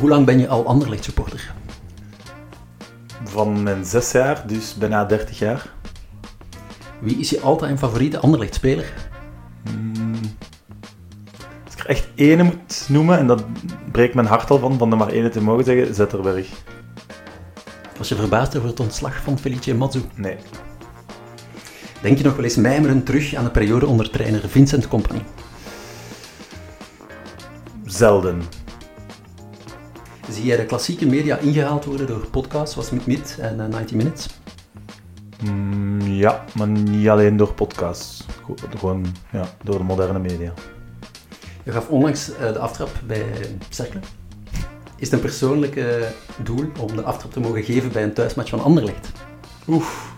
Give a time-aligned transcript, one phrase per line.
[0.00, 1.54] Hoe lang ben je al Anderlecht supporter?
[3.24, 5.74] Van mijn zes jaar, dus bijna 30 jaar.
[7.00, 8.92] Wie is je altijd favoriete Anderlecht speler?
[9.64, 10.14] Hmm.
[11.64, 13.44] Als ik er echt ene moet noemen, en dat
[13.92, 16.48] breekt mijn hart al van, van er maar ene te mogen zeggen, Zetterberg.
[17.96, 20.00] Was je verbaasd over het ontslag van Felice Mazzu?
[20.14, 20.36] Nee.
[22.02, 25.22] Denk je nog wel eens mijmerend terug aan de periode onder trainer Vincent Company?
[27.84, 28.55] Zelden.
[30.36, 33.96] Zie jij de klassieke media ingehaald worden door podcasts zoals Mit Mit en uh, 90
[33.96, 34.28] Minutes?
[35.42, 38.26] Mm, ja, maar niet alleen door podcasts.
[38.78, 40.52] Gewoon ja, door de moderne media.
[41.62, 43.24] Je gaf onlangs uh, de aftrap bij
[43.68, 44.00] Cercle.
[44.96, 45.84] Is het een persoonlijk
[46.42, 49.12] doel om de aftrap te mogen geven bij een thuismatch van Anderlecht?
[49.68, 50.12] Oef.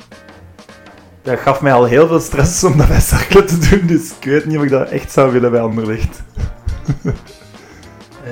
[1.22, 4.24] Dat gaf mij al heel veel stress om dat bij Cercle te doen, dus ik
[4.24, 6.22] weet niet of ik dat echt zou willen bij Anderlecht.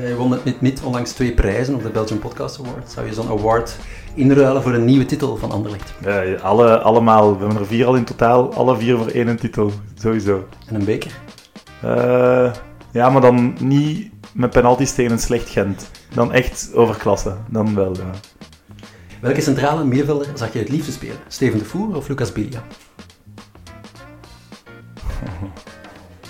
[0.00, 2.91] Je won het met MIT onlangs twee prijzen op de Belgian Podcast Award.
[2.91, 3.77] Zou je zo'n award
[4.14, 5.94] inruilen voor een nieuwe titel van Anderlecht?
[6.00, 7.33] Ja, alle, allemaal.
[7.39, 8.55] We hebben er vier al in totaal.
[8.55, 9.72] Alle vier voor één titel.
[9.94, 10.48] Sowieso.
[10.67, 11.20] En een beker?
[11.84, 12.52] Uh,
[12.91, 15.91] ja, maar dan niet met penalties tegen een slecht Gent.
[16.14, 17.36] Dan echt overklasse.
[17.50, 18.11] Dan wel, ja.
[19.20, 21.17] Welke centrale middenvelder zag je het liefste spelen?
[21.28, 22.62] Steven de Voer of Lucas Bilia?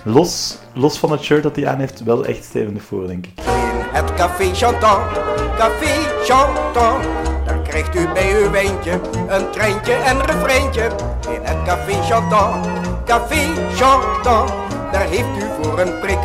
[0.08, 3.26] Los, los van het shirt dat hij aan heeft, wel echt Steven de Voer, denk
[3.26, 3.32] ik.
[3.36, 3.44] In
[3.92, 5.12] het café Chantant,
[5.58, 7.04] café Chantant.
[7.46, 10.90] Daar krijgt u bij uw wijntje een treintje en refreintje.
[11.28, 12.66] In het café Chantant,
[13.04, 14.52] café Chantant.
[14.92, 16.18] Daar heeft u voor een prik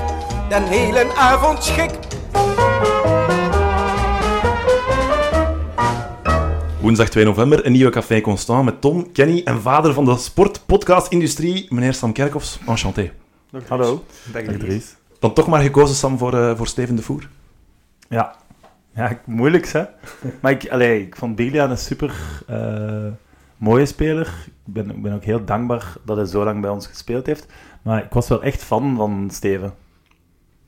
[0.50, 1.92] den hele avond schik.
[6.80, 11.66] Woensdag 2 november, een nieuwe Café Constant met Tom, Kenny en vader van de sportpodcast-industrie,
[11.70, 12.60] meneer Sam Kerkhoffs.
[12.68, 13.21] Enchanté.
[13.52, 14.04] Dag, Hallo.
[14.32, 14.96] Dag Dries.
[15.20, 17.30] Dan toch maar gekozen, Sam, voor, uh, voor Steven de Voer?
[18.10, 18.36] Ja.
[18.96, 19.86] Ja, moeilijk, hè.
[20.42, 23.08] maar ik, allee, ik vond Biglia een super uh,
[23.58, 24.28] mooie speler.
[24.66, 27.46] Ik ben, ik ben ook heel dankbaar dat hij zo lang bij ons gespeeld heeft.
[27.82, 29.74] Maar ik was wel echt fan van Steven.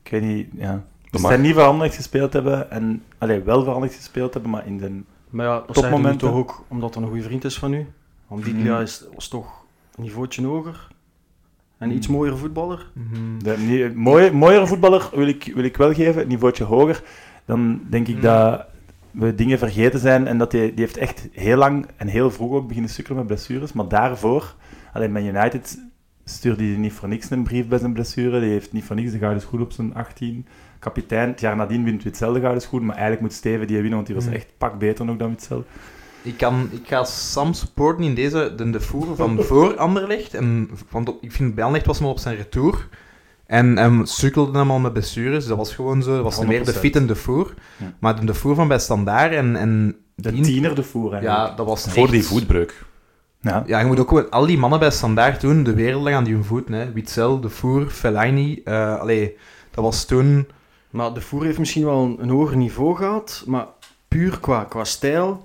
[0.02, 0.84] Ik weet niet, ja.
[1.10, 5.02] Dus hij niet veranderd gespeeld hebben en allee, wel veranderd gespeeld hebben, maar in de
[5.30, 7.86] Maar ja, dat topmomenten toch ook omdat hij een goede vriend is van u.
[8.26, 9.64] Want Biglia is, was toch
[9.96, 10.92] een niveautje hoger.
[11.84, 12.90] En iets mooiere voetballer?
[12.92, 13.42] Mm-hmm.
[13.42, 17.02] De, mooie, mooiere voetballer wil ik, wil ik wel geven, een niveautje hoger.
[17.44, 18.20] Dan denk ik mm.
[18.20, 18.66] dat
[19.10, 22.52] we dingen vergeten zijn en dat die, die heeft echt heel lang en heel vroeg
[22.52, 23.72] ook beginnen sukkelen met blessures.
[23.72, 24.54] Maar daarvoor,
[24.92, 25.78] alleen bij United
[26.24, 28.40] stuurde hij niet voor niks een brief bij zijn blessure.
[28.40, 30.46] Die heeft niet voor niks de gouden schoen op zijn 18.
[30.78, 33.94] Kapitein, het jaar nadien wint Witzel de gouden schoen, maar eigenlijk moet Steven die winnen,
[33.94, 35.64] want die was echt pak beter nog dan Witzel.
[36.24, 40.34] Ik, kan, ik ga Sam supporten in deze, de, de voer van voor Anderlecht.
[40.34, 42.88] En, want ik vind bij Anderlecht was hem op zijn retour.
[43.46, 45.46] En hij sukkelde hem al met blessures.
[45.46, 46.14] Dat was gewoon zo.
[46.14, 46.48] Dat was 100%.
[46.48, 47.54] meer de fit en de voer.
[47.76, 47.92] Ja.
[47.98, 49.56] Maar de, de voer van bij Standaard en...
[49.56, 51.48] en de die, tiener de voer, eigenlijk.
[51.48, 52.84] Ja, dat was Voor echt, die voetbreuk.
[53.40, 53.64] Ja.
[53.66, 55.62] ja, je moet ook gewoon al die mannen bij Standaard doen.
[55.62, 56.68] De wereld aan die hun voet.
[56.68, 56.92] Hè.
[56.92, 58.60] Witzel, de voer, Fellaini.
[58.64, 59.36] Uh, allee,
[59.70, 60.48] dat was toen...
[60.90, 63.42] Maar de voer heeft misschien wel een, een hoger niveau gehad.
[63.46, 63.66] Maar
[64.08, 65.44] puur qua, qua stijl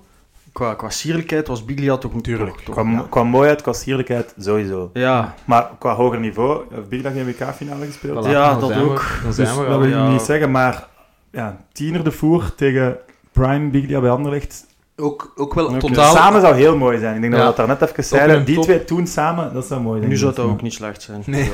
[0.52, 2.56] qua, qua sierlijkheid was Biglia toch natuurlijk.
[2.56, 3.06] Toch, qua, ja.
[3.10, 4.90] qua mooiheid, qua sierlijkheid sowieso.
[4.92, 5.34] Ja.
[5.44, 8.26] Maar qua hoger niveau, heeft Biglia geen WK-finale gespeeld?
[8.26, 9.02] Voilà, ja, dat ook.
[9.22, 10.10] We, dus dat wil ik ja.
[10.10, 10.86] niet zeggen, maar
[11.30, 12.96] ja, tiener de voer tegen
[13.32, 14.68] Prime Biglia bij Anderlecht.
[14.96, 15.78] Ook, ook wel okay.
[15.78, 16.14] totaal...
[16.14, 17.14] Samen zou heel mooi zijn.
[17.14, 17.38] Ik denk ja.
[17.38, 18.44] dat we dat daar net even zeiden.
[18.44, 18.64] Die top.
[18.64, 20.10] twee toen samen, dat zou mooi zijn.
[20.10, 21.22] Nu zou dat ook niet slecht zijn.
[21.26, 21.50] Nee.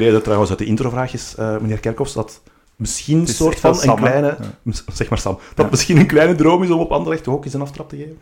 [0.00, 0.20] Ja.
[0.20, 2.40] trouwens uit de introvraagjes, uh, meneer Kerkhoffs, dat
[2.76, 4.36] misschien een soort van een kleine...
[4.62, 4.72] Ja.
[4.92, 5.38] Zeg maar Sam.
[5.54, 5.70] Dat ja.
[5.70, 8.18] misschien een kleine droom is om op Anderlecht ook eens een aftrap te geven?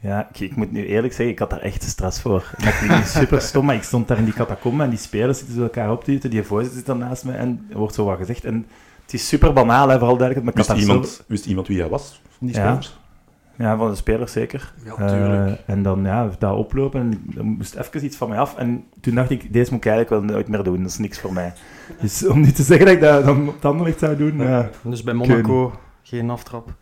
[0.00, 2.50] Ja, ik, ik, moet nu eerlijk zeggen, ik had daar echt stress voor.
[2.58, 5.62] Dat klinkt super stom, maar ik stond daar in die catacombe en die spelers zitten
[5.62, 8.18] elkaar op te eten, die voorzitter zit dan naast me en er wordt zo wat
[8.18, 8.44] gezegd.
[8.44, 8.66] En
[9.02, 10.56] het is super banaal, hè, vooral duidelijk.
[10.56, 12.98] Wist iemand, wist iemand wie hij was, van die spelers?
[13.58, 14.72] Ja, van de spelers zeker.
[14.84, 18.56] Ja, uh, en dan ja, daar oplopen en dan moest even iets van mij af.
[18.56, 21.20] En toen dacht ik, deze moet ik eigenlijk wel nooit meer doen, dat is niks
[21.20, 21.52] voor mij.
[22.00, 24.38] Dus om niet te zeggen dat ik dat dan op het andere zou doen...
[24.38, 24.70] Ja.
[24.82, 26.74] Dus bij Monaco geen aftrap?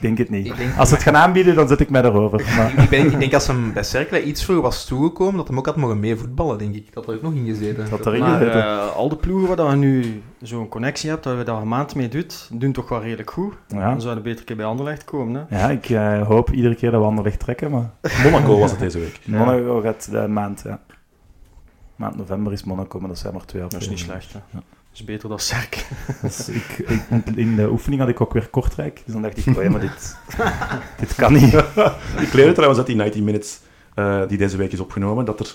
[0.00, 0.56] Ik denk het niet.
[0.56, 2.44] Denk, als ze het gaan aanbieden, dan zet ik mij erover.
[2.56, 2.82] Maar.
[2.82, 5.66] ik, ben, ik denk als hem bij Cercle iets vroeger was toegekomen, dat hem ook
[5.66, 6.92] had mogen mee voetballen, denk ik.
[6.92, 7.90] Dat er ook nog in gezeten.
[7.90, 11.44] Dat erin maar uh, al de ploegen waar je nu zo'n connectie hebt, dat je
[11.44, 13.54] daar een maand mee doet, doen toch wel redelijk goed.
[13.68, 13.90] Ja.
[13.90, 15.46] Dan zouden beter keer bij Anderlecht komen.
[15.48, 15.58] Hè?
[15.58, 17.90] Ja, ik uh, hoop iedere keer dat we Anderlecht trekken, maar...
[18.22, 19.20] Monaco was het deze week.
[19.22, 19.38] Ja.
[19.38, 20.80] Monaco gaat de maand, ja.
[21.96, 24.38] Maand november is Monaco, maar dat zijn maar twee Dat is niet slecht, hè.
[24.50, 24.62] Ja.
[24.92, 25.82] Is beter dan Cercle.
[26.22, 29.56] Dus ik, ik, in de oefening had ik ook weer Kortrijk, dus dan dacht ik,
[29.56, 30.16] oh ja, maar dit,
[31.00, 31.54] dit kan niet.
[32.26, 33.60] ik leerde trouwens uit die 90 Minutes,
[33.94, 35.54] uh, die deze week is opgenomen, dat er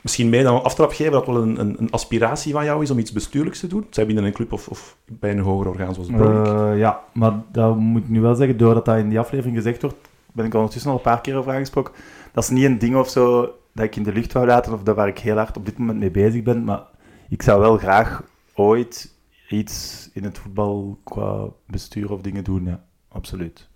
[0.00, 2.90] misschien mee dan een aftrap geven dat wel een, een, een, aspiratie van jou is
[2.90, 3.86] om iets bestuurlijks te doen?
[3.90, 7.76] Zij binnen een club of, of bij een hoger orgaan zoals uh, ja, maar dat
[7.76, 9.96] moet ik nu wel zeggen, doordat dat in die aflevering gezegd wordt,
[10.32, 11.94] ben ik ondertussen al een paar keer over aangesproken.
[12.32, 14.82] Dat is niet een ding of zo dat ik in de lucht wou laten of
[14.82, 16.82] dat waar ik heel hard op dit moment mee bezig ben, maar
[17.28, 18.22] ik zou wel graag
[18.58, 19.14] ooit
[19.48, 22.84] iets in het voetbal qua bestuur of dingen doen, ja.
[23.08, 23.68] Absoluut.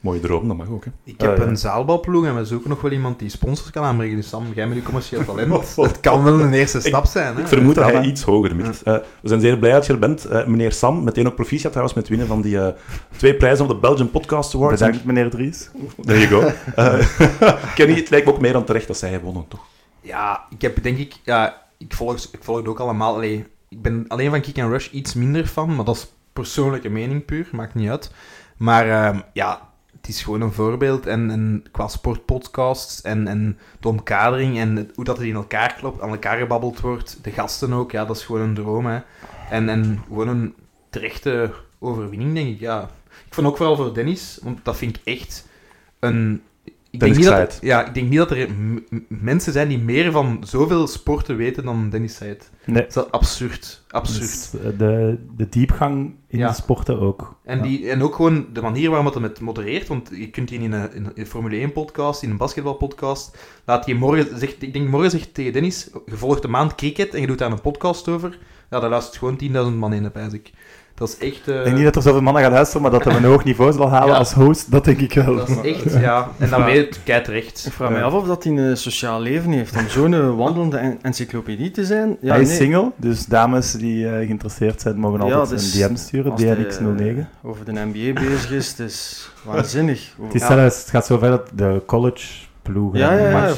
[0.00, 0.84] Mooie droom, dat mag ook.
[0.84, 0.90] Hè.
[1.04, 4.16] Ik heb een zaalbalploeg en we zoeken nog wel iemand die sponsors kan aanbrengen.
[4.16, 7.34] Dus Sam, jij met je commercieel talent, dat kan wel een eerste stap zijn.
[7.34, 7.40] Hè?
[7.40, 8.80] Ik vermoed dat hij iets hoger mikt.
[8.84, 10.26] Uh, we zijn zeer blij dat je er bent.
[10.30, 12.68] Uh, meneer Sam, meteen ook proficiat trouwens met winnen van die uh,
[13.16, 14.80] twee prijzen op de Belgian Podcast Awards.
[14.80, 15.70] Bedankt meneer Dries.
[16.00, 16.52] There you go.
[17.74, 19.64] Kenny, het lijkt me ook meer dan terecht dat zij gewonnen, toch?
[20.00, 21.14] Ja, ik heb denk ik...
[21.24, 23.14] Ja, ik volg, ik volg het ook allemaal.
[23.14, 26.88] Allee, ik ben alleen van Kick and Rush iets minder van, maar dat is persoonlijke
[26.88, 28.12] mening puur, maakt niet uit.
[28.56, 31.06] Maar ehm, ja, het is gewoon een voorbeeld.
[31.06, 36.10] En, qua sportpodcasts en, en de omkadering en hoe dat het in elkaar klopt, aan
[36.10, 37.18] elkaar gebabbeld wordt.
[37.22, 38.86] De gasten ook, ja, dat is gewoon een droom.
[38.86, 39.00] Hè.
[39.50, 40.54] En, en gewoon een
[40.90, 42.60] terechte overwinning, denk ik.
[42.60, 42.90] Ja.
[43.26, 45.48] Ik vond ook vooral voor Dennis, want dat vind ik echt
[45.98, 46.42] een
[46.92, 48.48] ik denk, niet dat, ja, ik denk niet dat er
[49.08, 52.50] mensen zijn die meer van zoveel sporten weten dan Dennis Said.
[52.64, 52.86] Nee.
[52.88, 53.82] Dat is absurd.
[53.88, 54.62] Absurd.
[54.64, 57.36] Eh, de, de diepgang in de sporten ook.
[57.44, 59.88] En, die, en ook gewoon de manier waarop het modereert.
[59.88, 63.38] Want je kunt die in een, in een Formule 1-podcast, in een basketbalpodcast.
[63.64, 67.14] Laat je morgen, zegt, ik denk morgen zegt tegen Dennis: je volgt een maand cricket
[67.14, 68.38] en je doet daar een podcast over.
[68.70, 70.50] Ja, daar luistert gewoon 10.000 man in, pijs ik.
[71.02, 71.48] Dat is echt...
[71.48, 71.56] Uh...
[71.58, 73.72] Ik denk niet dat er zoveel mannen gaan luisteren, maar dat hij een hoog niveau
[73.72, 75.36] zal halen als host, dat denk ik wel.
[75.36, 76.28] Dat is echt, ja.
[76.38, 77.66] En dan weet het kei terecht.
[77.66, 81.70] Ik vraag me af of dat hij een sociaal leven heeft, om zo'n wandelende encyclopedie
[81.70, 82.16] te zijn.
[82.20, 85.96] Ja, hij is single, dus dames die uh, geïnteresseerd zijn, mogen altijd dus een DM
[85.96, 87.16] sturen, DRX09.
[87.16, 90.14] Uh, over de NBA bezig is, het is waanzinnig.
[90.22, 92.26] het, is zelfs, het gaat zover dat de college
[92.62, 93.54] ploegen ja, ja, ja,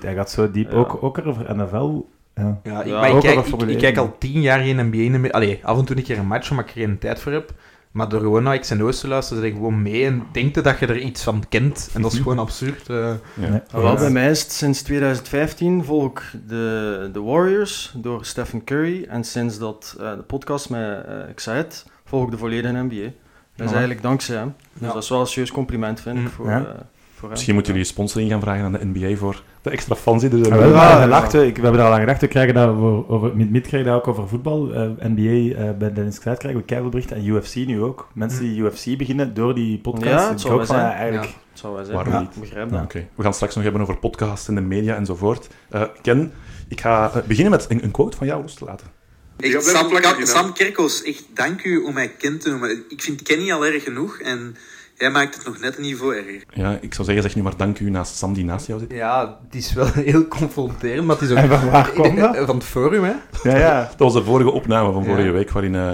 [0.00, 2.04] Hij gaat zo diep, ook, ook over NFL
[2.36, 2.60] ja.
[2.62, 5.30] ja, ik, maar ik, kijk, ik, kijk al tien jaar geen NBA.
[5.30, 7.54] Allee, af en toe een keer een match, omdat ik er geen tijd voor heb.
[7.90, 10.64] Maar door gewoon naar X en O's te luisteren, zit ik gewoon mee en denkt
[10.64, 11.90] dat je er iets van kent.
[11.94, 12.88] En dat is gewoon absurd.
[12.88, 13.12] Uh.
[13.34, 13.62] Ja.
[13.72, 19.06] Wel, bij mij is het sinds 2015 volg ik de, de Warriors door Stephen Curry.
[19.08, 23.10] En sinds dat uh, de podcast met uh, Excite volg ik de volledige NBA.
[23.56, 24.54] Dat is eigenlijk dankzij hem.
[24.72, 26.30] Dus dat is wel een serieus compliment, vind ik, mm.
[26.30, 26.76] voor,
[27.22, 30.44] Misschien moeten jullie sponsoring gaan vragen aan de NBA voor de extra fans die er
[30.44, 30.68] zijn.
[30.68, 32.20] Ja, gelacht, we hebben er al aan gedacht.
[32.20, 34.72] We krijgen dat over, over, met Mid krijgen dat ook over voetbal.
[34.72, 37.16] Uh, eh, NBA uh, eh, bij Dennis Kruid krijgen we keibelberichten.
[37.16, 38.08] En UFC nu ook.
[38.14, 40.24] Mensen die UFC beginnen door die podcast.
[40.24, 40.90] Ja, het zou wel zijn.
[40.90, 41.96] eigenlijk, ja, het zou wel zijn.
[41.96, 42.40] Waarom niet?
[42.40, 42.82] Begrijp dat.
[42.82, 43.08] Okay.
[43.14, 45.48] We gaan straks nog hebben over podcasts en de media enzovoort.
[45.74, 46.32] Uh, Ken,
[46.68, 48.86] ik ga beginnen met een, een, quote van jou los te laten.
[49.36, 49.90] Echt, Sam,
[50.26, 52.84] Sam Kerkos, echt dank u om mij Ken te noemen.
[52.88, 54.56] Ik vind Kenny al erg genoeg en
[54.98, 56.44] Jij maakt het nog net een niveau erger.
[56.52, 58.92] Ja, ik zou zeggen, zeg nu maar dank u naast Sam die naast jou zit.
[58.92, 61.36] Ja, het is wel heel confronterend, maar het is ook...
[61.36, 62.36] En van waar kwam dat?
[62.36, 63.12] Van het forum, hè?
[63.42, 63.80] Ja, ja.
[63.88, 65.90] Dat was de vorige opname van vorige week, waarin uh,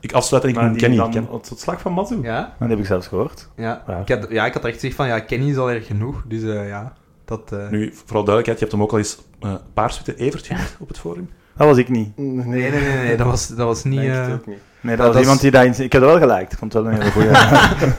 [0.00, 0.96] ik afsluit en ik noem Kenny.
[0.96, 1.28] Dan, ken...
[1.30, 2.18] Het slag van Mazu?
[2.22, 2.54] Ja.
[2.58, 3.48] Dat heb ik zelfs gehoord.
[3.56, 6.22] Ja, ik had, ja ik had echt gezegd van, ja, Kenny is al erg genoeg,
[6.26, 6.92] dus uh, ja...
[7.24, 7.68] Dat, uh...
[7.68, 10.98] Nu, vooral duidelijkheid, je hebt hem ook al eens uh, paarswitte Evert genoemd op het
[10.98, 11.28] forum.
[11.56, 12.16] Dat was ik niet.
[12.16, 14.00] Nee, nee, nee, nee, dat was, dat was niet...
[14.00, 14.32] Uh...
[14.32, 14.58] Ook niet.
[14.80, 15.64] Nee, dat, was iemand die dat...
[15.78, 16.52] Ik heb het wel gelijk.
[16.52, 17.30] Ik vond het wel een hele goede.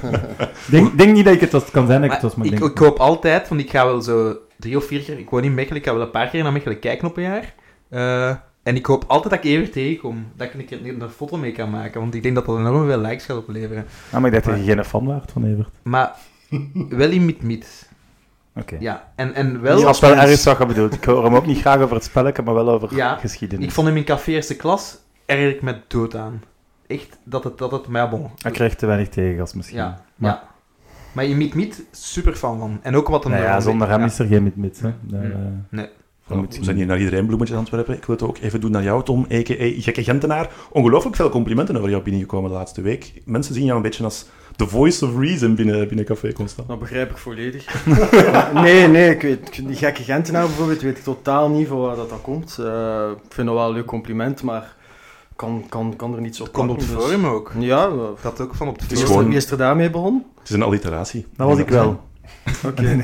[0.71, 2.59] denk, denk niet dat ik het was, kan zijn dat ik het was, maar ik,
[2.59, 2.71] denk...
[2.71, 5.19] ik hoop altijd, want ik ga wel zo drie of vier keer...
[5.19, 7.23] Ik woon in Mechelen, ik ga wel een paar keer naar Mechelen kijken op een
[7.23, 7.53] jaar.
[7.89, 10.25] Uh, en ik hoop altijd dat ik even tegenkom.
[10.35, 12.01] Dat ik een, een, een foto mee kan maken.
[12.01, 13.85] Want ik denk dat dat enorm veel likes gaat opleveren.
[14.11, 15.69] Ah, maar ik dacht dat je geen fan waard van Evert.
[15.83, 16.15] Maar
[16.89, 17.86] wel in mid-mid.
[18.59, 18.75] Oké.
[18.79, 19.89] Ja, en, en wel...
[19.89, 20.93] Ik wel ergens wat je bedoelt.
[20.93, 23.65] Ik hoor hem ook niet graag over het spelletje, maar wel over ja, geschiedenis.
[23.65, 26.43] Ik vond hem in café eerste klas erg met dood aan.
[26.87, 27.57] Echt, dat het...
[27.57, 28.29] Dat het maar bon.
[28.41, 29.77] Hij krijgt te weinig tegengas misschien.
[29.77, 30.31] Ja, maar...
[30.31, 30.55] ja.
[31.11, 32.79] Maar je Meet super fan van.
[32.81, 33.31] En ook wat een...
[33.31, 34.81] Nee, ja, zonder hem is er geen Meet Meet.
[34.81, 34.93] Nee.
[35.69, 35.89] nee.
[36.27, 37.95] we zijn hier naar iedereen bloemetjes aan het werpen.
[37.95, 39.81] Ik wil het ook even doen naar jou, Tom, a.k.a.
[39.81, 40.49] Gekke Gentenaar.
[40.71, 43.21] Ongelooflijk veel complimenten over jou binnengekomen de laatste week.
[43.25, 44.25] Mensen zien jou een beetje als
[44.57, 46.67] the voice of reason binnen, binnen Café Constant.
[46.67, 47.85] Dat begrijp ik volledig.
[48.53, 52.09] nee, nee, ik weet, die gekke Gentenaar bijvoorbeeld weet ik totaal niet van waar dat,
[52.09, 52.57] dat komt.
[52.59, 54.75] Uh, ik vind dat wel een leuk compliment, maar
[55.35, 57.51] kan, kan, kan er niets op Komt op dus- forum ook.
[57.59, 59.05] Ja, dat ook van op de forum.
[59.05, 59.27] Gewoon...
[59.27, 60.25] Wie is er daarmee begonnen?
[60.39, 61.25] Het is een alliteratie.
[61.35, 62.05] Dat was ik wel.
[62.65, 63.03] Oké.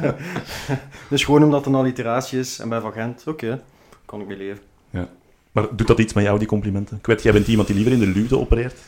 [1.10, 3.62] dus gewoon omdat het een alliteratie is en bij Van Gent, oké,
[4.04, 4.62] kan ik mee leven.
[4.90, 5.08] Ja.
[5.52, 6.96] Maar doet dat iets met jou, die complimenten?
[6.96, 8.78] Ik weet, jij bent iemand die liever in de luwte opereert.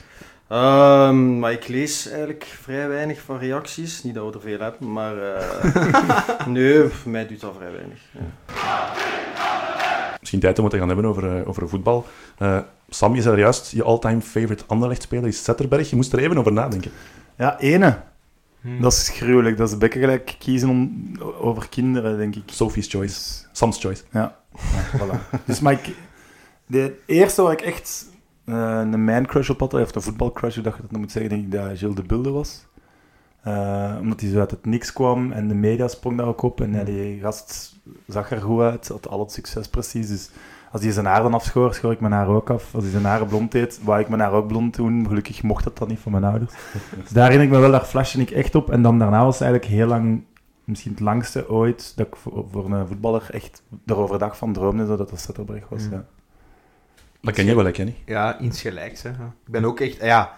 [0.48, 4.02] Um, maar ik lees eigenlijk vrij weinig van reacties.
[4.02, 7.98] Niet dat we er veel hebben, maar uh, nee, voor mij doet dat vrij weinig.
[8.10, 8.92] Ja.
[10.20, 12.06] Misschien tijd om het te gaan hebben over, uh, over voetbal.
[12.38, 12.58] Uh,
[12.88, 15.90] Sam, je zei juist, je all-time favorite Anderlecht-speler is Zetterberg.
[15.90, 16.90] Je moest er even over nadenken.
[17.36, 18.00] Ja, ene.
[18.80, 19.56] Dat is gruwelijk.
[19.56, 22.42] Dat is bekken gelijk kiezen om, over kinderen, denk ik.
[22.46, 23.20] Sophie's Choice.
[23.52, 24.02] Sam's Choice.
[24.12, 24.36] Ja,
[24.96, 25.40] voilà.
[25.44, 25.94] dus maar ik,
[26.66, 28.06] de eerste waar ik echt
[28.44, 31.44] eh, een man-crush op had, of een voetbalcrush, hoe dat je dat moet zeggen, denk
[31.44, 32.66] ik dat Gilles de Bilde was.
[33.42, 36.60] Eh, omdat hij zo uit het niks kwam en de media sprong daar ook op.
[36.60, 40.08] En ja, die gast zag er goed uit, had al het succes precies.
[40.08, 40.30] Dus
[40.72, 42.74] als hij zijn haar dan afschoor, schoor ik mijn haar ook af.
[42.74, 45.06] Als hij zijn haren blond deed, wou ik mijn haar ook blond doen.
[45.06, 46.52] Gelukkig mocht dat dan niet van mijn ouders.
[47.02, 48.70] Dus daar herinner ik me wel, daar flashte ik echt op.
[48.70, 50.24] En dan daarna was het eigenlijk heel lang,
[50.64, 54.86] misschien het langste ooit, dat ik voor, voor een voetballer echt er overdag van droomde,
[54.86, 55.84] dat dat Zetterberg was.
[55.84, 55.92] Mm.
[55.92, 56.04] Ja.
[57.25, 57.95] Dat ken je wel, hè, Kenny?
[58.07, 59.02] Ja, iets gelijks.
[59.02, 59.09] Hè.
[59.09, 59.35] Ja.
[59.47, 59.97] Ik ben ook echt...
[60.02, 60.33] Ja,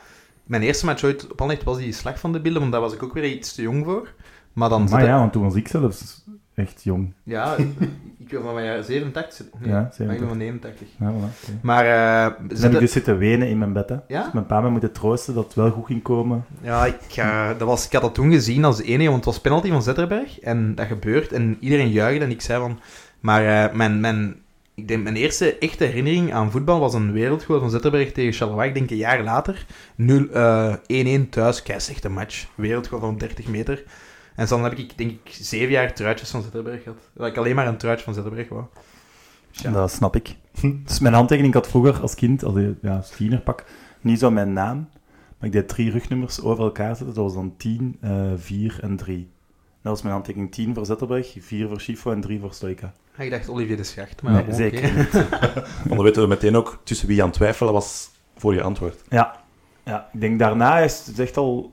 [0.45, 2.93] mijn eerste match ooit op Anderlecht was die slag van de beelden, want daar was
[2.95, 4.09] ik ook weer iets te jong voor.
[4.53, 4.89] Maar dan...
[4.91, 6.25] Maar er- ja, want toen was ik zelfs
[6.55, 7.13] echt jong.
[7.23, 7.57] Ja,
[8.19, 9.47] ik ben van mijn jaar 87.
[9.59, 10.19] Nee, Ja, maar ik 87.
[10.19, 10.89] ben van 89.
[10.99, 11.61] Ja, voilà.
[11.63, 11.85] Maar...
[11.87, 13.89] eh, Dan zit heb ik dus zitten wenen in mijn bed.
[13.89, 13.97] Hè.
[14.09, 14.23] Ja?
[14.25, 16.45] Dus mijn pa me moeten troosten dat het wel goed ging komen.
[16.63, 17.25] Ja, ik,
[17.59, 19.83] dat was, ik had dat toen gezien als de enige, want het was penalty van
[19.83, 20.41] Zetterberg.
[20.41, 22.79] En dat gebeurt en iedereen juichte en ik zei van...
[23.21, 24.37] Maar eh, mijn, mijn,
[24.77, 28.69] ik denk, mijn eerste echte herinnering aan voetbal was een wereldgoal van Zetterberg tegen Charleroi.
[28.69, 29.67] Ik denk een jaar later.
[29.97, 31.63] 0, eh, 1-1 thuis.
[31.77, 32.47] Slechte match.
[32.55, 33.85] Wereldgoal van 30 meter.
[34.35, 36.99] En dan heb ik, denk ik, zeven jaar truitjes van Zetterberg gehad.
[37.15, 38.65] Dat ik alleen maar een truitje van Zetterberg wou.
[39.51, 39.71] Ja.
[39.71, 40.35] Dat snap ik.
[40.87, 43.65] Dus mijn handtekening had vroeger als kind, als, ik- ja, tienerpak,
[44.01, 44.89] niet zo mijn naam.
[45.39, 47.15] Maar ik deed drie rugnummers over elkaar zetten.
[47.15, 49.29] Dat was dan 10, eh 4 en 3.
[49.87, 52.93] Dat was mijn handtekening 10 voor Zetterberg, 4 voor Schifo en 3 voor Stoika.
[53.17, 54.23] Ah, Ik dacht Olivier de Schacht.
[54.23, 55.11] Maar Nee, zeker niet.
[55.85, 58.63] Want dan weten we meteen ook tussen wie je aan het twijfelen was voor je
[58.63, 59.03] antwoord.
[59.09, 59.41] Ja.
[59.85, 61.73] ja, ik denk daarna is het echt al...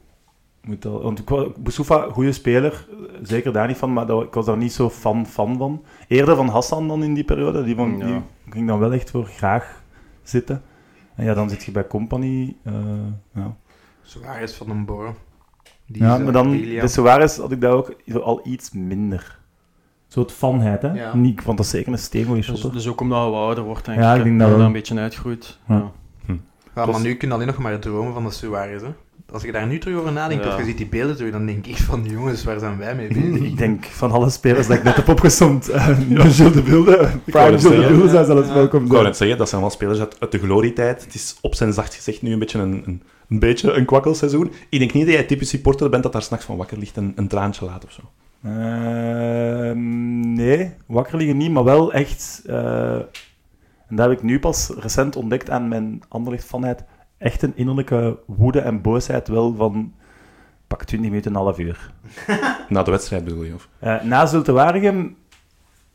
[0.62, 1.26] Moet al want
[1.64, 2.88] Boussoufa, goede speler,
[3.22, 5.84] zeker daar niet van, maar dat, ik was daar niet zo fan, fan van.
[6.08, 8.06] Eerder van Hassan dan in die periode, die, van, Ja.
[8.06, 9.84] die ging dan wel echt voor graag
[10.24, 10.62] zitten.
[11.16, 12.56] En ja, dan zit je bij Company.
[12.64, 12.74] eh,
[13.34, 13.56] ja.
[14.02, 15.16] Suarez van den Boren.
[15.94, 19.40] Die ja, is, eh, maar dan, bij Suarez had ik dat ook al iets minder.
[20.08, 20.92] Zo het fanheid, hè.
[20.92, 21.16] Ja.
[21.16, 24.12] Niet, ik vond dat zeker een Dus, dus ook omdat we ouder wordt, denk Ja,
[24.12, 24.18] ik.
[24.18, 25.60] ik denk dat dat een beetje uitgroeit.
[25.68, 25.92] Ja.
[26.28, 26.36] Ja.
[26.76, 28.82] Ja, maar nu kun je alleen nog maar dromen van de Suarez.
[28.82, 28.88] Hè.
[29.32, 30.52] Als je daar nu terug over nadenkt, Ja.
[30.52, 33.08] of je ziet die beelden terug, dan denk ik van, jongens, waar zijn wij mee
[33.08, 33.42] bezig?
[33.52, 37.60] Ik denk van alle spelers dat ik net heb opgesomd, uh, Gilles de Bilde, Prime
[37.60, 37.88] Gilles de.
[37.88, 39.04] Bilde zou zelfs welkom Ik wou zijn.
[39.04, 41.04] net zeggen, dat zijn wel spelers uit, uit de glorietijd.
[41.04, 44.52] Het is op zijn zacht gezegd nu een beetje een, een, een, beetje een kwakkelseizoen.
[44.70, 47.12] Ik denk niet dat jij typisch supporter bent dat daar s'nachts van wakker ligt en
[47.16, 48.02] een traantje laat of zo.
[48.44, 52.96] Ehm, nee, wakker liggen niet, maar wel echt, eh,
[53.88, 56.84] en dat heb ik nu pas recent ontdekt aan mijn anderlicht vanheid,
[57.24, 59.94] echt een innerlijke woede en boosheid wel van
[60.68, 61.92] pak 20 minuten, een half uur.
[62.70, 63.54] Na de wedstrijd bedoel je?
[63.54, 63.70] Of?
[63.80, 65.16] Eh, na Zulte Waregem,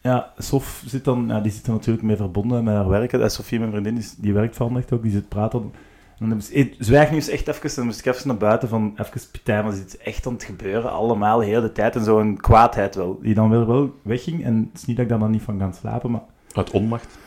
[0.01, 3.13] ja, Sof zit dan, ja, die zit er natuurlijk mee verbonden met haar werk.
[3.13, 5.73] En Sofie, mijn vriendin, is, die werkt Anderlecht ook, die zit praten.
[6.19, 8.69] En dan ze, "Hey, zwijg nu eens echt even, dan moest ik even naar buiten
[8.69, 11.97] van, even pitijn, maar er is echt aan het gebeuren, allemaal, de hele tijd.
[11.97, 14.45] En zo'n kwaadheid wel, die dan weer wel wegging.
[14.45, 17.19] En het is niet dat ik daar dan niet van kan slapen, maar Uit onmacht?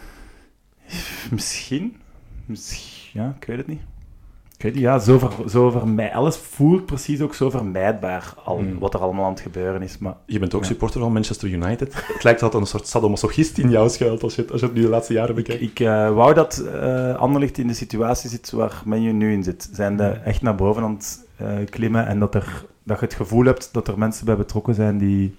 [1.31, 1.95] misschien,
[2.45, 3.81] misschien ja, ik weet het niet.
[4.57, 8.57] Ik weet niet, ja, zo, ver, zo vermij, alles voelt precies ook zo vermijdbaar, al,
[8.57, 8.79] Hmm.
[8.79, 9.97] wat er allemaal aan het gebeuren is.
[9.97, 10.67] Maar Je bent ook Ja.
[10.67, 11.93] supporter van Manchester United.
[12.13, 14.65] Het lijkt dat er een soort sadomasochist in jou schuilt als je het, als je
[14.65, 15.61] het nu de laatste jaren bekijkt.
[15.61, 19.43] ik eh, wou dat eh Anderlecht in de situatie zit waar men je nu in
[19.43, 19.69] zit.
[19.73, 23.13] Zijn de echt naar boven aan het eh, klimmen en dat, er, dat je het
[23.13, 25.35] gevoel hebt dat er mensen bij betrokken zijn die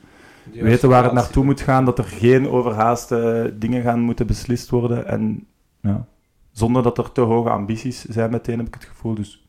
[0.52, 5.06] weten waar het naartoe moet gaan, dat er geen overhaaste dingen gaan moeten beslist worden.
[5.06, 5.46] En
[5.80, 6.04] ja,
[6.52, 9.14] zonder dat er te hoge ambities zijn meteen, heb ik het gevoel.
[9.14, 9.46] Dus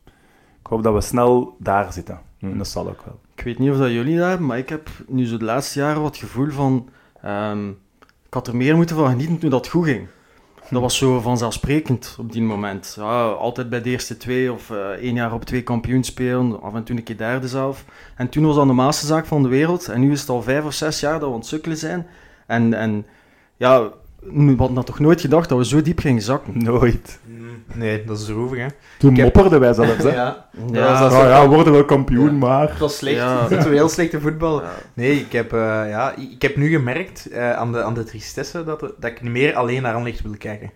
[0.59, 2.19] ik hoop dat we snel daar zitten.
[2.39, 3.19] En dat zal ook wel.
[3.35, 5.79] Ik weet niet of dat jullie daar hebben, maar ik heb nu zo de laatste
[5.79, 6.89] jaren wat gevoel van...
[7.21, 7.69] ehm,
[8.25, 10.07] ik had er meer moeten van genieten toen dat goed ging.
[10.69, 12.93] Dat was zo vanzelfsprekend op die moment.
[12.97, 16.73] Ja, altijd bij de eerste twee of eh, één jaar op twee kampioen spelen, af
[16.73, 17.85] en toe een keer derde zelf.
[18.15, 19.87] En toen was dat de normaalste zaak van de wereld.
[19.87, 22.07] En nu is het al vijf of zes jaar dat we aan het sukkelen zijn.
[22.47, 23.05] En, en
[23.57, 23.91] ja,
[24.31, 26.63] we hadden dat toch nooit gedacht dat we zo diep gingen zakken.
[26.63, 27.19] Nooit.
[27.25, 27.41] Mm,
[27.73, 28.65] Nee, dat is droevig, hè.
[28.99, 30.03] Toen heb- mopperden wij zelfs.
[30.03, 30.11] Hè?
[30.15, 32.69] Ja, Ja, dat Ja, ja, we worden wel kampioen, maar...
[32.69, 33.15] het was slecht.
[33.17, 33.41] Ja.
[33.47, 34.61] Het was heel slechte voetbal.
[34.61, 34.71] Ja.
[34.93, 38.63] Nee, ik heb, eh, ja, ik heb nu gemerkt eh, aan, de, aan de tristesse
[38.63, 40.71] dat, dat ik niet meer alleen naar Anderlecht wil kijken.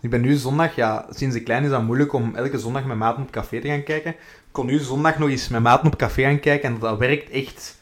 [0.00, 2.96] Ik ben nu zondag, ja, sinds ik klein is dat moeilijk om elke zondag met
[2.96, 4.10] maten op café te gaan kijken.
[4.10, 4.18] Ik
[4.50, 7.78] kon nu zondag nog eens met maten op café gaan kijken en dat werkt echt.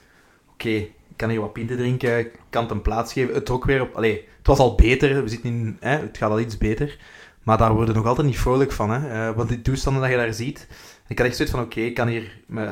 [0.53, 3.35] Oké, ik kan hier wat pinten drinken, ik kan het een plaats geven.
[3.35, 3.95] Het ook weer op.
[3.95, 6.99] Allee, was al beter, we zitten in, hè, het gaat al iets beter.
[7.43, 9.29] Maar daar worden nog altijd niet vrolijk van, hè.
[9.29, 10.67] Eh, want die toestanden dat je daar ziet.
[11.09, 12.69] Ik had echt zoiets van, oké, ik kan hier met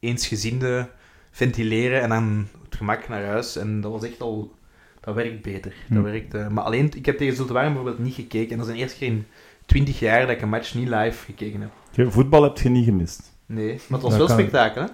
[0.00, 0.88] eensgezinde
[1.30, 3.56] ventileren en dan het gemak naar huis.
[3.56, 4.54] En dat was echt al...
[5.00, 5.74] Dat werkt beter.
[5.88, 6.02] Dat Hm.
[6.02, 8.50] werkt, eh, maar alleen, ik heb tegen Zulte Waregem bijvoorbeeld niet gekeken.
[8.50, 9.26] En dat is de eerste keer in
[9.66, 11.70] 20 jaar dat ik een match niet live gekeken heb.
[11.90, 13.32] Je- Voetbal heb je niet gemist.
[13.46, 14.88] Nee, maar het was Dat wel spektakel, hè?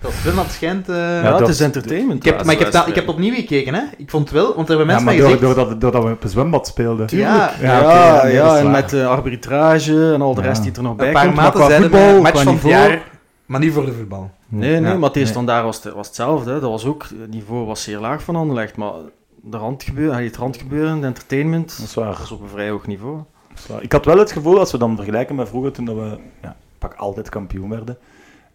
[0.00, 0.88] Dat wel aan het schijnt...
[0.88, 2.18] eh, Ja, dat- het is entertainment.
[2.26, 3.82] ik heb, maar ik heb, dat, ik dat heb opnieuw gekeken, hè.
[3.96, 5.54] Ik vond het wel, want er hebben Ja, mensen maar mij door, gezegd...
[5.56, 7.06] doordat, doordat we op een zwembad speelden.
[7.10, 10.46] Ja, Ja, ja, dat is en met de arbitrage en al de Ja.
[10.46, 11.34] rest die er nog bij een paar komt.
[11.36, 13.02] Maar maten zeiden voetbal, match van het jaar,
[13.46, 14.30] maar niet voor de voetbal.
[14.48, 15.44] Nee, nee, Ja, maar het nee.
[15.44, 16.50] daar was het, was hetzelfde.
[16.52, 16.60] hè.
[16.60, 18.92] Dat was ook, het niveau was zeer laag van Anderlecht, maar
[19.42, 22.06] de randgebeuren, het randgebeuren, de entertainment, Dat is waar.
[22.10, 23.16] dat is op een vrij hoog niveau.
[23.48, 23.82] Dat is waar.
[23.82, 26.56] Ik had wel het gevoel, als we dan vergelijken met vroeger, toen dat we ja,
[26.78, 27.98] pak altijd kampioen werden.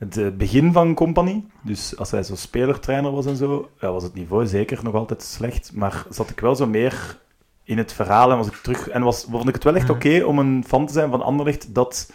[0.03, 4.03] Het eh, begin van Company, dus als hij zo spelertrainer was en zo, ja, was
[4.03, 5.71] het niveau zeker nog altijd slecht.
[5.73, 7.19] Maar zat ik wel zo meer
[7.63, 8.89] in het verhaal en was ik terug.
[8.89, 11.75] En was, vond ik het wel echt oké om een fan te zijn van Anderlecht
[11.75, 12.11] dat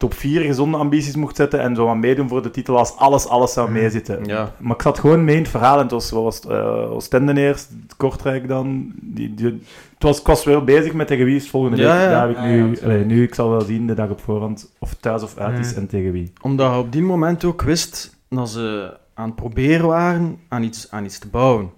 [0.00, 3.26] top 4 gezonde ambities mocht zetten en zo aan meedoen voor de titel als alles,
[3.26, 3.78] alles zou Mhm.
[3.78, 4.24] meezitten.
[4.24, 4.52] Ja.
[4.58, 6.90] Maar ik zat gewoon mee in het verhaal en het was, wat was het, eh,
[6.92, 8.92] Oostende eerst, Kortrijk dan.
[9.02, 9.46] Die, die,
[9.94, 12.02] het was, ik was wel bezig met tegen wie is volgende Ja, week.
[12.02, 12.08] ja.
[12.10, 14.20] Daar heb ik Ja, nu, ja, allee, nu, ik zal wel zien de dag op
[14.20, 15.80] voorhand of thuis of uit is Mhm.
[15.80, 16.32] en tegen wie.
[16.42, 20.86] Omdat je op die moment ook wist dat ze aan het proberen waren aan iets,
[20.90, 21.70] aan iets te bouwen.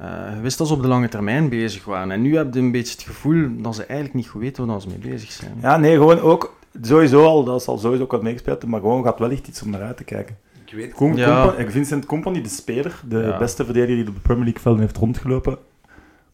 [0.00, 0.02] Eh,
[0.34, 2.10] je wist dat ze op de lange termijn bezig waren.
[2.10, 4.80] En nu heb je een beetje het gevoel dat ze eigenlijk niet goed weten waar
[4.80, 5.52] ze mee bezig zijn.
[5.62, 9.18] Ja, nee, gewoon ook sowieso al, dat zal sowieso ook wat meegespeeld maar gewoon gaat
[9.18, 10.36] wel echt iets om naar uit te kijken.
[10.66, 11.42] Ik weet Com Ja.
[11.44, 13.38] Compa- eh, Vincent Company, de speler, de Ja.
[13.38, 15.58] beste verdediger die op de Premier League velden heeft rondgelopen,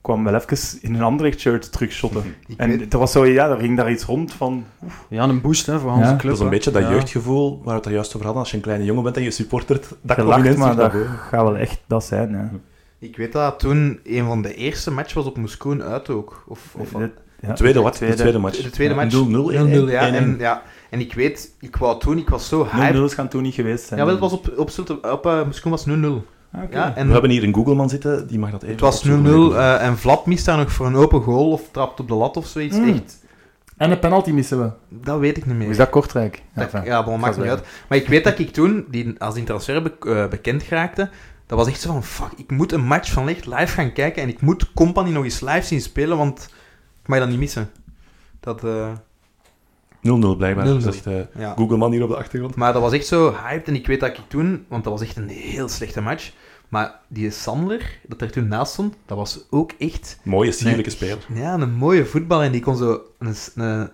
[0.01, 2.23] kwam wel even in een Anderlecht shirt terugshotten.
[2.47, 4.65] Ik En weet- er was zo, ja, er ging daar iets rond van,
[5.09, 6.17] Ja, een boost hè, voor onze Ja.
[6.17, 6.23] club.
[6.23, 6.51] Dat is een hè.
[6.51, 6.91] beetje dat Ja.
[6.91, 8.41] jeugdgevoel waar we het daar juist over hadden.
[8.43, 10.93] Als je een kleine jongen bent en je supportert, dat gelacht, maar dat
[11.31, 12.31] gaat wel echt dat zijn.
[12.31, 12.51] Ja.
[12.99, 16.45] Ik weet dat toen een van de eerste matches was op Moscoon uit ook.
[16.49, 17.93] Of, of De- ja, De tweede, wat?
[17.95, 18.15] tweede.
[18.17, 18.63] De tweede match.
[18.63, 19.15] de tweede Ja, match.
[19.15, 19.53] 0-0,
[19.87, 20.09] 0-0, ja.
[20.11, 20.15] 1-1.
[20.15, 20.63] En, ja.
[20.91, 23.11] en ik weet, ik wou toen, ik was zo hyped.
[23.13, 23.99] 0-0 gaan toen niet geweest zijn.
[24.01, 25.91] Ja, wel, het was op, op, Zulte- op eh, Moscoon was 0-0.
[26.53, 26.77] Ah, oké.
[26.77, 29.09] Ja, en We hebben hier een Googleman zitten, die mag dat even het was 0-0
[29.11, 29.59] opzoeken.
[29.59, 32.37] eh, en Vlap mist daar nog voor een open goal of trapt op de lat
[32.37, 32.77] of zoiets.
[32.77, 32.89] Mm.
[32.89, 33.25] Echt,
[33.77, 34.71] En een penalty missen we.
[34.89, 35.69] dat weet ik niet meer.
[35.69, 36.43] Is dat Kortrijk?
[36.55, 37.63] Dat- Enfin, ja, bon, maakt niet uit.
[37.89, 41.11] Maar ik weet dat ik toen, die, als die transfer be- eh, bekend geraakte,
[41.47, 44.23] dat was echt zo van, fuck, ik moet een match van Licht live gaan kijken
[44.23, 46.49] en ik moet Company nog eens live zien spelen, want
[47.07, 47.71] ik mag dat niet missen.
[48.41, 48.93] Dat, eh,
[50.01, 50.81] 0-0 blijkbaar, 0-0.
[50.93, 51.55] zegt eh ja.
[51.57, 52.55] Googleman hier op de achtergrond.
[52.55, 55.03] Maar dat was echt zo hyped en ik weet dat ik toen, want dat was
[55.03, 56.33] echt een heel slechte match,
[56.69, 61.19] maar die Sandler, dat er toen naast stond, dat was ook echt Mooie, sierlijke speler.
[61.35, 63.35] ja, een mooie voetbal en die kon zo een...
[63.55, 63.91] een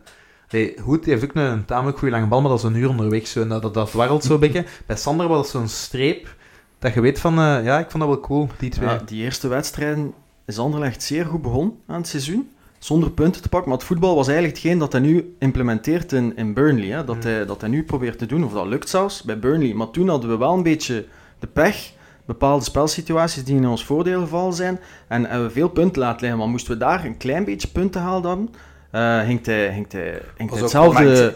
[0.50, 2.88] Nee, Hoed heeft ook een, een tamelijk goede lange bal, maar dat is een uur
[2.88, 3.26] onderweg.
[3.26, 4.64] Zo, en dat, dat, dat warrelt zo'n beetje.
[4.86, 6.36] Bij Sander was het zo'n streep
[6.78, 7.38] dat je weet van...
[7.38, 8.88] eh, ja, ik vond dat wel cool, die twee.
[8.88, 10.14] Ja, die eerste wedstrijden
[10.46, 12.50] is Anderlecht zeer goed begonnen aan het seizoen.
[12.82, 13.68] Zonder punten te pakken.
[13.68, 16.88] Maar het voetbal was eigenlijk hetgeen dat hij nu implementeert in, in Burnley.
[16.88, 17.04] Hè.
[17.04, 17.22] Dat, Mm.
[17.22, 18.44] hij, dat hij nu probeert te doen.
[18.44, 19.74] Of dat lukt zelfs bij Burnley.
[19.74, 21.04] Maar toen hadden we wel een beetje
[21.38, 21.92] de pech.
[22.24, 24.80] Bepaalde spelsituaties die in ons voordeel gevallen zijn.
[25.08, 26.38] En hebben we veel punten laten liggen.
[26.38, 28.50] Maar moesten we daar een klein beetje punten halen dan...
[28.90, 31.34] eh hinkt hij, hinkt hij, hinkt hetzelfde...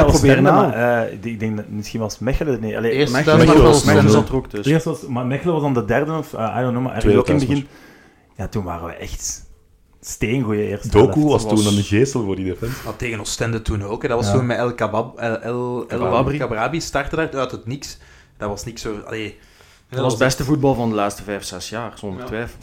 [0.00, 1.04] al proberen na.
[1.06, 2.60] eh, ik denk dat misschien was Mechelen...
[2.60, 4.72] Nee, allee, Eerst Mechelen, was Mechelen zat er ook tussen.
[4.72, 6.32] Eerst was, maar Mechelen was dan de derde of...
[6.32, 7.66] uh, I don't know, maar Tweede ook in het begin...
[8.36, 9.46] Ja, toen waren we echt
[10.00, 11.22] steengoeie eerste Doku helft.
[11.32, 12.84] was was- toen een geestel voor die defense.
[12.84, 14.02] Maar tegen Oostende toen ook.
[14.02, 14.08] Hè.
[14.08, 14.32] Dat was Ja.
[14.32, 15.18] toen met El Kabab...
[15.18, 16.38] El, El, El Kababri.
[16.38, 17.98] Kabrabi startte daar uit het niks.
[18.36, 18.98] Dat was niks zo...
[19.06, 19.38] Allee,
[19.88, 22.26] Dat was het beste voetbal van de laatste vijf, zes jaar, zonder Ja.
[22.26, 22.58] twijfel.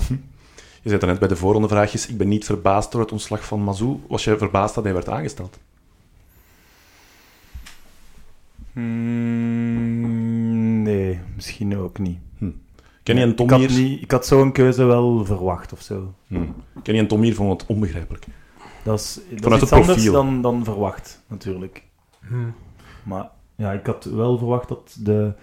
[0.81, 3.63] Je zei net bij de voorronde vraagjes, ik ben niet verbaasd door het ontslag van
[3.63, 3.99] Mazou.
[4.07, 5.57] Was jij verbaasd dat hij werd aangesteld?
[9.45, 12.17] Hmm, nee, misschien ook niet.
[13.05, 13.83] Kenny en Tom ik had, hier...
[13.83, 16.13] niet, ik had zo'n keuze wel verwacht of zo.
[16.27, 16.43] Hm.
[16.83, 18.25] Kenny en Tom hier vonden het onbegrijpelijk.
[18.83, 20.11] Dat is, dat Vanuit is iets het anders profiel.
[20.11, 21.83] dan, dan verwacht, natuurlijk.
[22.27, 22.49] Hm.
[23.03, 25.33] Maar ja, ik had wel verwacht dat, de,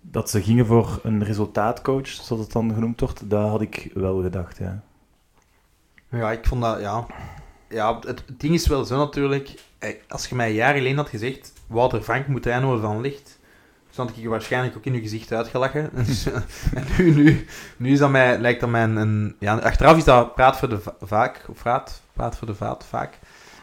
[0.00, 3.30] dat ze gingen voor een resultaatcoach, zoals het dan genoemd wordt.
[3.30, 4.82] Dat had ik wel gedacht, ja.
[6.10, 7.06] Ja, ik vond dat, ja.
[7.68, 9.54] Ja, het, het ding is wel zo natuurlijk.
[10.08, 13.35] Als je mij een jaar geleden had gezegd, Wouter Frank moet trainer worden van licht,
[13.96, 15.90] had ik je waarschijnlijk ook in je gezicht uitgelachen.
[16.06, 16.34] Dus, eh,
[16.74, 20.34] en nu, nu, nu is dat mij, lijkt dat mij een, ja, achteraf is dat
[20.34, 23.18] praat voor de va- vaak, of praat, praat voor de vaat, vaak.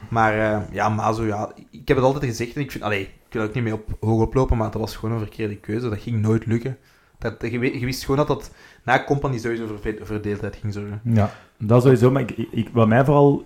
[0.10, 3.34] Maar eh, ja, Mazo, ja, ik heb het altijd gezegd en ik vind, allee, ik
[3.40, 5.90] wil ook niet mee op, hoog oplopen, maar dat was gewoon een verkeerde keuze.
[5.90, 6.78] Dat ging nooit lukken.
[7.18, 8.52] Dat, je, je wist gewoon dat dat
[8.84, 11.02] na Company sowieso voor ve- verdeeldheid ging zorgen.
[11.04, 12.12] Ja, dat sowieso.
[12.12, 13.46] Maar ik, ik, wat mij vooral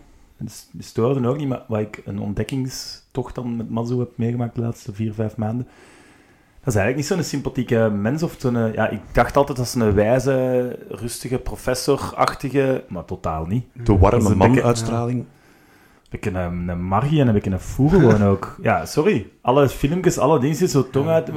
[0.80, 4.94] stoorde ook niet, maar wat ik een ontdekkingstocht dan met Mazu heb meegemaakt de laatste
[4.94, 5.68] vier, vijf maanden.
[6.68, 8.24] Dat is eigenlijk niet zo'n sympathieke mens.
[8.24, 13.66] Of zo'n, ja, ik dacht altijd dat ze een wijze, rustige, professorachtige, maar totaal niet.
[13.74, 15.26] De warme man-uitstraling.
[16.10, 18.56] Heb ik een, een, Margie en heb ik een Foe gewoon ook.
[18.62, 19.30] Ja, sorry.
[19.42, 21.30] Alle filmpjes, alle dingen, zo tong uit.
[21.30, 21.36] eh,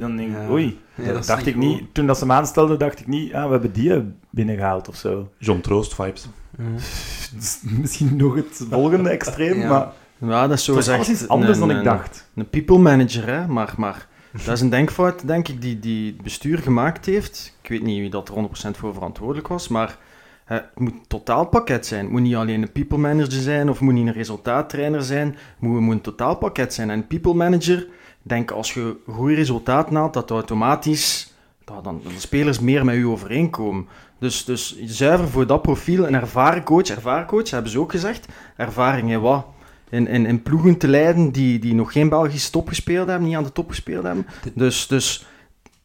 [0.00, 0.80] Dan denk ik, oei.
[0.94, 3.50] Ja, dat dacht ik niet, toen dat ze me aanstelden, dacht ik niet, ah, we
[3.50, 5.28] hebben die binnengehaald of zo.
[5.38, 6.28] John Troost vibes.
[7.80, 9.68] Misschien nog het volgende extreem, Ja.
[9.68, 9.86] maar
[10.30, 12.30] Ja, dat is zo gezegd iets anders een- dan ik dacht.
[12.34, 13.46] Een people manager, hè?
[13.46, 14.06] Maar, maar
[14.44, 17.56] Dat is een denkfout, denk ik, die, die het bestuur gemaakt heeft.
[17.62, 19.98] Ik weet niet wie dat er 100% voor verantwoordelijk was, maar
[20.44, 22.02] het moet een totaalpakket zijn.
[22.02, 25.26] Het moet niet alleen een people manager zijn of moet niet een resultaattrainer zijn.
[25.26, 26.90] Het moet, moet een totaalpakket zijn.
[26.90, 27.86] En een people manager,
[28.22, 31.34] denk als je goede resultaten haalt, dat automatisch
[31.82, 33.88] dan, de spelers meer met u overeenkomen.
[34.18, 38.28] Dus, dus zuiver voor dat profiel, een ervaren coach, ervaren coach, hebben ze ook gezegd.
[38.56, 39.46] Ervaring in wat?
[39.94, 43.36] In, in, in ploegen te leiden die, die nog geen Belgisch top gespeeld hebben, niet
[43.36, 44.26] aan de top gespeeld hebben.
[44.54, 45.26] Dus, dus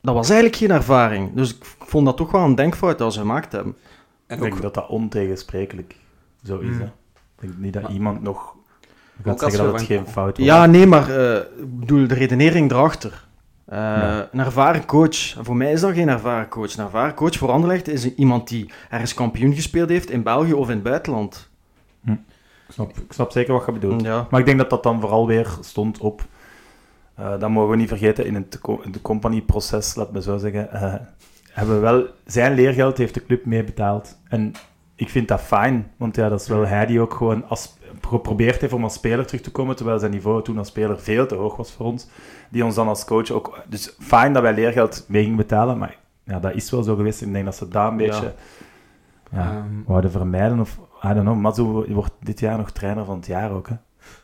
[0.01, 1.33] dat was eigenlijk geen ervaring.
[1.33, 3.75] Dus ik vond dat toch wel een denkfout dat ze gemaakt hebben.
[4.27, 5.95] En Ik denk ook, dat dat ontegensprekelijk
[6.43, 6.67] zo is.
[6.69, 6.79] Hmm.
[6.79, 6.85] Hè.
[6.85, 6.91] Ik
[7.39, 8.55] denk niet dat Maar- iemand nog
[9.25, 10.45] als zeggen dat het van- geen fout was.
[10.45, 13.27] Ja, nee, maar eh, ik bedoel, de redenering erachter.
[13.65, 14.29] Eh, Ja.
[14.31, 15.35] Een ervaren coach.
[15.41, 16.77] Voor mij is dat geen ervaren coach.
[16.77, 20.67] Een ervaren coach voor Anderlecht is iemand die ergens kampioen gespeeld heeft in België of
[20.67, 21.49] in het buitenland.
[22.05, 22.17] Ik
[22.73, 24.01] snap, ik snap zeker wat je bedoelt.
[24.01, 24.27] Ja.
[24.29, 26.21] Maar ik denk dat dat dan vooral weer stond op...
[27.15, 30.93] eh dat mogen we niet vergeten, in het co- company-proces, laat me zo zeggen, eh,
[31.51, 32.05] hebben we wel...
[32.25, 34.17] Zijn leergeld heeft de club meebetaald.
[34.27, 34.53] En
[34.95, 37.77] ik vind dat fijn, want ja, dat is wel hij die ook gewoon als,
[38.07, 41.25] geprobeerd heeft om als speler terug te komen, terwijl zijn niveau toen als speler veel
[41.25, 42.07] te hoog was voor ons.
[42.49, 43.59] Die ons dan als coach ook...
[43.67, 47.21] Dus fijn dat wij leergeld mee gingen betalen, maar ja, dat is wel zo geweest.
[47.21, 48.33] Ik denk dat ze daar een beetje...
[49.31, 49.39] Ja.
[49.39, 50.59] ehm, wouden vermijden.
[50.59, 53.67] Of, I don't know, Matsu wordt dit jaar nog trainer van het jaar ook.
[53.69, 53.75] Hè.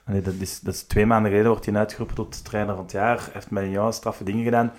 [0.08, 2.92] Allee, dat, is, dat is twee maanden geleden wordt hij uitgeroepen tot trainer van het
[2.92, 3.18] jaar.
[3.18, 4.72] Hij heeft met een jaar straffe dingen gedaan.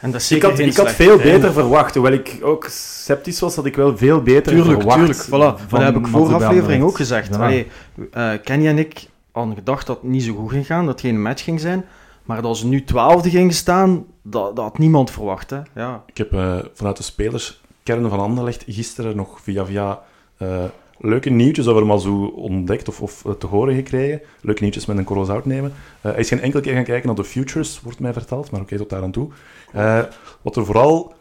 [0.00, 1.40] En dat is Ik had, geen ik had veel trainer.
[1.40, 1.94] beter verwacht.
[1.94, 4.98] Hoewel ik ook sceptisch was, had ik wel veel beter Tuurlijk, verwacht.
[4.98, 5.24] tuurlijk.
[5.26, 5.68] Voilà.
[5.68, 7.34] Van dat heb ik voor aflevering ook gezegd.
[7.34, 7.40] Ja.
[7.44, 7.66] Allee,
[8.12, 11.00] eh, Kenny en ik hadden gedacht dat het niet zo goed ging gaan, dat het
[11.00, 11.84] geen match ging zijn.
[12.24, 15.50] Maar dat ze nu twaalfde gingen staan, dat, dat had niemand verwacht.
[15.50, 15.60] Hè.
[15.74, 16.02] Ja.
[16.06, 20.00] Ik heb eh, vanuit de spelerskern van Anderlecht gisteren nog via via
[20.36, 20.64] eh,
[21.00, 24.20] leuke nieuwtjes over Mazou ontdekt of, of eh, te horen gekregen.
[24.40, 25.72] Leuke nieuwtjes met een korrel zout nemen.
[26.00, 28.60] Eh, hij is geen enkele keer gaan kijken naar de futures, wordt mij verteld, maar
[28.60, 29.28] oké, tot daar aan toe.
[29.72, 30.02] Eh,
[30.42, 31.18] wat er vooral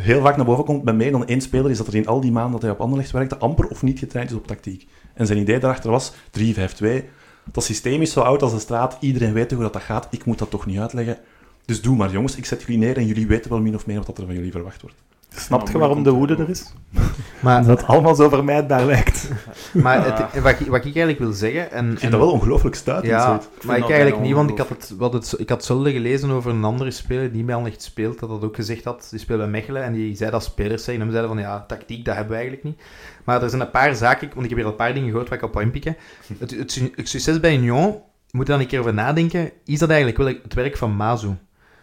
[0.00, 2.20] heel vaak naar boven komt bij meer dan één speler, is dat er in al
[2.20, 4.86] die maanden dat hij op Anderlecht werkte, amper of niet getraind is op tactiek.
[5.14, 7.04] En zijn idee daarachter was 3-5-2.
[7.52, 10.24] Dat systeem is zo oud als de straat, iedereen weet hoe dat, dat gaat, ik
[10.24, 11.18] moet dat toch niet uitleggen.
[11.64, 14.02] Dus doe maar jongens, ik zet jullie neer en jullie weten wel min of meer
[14.02, 14.96] wat er van jullie verwacht wordt.
[15.38, 16.72] Snap je waarom de woede er is?
[17.40, 19.28] maar Dat het allemaal zo vermijdbaar lijkt.
[19.72, 21.70] maar het, wat, ik- wat ik eigenlijk wil zeggen...
[21.72, 23.12] En, Ik vind dat wel ongelooflijk stuitend.
[23.12, 26.30] Ja, maar ik eigenlijk niet, want ik had, het, wat het, ik had zelden gelezen
[26.30, 29.06] over een andere speler die bij Anderlecht speelt, dat dat ook gezegd had.
[29.10, 30.96] Die speelde bij Mechelen en die zei dat spelers zijn.
[30.96, 32.80] En hem zeiden van, ja, tactiek, dat hebben we eigenlijk niet.
[33.24, 35.28] Maar er zijn een paar zaken, want ik heb hier al een paar dingen gehoord
[35.28, 35.96] waar ik op wil inpikken.
[36.38, 37.96] Het, het, su- het succes bij Union,
[38.30, 41.28] moet dan een keer over nadenken, is dat eigenlijk wel het werk van Mazu?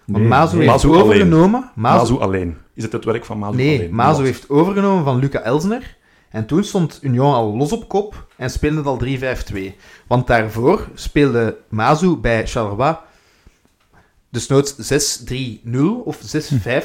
[0.05, 0.57] Want Nee, nee.
[0.57, 1.71] heeft Mazu overgenomen...
[1.75, 2.57] Mazu alleen.
[2.73, 3.95] Is het het werk van Mazu Nee, alleen?
[3.95, 4.25] Mazo Wat?
[4.25, 5.97] heeft overgenomen van Luca Elsner.
[6.29, 9.01] En toen stond Union al los op kop en speelde het al
[9.71, 9.75] 3-5-2.
[10.07, 12.95] Want daarvoor speelde Mazu bij Charleroi
[14.33, 14.75] desnoods
[15.63, 16.17] 6-3-0 of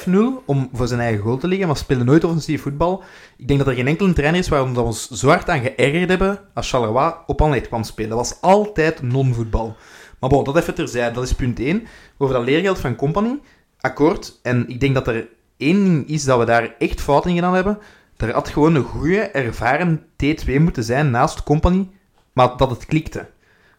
[0.07, 0.11] 6-5-0
[0.45, 3.03] om voor zijn eigen goal te liggen, maar speelde nooit offensief voetbal.
[3.37, 6.09] Ik denk dat er geen enkele trainer is waarom we ons zo hard aan geërgerd
[6.09, 8.09] hebben als Charleroi op Anderlecht kwam spelen.
[8.09, 9.75] Dat was altijd non-voetbal.
[10.19, 11.15] Maar bon, dat even terzijde.
[11.15, 11.87] Dat is punt 1.
[12.17, 13.39] Over dat leergeld van Company.
[13.79, 14.39] Akkoord.
[14.43, 15.27] En ik denk dat er
[15.57, 17.77] één ding is dat we daar echt fout in gedaan hebben.
[18.17, 21.89] Er had gewoon een goede, ervaren T2 moeten zijn naast Company,
[22.33, 23.27] maar dat het klikte.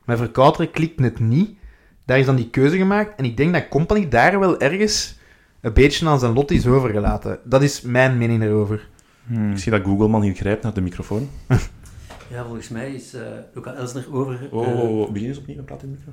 [0.05, 1.50] Met Verkouteren klikt het niet.
[2.05, 3.18] Daar is dan die keuze gemaakt.
[3.18, 5.18] En ik denk dat Company daar wel ergens
[5.61, 7.38] een beetje aan zijn lot is overgelaten.
[7.44, 8.88] Dat is mijn mening daarover.
[9.26, 9.50] Hmm.
[9.50, 11.29] Ik zie dat Googleman hier grijpt naar de microfoon.
[12.30, 13.22] Ja, volgens mij is eh
[13.54, 14.48] Luca Elsner over...
[14.50, 16.10] Oh, eh, oh, oh, begin eens opnieuw praten in de.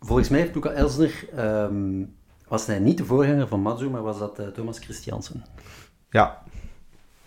[0.00, 1.28] Volgens mij heeft Luca Elsner...
[1.36, 2.04] ehm,
[2.48, 5.44] was hij niet de voorganger van Matsu, maar was dat eh, Thomas Christiansen.
[6.10, 6.42] Ja.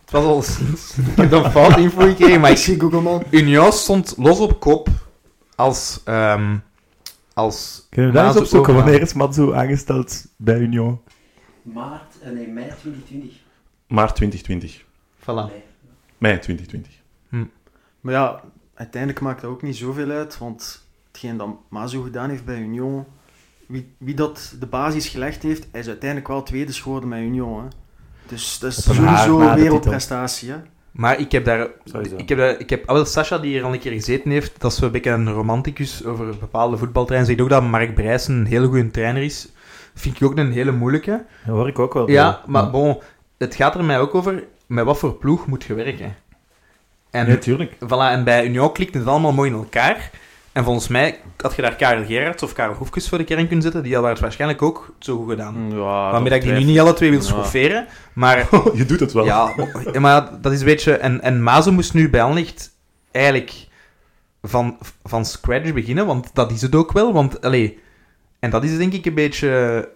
[0.01, 0.97] Het was al sinds...
[1.11, 3.23] Ik heb dan fout info gekregen, maar ik zie Google man.
[3.29, 4.89] Union stond los op kop
[5.55, 6.01] als...
[6.03, 6.57] ehm
[7.33, 8.73] als Kunnen we daar eens Mazu opzoeken?
[8.73, 11.01] Wanneer is Matsu aangesteld bij Union?
[11.61, 13.31] Maart, eh, nee, mei 2020.
[13.87, 14.83] Maart 2020.
[15.19, 15.51] Voilà.
[15.51, 15.63] Nee.
[16.17, 17.03] Mei 2020.
[18.05, 18.41] Maar ja,
[18.73, 23.05] uiteindelijk maakt dat ook niet zoveel uit, want hetgeen dat Mazo gedaan heeft bij Union,
[23.67, 27.63] wie, wie dat de basis gelegd heeft, hij is uiteindelijk wel tweede geworden met Union.
[27.63, 27.67] Hè.
[28.27, 30.51] Dus dat is sowieso een wereldprestatie.
[30.51, 30.57] Hè.
[30.91, 31.67] Maar ik heb daar...
[31.83, 32.15] Sowieso.
[32.17, 34.61] Ik heb, daar, ik heb ah, wel, Sascha, die hier al een keer gezeten heeft,
[34.61, 37.29] dat is een beetje een romanticus over bepaalde voetbaltreinen.
[37.29, 39.47] Zegt ook dat Mark Brijs een hele goede trainer is.
[39.93, 41.25] Vind ik ook een hele moeilijke.
[41.45, 42.09] Dat hoor ik ook wel.
[42.09, 43.01] Ja, maar bon,
[43.37, 46.15] het gaat er mij ook over met wat voor ploeg moet je werken.
[47.15, 47.73] En, tuurlijk.
[47.73, 50.09] voilà, en bij Union klikt het allemaal mooi in elkaar.
[50.51, 53.61] En volgens mij had je daar Karel Gerards of Karel Hoefkes voor de kern kunnen
[53.61, 53.83] zetten.
[53.83, 55.55] Die hadden het waarschijnlijk ook zo goed gedaan.
[55.69, 55.75] Ja,
[56.11, 57.25] Waarmee dat ik die nu niet alle twee wil Ja.
[57.25, 57.85] schofferen.
[58.13, 59.25] Maar Je doet het wel.
[59.25, 59.53] ja,
[59.93, 60.93] ja, maar dat is een beetje...
[60.93, 62.71] En, en Mazo moest nu bij Anderlecht
[63.11, 63.67] eigenlijk
[64.41, 67.13] van, van scratch beginnen, want dat is het ook wel.
[67.13, 67.79] Want, allee,
[68.39, 69.89] En dat is denk ik een beetje...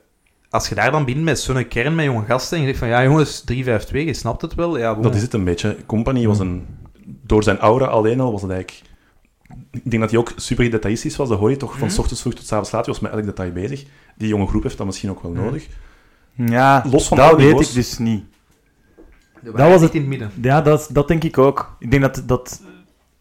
[0.50, 2.88] Als je daar dan binnen met zo'n kern met jonge gasten en je zegt van
[2.90, 3.56] ja jongens, 3-5-2,
[3.92, 4.78] je snapt het wel.
[4.78, 4.94] Ja.
[4.94, 5.78] Dat is het een beetje.
[5.86, 6.66] Company was een...
[7.30, 8.88] Door zijn aura alleen al was het eigenlijk...
[9.72, 11.30] Ik denk dat hij ook super gedetailistisch was.
[11.30, 11.90] Dat hoor je toch van Mhm.
[11.90, 12.86] s ochtends vroeg tot s avonds laat.
[12.86, 13.86] Hij was met elk detail bezig.
[14.18, 15.44] Die jonge groep heeft dat misschien ook wel Mhm.
[15.44, 15.68] nodig.
[16.36, 18.24] Ja, Los van dat weet ik dus niet.
[19.42, 20.32] Dat was het- in het midden.
[20.42, 21.76] Ja, dat, dat denk ik ook.
[21.80, 22.62] Ik denk dat, dat...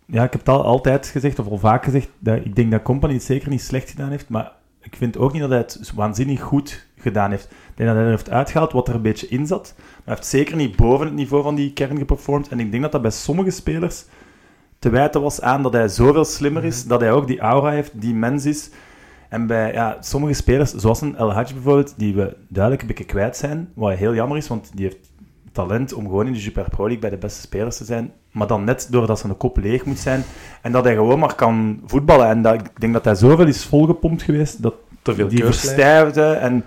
[0.07, 2.83] Ja, ik heb het al altijd gezegd, of al vaak gezegd, dat ik denk dat
[2.83, 5.93] Company het zeker niet slecht gedaan heeft, maar ik vind ook niet dat hij het
[5.95, 7.49] waanzinnig goed gedaan heeft.
[7.79, 10.27] Denk dat hij er heeft uitgehaald wat er een beetje in zat, maar hij heeft
[10.27, 12.49] zeker niet boven het niveau van die kern geperformed.
[12.49, 14.05] En ik denk dat dat bij sommige spelers
[14.79, 18.01] te wijten was aan dat hij zoveel slimmer is, dat hij ook die aura heeft,
[18.01, 18.71] die mens is.
[19.29, 23.05] En bij ja, sommige spelers, zoals een El Hadji bijvoorbeeld, die we duidelijk een beetje
[23.05, 25.11] kwijt zijn, wat heel jammer is, want die heeft
[25.53, 28.47] talent om gewoon in de Super Pro League bij de beste spelers te zijn, maar
[28.47, 30.23] dan net doordat zijn kop leeg moet zijn
[30.63, 32.29] en dat hij gewoon maar kan voetballen.
[32.29, 36.23] En dat, ik denk dat hij zoveel is volgepompt geweest, dat Te veel die verstijfde.
[36.23, 36.65] En,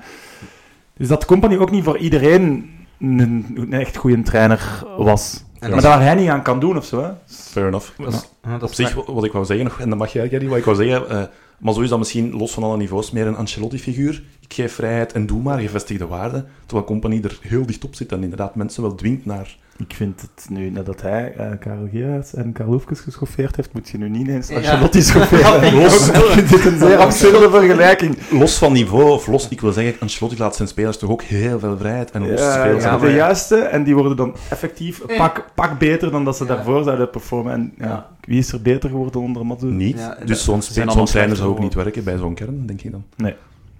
[1.01, 5.43] dus dat Company ook niet voor iedereen een, een echt goede trainer was.
[5.59, 7.01] En maar dat- daar hij niet aan kan doen of zo.
[7.03, 7.09] Hè.
[7.25, 7.89] Fair enough.
[7.97, 9.05] Dat is- ja, dat Op zich, waar.
[9.05, 11.09] wat wat ik wou zeggen nog, en dat mag jij, Gary, wat ik wou zeggen,
[11.09, 11.23] eh,
[11.59, 14.23] maar zo is dat misschien los van alle niveaus meer een Ancelotti-figuur.
[14.39, 18.11] Ik geef vrijheid en doe maar, gevestigde waarde, terwijl Company er heel dicht op zit
[18.11, 19.57] en inderdaad mensen wel dwingt naar...
[19.89, 23.89] Ik vind het nu, nadat hij eh Karel Gerards en Karl Hoefkes geschoffeerd heeft, moet
[23.89, 24.55] je nu niet eens Ja.
[24.55, 25.61] Ancelotti schofferen.
[25.73, 28.17] Ja, Los, ik vind dit een zeer absurde vergelijking.
[28.31, 31.59] Los van niveau, of los, ik wil zeggen, Ancelotti laat zijn spelers toch ook heel
[31.59, 35.01] veel vrijheid en los Ja, spelen ja, ze de juiste, en die worden dan effectief
[35.07, 37.53] een pak, pak beter dan dat ze daarvoor zouden performen.
[37.53, 38.07] En ja, Ja.
[38.21, 39.65] wie is er beter geworden onder Matsu?
[39.65, 40.59] Niet, Ja, dus zo'n
[41.05, 43.03] trainer zou ook niet werken bij zo'n kern, denk ik dan.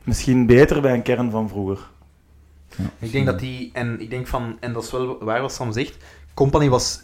[0.04, 1.80] Misschien beter bij een kern van vroeger.
[3.00, 5.72] Ik denk dat die, en ik denk van, en dat is wel waar wat Sam
[5.72, 5.98] zegt,
[6.34, 7.02] Company was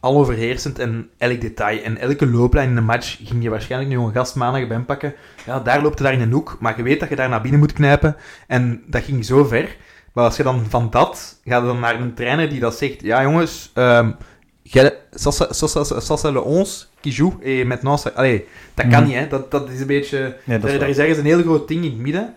[0.00, 1.82] aloverheersend en elk detail.
[1.82, 5.14] En elke looplijn in een match ging je waarschijnlijk een jonge gast maandag bij pakken.
[5.46, 7.40] Ja, daar loopt hij daar in een hoek, maar je weet dat je daar naar
[7.40, 8.16] binnen moet knijpen.
[8.46, 9.76] En dat ging zo ver.
[10.12, 13.22] Maar als je dan van dat, gaat dan naar een trainer die dat zegt, ja
[13.22, 19.08] jongens, ça, c'est le 11 qui joue, et maintenant, allee, dat kan Mhm.
[19.08, 19.26] niet, hè.
[19.28, 20.36] Dat, dat is een beetje...
[20.44, 22.34] Ja, dat is is ergens een heel groot ding in het midden.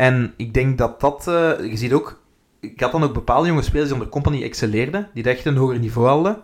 [0.00, 1.28] En ik denk dat dat...
[1.28, 2.22] eh, je ziet ook...
[2.60, 5.78] Ik had dan ook bepaalde jonge spelers die onder Company excelleerden, die echt een hoger
[5.78, 6.36] niveau hadden.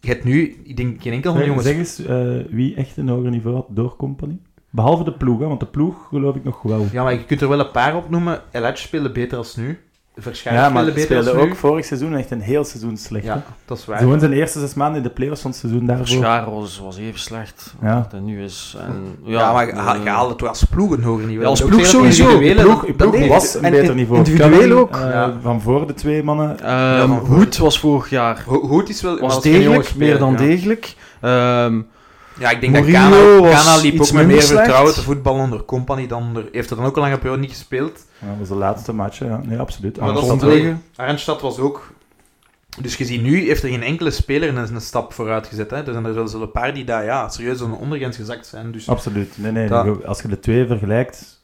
[0.00, 1.66] Je hebt nu, ik denk, geen enkel van de jongens...
[1.66, 4.38] zeg eens eh, wie echt een hoger niveau had door Company.
[4.70, 6.86] Behalve de ploeg, hè, want de ploeg geloof ik nog wel.
[6.92, 8.42] Ja, maar je kunt er wel een paar opnoemen.
[8.50, 9.78] Elatch speelde beter als nu.
[10.44, 11.54] Ja, maar speelde als ook nu.
[11.54, 13.24] vorig seizoen echt een heel seizoen slecht.
[13.26, 13.32] hè.
[13.32, 13.98] Ja, dat is waar.
[13.98, 16.06] Gewoon zijn eerste zes maanden in de playoffs van het seizoen daarvoor.
[16.06, 18.06] Schaar was, was even slecht Ja.
[18.10, 18.76] het nu is.
[18.86, 21.42] En, ja, Ja, maar je ha- eh, je haalde toch als ploeg een hoger niveau.
[21.42, 22.38] Ja, als ploeg sowieso.
[22.38, 24.18] ploeg, ploeg was een en- beter niveau.
[24.18, 24.96] individueel ook.
[24.96, 25.32] eh, Ja.
[25.42, 26.60] Van voor de twee mannen.
[26.60, 29.18] Ehm, voor- Hoed was vorig jaar Ho- Hoed is wel...
[29.18, 30.94] was degelijk, meer dan degelijk.
[31.20, 31.80] Ehm,
[32.40, 34.60] Ja, ik denk Mourinho dat Kana, Kana liep iets ook met meer slecht.
[34.60, 36.48] vertrouwen te voetballen onder Company dan onder...
[36.52, 38.06] Heeft er dan ook een lange periode niet gespeeld.
[38.18, 39.40] Ja, dat was de laatste match, ja.
[39.44, 39.98] Nee, absoluut.
[39.98, 40.74] Maar dat.
[40.96, 41.92] Arnstad was ook...
[42.80, 45.70] Dus je ziet nu, heeft er geen enkele speler een, een stap vooruit gezet.
[45.70, 45.76] Hè.
[45.76, 48.72] Er zijn er wel zo'n paar die daar ja, serieus aan de ondergrens gezakt zijn.
[48.72, 49.32] Dus Absoluut.
[49.38, 50.04] Nee, nee, Dat-.
[50.04, 51.42] Als je de twee vergelijkt,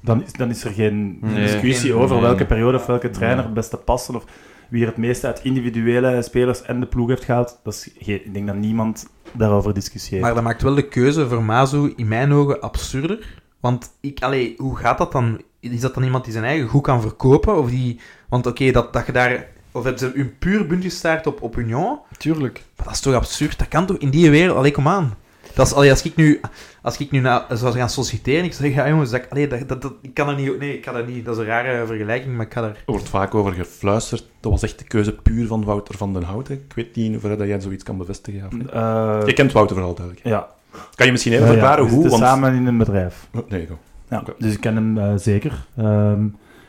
[0.00, 1.42] dan is, dan is er geen Nee.
[1.46, 2.24] discussie Geen- over nee.
[2.24, 4.24] welke periode of welke trainer het beste passen of
[4.68, 7.58] wie er het meeste uit individuele spelers en de ploeg heeft gehaald.
[7.64, 9.06] Dat is geen, ik denk dat niemand
[9.38, 10.22] daarover discussieert.
[10.22, 13.40] Maar dat maakt wel de keuze voor Mazu in mijn ogen absurder.
[13.60, 15.40] Want ik, allee, hoe gaat dat dan?
[15.60, 17.58] Is dat dan iemand die zijn eigen goed kan verkopen?
[17.58, 19.46] Of die, want oké, dat, dat je daar...
[19.72, 21.98] Of hebben ze een puur bunt gestaard op, op Union?
[22.16, 22.62] tuurlijk.
[22.76, 23.58] Maar dat is toch absurd?
[23.58, 24.56] Dat kan toch in die wereld?
[24.56, 25.14] Allee, kom aan.
[25.56, 26.40] Dat is, allee, als ik nu,
[26.82, 29.68] als ik nu na, zou gaan solliciteren, ik zou zeggen, ja jongens, dat, allee, dat,
[29.68, 30.58] dat, dat, ik kan er niet...
[30.58, 31.24] Nee, ik kan er niet...
[31.24, 32.70] Dat is een rare vergelijking, maar ik kan er...
[32.70, 34.26] Er wordt vaak over gefluisterd.
[34.40, 36.54] Dat was echt de keuze puur van Wouter van den Houten.
[36.54, 38.46] Ik weet niet in hoeverre dat jij zoiets kan bevestigen.
[38.46, 38.68] Of niet.
[38.70, 40.26] Eh, Je kent Wouter vooral duidelijk.
[40.26, 40.48] ja.
[40.94, 42.08] Kan je misschien even Ja, ja, verklaren we hoe?
[42.08, 42.22] Want...
[42.22, 43.28] samen in een bedrijf.
[43.34, 43.78] Oh, Nee, go.
[44.10, 44.22] Ja.
[44.38, 45.66] Dus ik ken hem eh, zeker.
[45.76, 46.24] Ehm,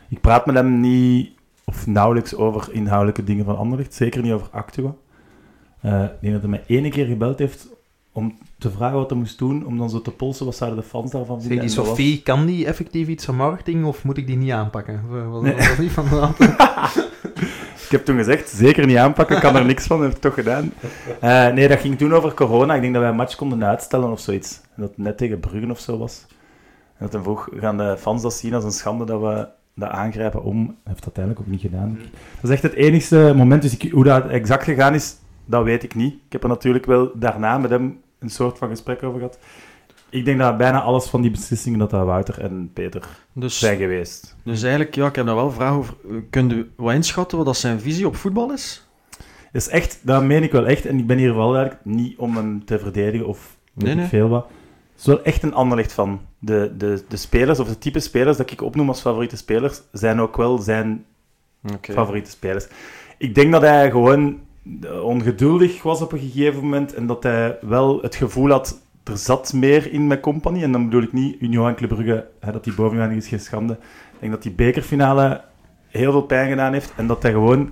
[0.08, 1.30] ik praat met hem niet
[1.64, 3.94] of nauwelijks over inhoudelijke dingen van Anderlecht.
[3.94, 4.94] Zeker niet over Actua.
[5.80, 7.68] Eh, ik denk dat hij mij ene keer gebeld heeft
[8.12, 10.84] om te vragen wat hij moest doen, om dan zo te polsen wat zouden de
[10.84, 11.66] fans daarvan Zeg, vinden.
[11.66, 15.02] die was- Sophie, kan die effectief iets van marketing of moet ik die niet aanpakken?
[15.30, 15.54] Was, Nee.
[15.54, 16.28] was niet van de
[17.84, 20.72] Ik heb toen gezegd, zeker niet aanpakken, kan er niks van, heb ik toch gedaan.
[21.20, 22.74] Eh, nee, dat ging toen over corona.
[22.74, 24.60] Ik denk dat wij een match konden uitstellen of zoiets.
[24.62, 26.26] En dat het net tegen Bruggen of zo was.
[26.96, 29.88] En dat hij vroeg, gaan de fans dat zien als een schande dat we dat
[29.90, 30.56] aangrijpen om?
[30.58, 31.98] Hij heeft dat uiteindelijk ook niet gedaan.
[32.40, 33.62] Dat is echt het enigste moment.
[33.62, 36.12] Dus ik, hoe dat exact gegaan is, dat weet ik niet.
[36.12, 39.38] Ik heb er natuurlijk wel daarna met hem een soort van gesprek over gehad.
[40.10, 43.78] Ik denk dat bijna alles van die beslissingen dat dat Wouter en Peter Dus, zijn
[43.78, 44.36] geweest.
[44.44, 45.94] dus eigenlijk, ja, ik heb daar wel een vraag over.
[46.30, 48.86] Kun je wat inschatten wat dat zijn visie op voetbal is?
[49.52, 50.86] Dat is echt, dat meen ik wel echt.
[50.86, 54.46] En ik ben hier wel eigenlijk niet om hem te verdedigen of Nee, veel wat.
[54.92, 56.20] Het is wel echt een Anderlecht van.
[56.38, 60.20] de, de, de spelers, of de type spelers dat ik opnoem als favoriete spelers, zijn
[60.20, 61.04] ook wel zijn
[61.80, 62.66] favoriete spelers.
[63.18, 64.38] Ik denk dat hij gewoon
[65.02, 69.52] ongeduldig was op een gegeven moment en dat hij wel het gevoel had, er zat
[69.52, 70.62] meer in met Company.
[70.62, 73.72] En dan bedoel ik niet Union Club Brugge, hè, dat die bovenaan is geen schande.
[73.72, 75.40] Ik denk dat die bekerfinale
[75.88, 77.70] heel veel pijn gedaan heeft en dat hij gewoon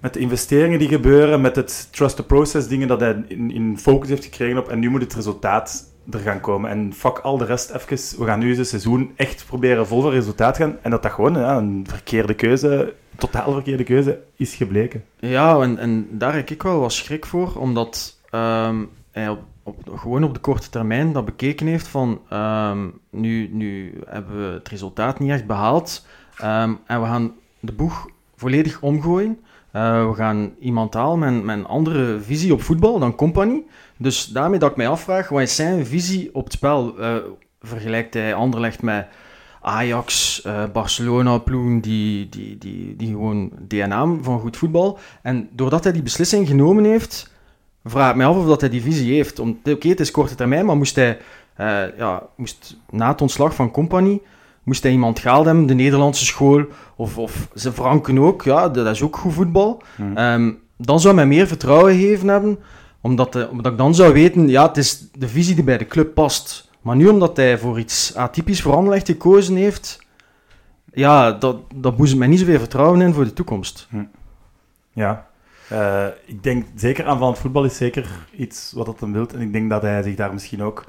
[0.00, 3.78] met de investeringen die gebeuren, met het trust the process dingen dat hij in, in
[3.78, 6.70] focus heeft gekregen op en nu moet het resultaat er gaan komen.
[6.70, 10.12] En fuck al de rest even, we gaan nu het seizoen echt proberen vol voor
[10.12, 15.04] resultaat gaan en dat dat gewoon een verkeerde keuze, totaal verkeerde keuze is gebleken.
[15.18, 19.76] Ja, en, en daar heb ik wel wat schrik voor, omdat ehm, hij op, op,
[19.98, 24.68] gewoon op de korte termijn dat bekeken heeft van ehm, nu, nu hebben we het
[24.68, 29.38] resultaat niet echt behaald ehm, en we gaan de boeg volledig omgooien.
[29.70, 33.62] Eh, we gaan iemand halen met, met een andere visie op voetbal dan Company.
[34.04, 36.98] Dus daarmee dat ik mij afvraag, wat is zijn visie op het spel?
[36.98, 37.14] Eh,
[37.60, 39.06] vergelijkt hij Anderlecht met
[39.60, 44.98] Ajax, eh, Barcelona, ploegen die, die, die, die gewoon DNA van goed voetbal.
[45.22, 47.32] En doordat hij die beslissing genomen heeft,
[47.84, 49.38] vraag ik mij af of dat hij die visie heeft.
[49.38, 51.18] Om- Oké, het is korte termijn, maar moest hij
[51.54, 54.20] eh, ja, moest, na het ontslag van Company,
[54.62, 56.64] moest hij iemand gehaald hebben, de Nederlandse school,
[56.96, 59.82] of, of ze Franken ook, ja, dat is ook goed voetbal.
[59.96, 60.16] Hmm.
[60.16, 62.58] Ehm, dan zou mij meer vertrouwen gegeven hebben,
[63.04, 65.86] omdat, eh, omdat ik dan zou weten, ja, het is de visie die bij de
[65.86, 66.70] club past.
[66.82, 69.98] Maar nu, omdat hij voor iets atypisch voor Anderlecht gekozen heeft,
[70.92, 73.88] ja, dat, dat boezemt mij niet zoveel vertrouwen in voor de toekomst.
[74.92, 75.26] Ja,
[75.68, 79.32] Eh, ik denk zeker aanvallend voetbal is zeker iets wat dat hem wilt.
[79.32, 80.84] En ik denk dat hij zich daar misschien ook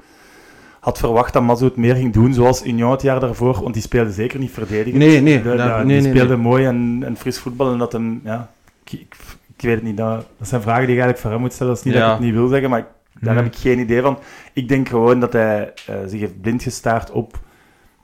[0.80, 3.82] had verwacht dat Mazou het meer ging doen, zoals Union het jaar daarvoor, want die
[3.82, 4.96] speelde zeker niet verdedigend.
[5.04, 6.42] Nee, nee, De- daar- ja, nee, die nee, speelde nee.
[6.42, 8.50] mooi en, en fris voetbal en dat hem, ja,
[8.84, 9.16] ik, ik,
[9.56, 9.96] ik weet het niet.
[9.96, 11.72] Dat, dat zijn vragen die je eigenlijk voor hem moet stellen.
[11.74, 12.86] Dat is niet dat ik het niet wil zeggen, maar
[13.20, 13.44] daar Hmm.
[13.44, 14.18] heb ik geen idee van.
[14.52, 17.38] Ik denk gewoon dat hij eh, zich heeft blind gestaard op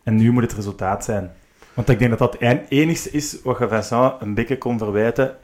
[0.05, 1.31] en nu moet het resultaat zijn.
[1.75, 5.37] Want ik denk dat dat het enigste is wat je Vincent een beetje kon verwijten.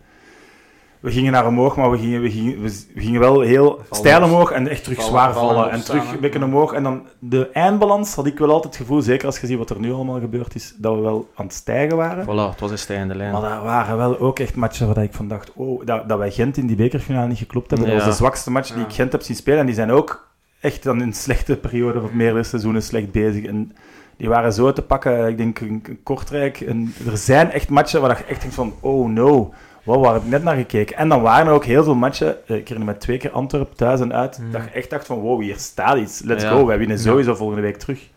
[1.01, 4.51] We gingen naar omhoog, maar we gingen, we gingen, we gingen wel heel stijl omhoog
[4.51, 5.71] en echt terug vallen- zwaar vallen vallen.
[5.71, 6.73] en terug een beetje omhoog.
[6.73, 9.71] En dan de eindbalans had ik wel altijd het gevoel, zeker als je ziet wat
[9.71, 12.25] er nu allemaal gebeurd is, dat we wel aan het stijgen waren.
[12.25, 13.33] Voilà, het was een stijgende lijn.
[13.33, 16.31] Maar daar waren wel ook echt matchen waar ik van dacht, oh, dat, dat wij
[16.31, 17.89] Gent in die bekerfinale niet geklopt hebben.
[17.89, 18.85] Dat was de zwakste match die Ja.
[18.87, 19.59] ik Gent heb zien spelen.
[19.61, 20.29] En die zijn ook
[20.61, 23.45] echt dan in een slechte periode of meerdere seizoenen slecht bezig.
[23.45, 23.73] En
[24.17, 26.61] die waren zo te pakken, ik denk een, een Kortrijk.
[26.61, 29.53] En er zijn echt matchen waar je echt denkt van, oh no,
[29.89, 30.97] wow, waar heb ik net naar gekeken?
[30.97, 33.77] En dan waren er ook heel veel matchen, eh, ik herinner me twee keer Antwerpen
[33.77, 34.53] thuis en uit, Mm.
[34.53, 36.51] dat je echt dacht van, wow, hier staat iets, let's Ja.
[36.51, 38.09] go, wij winnen sowieso volgende week terug.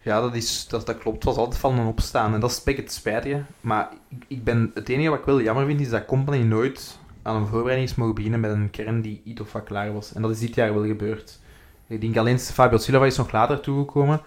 [0.00, 1.16] Ja, dat, is, dat, dat klopt.
[1.16, 2.34] Het was altijd van en opstaan.
[2.34, 3.42] En dat is een beetje het spijtige.
[3.60, 6.98] Maar ik, ik ben, het enige wat ik wel jammer vind, is dat Company nooit
[7.22, 10.12] aan een voorbereiding is mogen beginnen met een kern die iets of wat klaar was.
[10.12, 11.38] En dat is dit jaar wel gebeurd.
[11.86, 14.20] Ik denk alleen Fabio Silva is nog later toegekomen.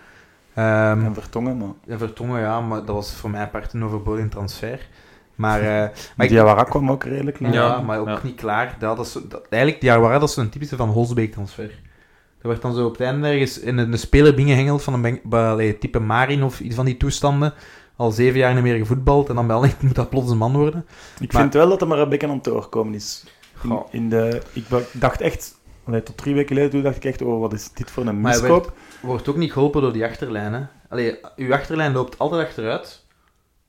[0.53, 1.67] Ehm En Vertongen, maar...
[1.87, 4.87] en Vertongen, ja, maar dat was voor mij apart een overbodig transfer.
[5.35, 7.53] Maar, eh maar Maar ik, Diawara kwam ook redelijk ja, laat.
[7.53, 8.19] Ja, maar ook ja.
[8.23, 8.75] niet klaar.
[8.79, 11.67] Dat, is, dat, eigenlijk, die Aguara, dat is zo'n typische Van Holsbeek-transfer.
[12.41, 15.19] Dat werd dan zo op het einde ergens in een, een speler binnengehengeld van een
[15.23, 17.53] bij, type Marin of iets van die toestanden.
[17.95, 20.53] Al zeven jaar niet meer gevoetbald en dan bij Anderlecht moet dat plots een man
[20.57, 20.85] worden.
[21.19, 23.23] Ik Maar- vind wel dat er maar een beetje aan het doorkomen is.
[23.89, 27.39] In, de, ik dacht echt, allee, tot drie weken geleden toen dacht ik echt, oh,
[27.39, 28.73] wat is dit voor een Maar miskoop?
[29.01, 30.53] Wordt ook niet geholpen door die achterlijn.
[30.53, 30.61] Hè?
[30.89, 33.04] Allee, uw achterlijn loopt altijd achteruit.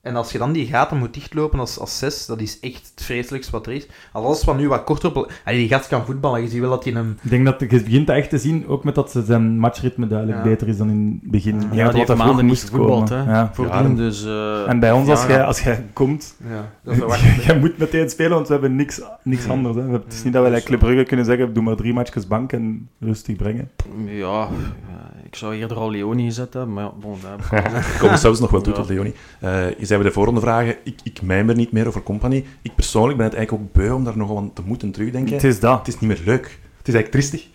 [0.06, 3.04] En als je dan die gaten moet dichtlopen als, als zes, dat is echt het
[3.04, 3.86] vreselijkste wat er is.
[4.12, 5.32] Als alles wat nu wat korter op...
[5.44, 7.18] Allee, die gast kan voetballen, je ziet wel dat hij een...
[7.22, 10.38] Ik denk dat je begint echt te zien, ook met dat ze zijn matchritme duidelijk
[10.38, 10.44] Ja.
[10.44, 11.54] beter is dan in het begin.
[11.60, 13.26] Ja, Ja, dat die wat heeft maanden niet moest gevoetbald, komen.
[13.26, 13.32] hè.
[13.32, 13.50] Ja.
[13.54, 14.24] Voordien, dus...
[14.24, 15.44] eh, En bij ons, als ja, jij, ja.
[15.44, 17.42] als jij komt, Ja, dat verwacht ik.
[17.42, 19.50] jij moet meteen spelen, want we hebben niks, niks Ja.
[19.50, 19.76] anders.
[19.76, 19.86] Hè.
[19.86, 21.92] We- Het is Ja, niet dat wij is Club Brugge kunnen zeggen, doe maar drie
[21.92, 23.70] matchjes bank en rustig brengen.
[24.06, 24.48] Ja,
[24.88, 28.40] eh, ik zou eerder al Leoni gezet hebben, maar ja, bon, daar ik kom zelfs
[28.40, 28.78] nog wel toe Ja.
[28.78, 29.14] tot Leonie.
[29.40, 32.44] Eh je zei bij de voorronde vragen, ik, ik mijmer niet meer over Company.
[32.62, 35.32] Ik persoonlijk ben het eigenlijk ook beu om daar nog aan te moeten terugdenken.
[35.34, 35.78] Het is dat.
[35.78, 36.58] Het is niet meer leuk.
[36.78, 37.46] Het is eigenlijk tristig.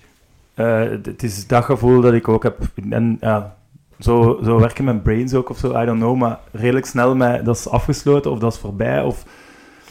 [0.53, 2.57] Eh, het- het is dat gevoel dat ik ook heb.
[2.89, 3.55] En ja,
[3.99, 6.15] zo, zo werken mijn brains ook of zo, I don't know.
[6.17, 9.01] Maar redelijk snel met dat is afgesloten of dat is voorbij.
[9.03, 9.23] Of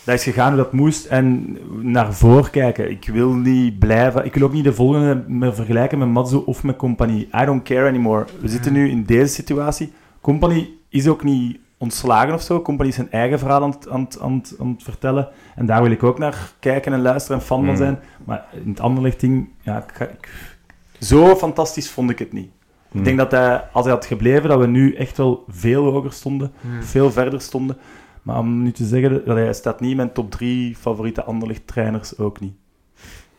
[0.04, 1.04] dat is gegaan hoe dat moest.
[1.06, 2.90] En naar voren kijken.
[2.90, 4.24] Ik wil niet blijven.
[4.24, 7.28] Ik wil ook niet de volgende meer vergelijken met Matsu of met Company.
[7.42, 8.24] I don't care anymore.
[8.40, 9.92] We zitten nu in deze situatie.
[10.20, 12.62] Company is ook niet ontslagen of zo.
[12.62, 15.28] Company is zijn eigen verhaal aan het, aan, aan, het, aan het vertellen.
[15.55, 17.76] En daar wil ik ook naar kijken en luisteren en fan van Mm.
[17.76, 17.98] zijn.
[18.24, 20.28] Maar in het andere ding, ja, ik, ga- ik,
[21.01, 22.48] zo fantastisch vond ik het niet.
[22.92, 26.12] Ik denk dat hij, als hij had gebleven, dat we nu echt wel veel hoger
[26.12, 26.82] stonden, Hmm.
[26.82, 27.76] veel verder stonden.
[28.23, 31.66] Maar om nu te zeggen, dat hij staat niet in mijn top drie favoriete Anderlecht
[31.66, 32.55] trainers ook niet.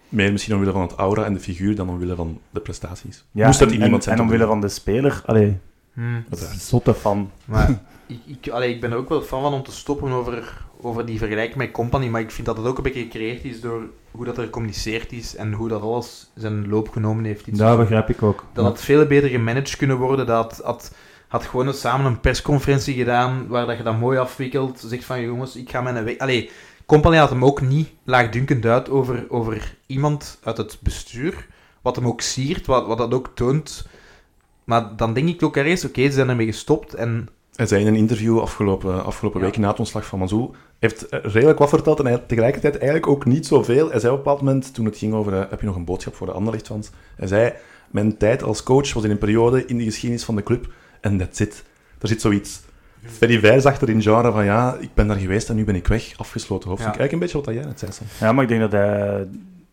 [0.10, 3.26] Meer misschien omwille van het aura en de figuur dan omwille van de prestaties.
[3.32, 5.58] Ja, Moest dat en, iemand zijn en omwille van de speler, allee,
[5.94, 6.26] Hmm.
[6.58, 7.32] Zotte fan.
[7.46, 7.70] Maar
[8.08, 11.06] ik, ik, allee, ik ben er ook wel fan van om te stoppen over, over
[11.06, 13.90] die vergelijking met Company, maar ik vind dat het ook een beetje gecreëerd is door
[14.12, 17.48] hoe dat er gecommuniceerd is en hoe dat alles zijn loop genomen heeft.
[17.48, 18.46] Iets Dat begrijp ik ook.
[18.54, 20.26] Dat had veel beter gemanaged kunnen worden.
[20.26, 20.96] Dat had,
[21.32, 24.84] had gewoon eens samen een persconferentie gedaan waar dat je dat mooi afwikkelt.
[24.86, 26.18] Zegt van jongens, ik ga mijn weg.
[26.18, 26.50] Allee,
[26.86, 31.48] Company had hem ook niet laagdunkend uit over, over iemand uit het bestuur.
[31.82, 33.88] Wat hem ook siert, wat, wat dat ook toont.
[34.64, 36.94] Maar dan denk ik ook ergens, oké, ze zijn ermee gestopt.
[36.94, 41.10] En Hij zei in een interview afgelopen, afgelopen week na het ontslag van Mazou, heeft
[41.10, 43.90] eh, redelijk wat verteld en hij tegelijkertijd eigenlijk ook niet zoveel.
[43.90, 45.86] Hij zei op een bepaald moment, toen het ging over, eh, heb je nog een
[45.86, 46.90] boodschap voor de Anderlecht-fans?
[47.16, 47.54] Hij zei,
[47.92, 51.18] mijn tijd als coach was in een periode in de geschiedenis van de club en
[51.18, 51.64] that's it.
[52.00, 52.62] Er zit zoiets
[53.06, 56.14] Ferry achter in genre van, ja, ik ben daar geweest en nu ben ik weg,
[56.18, 56.94] afgesloten hoofdstuk.
[56.94, 57.00] Ja.
[57.00, 58.28] Eigenlijk een beetje wat jij net zei, Sam.
[58.28, 59.28] Ja, maar ik denk dat hij...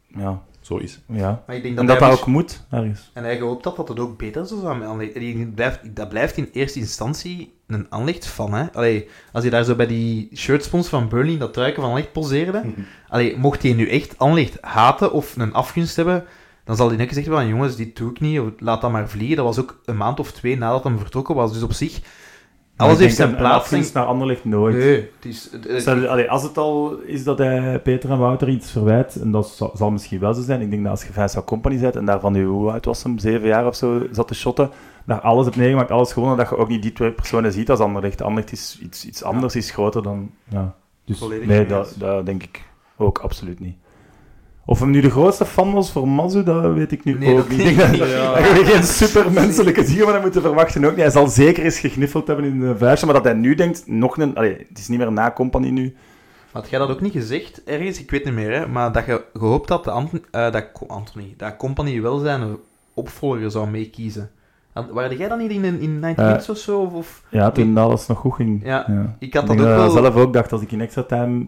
[0.07, 1.01] Ja, Zo is.
[1.07, 1.43] ja.
[1.47, 3.11] Maar ik denk En dat, dat hij dat dus- ook moet, ergens.
[3.15, 4.79] En hij gehoopt dat dat het ook beter zou zijn.
[4.79, 5.15] met Anderlecht.
[5.15, 8.55] En die blijft, dat blijft in eerste instantie een Anderlecht van.
[8.55, 8.73] Hè?
[8.73, 12.63] Allee, als je daar zo bij die shirtspons van Burnley dat truiken van Anderlecht poseerde.
[13.09, 16.25] Allee, mocht hij nu echt Anderlecht haten of een afgunst hebben,
[16.69, 19.37] dan zal hij net zeggen van jongens, dit doe ik niet, laat dat maar vliegen.
[19.37, 21.53] Dat was ook een maand of twee nadat hij vertrokken was.
[21.53, 22.01] Dus op zich,
[22.77, 23.63] alles heeft zijn een- een plaats.
[23.65, 24.77] afgunst naar Anderlecht nooit.
[24.77, 25.51] Nee, het is...
[25.77, 29.49] Stel, allee, als het al is dat hij Peter en Wouter iets verwijt, en dat
[29.49, 32.05] zal, zal misschien wel zo zijn, ik denk dat als je Vincent Company bent en
[32.05, 34.71] daarvan nu, hoe oud was hem, zeven jaar of zo, zat te shotten,
[35.07, 37.81] daar alles hebt meegemaakt, alles gewonnen, dat je ook niet die twee personen ziet als
[37.81, 38.23] Anderlecht.
[38.23, 40.31] Anderlecht is iets, iets anders, is groter dan...
[40.49, 40.75] Ja.
[41.05, 42.63] Dus Volledig nee, dat, dat denk ik
[42.97, 43.77] ook absoluut niet.
[44.71, 47.49] Of hem nu de grootste fan was voor Mazu, dat weet ik nu Nee, ook
[47.49, 47.59] niet.
[47.61, 51.01] Ik denk dat, dat je geen supermenselijke ziel van hem moeten verwachten ook niet.
[51.01, 54.19] Hij zal zeker eens gegniffeld hebben in de vuistje, maar dat hij nu denkt, nog
[54.19, 54.35] een...
[54.37, 55.97] Allee, het is niet meer na Company nu.
[56.53, 58.01] Had jij dat ook niet gezegd ergens?
[58.01, 58.67] Ik weet niet meer, hè?
[58.67, 62.57] maar dat je gehoopt had dat, Ant- eh, dat Anthony, dat Company wel zijn
[62.95, 64.31] opvolger zou meekiezen.
[64.93, 66.81] Waarde jij dan niet in, in 90 Eh, of zo?
[66.81, 68.61] Of, of- Ja, toen alles nog goed ging.
[68.65, 69.91] Ja, ik had dat ook wel...
[69.91, 71.47] zelf ook dacht, als ik in extra time...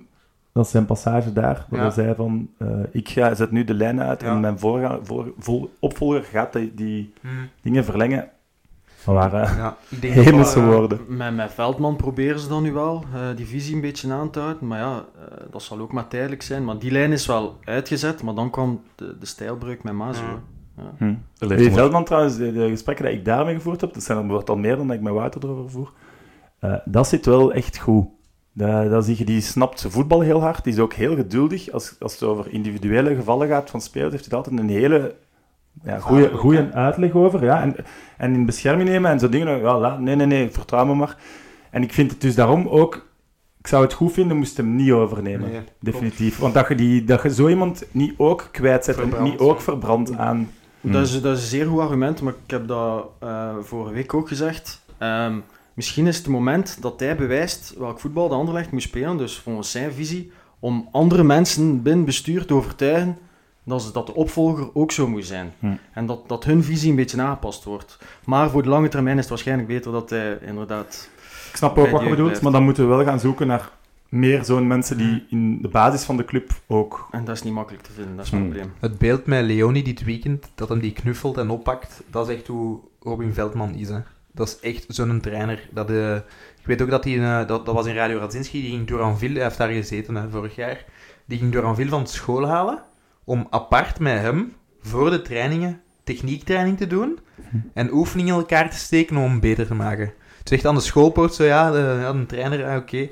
[0.52, 1.86] Dat is zijn passage daar, waar Ja.
[1.86, 2.48] hij zei van...
[2.58, 4.28] eh, ik ga, zet nu de lijnen uit Ja.
[4.30, 8.28] en mijn voorga, voor, vol- opvolger gaat die, die Hmm, dingen verlengen.
[9.04, 11.00] Dat waren ja, ik denk dat hemelse eh, woorden.
[11.08, 14.40] Met, met Veldman proberen ze dan nu wel, eh, die visie een beetje aan te
[14.40, 14.66] houden.
[14.66, 16.64] Maar ja, eh, dat zal ook maar tijdelijk zijn.
[16.64, 20.22] Maar die lijn is wel uitgezet, maar dan kwam de, de stijlbreuk met Mazo.
[20.76, 20.82] Ja.
[20.96, 21.06] hè.
[21.06, 21.14] Hm.
[21.38, 24.26] Die onder- Veldman trouwens, de, de gesprekken die ik daarmee gevoerd heb, dat zijn er
[24.26, 25.92] wordt al meer dan dat ik met Wouter erover voer,
[26.58, 28.06] eh, dat zit wel echt goed.
[28.52, 31.70] Dat, dat zie je, die snapt voetbal heel hard, die is ook heel geduldig.
[31.72, 35.14] Als, als het over individuele gevallen gaat van spelers, heeft hij altijd een hele
[35.84, 37.44] ja, goede, goede uitleg over.
[37.44, 37.62] Ja.
[37.62, 37.76] En,
[38.16, 41.16] en in bescherming nemen en zo dingen, ja, laat- nee, nee, nee, vertrouw me maar.
[41.70, 43.06] En ik vind het dus daarom ook,
[43.58, 45.50] ik zou het goed vinden, moest hem niet overnemen.
[45.50, 46.38] Nee, Definitief.
[46.38, 49.30] Want dat je, die, dat je zo iemand niet ook kwijtzet en Verbrandt.
[49.30, 50.50] niet ook verbrandt aan...
[50.80, 54.14] Dat, is, dat is een zeer goed argument, maar ik heb dat eh, vorige week
[54.14, 54.82] ook gezegd.
[54.98, 55.34] Ehm,
[55.80, 59.38] misschien is het het moment dat hij bewijst welk voetbal de Anderlecht moet spelen, dus
[59.38, 63.18] volgens zijn visie, om andere mensen binnen bestuur te overtuigen
[63.64, 65.52] dat, ze, dat de opvolger ook zo moet zijn.
[65.58, 65.72] Hm.
[65.92, 67.98] En dat, dat hun visie een beetje aangepast wordt.
[68.24, 71.10] Maar voor de lange termijn is het waarschijnlijk beter dat hij inderdaad...
[71.50, 72.42] Ik snap ook wat je bedoelt, blijft.
[72.42, 73.70] maar dan moeten we wel gaan zoeken naar
[74.08, 77.08] meer zo'n mensen die in de basis van de club ook...
[77.10, 78.46] En dat is niet makkelijk te vinden, dat is het Hm.
[78.46, 78.72] probleem.
[78.80, 82.46] Het beeld met Leonie dit weekend, dat hem die knuffelt en oppakt, dat is echt
[82.46, 83.88] hoe Robin Veldman is.
[83.88, 83.98] Hè.
[84.34, 85.68] Dat is echt zo'n trainer.
[85.70, 86.14] Dat, eh,
[86.60, 89.34] ik weet ook dat hij, eh, dat, dat was in Radio Radzinski, die ging Duranville,
[89.34, 90.84] hij heeft daar gezeten hè, vorig jaar,
[91.24, 92.82] die ging Duranville van school halen
[93.24, 97.18] om apart met hem voor de trainingen techniektraining te doen
[97.74, 100.12] en oefeningen in elkaar te steken om hem beter te maken.
[100.38, 103.08] Het zegt aan de schoolpoort zo, ja, de, ja, een trainer, ah, oké.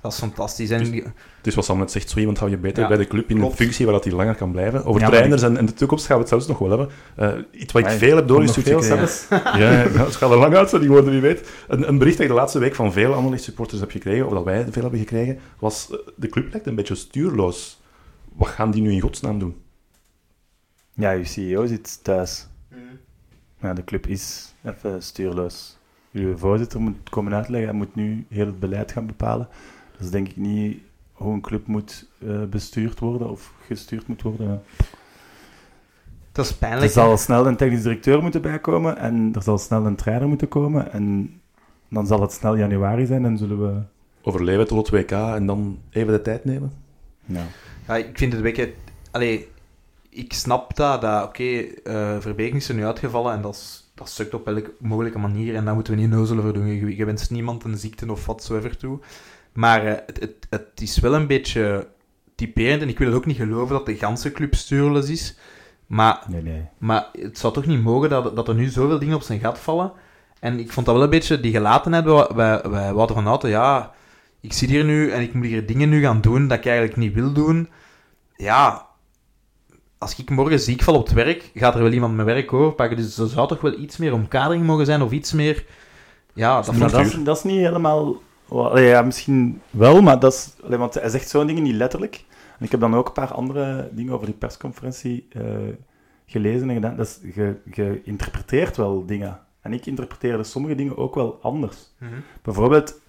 [0.00, 0.70] Dat is fantastisch.
[0.70, 1.04] En die-
[1.42, 3.30] Het is wat Sam net zegt, zo iemand hou je beter Ja, bij de club
[3.30, 3.50] in klopt.
[3.52, 4.84] een functie waar dat hij langer kan blijven.
[4.84, 6.88] Over Ja, trainers en, en de toekomst gaan we het zelfs nog wel hebben.
[7.16, 9.08] Eh, iets wat ik Ja, veel heb doorgestuurd gekregen.
[9.58, 11.50] Ja, ja, het gaat er lang uit, zo, die woorden, wie weet.
[11.68, 14.32] Een, een bericht dat ik de laatste week van veel Anderlecht supporters heb gekregen, of
[14.32, 17.80] dat wij veel hebben gekregen, was eh, de club lijkt een beetje stuurloos.
[18.32, 19.56] Wat gaan die nu in godsnaam doen?
[20.94, 22.46] Ja, je CEO zit thuis.
[23.60, 25.78] Ja, de club is even stuurloos.
[26.12, 29.48] Uw voorzitter moet komen uitleggen, hij moet nu heel het beleid gaan bepalen.
[29.92, 30.78] Dat is denk ik niet
[31.22, 34.48] hoe een club moet eh, bestuurd worden of gestuurd moet worden.
[34.48, 34.60] Ja.
[36.32, 36.92] dat is Er pijnlijk.
[36.92, 40.92] zal snel een technisch directeur moeten bijkomen en er zal snel een trainer moeten komen.
[40.92, 41.40] En
[41.88, 43.80] dan zal het snel januari zijn en zullen we...
[44.24, 46.72] Overleven tot het WK en dan even de tijd nemen?
[47.24, 47.42] Ja.
[47.88, 48.70] Ja, ik vind het.
[49.10, 49.48] Allee,
[50.08, 54.08] ik snap dat, dat oké, eh Verbeek is er nu uitgevallen en dat, is, dat
[54.08, 56.66] sukt op elke mogelijke manier en daar moeten we niet neuzelen voor doen.
[56.66, 58.98] Je, je wenst niemand een ziekte of whatsoever toe.
[59.52, 61.88] Maar eh, het, het, het is wel een beetje...
[62.34, 62.82] Typerend.
[62.82, 65.36] En ik wil het ook niet geloven dat de ganse club stuurloos is.
[65.86, 66.64] Maar, Nee, nee.
[66.78, 69.58] maar het zou toch niet mogen dat, dat er nu zoveel dingen op zijn gat
[69.58, 69.92] vallen.
[70.40, 73.50] En ik vond dat wel een beetje die gelatenheid bij, bij, bij Wouter van Houten.
[73.50, 73.92] Ja,
[74.40, 76.96] ik zit hier nu en ik moet hier dingen nu gaan doen dat ik eigenlijk
[76.96, 77.68] niet wil doen.
[78.36, 78.86] Ja,
[79.98, 82.96] als ik morgen ziek val op het werk, gaat er wel iemand mijn werk overpakken.
[82.96, 85.64] Dus er zou toch wel iets meer omkadering mogen zijn of iets meer...
[86.34, 88.14] Ja, dat dat, is, dat is niet helemaal...
[88.60, 90.54] allee, ja, misschien wel, maar dat is...
[90.64, 92.24] allee, want hij zegt zo'n dingen niet letterlijk.
[92.58, 95.42] En ik heb dan ook een paar andere dingen over die persconferentie eh,
[96.26, 96.96] gelezen en gedaan.
[96.96, 99.40] Dat is, je, je interpreteert wel dingen.
[99.60, 101.92] En ik interpreteerde sommige dingen ook wel anders.
[101.98, 102.10] Mhm.
[102.42, 103.00] Bijvoorbeeld,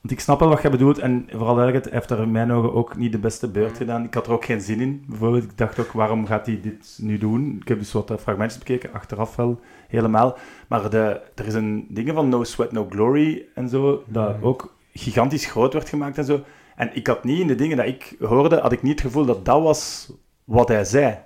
[0.00, 2.52] want ik snap wel wat jij bedoelt, en vooral eigenlijk, hij heeft er in mijn
[2.52, 3.54] ogen ook niet de beste Mhm.
[3.54, 4.04] beurt gedaan.
[4.04, 5.04] Ik had er ook geen zin in.
[5.08, 7.56] Bijvoorbeeld, ik dacht ook, waarom gaat hij dit nu doen?
[7.60, 10.36] Ik heb dus wat fragmentjes bekeken, achteraf wel helemaal.
[10.68, 14.44] Maar de, er is een ding van No Sweat, No Glory en zo, dat Mhm.
[14.46, 16.44] ook gigantisch groot werd gemaakt en zo.
[16.76, 19.24] En ik had niet in de dingen dat ik hoorde, had ik niet het gevoel
[19.24, 20.12] dat dat was
[20.44, 21.18] wat hij zei.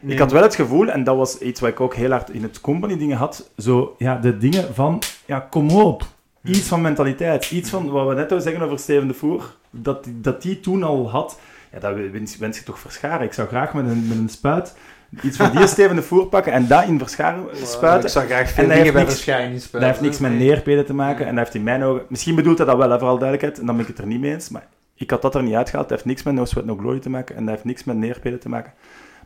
[0.00, 2.42] Ik had wel het gevoel, en dat was iets wat ik ook heel hard in
[2.42, 6.02] het company-dingen had, zo, ja, de dingen van, ja, kom op.
[6.44, 10.06] Iets van mentaliteit, iets van wat we net al zeggen over Steven de Voer, dat,
[10.10, 11.38] dat die toen al had,
[11.72, 13.26] ja, dat wens, wens je toch verscharen.
[13.26, 14.74] Ik zou graag met een, met een spuit
[15.22, 18.04] iets van die Steven de Voer pakken en dat in verscharen spuiten.
[18.04, 20.32] Ik zou graag En veel hij dingen heeft bij niks- verschijning Dat heeft niks met
[20.32, 22.04] neerpeden te maken en dat heeft in mijn ogen...
[22.08, 24.20] Misschien bedoelt hij dat wel, hè, vooral duidelijkheid, en dan ben ik het er niet
[24.20, 25.88] mee eens, maar ik had dat er niet uitgehaald.
[25.88, 27.96] Dat heeft niks met No Sweat No Glory te maken en dat heeft niks met
[27.96, 28.72] neerpeden te maken.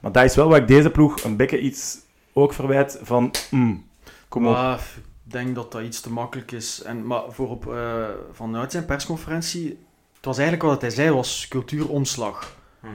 [0.01, 1.99] Maar dat is wel wat ik deze ploeg een beetje iets
[2.33, 3.31] ook verwijt van...
[3.51, 3.85] mm,
[4.29, 4.53] kom op.
[4.53, 4.79] Maar
[5.25, 6.83] ik denk dat dat iets te makkelijk is.
[6.83, 9.79] En, maar voor op, eh, vanuit zijn persconferentie,
[10.17, 12.57] het was eigenlijk wat hij zei, was cultuuromslag.
[12.83, 12.89] En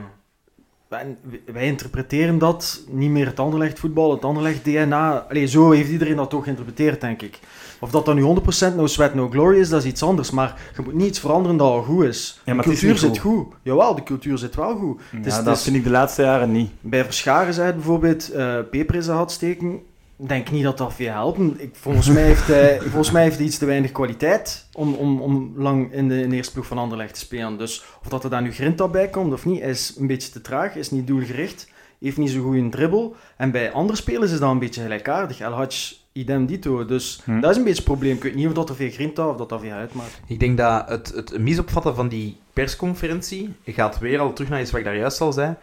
[1.52, 5.26] wij interpreteren dat niet meer het Anderlecht voetbal, het Anderlecht DNA.
[5.28, 7.38] Allee, zo heeft iedereen dat toch geïnterpreteerd, denk ik.
[7.80, 10.30] Of dat dan nu 100% no sweat, no glory is, dat is iets anders.
[10.30, 12.40] Maar je moet niet iets veranderen dat al goed is.
[12.44, 13.46] Ja, maar de het is cultuur niet zit goed.
[13.62, 15.00] Jawel, de cultuur zit wel goed.
[15.10, 16.70] Ja, het is- dat het is- vind ik de laatste jaren niet.
[16.80, 19.80] Bij Verscharen zei bijvoorbeeld eh peper had steken.
[20.26, 21.60] Denk niet dat dat veel helpt.
[21.60, 25.20] Ik, volgens, mij heeft hij, volgens mij heeft hij iets te weinig kwaliteit om, om,
[25.20, 27.58] om lang in de, in de eerste ploeg van Anderlecht te spelen.
[27.58, 30.40] Dus of dat er daar nu Grinta bij komt of niet, is een beetje te
[30.40, 33.16] traag, is niet doelgericht, heeft niet zo goed een dribbel.
[33.36, 35.40] En bij andere spelers is dat een beetje gelijkaardig.
[35.40, 36.84] El Hadj, idem dito.
[36.84, 37.40] Dus Hm.
[37.40, 38.16] dat is een beetje het probleem.
[38.16, 40.20] Ik weet niet of dat er veel Grinta of dat dat veel uitmaakt.
[40.26, 44.70] Ik denk dat het, het misopvatten van die persconferentie gaat weer al terug naar iets
[44.70, 45.54] wat ik daar juist al zei.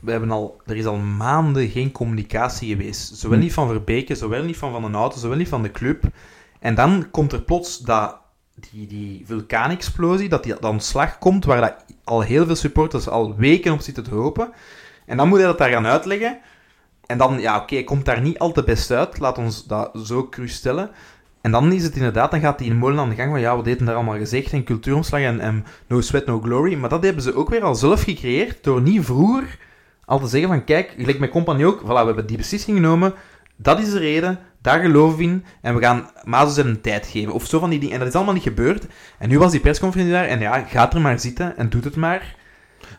[0.00, 3.16] We hebben al, er is al maanden geen communicatie geweest.
[3.16, 3.44] Zowel Hm.
[3.44, 6.04] niet van Verbeke, zowel niet van Van den Auto, zowel niet van de club.
[6.58, 8.16] En dan komt er plots dat,
[8.70, 13.36] die, die vulkaanexplosie, dat die dat ontslag komt, waar dat al heel veel supporters al
[13.36, 14.52] weken op zitten te hopen.
[15.06, 16.38] En dan moet hij dat daar gaan uitleggen.
[17.06, 19.18] En dan, ja, oké, komt daar niet al te best uit.
[19.18, 20.90] Laat ons dat zo cru stellen.
[21.40, 23.56] En dan is het inderdaad, dan gaat die in molen aan de gang van ja,
[23.56, 26.74] wat deden daar allemaal gezegd en cultuuromslag en, en no sweat, no glory.
[26.74, 29.58] Maar dat hebben ze ook weer al zelf gecreëerd door niet vroeger
[30.10, 33.14] al te zeggen van kijk, gelijk met compagnie ook, voilà, we hebben die beslissing genomen,
[33.56, 37.32] dat is de reden, daar geloven we in en we gaan Mazes een tijd geven.
[37.32, 37.94] Of zo van die dingen.
[37.94, 38.86] En dat is allemaal niet gebeurd.
[39.18, 41.96] En nu was die persconferentie daar en ja, gaat er maar zitten en doet het
[41.96, 42.36] maar.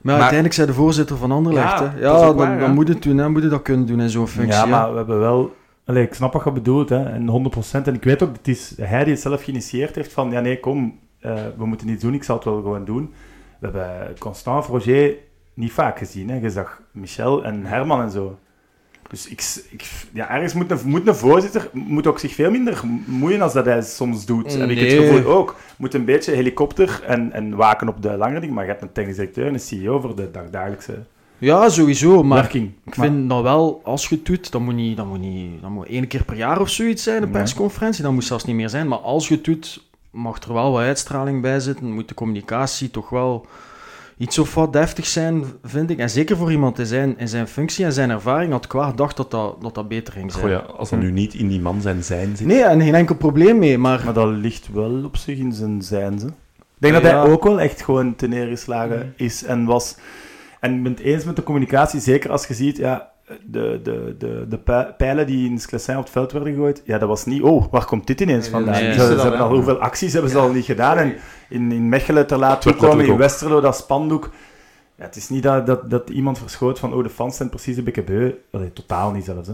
[0.01, 1.79] Maar, uiteindelijk zei de voorzitter van Anderlecht.
[1.79, 2.01] Ja, hè.
[2.01, 2.73] dat dan, waar, dan ja.
[2.73, 3.29] moet het doen, hè.
[3.29, 4.53] moet je dat kunnen doen in zo'n functie.
[4.53, 4.69] Ja, hè.
[4.69, 5.55] maar we hebben wel...
[5.85, 7.03] Allee, ik snap wat je bedoelt, hè.
[7.03, 7.85] En 100%.
[7.85, 10.31] En ik weet ook, het is hij die het zelf geïnitieerd heeft van...
[10.31, 12.13] Ja, nee, kom, eh, we moeten iets doen.
[12.13, 13.13] Ik zal het wel gewoon doen.
[13.59, 15.15] We hebben Constant Roger
[15.53, 16.35] niet vaak gezien, hè.
[16.39, 18.37] Je zag Michel en Herman en zo.
[19.09, 22.81] Dus ik, ik, ja, ergens moet een, moet een voorzitter moet ook zich veel minder
[23.05, 24.53] moeien als dat hij soms doet.
[24.57, 25.07] Heb ik het Nee.
[25.13, 25.55] gevoel ook.
[25.77, 28.55] Moet een beetje helikopter en, en waken op de langere dingen.
[28.55, 31.03] Maar je hebt een technisch directeur en een CEO voor de dagdagelijkse
[31.37, 32.23] Ja, sowieso.
[32.23, 32.71] Maar werking.
[32.85, 35.61] ik Maar- vind dat wel, als je het doet, dan moet niet, dan moet niet,
[35.61, 37.41] dan moet één keer per jaar of zoiets zijn, een Nee.
[37.41, 38.03] persconferentie.
[38.03, 38.87] Dan moet zelfs niet meer zijn.
[38.87, 41.93] Maar als je het doet, mag er wel wat uitstraling bij zitten.
[41.93, 43.45] Moet de communicatie toch wel
[44.21, 45.97] iets of wat deftig zijn, vind ik.
[45.97, 48.83] En zeker voor iemand in zijn, in zijn functie en zijn ervaring had ik wel
[48.83, 50.43] gedacht dat dat, dat, dat beter ging zijn.
[50.43, 52.47] Goh, ja, als dat nu niet in die man zijn zijn zit.
[52.47, 54.01] Nee, en geen enkel probleem mee, maar...
[54.05, 56.19] Maar dat ligt wel op zich in zijn zijn.
[56.19, 56.25] Ze.
[56.27, 56.33] Ik
[56.77, 56.99] denk Ja.
[56.99, 59.95] dat hij ook wel echt gewoon te neergeslagen is en was.
[60.59, 63.11] En ik ben het eens met de communicatie, zeker als je ziet, ja,
[63.45, 66.97] de, de, de, de pi- pijlen die in Sclessin op het veld werden gegooid, ja,
[66.97, 68.73] dat was niet, oh, waar komt dit ineens Nee, vandaan?
[68.73, 69.07] nee, ze, nee.
[69.07, 70.97] ze dat, hebben al hoeveel acties hebben ze al niet gedaan.
[70.97, 71.15] En
[71.49, 74.29] in, in Mechelen te laat werd toekomen, in Westerlo, dat spandoek.
[74.95, 77.77] Ja, het is niet dat, dat, dat iemand verschoot van, oh, de fans zijn precies
[77.77, 78.31] een beetje beu.
[78.51, 79.53] Allee, totaal niet zelfs, hè.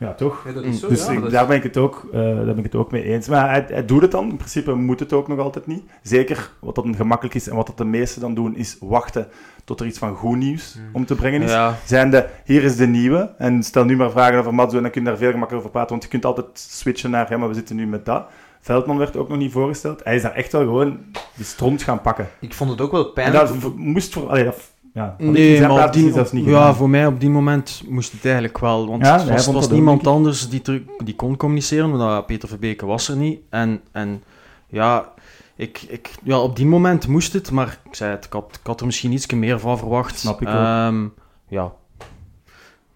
[0.00, 0.42] Ja, toch?
[0.46, 2.64] Ja, dat is zo, Dus ik- daar, ben ik het ook, eh, daar ben ik
[2.64, 3.28] het ook mee eens.
[3.28, 4.28] Maar hij, hij doet het dan.
[4.28, 5.82] In principe moet het ook nog altijd niet.
[6.02, 9.28] Zeker wat dat gemakkelijk is en wat dat de meesten dan doen, is wachten
[9.64, 11.50] tot er iets van goed nieuws om te brengen is.
[11.50, 13.34] Ja, Zijnde, hier is de nieuwe.
[13.38, 15.70] En stel nu maar vragen over Matzo en dan kun je daar veel gemakkelijker over
[15.70, 15.90] praten.
[15.90, 18.26] Want je kunt altijd switchen naar, ja, maar we zitten nu met dat.
[18.60, 20.04] Veldman werd ook nog niet voorgesteld.
[20.04, 20.98] Hij is daar echt wel gewoon
[21.36, 22.28] die stront gaan pakken.
[22.40, 23.46] Ik vond het ook wel En pijnlijk.
[23.48, 24.28] dat v- moest voor...
[24.28, 24.56] Allee, dat,
[24.94, 26.74] ja, Nee, maar op die, zelfs niet ja, gedaan.
[26.74, 28.88] voor mij op die moment moest het eigenlijk wel.
[28.88, 31.98] Want Ja, het hij was, vond was dat ook, niemand anders die, die kon communiceren,
[31.98, 33.40] want Peter Verbeke was er niet.
[33.48, 34.22] En, en
[34.66, 35.12] ja,
[35.56, 38.66] ik, ik, ja, op die moment moest het, maar ik zei het, ik had, ik
[38.66, 40.18] had er misschien iets meer van verwacht.
[40.18, 40.54] Snap ik ook.
[40.54, 41.06] Ehm,
[41.48, 41.72] ja.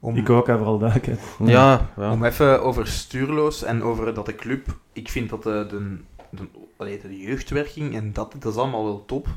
[0.01, 1.21] om, Ik ook, vooral duidelijkheid.
[1.39, 2.13] Ja, ja.
[2.13, 4.77] om even over stuurloos en over dat de club...
[4.93, 5.99] Ik vind dat de, de,
[6.31, 9.29] de, de jeugdwerking en dat, dat is allemaal wel top.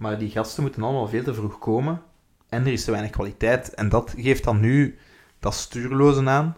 [0.00, 2.02] Maar die gasten moeten allemaal veel te vroeg komen.
[2.48, 3.74] En er is te weinig kwaliteit.
[3.74, 4.98] En dat geeft dan nu
[5.38, 6.56] dat stuurloze aan.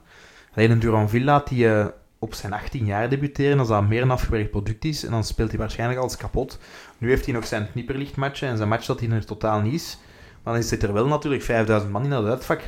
[0.54, 1.86] Alleen een Duran Villa die eh,
[2.18, 5.50] op zijn 18 jaar debuteren, als dat meer een afgewerkt product is, en dan speelt
[5.50, 6.58] hij waarschijnlijk alles kapot.
[6.98, 9.98] Nu heeft hij nog zijn knipperlichtmatchen en zijn match dat hij er totaal niet is.
[10.42, 12.62] Maar dan zit er wel natuurlijk 5000 man in dat uitvak.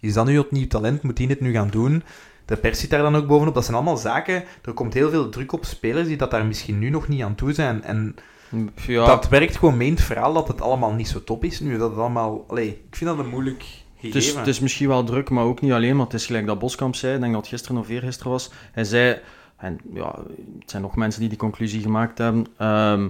[0.00, 1.02] Is dat nu opnieuw talent?
[1.02, 2.02] Moet hij het nu gaan doen?
[2.44, 3.54] De pers zit daar dan ook bovenop.
[3.54, 4.44] Dat zijn allemaal zaken.
[4.64, 7.34] Er komt heel veel druk op spelers die dat daar misschien nu nog niet aan
[7.34, 7.82] toe zijn.
[7.82, 8.16] En
[8.86, 9.06] ja.
[9.06, 11.78] dat werkt gewoon mee in het verhaal dat het allemaal niet zo top is nu.
[11.78, 12.44] Dat het allemaal...
[12.48, 13.68] Allee, ik vind dat een moeilijk Het
[14.00, 14.18] gegeven.
[14.20, 15.96] is, het is misschien wel druk, maar ook niet alleen.
[15.96, 18.50] Maar het is gelijk dat Boskamp zei, ik denk dat het gisteren of eergisteren was.
[18.72, 19.18] Hij zei,
[19.56, 20.14] en ja,
[20.60, 22.46] het zijn nog mensen die die conclusie gemaakt hebben.
[22.56, 23.08] ehm,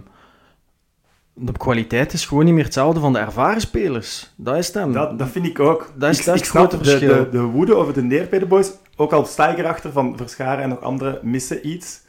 [1.41, 4.31] de kwaliteit is gewoon niet meer hetzelfde van de ervaren spelers.
[4.37, 4.93] Dat is hem.
[4.93, 5.93] Dat, dat vind ik ook.
[5.95, 7.09] Dat is- ik, dat is ik het snap grote de, verschil.
[7.25, 8.71] de, de woede over de neer bij de boys.
[8.97, 12.01] Ook al sta ik erachter van Verscharen en nog anderen missen iets.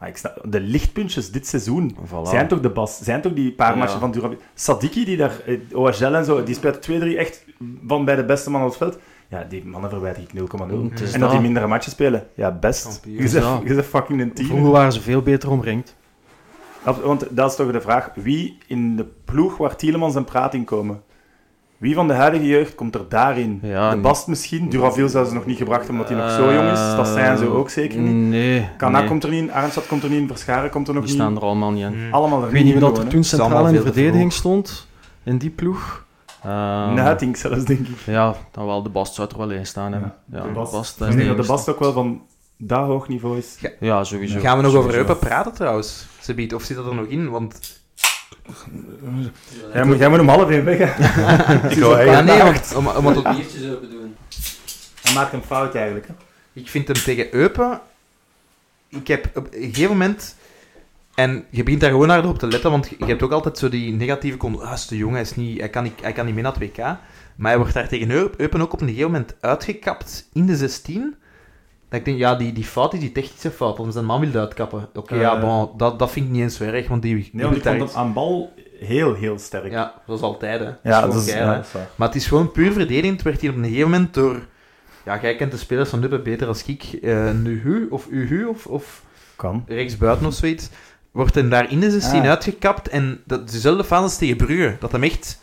[0.00, 2.22] Maar ik snap, de lichtpuntjes dit seizoen Voilà.
[2.28, 2.98] zijn toch de bas.
[2.98, 3.78] Zijn toch die paar Ja.
[3.78, 4.36] matchen van Durabi.
[4.54, 7.44] Sadiki, die daar, eh, OHL en zo, die speelt 2-3 echt
[7.86, 8.98] van bij de beste man op het veld.
[9.28, 10.90] Ja, die mannen verwijder ik 0,0.
[10.90, 12.26] Het is En dat die mindere matchen spelen.
[12.34, 13.00] Ja, best.
[13.04, 14.48] Je bent, fucking een team.
[14.48, 15.96] Vroeger waren ze veel beter omringd.
[17.02, 18.10] Want dat is toch de vraag.
[18.14, 21.02] Wie in de ploeg waar Tielemans en Praat in komen?
[21.80, 23.58] Wie van de huidige jeugd komt er daarin?
[23.62, 24.68] Ja, de Bast misschien.
[24.68, 26.78] Duraville zouden ze nog niet gebracht omdat hij nog zo jong is.
[26.96, 28.28] Dat zijn ze ook zeker niet.
[28.28, 28.68] Nee.
[28.76, 29.08] Kana nee.
[29.08, 31.20] komt er niet in, Arnstad komt er niet in, Verscharen komt er nog Die niet
[31.22, 31.40] staan in.
[31.40, 32.06] er allemaal niet in.
[32.06, 32.12] Mm.
[32.12, 34.86] Allemaal er Ik weet niet wie dat er toen centraal in de verdediging stond,
[35.22, 36.06] in die ploeg.
[36.40, 36.50] hè.
[36.50, 37.98] Ehm, Nuitink zelfs, denk ik.
[38.06, 40.14] Ja, dan wel, de Bast zou er wel in staan hebben.
[40.32, 41.52] Ja, de de Bast, Bast, ik dat de dat de enigste.
[41.52, 42.22] Bast ook wel van
[42.56, 43.58] dat hoog niveau is.
[43.80, 44.40] Ja, sowieso.
[44.40, 44.94] Gaan we nog over.
[44.94, 46.06] Eupen praten trouwens?
[46.20, 47.30] Zebiet, of zit dat er nog in?
[47.30, 47.79] Want...
[49.72, 50.78] Jij moet, jij moet hem half in weg.
[50.98, 52.24] Ik Ja, eigenlijk...
[52.24, 54.16] nee, want, om, omdat het- Biertjes open doen.
[55.02, 56.06] Hij maakt een fout eigenlijk.
[56.06, 56.12] Hè.
[56.52, 57.80] Ik vind hem tegen Eupen...
[58.88, 60.36] Ik heb op een gegeven moment...
[61.14, 63.68] En je begint daar gewoon naar op te letten, want je hebt ook altijd zo
[63.68, 64.36] die negatieve...
[64.36, 66.34] con- Ah, hij is te jong, hij, is niet, hij, kan niet, hij kan niet
[66.34, 66.76] mee naar het WK.
[67.36, 70.56] Maar hij wordt daar tegen Eu- Eupen ook op een gegeven moment uitgekapt in de
[70.56, 71.14] 16.
[71.90, 74.40] Dat ik denk, ja, die, die fout is die technische fout, want zijn man wil
[74.40, 74.88] uitkappen.
[74.94, 75.40] Oké, ja, Eh.
[75.40, 77.72] bon, dat, dat vind ik niet eens zo erg, want die, die Nee, want wil
[77.72, 79.70] ik vond daar hem aan bal heel, heel sterk.
[79.70, 80.64] Ja, zoals altijd, hè.
[80.64, 81.70] Dat ja dat is, geil, ja, dat is.
[81.96, 83.22] Maar het is gewoon puur verdedigend.
[83.22, 84.40] Werd hij op een gegeven moment door...
[85.04, 86.82] Ja, jij kent de spelers van Nuppe beter als ik.
[87.02, 89.02] eh Nuhu of Uhu of, of
[89.36, 89.64] Kan.
[89.66, 90.68] rechtsbuiten of zoiets.
[91.10, 92.28] Wordt hem daar in de 16 Ah.
[92.28, 92.88] uitgekapt.
[92.88, 94.76] En dat is dezelfde fase als tegen Brugge.
[94.80, 95.40] Dat hem echt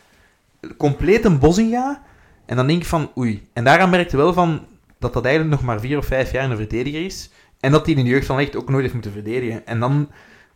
[0.77, 1.99] compleet een bos in gaat.
[2.45, 3.47] En dan denk ik van, oei.
[3.53, 4.65] En daaraan merkte wel van
[4.99, 7.31] dat dat eigenlijk nog maar vier of vijf jaar een verdediger is.
[7.59, 9.65] En dat hij in de jeugd van echt ook nooit heeft moeten verdedigen.
[9.65, 10.09] En dan,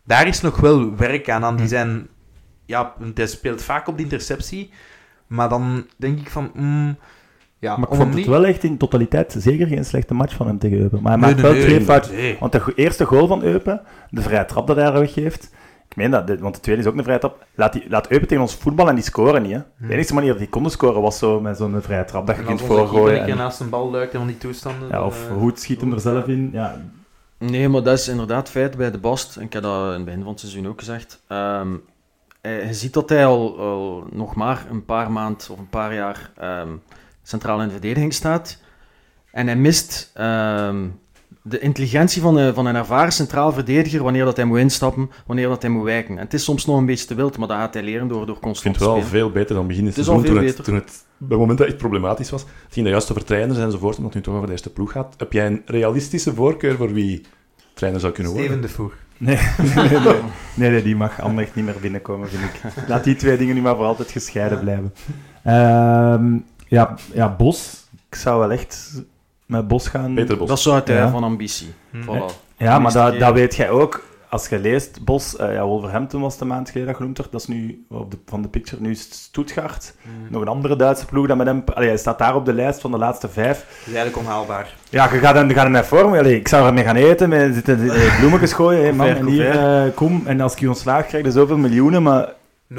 [0.04, 1.44] daar is nog wel werk aan.
[1.44, 2.08] aan die zijn,
[2.66, 4.70] ja, hij speelt vaak op de interceptie.
[5.26, 6.96] Maar dan denk ik van, mm,
[7.58, 10.58] ja, Maar ik vond het wel echt in totaliteit zeker geen slechte match van hem
[10.58, 11.02] tegen Eupen.
[11.02, 12.14] Maar hij Nee, maakt nee, wel twee nee, fouten.
[12.14, 12.36] nee.
[12.40, 13.80] Want de eerste goal van Eupen,
[14.10, 15.50] de vrije trap dat hij weggeeft,
[15.92, 18.28] ik meen dat, want de tweede is ook een vrije trap, laat, die, laat Eupen
[18.28, 19.52] tegen ons voetballen en die scoren niet.
[19.52, 19.86] Hè.
[19.86, 22.42] De enige manier dat die konden scoren was zo met zo'n vrije trap dat je
[22.44, 23.22] kunt voorgooien.
[23.22, 24.88] een en- naast een bal duikt en van die toestanden...
[24.88, 26.48] ja, of eh, Hoed schiet hem er zelf in.
[26.52, 26.80] Ja,
[27.38, 29.36] Nee, maar dat is inderdaad feit bij de Bast.
[29.36, 31.22] En ik heb dat in het begin van het seizoen ook gezegd.
[31.28, 31.68] Ehm,
[32.40, 35.94] hij- je ziet dat hij al, al nog maar een paar maanden of een paar
[35.94, 36.68] jaar ehm,
[37.22, 38.58] centraal in de verdediging staat.
[39.32, 40.86] En hij mist ehm,
[41.42, 45.48] de intelligentie van, een- van een ervaren centraal verdediger wanneer dat hij moet instappen, wanneer
[45.48, 46.16] dat hij moet wijken.
[46.18, 48.26] En het is soms nog een beetje te wild, maar dat gaat hij leren door,
[48.26, 50.18] door Ik constant vind het te wel veel beter dan begin het Het is al
[50.18, 52.40] seizoen, toen veel het, toen het bij het moment dat het problematisch was.
[52.42, 55.14] Het ging juist over trainers enzovoort, omdat het nu toch over de eerste ploeg gaat.
[55.16, 57.22] Heb jij een realistische voorkeur voor wie
[57.74, 58.50] trainer zou kunnen worden?
[58.50, 58.92] Steven de Voer.
[59.18, 59.38] nee,
[59.74, 60.14] nee, nee,
[60.54, 62.88] nee, nee, die mag Anderlecht niet meer binnenkomen, vind ik.
[62.88, 64.92] Laat die twee dingen nu maar voor altijd gescheiden blijven.
[65.42, 66.36] Ehm,
[66.68, 67.86] ja, ja, Bos.
[68.08, 69.02] Ik zou wel echt
[69.52, 70.14] met Bos gaan.
[70.14, 70.48] Peter Bos.
[70.48, 71.10] Dat is zo uit hij Ja.
[71.10, 71.72] van ambitie.
[71.90, 72.02] Hm.
[72.02, 72.24] Voilà.
[72.56, 74.02] Ja, maar dat, weet jij ook.
[74.28, 77.32] Als je leest, Bos, eh, ja, Wolverhampton was de maand geleden dat genoemd werd.
[77.32, 79.94] Dat is nu op de, van de picture, nu is het Stuttgart.
[80.28, 81.62] Nog een andere Duitse ploeg dat met hem...
[81.74, 83.56] Allee, hij staat daar op de lijst van de laatste vijf.
[83.58, 84.74] Dat is eigenlijk onhaalbaar.
[84.90, 86.18] Ja, je gaat hem, je gaat hem naar vormen.
[86.18, 88.82] Allee, ik zou ermee gaan eten, met zitten eh, bloemetjes gooien.
[88.82, 90.22] Hey, man, en hier, eh, kom.
[90.26, 92.32] En als ik je ontslaag krijg, er zoveel miljoenen, maar...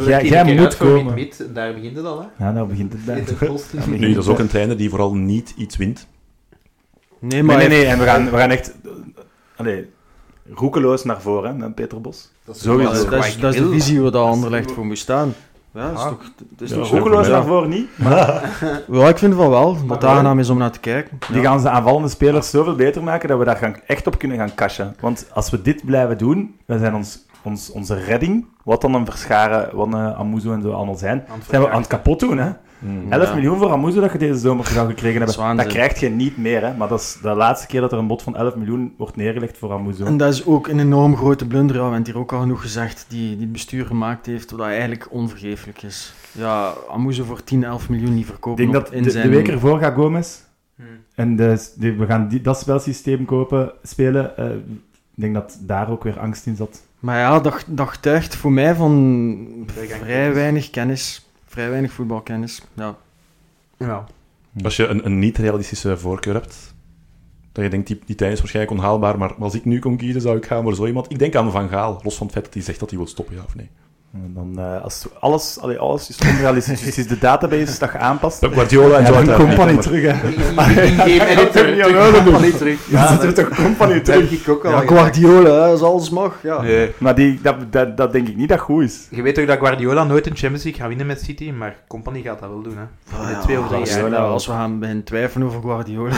[0.06, 1.30] Jij- moet komen.
[1.54, 2.46] Daar begint het al, hè.
[2.46, 3.24] Ja, nou begint het bij.
[3.98, 6.08] Nu, dat is ook een trainer die vooral niet iets wint.
[7.28, 7.88] Nee, maar Nee, nee, nee.
[7.88, 8.74] En we gaan, we gaan echt...
[9.56, 9.90] Allee,
[10.54, 12.32] roekeloos naar voren, hè, Peter Bos.
[12.46, 13.10] Dat is Sowieso.
[13.10, 15.34] Dat is, dat is, de visie waar Anderlecht voor moet staan.
[15.74, 16.08] Ja, dat is Ah.
[16.08, 16.22] toch...
[16.50, 16.90] Het is Ja, toch.
[16.90, 17.32] Roekeloos Ja.
[17.32, 17.88] naar voren niet.
[18.92, 19.74] Ja, ik vind van wel.
[19.88, 21.20] Dat het aangenaam is om naar te kijken.
[21.32, 24.38] Die gaan ze aanvallende spelers zoveel beter maken dat we daar gaan, echt op kunnen
[24.38, 24.96] gaan cashen.
[25.00, 29.06] Want als we dit blijven doen, dan zijn ons, ons, onze redding, wat dan een
[29.06, 32.20] verscharen, wat een Amuzo en zo allemaal zijn, Aan het zijn we aan het kapot
[32.20, 32.38] doen.
[32.38, 32.52] Hè?
[32.86, 33.12] Mm.
[33.12, 33.34] 11 Ja.
[33.34, 35.82] miljoen voor Amuzo dat je deze zomer zou gekregen Dat hebben, dat, waanzin.
[35.82, 36.62] krijg je niet meer.
[36.66, 36.74] Hè?
[36.78, 39.58] Maar dat is de laatste keer dat er een bod van 11 miljoen wordt neergelegd
[39.58, 40.06] voor Amuzo.
[40.06, 42.40] En dat is ook een enorm grote blunder, ja, we hebben het hier ook al
[42.40, 46.14] genoeg gezegd, die, die het bestuur gemaakt heeft, wat eigenlijk onvergeeflijk is.
[46.32, 49.30] Ja, Amuzo voor 10, 11 miljoen niet Ik verkopen denk op- dat in de, zijn...
[49.30, 50.38] de week ervoor gaat Gomez.
[50.76, 50.86] Hmm.
[51.16, 54.38] En de, de- we gaan die, dat spelsysteem kopen, spelen.
[54.38, 54.46] eh,
[55.16, 56.82] ik denk dat daar ook weer angst in zat.
[57.00, 61.28] Maar ja, dat, dat getuigt voor mij van Vrij vrij weinig kennis.
[61.54, 62.62] Vrij weinig voetbalkennis.
[62.74, 62.98] Ja.
[63.78, 64.06] Ja.
[64.64, 66.74] Als je een, een niet-realistische voorkeur hebt,
[67.52, 70.22] dat je denkt, die, die tijd is waarschijnlijk onhaalbaar, maar als ik nu kon kiezen,
[70.22, 71.12] zou ik gaan voor zo iemand.
[71.12, 73.08] Ik denk aan Van Gaal, los van het feit dat hij zegt dat hij wil
[73.08, 73.70] stoppen, ja of nee.
[74.14, 76.82] En dan, eh, als alles, allee, alles is onrealistisch.
[76.84, 78.42] dus is de database dat je aanpast.
[78.42, 80.28] Dat Guardiola en Ja, zo dan uiteraard Company terug, hè.
[80.84, 82.24] In-game editor.
[82.24, 82.90] Company terug.
[82.90, 84.32] Ja, Ja, zit er dat toch Company terug.
[84.32, 84.80] ik ook al ja.
[84.88, 86.36] Guardiola, als alles mag.
[86.44, 86.62] Ja.
[86.62, 86.92] Nee.
[86.98, 89.08] Maar die, dat, dat, dat denk ik niet dat goed is.
[89.10, 92.22] Je weet toch dat Guardiola nooit een Champions League gaat winnen met City, maar Company
[92.22, 92.84] gaat dat wel doen, hè.
[93.06, 94.16] Voor de Ja, twee of drie jaar.
[94.16, 96.16] Als we gaan beginnen twijfelen over Guardiola,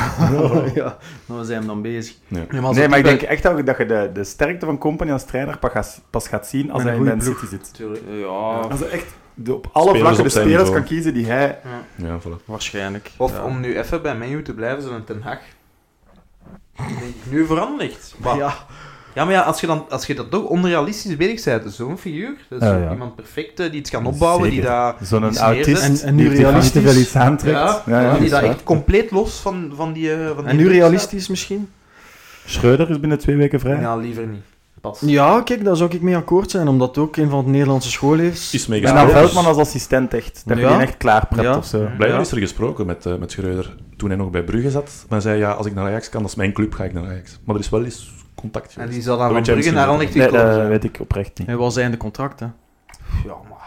[0.73, 2.15] ja, dan zijn we dan bezig.
[2.27, 4.77] Nee, maar, Nee, maar ik denk echt dat, je- dat je de, de sterkte van
[4.77, 7.39] Company als trainer pas gaat, pas gaat zien als hij in Man ploeg.
[7.39, 7.71] City zit.
[7.93, 8.03] Tuurlijk.
[8.19, 10.79] Ja, Als hij echt de, op alle Spelers vlakken op de zijn spelers niveau.
[10.85, 11.59] kan kiezen die hij...
[11.95, 12.45] Ja, voilà.
[12.45, 13.11] waarschijnlijk.
[13.17, 13.43] Of ja.
[13.43, 15.39] om nu even bij menu te blijven, zo'n Ten Hag.
[16.77, 18.15] denk ik nu veranderd.
[18.23, 18.53] Maar, ja.
[19.13, 22.35] Ja, maar ja, als je, dan, als je dat toch onrealistisch bezig bent, zo'n figuur,
[22.49, 22.91] dat is Ja, zo ja.
[22.91, 24.69] iemand perfect eh, die iets kan opbouwen, die Zeker.
[24.69, 26.01] daar Zo'n Iets autist neerzet.
[26.01, 26.97] En- en nu die realistisch.
[26.97, 27.57] iets aantrekt.
[27.57, 30.13] Ja, Ja, ja, die dat echt compleet los van, van die...
[30.13, 31.69] eh, van die En nu druk realistisch misschien?
[32.45, 33.79] Schreuder is binnen twee weken vrij.
[33.79, 34.43] Ja, liever niet.
[34.85, 34.99] Pas.
[35.05, 37.91] Ja, kijk, daar zou ik mee akkoord zijn, omdat het ook een van de Nederlandse
[37.91, 38.53] school heeft.
[38.53, 39.09] Is En dan.
[39.09, 40.41] Veldman als assistent echt.
[40.45, 40.77] Dat je Ja.
[40.77, 41.57] die echt klaar prept Ja.
[41.57, 41.81] of zo.
[41.81, 41.93] Ja.
[41.97, 44.83] Blijkbaar is er gesproken met, eh, met Schreuder toen hij nog bij Brugge zat.
[45.09, 46.93] Maar hij zei, ja, als ik naar Ajax kan, dat is mijn club, ga ik
[46.93, 47.39] naar Ajax.
[47.45, 48.91] Maar er is wel eens contact En geweest.
[48.93, 50.69] die zal dan van Brugge naar Anderlecht Nee, gekomen dat zijn.
[50.69, 51.47] weet ik oprecht niet.
[51.47, 52.45] Hij was einde contract, hè.
[53.25, 53.63] Ja, maar...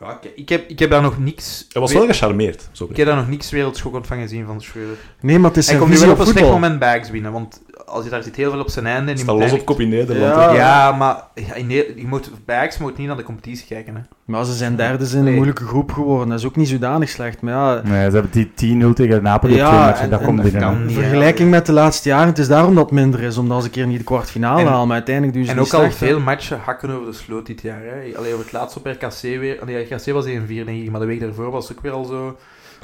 [0.00, 1.66] Ja, ik, ik, heb, ik heb daar nog niks...
[1.72, 2.68] Hij was we- wel gecharmeerd.
[2.72, 4.96] Zo Ik heb daar nog niks wereldschokkend van gezien van Schreuder.
[5.20, 7.32] Nee, maar het is Hij zijn komt nu wel op een slecht moment bags binnen,
[7.32, 7.62] want
[7.92, 9.10] als je daar zit heel veel op zijn einde...
[9.10, 10.56] En die Sta moet los op kop in Nederland.
[10.56, 10.92] Ja.
[10.92, 13.94] maar ja, in Ne- je moet, Bags moet niet naar de competitie kijken.
[13.94, 14.00] Hè.
[14.24, 16.28] Maar ze zijn derde in een moeilijke groep geworden.
[16.28, 17.40] Dat is ook niet zodanig slecht.
[17.40, 20.04] Maar ja, Nee, ze hebben die 10-0 tegen Napoli Ja, op twee matchen.
[20.04, 20.82] en- Dat en komt binnen.
[20.82, 23.36] in vergelijking met de laatste jaren, het is daarom dat het minder is.
[23.38, 24.86] Omdat ze een keer niet de kwartfinale En- halen.
[24.86, 25.90] Maar uiteindelijk doen ze En niet ook al hè.
[25.90, 27.80] veel matchen hakken over de sloot dit jaar.
[27.82, 28.16] Hè.
[28.18, 29.60] Allee, over het laatst op RKC weer.
[29.60, 32.04] Allee, RKC was 1-4, denk ik, maar de week daarvoor was het ook weer al
[32.04, 32.36] zo.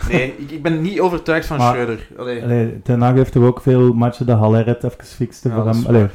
[0.08, 2.08] Nee, ik, ik ben niet overtuigd van Maar- Schreuder.
[2.18, 2.42] Allee.
[2.42, 5.66] Allee, Ten Hag heeft toch ook veel matchen dat Haller het even fixte Ja, voor
[5.68, 5.84] hem.
[5.86, 6.06] Allee,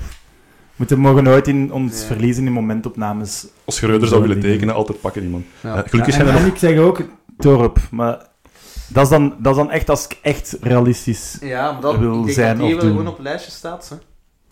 [0.75, 2.05] we mogen nooit in ons Ja.
[2.07, 3.47] verliezen in momentopnames.
[3.65, 5.43] Als Schreuder zou willen tekenen, altijd pakken die man.
[5.61, 5.69] Ja.
[5.75, 6.41] Eh, gelukkig Ja, zijn en, er nog...
[6.41, 7.01] en ik zeg ook
[7.37, 8.25] Torp, maar
[8.87, 11.37] dat is dan, dat is dan echt als ik echt realistisch...
[11.41, 12.91] Ja, maar dat, wil ik denk zijn dat die wel doen.
[12.93, 13.89] gewoon op het lijstje staat.
[13.89, 13.95] Hè.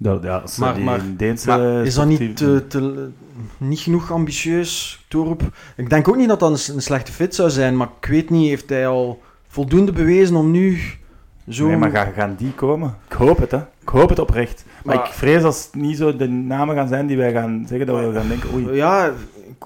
[0.04, 3.10] Dat, ja, Maar- die maar- Deense Maar is dat niet, sportief- te, te-
[3.58, 5.41] niet genoeg ambitieus, Torp?
[5.76, 8.49] Ik denk ook niet dat dat een, slechte fit zou zijn, maar ik weet niet,
[8.49, 10.80] heeft hij al voldoende bewezen om nu
[11.49, 11.68] zo...
[11.68, 12.95] Nee, maar gaan, gaan die komen?
[13.10, 13.58] Ik hoop het, hè.
[13.58, 14.66] Ik hoop het oprecht.
[14.84, 17.66] Maar, Maar- ik vrees als het niet zo de namen gaan zijn die wij gaan
[17.68, 18.72] zeggen, dat we gaan denken, oei.
[18.76, 19.12] Ja,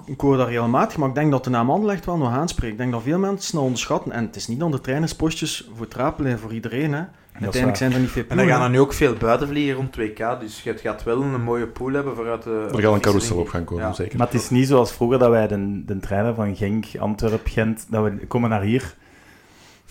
[0.06, 2.72] ik, hoor dat regelmatig, maar ik denk dat de naam Anderlecht wel nog aanspreekt.
[2.72, 4.12] Ik denk dat veel mensen dat onderschatten.
[4.12, 7.02] En het is niet dan de trainerspostjes voor Trapelen voor iedereen, hè.
[7.40, 8.70] Uiteindelijk zijn er niet veel En er gaan er hè.
[8.70, 12.42] nu ook veel buitenvliegen rond 2K, dus je gaat wel een mooie pool hebben vooruit
[12.42, 12.68] de...
[12.74, 13.92] Er gaat een carousel op gaan komen, Ja.
[13.92, 14.18] zeker.
[14.18, 17.86] Maar het is niet zoals vroeger dat wij de, de trainer van Genk, Antwerp, Gent,
[17.90, 18.94] dat we komen naar hier.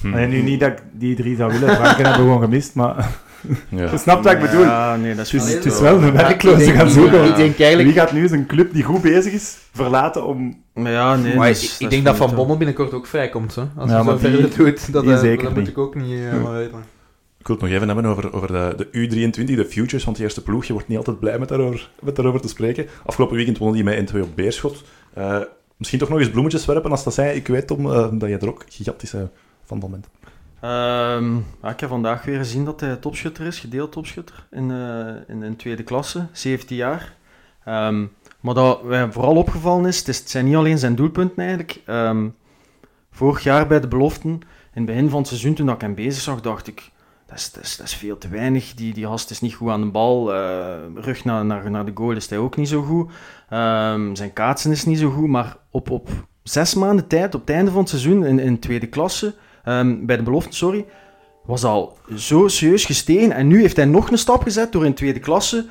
[0.02, 0.14] Hm.
[0.14, 3.10] En nu niet dat ik die drie zou willen, Franken hebben we gewoon gemist, maar
[3.70, 3.90] Ja.
[3.92, 4.62] je snapt wat ik bedoel.
[4.62, 7.24] Ja, nee, dat is Het is, wel- het is wel een Ja, werkloze gaan zoeken.
[7.26, 7.90] Ik denk eigenlijk...
[7.94, 10.64] Wie gaat nu eens een club die goed bezig is verlaten om...
[10.74, 13.62] Maar ja, nee, Maar ik, ik denk dat Van Bommel binnenkort ook vrijkomt, hè.
[13.76, 14.94] Als Ja, hij maar zo verder doet.
[14.94, 16.94] Dat, die eh, zeker dat moet ik ook niet eh, weten.
[17.46, 20.26] Ik wil het nog even hebben over, over de, de U23, de Futures, want die
[20.26, 20.66] eerste ploeg.
[20.66, 22.88] Je wordt niet altijd blij met daarover, met te spreken.
[23.06, 24.84] Afgelopen weekend wonnen die met 1-2 op Beerschot.
[25.14, 25.40] Eh,
[25.78, 27.36] misschien toch nog eens bloemetjes werpen als dat zij.
[27.36, 29.30] Ik weet, Tom, eh, dat je er ook gigantische
[29.64, 30.08] van bent.
[30.60, 31.38] Ehm,
[31.72, 35.56] ik heb vandaag weer gezien dat hij topschutter is, gedeeld topschutter in, eh, in, in
[35.56, 37.16] tweede klasse, 17 jaar.
[37.66, 38.06] Ehm,
[38.40, 41.82] maar dat mij vooral opgevallen is, het, is, het zijn niet alleen zijn doelpunten eigenlijk.
[41.86, 42.28] Ehm,
[43.12, 44.42] vorig jaar bij de beloften, in
[44.74, 46.94] het begin van het seizoen, toen ik hem bezig zag, dacht ik,
[47.36, 48.74] dat is, dat is, is veel te weinig.
[48.74, 50.34] Die, die gast is niet goed aan de bal.
[50.34, 53.12] eh, rug naar, naar, naar de goal is hij ook niet zo goed.
[53.50, 56.10] Ehm, zijn kaatsen is niet zo goed, maar op, op
[56.44, 59.34] zes maanden tijd, op het einde van het seizoen, in, in tweede klasse,
[59.64, 60.86] ehm, bij de belofte, sorry,
[61.46, 63.32] was al zo serieus gestegen.
[63.32, 65.66] En nu heeft hij nog een stap gezet door in tweede klasse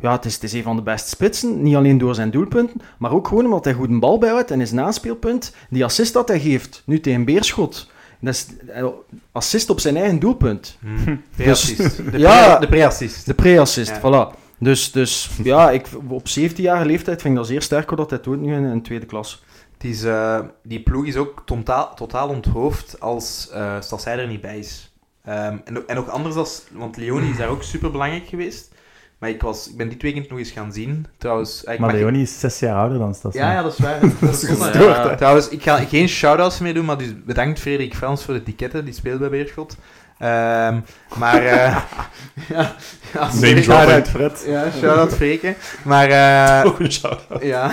[0.00, 1.62] Ja, het is, het is een van de beste spitsen.
[1.62, 4.66] Niet alleen door zijn doelpunten, maar ook gewoon omdat hij goed een bal bijhoudt en
[4.66, 5.54] zijn naspeelpunt.
[5.70, 7.89] Die assist dat hij geeft, nu tegen Beerschot.
[8.20, 8.86] Dat is eh,
[9.32, 10.78] assist op zijn eigen doelpunt.
[11.36, 11.96] Pre-assist.
[12.12, 12.48] De Ja.
[12.56, 13.26] pre- de pre-assist.
[13.26, 14.30] De pre-assist, Ja.
[14.32, 14.38] voilà.
[14.58, 18.20] Dus, dus ja, ik, op 17-jarige leeftijd vind ik dat zeer sterk hoor, dat hij
[18.20, 19.42] doet nu in, in tweede klas.
[19.72, 24.58] Het is, eh, die ploeg is ook totaal, totaal onthoofd als uh, er niet bij
[24.58, 24.92] is.
[25.24, 26.62] Ehm, en, ook- en ook anders als...
[26.72, 28.69] Want Leoni is daar ook super belangrijk geweest.
[29.20, 31.06] Maar ik, was, ik ben dit weekend nog eens gaan zien.
[31.18, 33.34] Trouwens, eh, ik Maar Leonie is zes jaar ouder dan Stas.
[33.34, 33.98] Ja, ja, dat is waar.
[34.20, 35.14] Dat is gestoord, ja.
[35.14, 38.84] Trouwens, ik ga geen shout-outs meer doen, maar dus bedankt Frederik Frans voor de ticketten.
[38.84, 39.76] Die speelt bij Beerschot.
[40.18, 40.78] Ehm,
[41.18, 41.44] maar...
[41.46, 41.76] eh
[42.48, 42.74] ja,
[43.12, 44.06] ja, Shout-out dropping.
[44.06, 44.44] Fred.
[44.46, 45.54] Ja, shout-out Freke.
[45.84, 46.08] Maar...
[46.08, 47.42] eh, Ook een shout-out.
[47.42, 47.70] ja.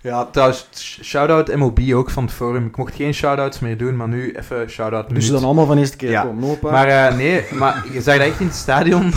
[0.00, 2.66] ja, trouwens, sh- shout-out MOB ook van het forum.
[2.66, 5.96] Ik mocht geen shout-outs meer doen, maar nu even shout-out Dus dan allemaal van eerste
[5.96, 6.22] keer Ja.
[6.22, 6.44] komen.
[6.44, 6.70] Hoppa.
[6.70, 9.12] Maar eh, nee, maar je zag dat echt in het stadion.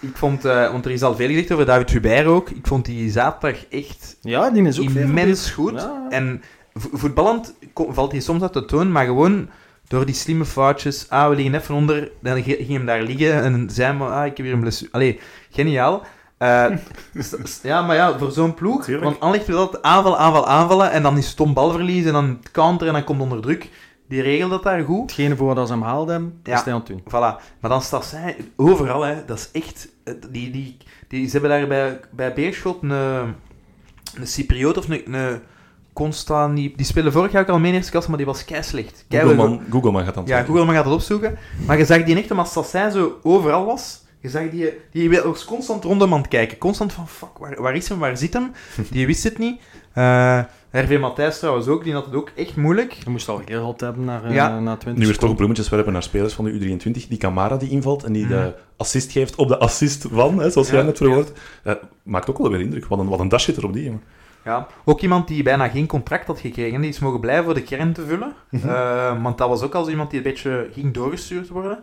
[0.00, 2.50] Ik vond, eh, want er is al veel gezegd over David Hubert ook.
[2.50, 5.72] Ik vond die zaterdag echt ja, die is ook immens goed.
[5.80, 6.06] Ja.
[6.10, 6.42] En
[6.74, 9.48] vo- voetballend valt hij soms uit de toon, maar gewoon
[9.88, 11.06] door die slimme foutjes.
[11.08, 12.10] Ah, we liggen even onder.
[12.20, 14.92] Dan ging hem daar liggen en zei maar, ah, ik heb hier een blessure.
[14.92, 15.20] Allee,
[15.50, 16.02] geniaal.
[16.38, 16.66] Eh,
[17.62, 18.84] ja, maar ja, voor zo'n ploeg.
[18.84, 19.04] Tuurlijk.
[19.04, 20.90] Want Anderlecht wil altijd aanvallen, aanvallen, aanvallen.
[20.90, 23.68] En dan is stom balverlies en dan counter en dan komt onder druk.
[24.08, 25.00] Die regelt dat daar goed.
[25.10, 26.56] Hetgene voor wat ze hem haalden, Ja.
[26.56, 27.00] is hij aan het doen.
[27.08, 27.40] Voilà.
[27.60, 29.24] Maar dan staat zij overal, hè.
[29.26, 29.88] Dat is echt...
[30.04, 30.76] eh, Die, die,
[31.08, 36.54] die, ze hebben daar bij, bij Beerschot een, een Cypriot of een, een.
[36.54, 39.04] Die spelen vorig jaar ook al mee in eerste klasse, maar die was kei slecht.
[39.08, 41.38] Kei- Googleman, Googleman gaat dan Ja, Google maar gaat het opzoeken.
[41.66, 44.06] Maar je zag die echt, omdat Sassijn zo overal was...
[44.20, 44.72] Je zag die...
[44.92, 46.58] Die was constant rondom aan het kijken.
[46.58, 48.52] Constant van, fuck, waar, waar is hem, waar zit hem?
[48.90, 49.60] Die wist het niet.
[49.92, 50.40] Eh
[50.72, 52.92] RV Matthijs trouwens ook, die had het ook echt moeilijk.
[52.92, 54.58] Je moest al gehad hebben naar, eh, Ja.
[54.60, 57.08] naar 20 Nu weer toch bloemetjes werpen naar spelers van de U23.
[57.08, 60.68] Die Camara die invalt en die de assist geeft op de assist van, hè, zoals
[60.70, 61.32] jij Ja, net verwoord.
[61.62, 62.86] Eh, maakt ook wel weer indruk.
[62.86, 64.02] Wat een, wat een dash zit er op die jongen.
[64.44, 66.80] Ja, ook iemand die bijna geen contract had gekregen.
[66.80, 68.32] Die is mogen blijven voor de kern te vullen.
[68.50, 71.78] Eh, want dat was ook als iemand die een beetje ging doorgestuurd worden.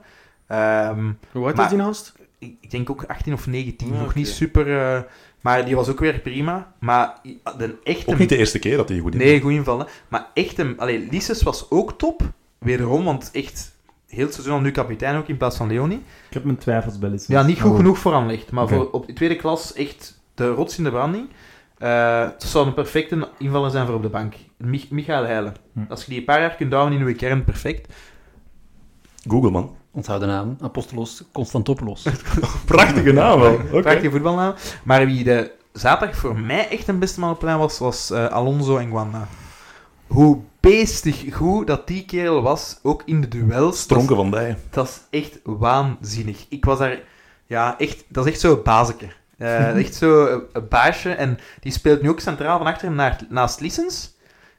[0.47, 2.13] Ehm, Hoe oud is die gast?
[2.39, 3.93] ik ik denk ook 18 of 19.
[3.93, 4.77] Ja, nog niet super...
[4.95, 5.01] eh,
[5.45, 6.73] maar die was ook weer prima.
[6.79, 7.19] Maar
[7.57, 8.11] de echte...
[8.11, 9.31] Ook niet de eerste keer dat hij goed invalt.
[9.31, 9.87] Nee, goed invallen.
[10.07, 10.79] Maar echt een...
[10.79, 12.21] Allee, Lises was ook top.
[12.57, 13.75] Wederom, want echt...
[14.07, 15.97] Heel het seizoen al nu kapitein ook in plaats van Leonie.
[15.97, 17.37] Ik heb mijn twijfels bij Lissens.
[17.37, 18.51] Ja, niet goed genoeg voor Anderlecht.
[18.51, 21.27] Maar voor, op de tweede klas echt de rots in de branding.
[21.77, 24.35] Eh, het zou een perfecte invaller zijn voor op de bank.
[24.57, 25.55] Mich Michael Heijlen.
[25.73, 25.79] Hm.
[25.89, 27.93] Als je die een paar jaar kunt houden in uw kern, perfect.
[29.27, 29.75] Googleman.
[29.95, 30.57] Onthoud de naam.
[30.61, 32.05] Apostolos Constantopoulos.
[32.65, 33.53] Prachtige naam wel.
[33.53, 33.79] Oké.
[33.81, 34.53] Prachtige voetbalnaam.
[34.83, 38.25] Maar wie de zaterdag voor mij echt een beste man op plein was, was eh,
[38.25, 39.27] Alonso en Guanda.
[40.07, 43.79] Hoe beestig goed dat die kerel was, ook in de duels.
[43.79, 44.57] Stronken van Dijen.
[44.69, 46.45] Dat is echt waanzinnig.
[46.49, 46.99] Ik was daar...
[47.45, 48.03] Ja, echt...
[48.07, 49.07] Dat is echt zo'n bazeke.
[49.37, 51.09] Eh, echt zo een, een baasje.
[51.11, 54.13] En die speelt nu ook centraal van achter naar, naast Lissens.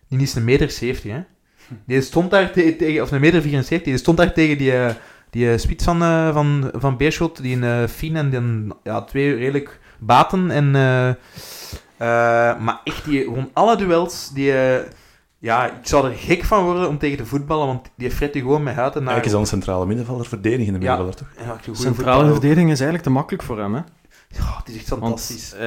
[0.08, 1.20] Die is een meter 70, hè.
[1.86, 3.02] Die stond daar te- tegen...
[3.02, 3.88] Of een meter 74.
[3.88, 4.94] Die stond daar tegen die, eh,
[5.36, 7.42] die eh, spits van, eh, van, van Beerschot.
[7.42, 10.50] Die een Fien en die, ja, twee redelijk baten.
[10.50, 14.30] En, eh, eh, maar echt, die, gewoon alle duels...
[14.34, 14.84] Die, eh,
[15.38, 18.40] ja, ik zou er gek van worden om tegen te voetballen, want die fret je
[18.40, 19.12] gewoon met huid en naar...
[19.12, 20.96] Eigenlijk is dan een centrale middenvelder, verdedigende Ja.
[20.96, 21.28] middenvelder, toch?
[21.46, 22.32] Ja, je goede Centrale voetballer.
[22.32, 23.74] verdediging is eigenlijk te makkelijk voor hem.
[23.74, 23.80] Hè?
[24.38, 25.52] Ja, het is echt Want fantastisch.
[25.52, 25.58] eh,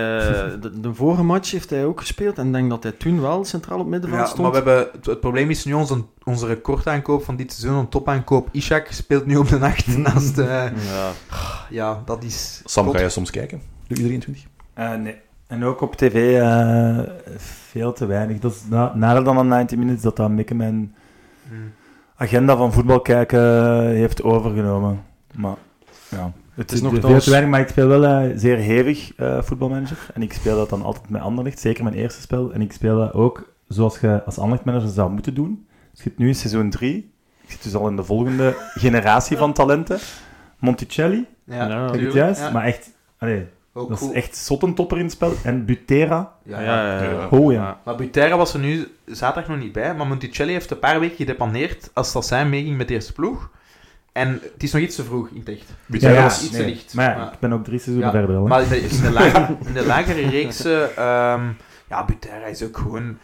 [0.61, 3.45] de, de vorige match heeft hij ook gespeeld en ik denk dat hij toen wel
[3.45, 4.41] centraal op middenveld Ja, stond.
[4.41, 7.89] maar we hebben, het, het probleem is nu onze, onze recordaankoop van dit seizoen, een
[7.89, 8.47] topaankoop.
[8.51, 10.37] Ishak speelt nu op de nacht naast...
[10.37, 11.11] eh, Ja.
[11.69, 12.61] ja, dat is...
[12.65, 13.61] Sam, ga je soms kijken?
[13.87, 14.31] De U23?
[14.73, 15.15] Eh, nee.
[15.47, 16.99] En ook op tv eh,
[17.37, 18.39] veel te weinig.
[18.39, 20.95] Dat is na, nader dan een 90 minutes dat dat Mikke mijn
[21.49, 21.71] Hmm.
[22.15, 23.41] agenda van voetbal kijken
[23.89, 25.03] heeft overgenomen.
[25.35, 25.55] Maar
[26.09, 29.41] ja, het is nog veel te weinig, maar ik speel wel eh, zeer hevig eh,
[29.41, 29.97] voetbalmanager.
[30.13, 32.53] En ik speel dat dan altijd met Anderlecht, zeker mijn eerste spel.
[32.53, 35.67] En ik speel dat ook zoals je als Anderlecht manager zou moeten doen.
[35.93, 37.11] Ik zit nu in seizoen 3.
[37.41, 39.99] Ik zit dus al in de volgende generatie van talenten.
[40.57, 42.41] Monticelli, Ja, Ja, heb ik het juist?
[42.41, 45.33] Ja, Maar echt, allee, ook dat is echt zottentopper in het spel.
[45.43, 47.03] En Butera, Ja, Ja, ja.
[47.03, 47.27] ja, ja.
[47.29, 47.79] oh ja.
[47.83, 51.15] Maar Butera was er nu zaterdag nog niet bij, maar Monticelli heeft een paar weken
[51.15, 53.49] gedepaneerd als dat zijn meeging met de eerste ploeg.
[54.13, 55.65] En het is nog iets te vroeg in het echt.
[55.85, 56.93] Butera Ja, was- iets te licht.
[56.93, 58.35] Maar ja, Maar- ik ben ook drie seizoenen Ja, verder.
[58.41, 58.47] Hè.
[58.47, 61.41] Maar in de, de, lagere, in de lagere reeksen, ehm,
[61.89, 63.17] ja, Butera is ook gewoon...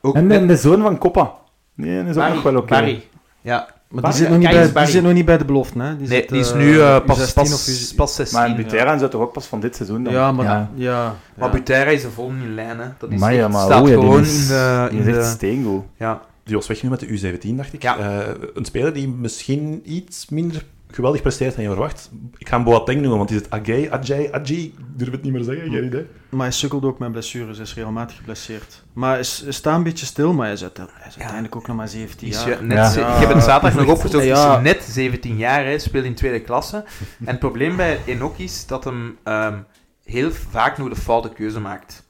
[0.00, 1.32] Ook en, de zoon van Coppa.
[1.74, 2.66] Nee, dat is ook nog wel oké.
[2.66, 3.04] Barry.
[3.40, 3.56] Ja,
[3.88, 5.78] Maar Barry- die zit, nog niet bij, die zit nog niet bij de belofte.
[5.82, 5.96] Hè?
[5.96, 8.38] Die nee, zit, die is eh, nu eh, pas, U16 pas, of U- pas 16.
[8.38, 10.12] Maar Butera is toch ook pas van dit seizoen dan?
[10.12, 10.70] Ja, maar Ja.
[10.74, 11.14] ja.
[11.36, 11.54] Maar ja.
[11.54, 12.86] Butera is er vol in lijn, hè.
[12.98, 14.88] Dat is Maar ja, maar staat gewoon is- in de...
[14.90, 15.84] In de steengoed.
[15.96, 17.06] ja, Die was weg nu met de
[17.40, 17.82] U17, dacht ik.
[17.82, 17.98] Ja.
[17.98, 22.10] Eh, een speler die misschien iets minder geweldig presteert dan je verwacht.
[22.38, 24.56] Ik ga hem Boateng noemen, want is het Agay, Ajay, Ajay?
[24.58, 26.06] Ik durf het niet meer zeggen, geen idee.
[26.28, 28.82] Maar hij sukkelt ook met blessures, hij is regelmatig geblesseerd.
[28.92, 31.66] Maar hij, hij staat een beetje stil, maar hij is, uit- hij is uiteindelijk ook
[31.66, 32.48] nog maar 17 Is jaar.
[32.60, 32.90] je, net Ja.
[32.90, 34.24] ze- ik heb het zaterdag nog opgezocht.
[34.24, 34.56] Ja.
[34.56, 36.76] Is net 17 jaar, hè, speelt in tweede klasse.
[37.18, 39.58] En het probleem bij Enoch is dat hem ehm,
[40.04, 42.06] heel vaak nog de foute keuze maakt.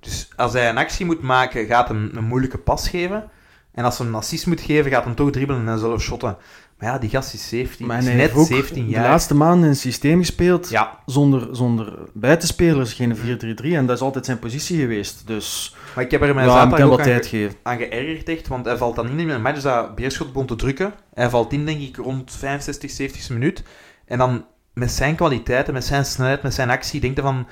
[0.00, 3.30] Dus als hij een actie moet maken, gaat hem een moeilijke pas geven.
[3.74, 6.36] En als hij een assist moet geven, gaat hem toch dribbelen en zelf shotten.
[6.78, 7.86] Maar ja, die gast is 17.
[7.86, 9.08] Maar is net heeft ook 17 de jaar.
[9.08, 13.20] laatste maanden in het systeem gespeeld Ja, zonder, zonder buitenspelers, geen 4-3-3.
[13.74, 15.22] En dat is altijd zijn positie geweest.
[15.26, 18.48] Dus maar ik heb er mij ja, hem ook aan, ge- aan geërgerd echt.
[18.48, 20.94] Want hij valt dan in in een match dat Beerschot begon te drukken.
[21.14, 23.62] Hij valt in, denk ik, rond 65, 70 minuut.
[24.06, 24.44] En dan
[24.74, 27.46] met zijn kwaliteiten, met zijn snelheid, met zijn actie, denkt hij van...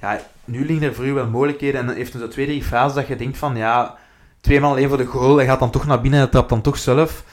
[0.00, 1.80] Ja, nu liggen er voor u wel mogelijkheden.
[1.80, 3.56] En dan heeft hij zo twee, drie fases dat je denkt van...
[3.56, 3.96] Ja,
[4.40, 5.36] tweemaal één voor de goal.
[5.36, 7.24] Hij gaat dan toch naar binnen en trapt dan toch zelf.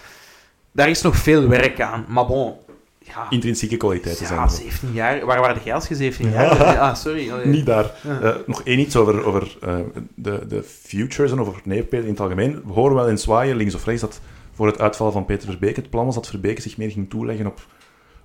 [0.71, 2.05] Daar is nog veel werk aan.
[2.07, 2.53] Maar bon...
[2.99, 4.51] Ja, Intrinsieke kwaliteiten zijn ja er.
[4.51, 5.25] 17 jaar.
[5.25, 6.77] Waar waren jij als je 17 jaar?
[6.77, 7.31] Ah, sorry.
[7.31, 7.45] Allee.
[7.45, 7.91] Niet daar.
[8.03, 8.19] Ja.
[8.21, 9.75] Eh, nog één iets over, over eh,
[10.15, 12.61] de, de futures en over Neerpeden in het algemeen.
[12.65, 14.21] We horen wel in zwaaien, links of rechts, dat
[14.53, 17.45] voor het uitvallen van Peter Verbeek het plan was dat Verbeek zich meer ging toeleggen
[17.45, 17.65] op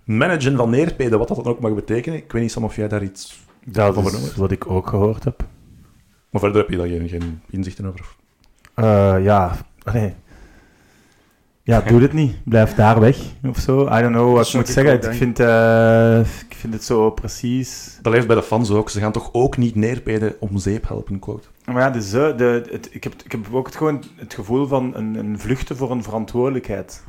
[0.04, 2.18] managen van Neerpeden, wat dat dan ook mag betekenen.
[2.18, 3.40] Ik weet niet, Sam, of jij daar iets...
[3.64, 4.34] Dat Van is Vernoemd.
[4.34, 5.44] wat ik ook gehoord heb.
[6.30, 8.06] Maar verder heb je daar geen, geen inzichten over.
[8.74, 9.52] Eh, ja,
[9.92, 10.14] nee.
[11.62, 12.36] Ja, doe het niet.
[12.44, 13.18] Blijf daar weg,
[13.48, 13.80] of zo.
[13.86, 15.10] I don't know wat ik moet ik zeggen.
[15.10, 17.98] Ik vind, eh, ik vind het zo precies...
[18.02, 18.90] Dat leeft bij de fans ook.
[18.90, 21.48] Ze gaan toch ook niet Neerpeden om zeep helpen, quote.
[21.64, 24.66] Maar ja, de, ze- de, het, ik, heb, ik heb ook het, gewoon het gevoel
[24.66, 27.04] van een, een vluchten voor een verantwoordelijkheid.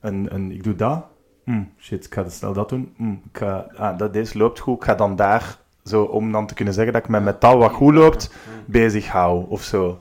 [0.00, 1.04] Een, een, ik doe dat.
[1.44, 2.92] Hm, shit, ik ga dus snel dat doen.
[2.96, 4.76] Hm, ik ga, ah, dat, deze loopt goed.
[4.76, 7.72] Ik ga dan daar, zo, om dan te kunnen zeggen dat ik met metaal wat
[7.72, 8.34] goed loopt,
[8.66, 10.00] bezig hou, of zo.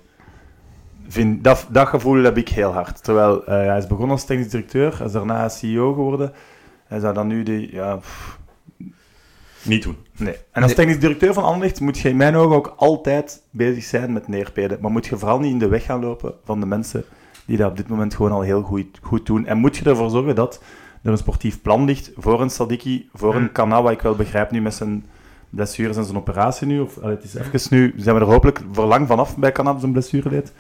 [1.09, 3.03] Vind, dat, dat gevoel heb ik heel hard.
[3.03, 6.33] Terwijl eh, hij is begonnen als technisch directeur, hij is daarna CEO geworden.
[6.87, 7.71] Hij zou dan nu de...
[7.71, 8.39] Ja, pff,
[9.61, 9.97] Niet doen.
[10.17, 10.35] Nee.
[10.51, 10.75] En als Nee.
[10.75, 14.77] technisch directeur van Anderlecht moet je in mijn ogen ook altijd bezig zijn met neerpeden.
[14.81, 17.03] Maar moet je vooral niet in de weg gaan lopen van de mensen
[17.45, 19.45] die dat op dit moment gewoon al heel goed, goed doen.
[19.45, 20.61] En moet je ervoor zorgen dat
[21.03, 23.51] er een sportief plan ligt voor een Sadiki, voor een Hmm.
[23.51, 25.05] Kana, wat ik wel begrijp nu met zijn
[25.49, 26.79] blessures en zijn operatie nu.
[26.79, 29.79] Of, allee, het is even nu, zijn we er hopelijk voor lang vanaf bij Kana,
[29.79, 30.53] zijn blessure leed.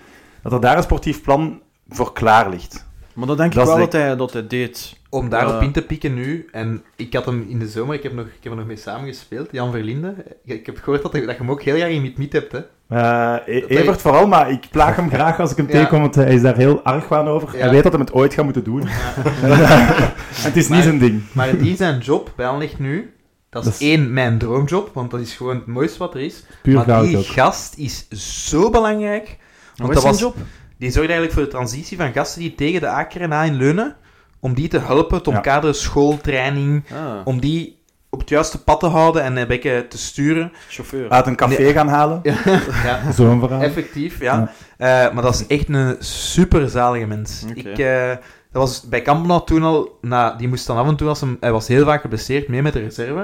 [0.43, 2.87] Dat er daar een sportief plan voor klaar ligt.
[3.13, 4.97] Maar dat denk ik Dat is wel de- dat hij, dat hij deed.
[5.09, 8.13] Om daarop in te pikken nu, en ik had hem in de zomer, ik heb,
[8.13, 10.13] nog, ik heb er nog mee samengespeeld, Jan Verlinde.
[10.45, 12.59] Ik, heb gehoord dat, hij- dat je hem ook heel jaar in Miet-Miet hebt, hè.
[12.89, 15.71] Eh, E- Evert vooral, maar ik plaag hem graag als ik hem Ja.
[15.71, 17.49] tegenkom, want hij is daar heel argwaan over.
[17.53, 17.57] Ja.
[17.59, 18.83] Hij weet dat hij het ooit gaat moeten doen.
[20.47, 21.21] het is niet zijn ding.
[21.31, 23.13] Maar die zijn job bij Anderlecht nu,
[23.49, 26.21] dat is Dat is- één, mijn droomjob, want dat is gewoon het mooiste wat er
[26.21, 26.43] is.
[26.61, 27.25] Puur maar die ook.
[27.25, 28.07] gast is
[28.49, 29.37] zo belangrijk.
[29.79, 30.47] Wat Want is dat zijn was, job?
[30.77, 33.95] die zorgt eigenlijk voor de transitie van gasten die tegen de AKRNA in leunen,
[34.39, 35.35] om die te helpen, te Ja.
[35.35, 37.77] omkaderen, schooltraining, Ah, om die
[38.11, 40.51] op het juiste pad te houden en een beetje te sturen.
[40.69, 41.09] chauffeur.
[41.09, 41.73] Uit een café Nee.
[41.73, 42.19] gaan halen.
[42.85, 43.61] ja, Zo'n verhaal.
[43.61, 44.51] effectief, ja.
[44.77, 47.45] Eh, maar dat is echt een super zalige mens.
[47.53, 48.09] Ik, eh,
[48.51, 51.37] dat was bij Kampenhout toen al, na, die moest dan af en toe, als hem,
[51.39, 53.21] hij was heel vaak geblesseerd, mee met de reserve.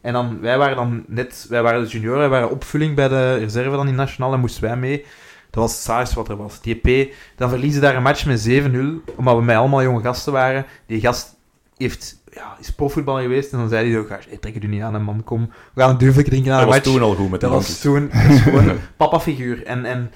[0.00, 3.34] En dan, wij waren dan net, wij waren de junioren, wij waren opvulling bij de
[3.36, 5.04] reserve dan in Nationaal en moesten wij mee.
[5.50, 6.60] Dat was het saaiste wat er was.
[6.60, 10.32] Die EP, dan verliezen daar een match met 7-0, omdat we met allemaal jonge gasten
[10.32, 10.66] waren.
[10.86, 11.36] Die gast
[11.76, 14.66] heeft, ja, is profvoetballer geweest en dan zei hij zo, gast, hey, trek het u
[14.66, 15.50] niet aan, hè, man, kom.
[15.74, 16.90] We gaan een duvel drinken Dat een was match.
[16.90, 19.64] toen al goed met de Dat was toen dat is gewoon een papa-figuur.
[19.64, 20.12] En, en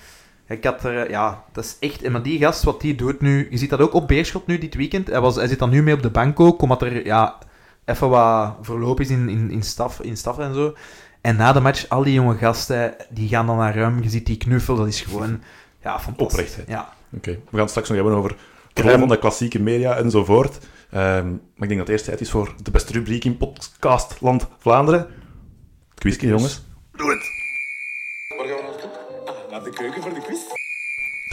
[0.48, 2.02] ik had er, ja, dat is echt...
[2.02, 3.46] en Maar die gast, wat die doet nu...
[3.50, 5.06] Je ziet dat ook op Beerschot nu, dit weekend.
[5.06, 7.38] Hij, was, hij zit dan nu mee op de bank ook, omdat er ja,
[7.84, 10.74] even wat verloop is in, in, in, staf, in staf en zo.
[11.24, 14.02] En na de match, al die jonge gasten, die gaan dan naar hem.
[14.02, 15.42] Je ziet die knuffel, dat is gewoon...
[15.82, 16.38] Ja, fantastisch.
[16.38, 16.68] Oprechtheid.
[16.68, 16.92] Ja.
[17.16, 18.36] Oké, we gaan het straks nog hebben over
[18.72, 20.58] de rol van de klassieke media enzovoort.
[20.90, 24.48] Ehm, maar ik denk dat het eerst tijd is voor de beste rubriek in podcastland
[24.58, 25.00] Vlaanderen.
[25.90, 26.62] Het quizje, jongens.
[26.92, 27.22] Doe het!
[28.36, 28.90] Waar gaan we naartoe?
[29.24, 30.40] Ah, naar de keuken voor de quiz.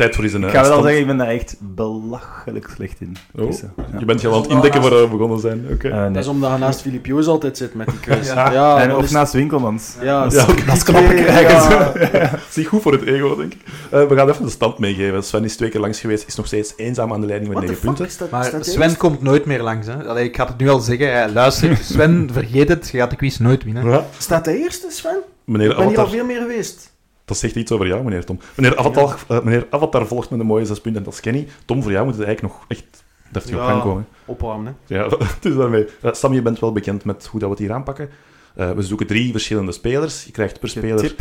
[0.02, 0.82] Tijd voor eens een Ik ga wel stand.
[0.84, 3.18] zeggen, ik ben daar echt belachelijk slecht in.
[3.36, 3.52] Oh.
[3.52, 3.99] Ja.
[3.99, 5.66] Je bent je al aan het indekken waar we begonnen zijn.
[5.72, 5.89] Oké.
[5.89, 6.12] Eh, nee.
[6.12, 8.28] Dat is omdat je naast Filip Joos altijd zit met die quiz.
[8.28, 9.93] Ja, ja en of is- naast Winkelmans.
[10.02, 12.39] Ja, Dat Ja, is- ook dat is krijgen.
[12.49, 13.60] Zie goed voor het ego, denk ik.
[13.91, 15.24] Eh, we gaan even de stand meegeven.
[15.24, 17.76] Sven is twee keer langs geweest, is nog steeds eenzaam aan de leiding met What
[17.80, 18.08] the 9 fuck?
[18.08, 18.28] punten.
[18.32, 19.88] Maar Sven komt nooit meer langs.
[19.88, 20.04] Hè.
[20.08, 21.12] Allee, ik ga het nu al zeggen.
[21.14, 21.86] Hij luistert.
[21.93, 22.89] Sven, vergeet het.
[22.91, 23.89] Je gaat de quiz nooit winnen.
[23.89, 24.06] Ja.
[24.18, 25.18] Staat hij eerste, Sven?
[25.45, 26.90] Meneer Ik ben hier al veel meer geweest.
[27.32, 28.39] Dat zegt iets over jou, meneer Tom.
[28.55, 31.47] Meneer Avatar, eh, meneer Avatar volgt met een mooie zes punten en dat is Kenny.
[31.65, 33.67] Tom, voor jou moet het eigenlijk nog echt deftig op Ja.
[33.67, 34.07] gang komen.
[34.25, 34.95] Opwarmen, hè.
[34.95, 35.09] Ja,
[35.41, 35.86] dus daarmee.
[36.01, 38.09] Eh, Sam, je bent wel bekend met hoe dat we het hier aanpakken.
[38.55, 40.25] Eh, we zoeken drie verschillende spelers.
[40.25, 41.19] Je krijgt per speler Tip.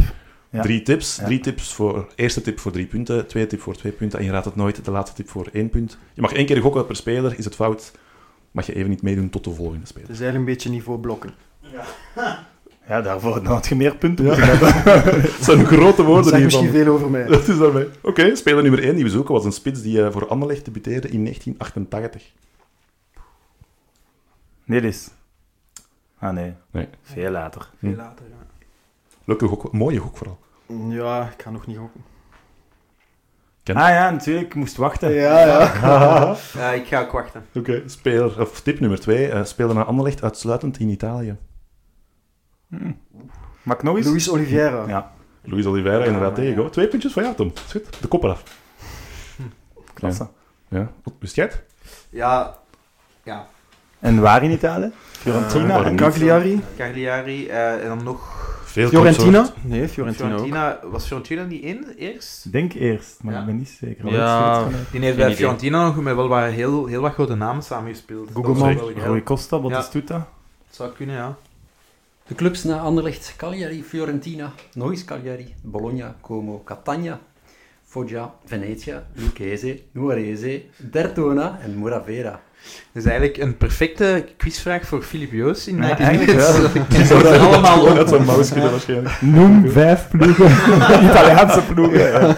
[0.50, 0.62] Ja.
[0.62, 1.16] drie tips.
[1.16, 1.24] Ja.
[1.24, 2.06] Drie tips voor...
[2.14, 4.84] Eerste tip voor drie punten, tweede tip voor twee punten en je raadt het nooit,
[4.84, 5.98] de laatste tip voor één punt.
[6.14, 7.38] Je mag één keer gokken per speler.
[7.38, 7.92] Is het fout,
[8.50, 10.06] mag je even niet meedoen tot de volgende speler.
[10.08, 11.30] Het is eigenlijk een beetje niveau blokken.
[11.60, 11.84] Ja,
[13.00, 14.72] daarvoor dan had je meer punten moeten hebben.
[15.22, 16.42] Het zijn grote Dat woorden hiervan.
[16.44, 17.24] misschien veel over mij.
[17.26, 17.88] Dat is daarmee.
[18.02, 21.08] Oké, speler nummer 1 die we zoeken was een spits die eh, voor Anderlecht debuteerde
[21.08, 22.22] in 1988.
[24.64, 25.08] Nelis.
[26.18, 26.88] Ah nee, Nee.
[27.02, 27.68] veel later.
[27.78, 28.36] Veel later, ja.
[29.24, 30.38] Leuke gok, mooie gok vooral.
[30.88, 32.00] Ja, ik ga nog niet gokken.
[33.62, 35.12] Ken- Ah ja, natuurlijk, ik moest wachten.
[35.12, 36.36] Ja, ja.
[36.54, 37.44] Ja, ik ga ook wachten.
[37.54, 39.44] Oké, speler, of tip nummer 2.
[39.44, 41.36] speler naar Anderlecht uitsluitend in Italië.
[42.70, 42.90] Hm.
[43.96, 44.06] Eens?
[44.06, 44.84] Luis Oliveira.
[44.88, 45.12] Ja,
[45.42, 46.62] Luis Oliveira, inderdaad, tegen.
[46.62, 46.68] ja.
[46.68, 47.52] Twee puntjes van jou, Tom.
[47.66, 48.42] Schut, de kop eraf.
[49.94, 50.28] klasse.
[50.68, 50.90] Ja.
[51.18, 51.62] Wist jij het?
[52.10, 52.58] Ja,
[53.22, 53.46] ja.
[53.98, 54.90] En waar in Italië?
[55.10, 55.84] Fiorentina?
[55.84, 56.00] en niet.
[56.00, 56.60] Cagliari.
[56.76, 58.48] Cagliari eh, en dan nog...
[58.64, 59.42] Veel Fiorentina?
[59.42, 59.64] topsoort.
[59.64, 60.44] Nee, Fiorentina ook.
[60.44, 62.44] Fiorentina, was Fiorentina niet in eerst?
[62.44, 63.40] Ik denk eerst, maar Ja.
[63.40, 64.12] ik ben niet zeker.
[64.12, 64.66] Ja.
[64.90, 65.36] Die heeft bij idee.
[65.36, 68.30] Fiorentina nog met wel wat heel, heel wat grote namen samengespeeld.
[68.34, 68.92] Google.
[68.96, 70.14] Rui Costa, Batistuta.
[70.14, 71.36] Dat zou kunnen, ja.
[72.30, 77.18] De clubs na Anderlecht, Cagliari, Fiorentina, nog eens Cagliari, Bologna, Como, Catania,
[77.84, 82.30] Foggia, Venezia, Lucchese, Nuorese, Dertona en Muravera.
[82.92, 86.70] Dat is eigenlijk een perfecte quizvraag voor Filip Joos in Ja, mijn eigenlijk wel.
[86.88, 87.14] Die
[87.46, 87.94] allemaal op.
[87.96, 89.20] Dat zijn mouwschudden waarschijnlijk.
[89.20, 90.50] Noem vijf ploegen.
[91.10, 91.98] Italiaanse ploegen.
[91.98, 92.36] Ja.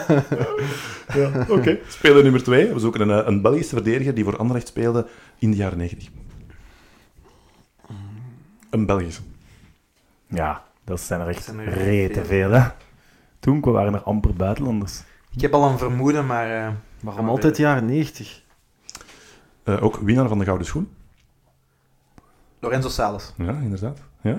[1.14, 1.78] Ja, oké.
[1.88, 2.72] Speler nummer 2.
[2.72, 5.06] We zoeken een, een Belgische verdediger die voor Anderlecht speelde
[5.38, 6.08] in de jaren 90.
[8.70, 9.20] Een Belgische.
[10.34, 12.24] Ja, dat zijn er echt zijn er rete veel.
[12.24, 12.50] veel.
[12.50, 12.68] Hè.
[13.40, 15.02] Toen waren er amper buitenlanders.
[15.34, 16.50] Ik heb al een vermoeden, maar...
[16.66, 16.68] eh,
[17.00, 18.42] Waarom altijd jaren 90?
[19.64, 20.88] Eh, ook winnaar van de Gouden Schoen.
[22.60, 23.32] Lorenzo Sales.
[23.36, 23.98] Ja, inderdaad.
[24.20, 24.36] Ja.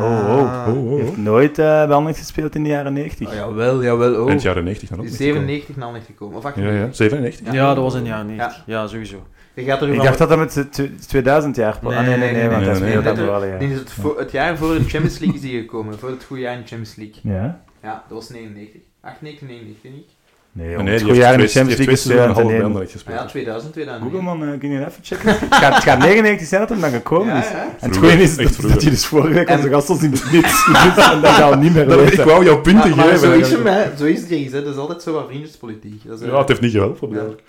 [0.00, 0.98] Oh, oh, oh, oh, oh.
[1.00, 3.28] Heeft nooit eh bij Anderlecht gespeeld in de jaren 90.
[3.28, 4.22] Oh, jawel, jawel.
[4.22, 4.28] Oh.
[4.28, 5.04] Eind jaren 90 dan ook.
[5.04, 5.34] niet gekomen.
[5.34, 6.36] 97 naar Anderlecht gekomen.
[6.36, 6.86] Of Ja, 98.
[6.88, 6.92] ja.
[6.94, 7.52] 97.
[7.52, 8.62] Ja, dat was in de jaren 90.
[8.66, 9.26] Ja, sowieso.
[9.54, 11.78] Je gaat er Ik dacht dat dat met de tw- 2000 jaar...
[11.82, 13.58] Nee, ah, nee, nee, nee, nee, want nee, dat is meer dan wel, ja.
[13.58, 13.78] Dit is
[14.18, 15.98] het, jaar voor de Champions League is die gekomen.
[15.98, 17.20] Voor het goede jaar in de Champions League.
[17.22, 17.60] Ja?
[17.82, 18.80] Ja, dat was 99.
[19.00, 20.04] 98, 99, denk ik.
[20.52, 22.64] Nee, Nee, het goede jaar in de Champions League is twee seizoenen half bij 2001.
[22.64, 23.18] Anderlecht Maar gespeeld.
[23.18, 24.10] ja, 2000, 2009.
[24.10, 25.28] Google, man, eh, kun je even checken?
[25.38, 27.48] het, gaat, het gaat 99 zijn dat hem dan gekomen Ja, is.
[27.50, 27.62] ja.
[27.80, 30.16] En het goede is dat, dat hij dus vorige week onze gast was in de
[30.16, 30.66] spits.
[30.66, 32.26] en dat gaan we niet meer Dat- Ik weten.
[32.26, 33.18] wou jouw punten Maar, maar geven.
[33.28, 33.96] zo is hem.
[33.98, 34.20] Zo is
[34.52, 34.52] het.
[34.64, 36.00] Dat is altijd zo wat vriendjespolitiek.
[36.06, 37.08] Dat is, eh, Ja, het heeft niet geholpen.
[37.08, 37.14] Ja.
[37.14, 37.42] duidelijk.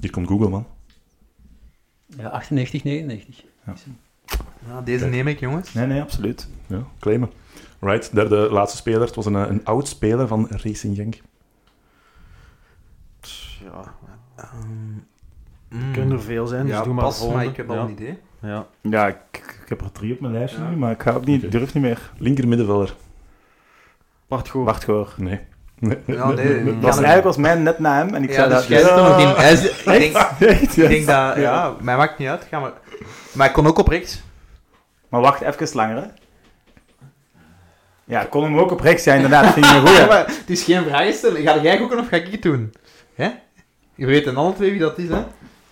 [0.00, 0.66] Hier komt Google, man.
[2.22, 3.44] Ja, 98, 99.
[4.68, 5.72] ja, deze neem ik, jongens.
[5.72, 6.48] Nee, nee, absoluut.
[6.66, 7.30] Ja, claimen.
[7.80, 9.00] Right, derde laatste speler.
[9.00, 11.20] Het was een, een oud speler van Racing Genk.
[13.64, 13.94] Ja,
[15.68, 15.92] Mm.
[15.92, 17.42] kunnen er veel zijn, dus ja, doe maar pas, volgende.
[17.42, 17.82] maar ik heb al ja.
[17.82, 18.18] een idee.
[18.40, 18.66] Ja.
[18.80, 19.16] Ja, ik,
[19.62, 20.68] ik heb er drie op mijn lijstje Ja.
[20.70, 22.10] nu, maar ik ga ook niet, durf niet meer.
[22.18, 22.94] Linker middenvelder.
[24.28, 24.64] Bart Goor.
[24.64, 25.14] Wacht, hoor.
[25.16, 25.40] Nee.
[26.06, 28.48] Ja, nee, ja, Dat was eigenlijk was mijn net na hem en ik Ja, zei
[28.48, 28.66] dus dat...
[28.68, 29.26] jij zit nog in.
[29.28, 30.76] Hij is- Ik denk, Echt?
[30.76, 32.46] ik denk dat, ja, mij maakt niet uit.
[32.50, 32.72] Ga maar.
[33.32, 34.22] Maar ik kon ook op rechts.
[35.08, 36.06] Maar wacht even langer, hè.
[38.04, 39.52] Ja, ik kon hem ook op rechts, ja, inderdaad.
[39.52, 39.92] Vind je een.
[39.92, 41.42] Ja, maar het is geen vraag stellen.
[41.42, 42.72] Ga jij gokken of ga ik het doen?
[43.14, 43.30] Hè?
[43.94, 45.24] Je weet dan alle twee wie dat is, hè?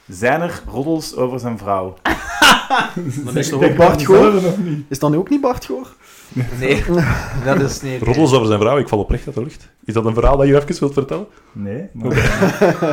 [0.08, 1.94] Zijn er roddels over zijn vrouw?
[3.24, 4.30] Dan is ook Bart dat Goor?
[4.30, 4.84] zelf nog niet.
[4.88, 5.94] Is dat nu ook niet Bart Goor?
[6.58, 6.84] Nee,
[7.44, 8.02] dat is niet.
[8.02, 9.68] Roddels over zijn vrouw, ik val oprecht uit de lucht.
[9.84, 11.26] Is dat een verhaal dat je even wilt vertellen?
[11.52, 12.12] Nee, maar...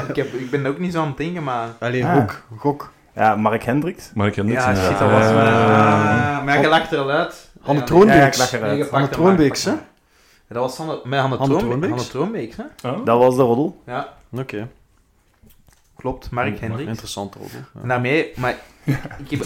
[0.09, 1.67] Ik, heb, ik ben ook niet zo aan het denken, maar...
[1.79, 2.15] Allee, Ah.
[2.15, 2.41] gok.
[2.57, 2.91] Gok.
[3.15, 4.11] Ja, Mark Hendricks.
[4.13, 5.23] Maar ik ken Ja, shit, dat was...
[5.23, 7.49] Ah, maar je lacht er al uit.
[7.61, 8.49] Hanne Ja, Troonbeeks.
[8.51, 9.73] Ja, Hanne Troonbeeks, hè?
[10.49, 11.89] Dat was Hanne, met Hanne, Hanne Troonbe- Troonbeeks?
[11.93, 12.89] Hanne Troonbeeks, hè?
[12.89, 13.05] Oh.
[13.05, 13.81] Dat was de roddel.
[13.85, 14.67] Ja, Oké.
[15.95, 16.31] klopt.
[16.31, 16.89] Mark Hendricks.
[16.89, 17.35] Interessant.
[17.81, 18.31] En daarmee...
[18.35, 18.55] Maar
[19.29, 19.45] ik heb,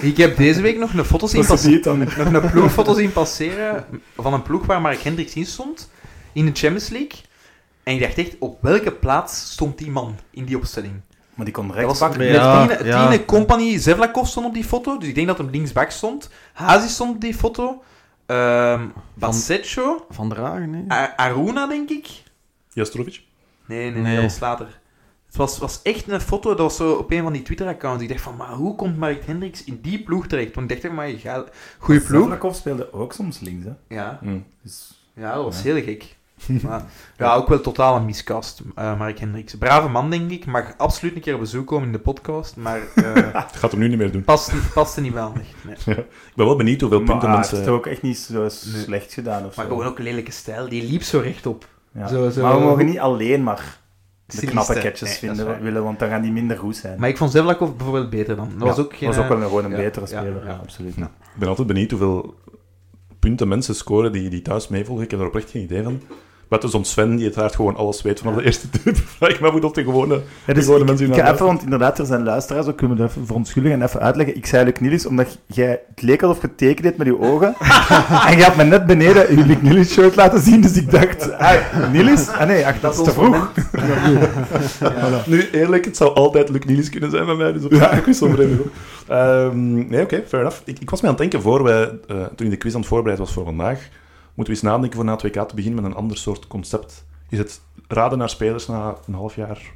[0.00, 1.74] ik heb deze week nog een foto zien passeren.
[1.74, 2.32] het dan.
[2.32, 3.84] nog een ploegfoto zien passeren
[4.16, 5.90] van een ploeg waar Mark Hendricks in stond,
[6.32, 7.18] in de Champions League.
[7.82, 10.94] En ik dacht echt, op welke plaats stond die man in die opstelling?
[11.34, 12.18] Maar die kon Dat rechts was pakken.
[12.18, 13.08] met Ja, Tine, ja.
[13.08, 16.30] Tine Company, Zevlakov stond op die foto, dus ik denk dat hem linksback stond.
[16.52, 17.82] Hazi stond op die foto.
[18.26, 18.80] Ehm
[19.14, 20.06] Bassetcho.
[20.10, 20.84] Van der Hagen, nee.
[21.16, 22.06] Aruna, denk ik.
[22.72, 23.22] Jastrovic?
[23.66, 24.14] Nee, nee, nee, Nee.
[24.14, 24.80] dat was later.
[25.36, 28.02] Het was, was echt een foto, dat was zo op een van die Twitter-accounts.
[28.02, 30.54] Ik dacht van, maar hoe komt Mark Hendricks in die ploeg terecht?
[30.54, 31.48] Want ik dacht, maar je gaat...
[31.78, 32.54] Goeie ploeg.
[32.54, 33.72] Speelde ook soms links, hè.
[33.96, 34.18] Ja.
[34.22, 34.38] Hm.
[34.62, 35.04] Dus...
[35.14, 35.72] Ja, dat was Ja.
[35.72, 36.16] heel gek.
[36.62, 36.84] Maar,
[37.18, 39.54] ja, ook wel totaal een miscast, eh Mark Hendricks.
[39.54, 40.46] Brave man, denk ik.
[40.46, 43.80] Mag absoluut een keer op bezoek komen in de podcast, maar eh Dat gaat hem
[43.80, 44.24] nu niet meer doen.
[44.24, 45.86] past, past er niet wel echt.
[45.86, 45.96] Nee.
[45.96, 47.54] Ik ben wel benieuwd hoeveel Maar punten mensen...
[47.56, 49.60] heeft het ook echt niet zo slecht gedaan of zo.
[49.60, 50.68] Maar gewoon ook een lelijke stijl.
[50.68, 51.68] Die liep zo rechtop.
[51.92, 52.06] Ja.
[52.08, 53.78] zo- zo- Maar we mogen niet alleen maar
[54.26, 57.00] de knappe catches Nee, vinden willen, want dan gaan die minder goed zijn.
[57.00, 58.50] Maar ik vond Zevlakov bijvoorbeeld beter dan.
[58.58, 59.08] Dat was ook geen...
[59.08, 60.58] was ook wel een, gewoon een ja, betere ja, speler, ja, ja.
[60.62, 60.94] absoluut.
[60.94, 61.04] Ja.
[61.04, 62.34] Ik ben altijd benieuwd hoeveel
[63.18, 65.04] punten mensen scoren die, die thuis meevolgen.
[65.04, 66.00] Ik heb er oprecht geen idee van.
[66.48, 68.96] Buiten zo'n Sven, die uiteraard gewoon alles weet vanaf de eerste tip.
[68.96, 71.32] Vraag ik me af hoe dat de gewone, Ja, de gewone ik, mensen ik ga
[71.32, 74.36] even, want inderdaad, er zijn luisteraars, ook kunnen we even verontschuldigen en even uitleggen.
[74.36, 77.54] Ik zei Luc Niels, omdat jij, het leek alsof je tekend deed met je ogen.
[78.28, 81.32] en je had me net beneden je Luc Niels shirt laten zien, dus ik dacht,
[81.38, 82.28] ah, Niels?
[82.28, 83.52] Ah nee, ach, dat is te vroeg.
[85.26, 87.90] Nu, eerlijk, het zou altijd Luc Niels kunnen zijn bij mij, dus ja.
[87.90, 88.70] ik wist vreemd op.
[89.08, 90.60] Ehm, nee, oké, fair enough.
[90.64, 92.80] Ik, ik was me aan het denken, voor wij, eh, toen ik de quiz aan
[92.80, 93.88] het voorbereiden was voor vandaag,
[94.36, 97.04] moeten we eens nadenken voor na het WK te beginnen met een ander soort concept.
[97.28, 99.72] Is het raden naar spelers na een half jaar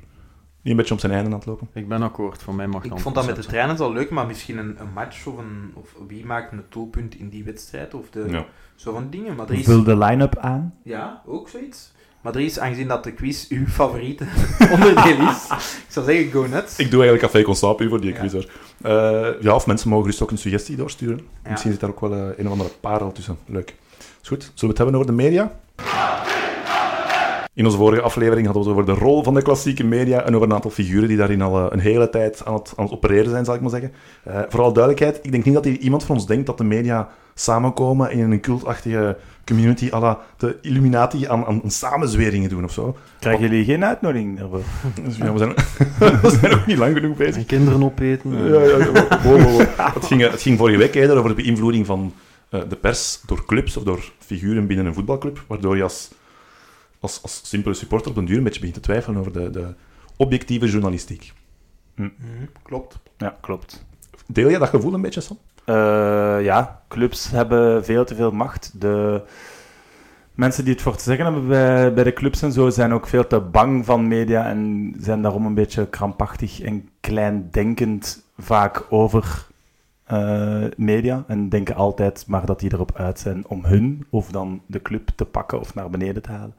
[0.62, 1.69] niet een beetje op zijn einde aan het lopen?
[1.73, 4.27] Ik ben akkoord, voor mij mag Ik vond dat met de trainers al leuk, maar
[4.27, 8.11] misschien een, een match of, een, of wie maakt een doelpunt in die wedstrijd of
[8.11, 8.47] de, Ja.
[8.74, 9.37] zo van dingen.
[9.37, 10.74] Maar er is, Vul de line-up aan.
[10.82, 11.93] ja, ook zoiets.
[12.20, 14.24] Maar er is, aangezien dat de quiz uw favoriete
[14.74, 16.78] onderdeel is, ik zou zeggen, go nuts.
[16.78, 18.19] Ik doe eigenlijk Café Constape voor die Ja.
[18.19, 18.47] quiz hoor.
[18.82, 21.20] Eh, ja, of mensen mogen dus ook een suggestie doorsturen.
[21.45, 21.51] Ja.
[21.51, 23.39] Misschien zit daar ook wel eh, een of andere parel tussen.
[23.47, 23.74] Leuk.
[24.23, 24.43] Is goed.
[24.43, 25.53] Zullen we het hebben over de media?
[27.55, 30.35] In onze vorige aflevering hadden we het over de rol van de klassieke media en
[30.35, 32.95] over een aantal figuren die daarin al eh, een hele tijd aan het, aan het
[32.95, 33.93] opereren zijn, zal ik maar zeggen.
[34.25, 37.09] Eh vooral duidelijkheid, ik denk niet dat hier iemand van ons denkt dat de media
[37.35, 39.17] samenkomen in een cultachtige
[39.47, 42.97] community à la de Illuminati aan, aan samenzweringen doen of zo.
[43.19, 44.61] Krijgen jullie geen uitnodiging daarvoor?
[45.05, 45.55] Dus ja, we, zijn,
[46.23, 47.37] we zijn ook niet lang genoeg bezig.
[47.37, 48.33] En kinderen opeten.
[48.37, 48.49] eh.
[48.49, 48.93] Ja, ja, ja.
[49.23, 49.61] Wow, wow, wow.
[49.95, 53.44] Het, ging, het ging vorige week eerder over de beïnvloeding van eh, de pers door
[53.44, 56.10] clubs of door figuren binnen een voetbalclub, waardoor je als,
[57.01, 59.74] als, als simpele supporter op een duur een beetje begint te twijfelen over de, de
[60.16, 61.32] objectieve journalistiek.
[61.94, 62.10] Mhm,
[62.62, 62.98] klopt.
[63.16, 63.85] Ja, klopt.
[64.27, 65.39] Deel jij dat gevoel een beetje, Sam?
[65.64, 65.74] Eh,
[66.43, 68.81] ja, clubs hebben veel te veel macht.
[68.81, 69.22] De
[70.35, 73.06] mensen die het voor te zeggen hebben bij, bij de clubs en zo zijn ook
[73.06, 79.47] veel te bang van media en zijn daarom een beetje krampachtig en kleindenkend vaak over
[80.11, 81.24] eh, media.
[81.27, 85.11] En denken altijd maar dat die erop uit zijn om hun of dan de club
[85.15, 86.55] te pakken of naar beneden te halen.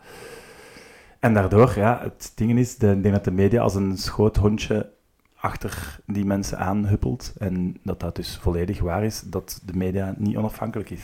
[1.20, 4.90] En daardoor, ja, het ding is, de, ik denk dat de media als een schoothondje
[5.36, 7.34] achter die mensen aanhuppelt.
[7.38, 11.02] En dat dat dus volledig waar is, dat de media niet onafhankelijk is.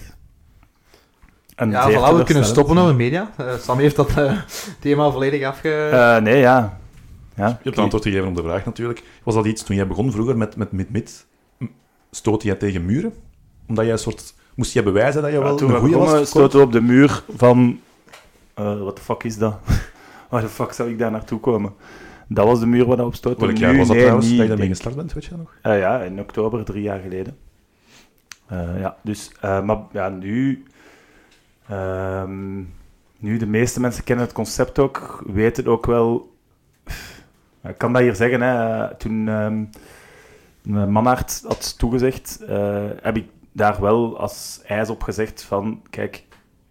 [1.55, 3.31] En Ja, voilà, we kunnen stoppen over media.
[3.37, 4.37] Eh, Sam heeft dat eh,
[4.79, 5.89] thema volledig afge...
[5.91, 6.79] Eh, nee, ja.
[7.35, 7.47] ja.
[7.47, 9.03] Je hebt antwoord gegeven op de vraag natuurlijk.
[9.23, 11.26] Was dat iets toen jij begon vroeger met, met, met, met
[12.11, 13.13] stootte jij tegen muren?
[13.67, 14.35] Omdat jij een soort...
[14.55, 16.27] Moest jij bewijzen dat je Ja, wel toen een we goeie was?
[16.29, 17.79] stoten we op de muur van...
[18.53, 19.59] eh wat de fuck is dat?
[20.29, 21.73] Waar de fuck zou ik daar naartoe komen?
[22.27, 23.39] Dat was de muur waar dat op stoot.
[23.39, 25.29] Welk Nu, jaar was dat nee, trouwens, niet, dat je daarmee gestart bent, weet je
[25.29, 25.55] dat nog?
[25.61, 27.37] Eh, ja, in oktober, drie jaar geleden.
[28.45, 30.63] Eh, ja, dus, eh, maar ja, nu,
[31.67, 32.57] ehm,
[33.17, 36.35] nu de meeste mensen kennen het concept ook, weten ook wel.
[37.63, 39.63] Ik kan dat hier zeggen, hè, toen ehm
[40.67, 46.25] mijn Manhart had toegezegd, eh, heb ik daar wel als ijs op gezegd van, kijk,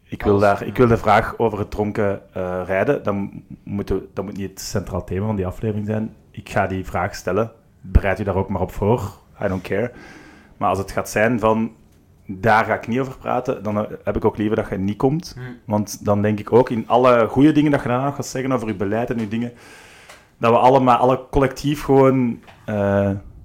[0.08, 3.02] ik wil, daar, ik wil de vraag over het dronken eh, rijden.
[3.02, 6.14] Dan moet, we- dat moet niet het centraal thema van die aflevering zijn.
[6.30, 7.52] Ik ga die vraag stellen.
[7.80, 9.00] Bereid u daar ook maar op voor.
[9.42, 9.92] I don't care.
[10.56, 11.72] Maar als het gaat zijn van,
[12.26, 14.96] daar ga ik niet over praten, dan eh, heb ik ook liever dat je niet
[14.96, 15.32] komt.
[15.36, 15.40] Hm.
[15.64, 18.52] Want dan denk ik ook in alle goede dingen dat je daarna nog gaat zeggen
[18.52, 19.52] over je beleid en je dingen,
[20.38, 22.40] dat we allemaal, alle collectief gewoon...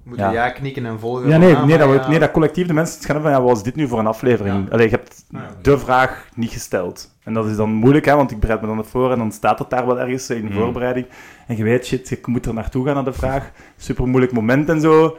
[0.02, 0.32] Moeten ja.
[0.32, 0.50] ja.
[0.50, 1.24] knikken en volgen.
[1.28, 2.08] ja, van, nee, nee, dat, we, ja.
[2.08, 3.98] nee, dat collectief de mensen het gaan hebben van, ja, wat is dit nu voor
[3.98, 4.64] een aflevering?
[4.64, 4.72] Ja.
[4.72, 7.10] Allee, je hebt Ah, de vraag niet gesteld.
[7.24, 9.58] En dat is dan moeilijk, hè, want ik bereid me dan voor en dan staat
[9.58, 10.60] het daar wel ergens in de Hmm.
[10.62, 11.06] voorbereiding.
[11.46, 13.50] En je weet, shit, je moet er naartoe gaan naar de vraag.
[13.76, 15.16] Super moeilijk moment en zo.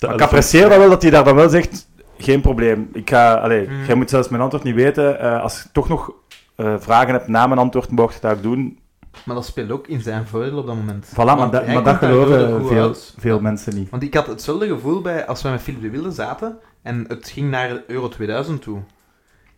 [0.00, 1.88] Maar ik apprecieer dat wel, dat hij daar dan wel zegt,
[2.18, 2.88] geen probleem.
[2.92, 3.84] Ik ga, allee, Hmm.
[3.84, 5.20] jij moet zelfs mijn antwoord niet weten.
[5.20, 6.12] Eh, als je toch nog
[6.56, 8.78] eh, vragen hebt na mijn antwoord, mocht je dat ook doen.
[9.24, 11.06] Maar dat speelt ook in zijn voordeel op dat moment.
[11.06, 13.14] Voilà, maar, dat- maar geloven veel, uit.
[13.18, 13.90] veel mensen niet.
[13.90, 17.28] Want ik had hetzelfde gevoel bij als we met Philip de Wilde zaten en het
[17.28, 18.80] ging naar Euro 2000 toe.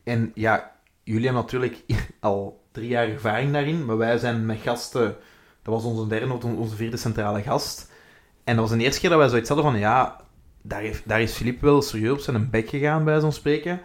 [0.05, 0.71] En ja,
[1.03, 1.83] jullie hebben natuurlijk
[2.21, 5.17] al drie jaar ervaring daarin, maar wij zijn met gasten,
[5.63, 7.91] dat was onze derde of onze vierde centrale gast.
[8.45, 10.17] En dat was de eerste keer dat wij zoiets hadden van, ja,
[10.63, 13.81] daar, heeft, daar is Philippe wel serieus op zijn bek gegaan, bij zo'n spreken.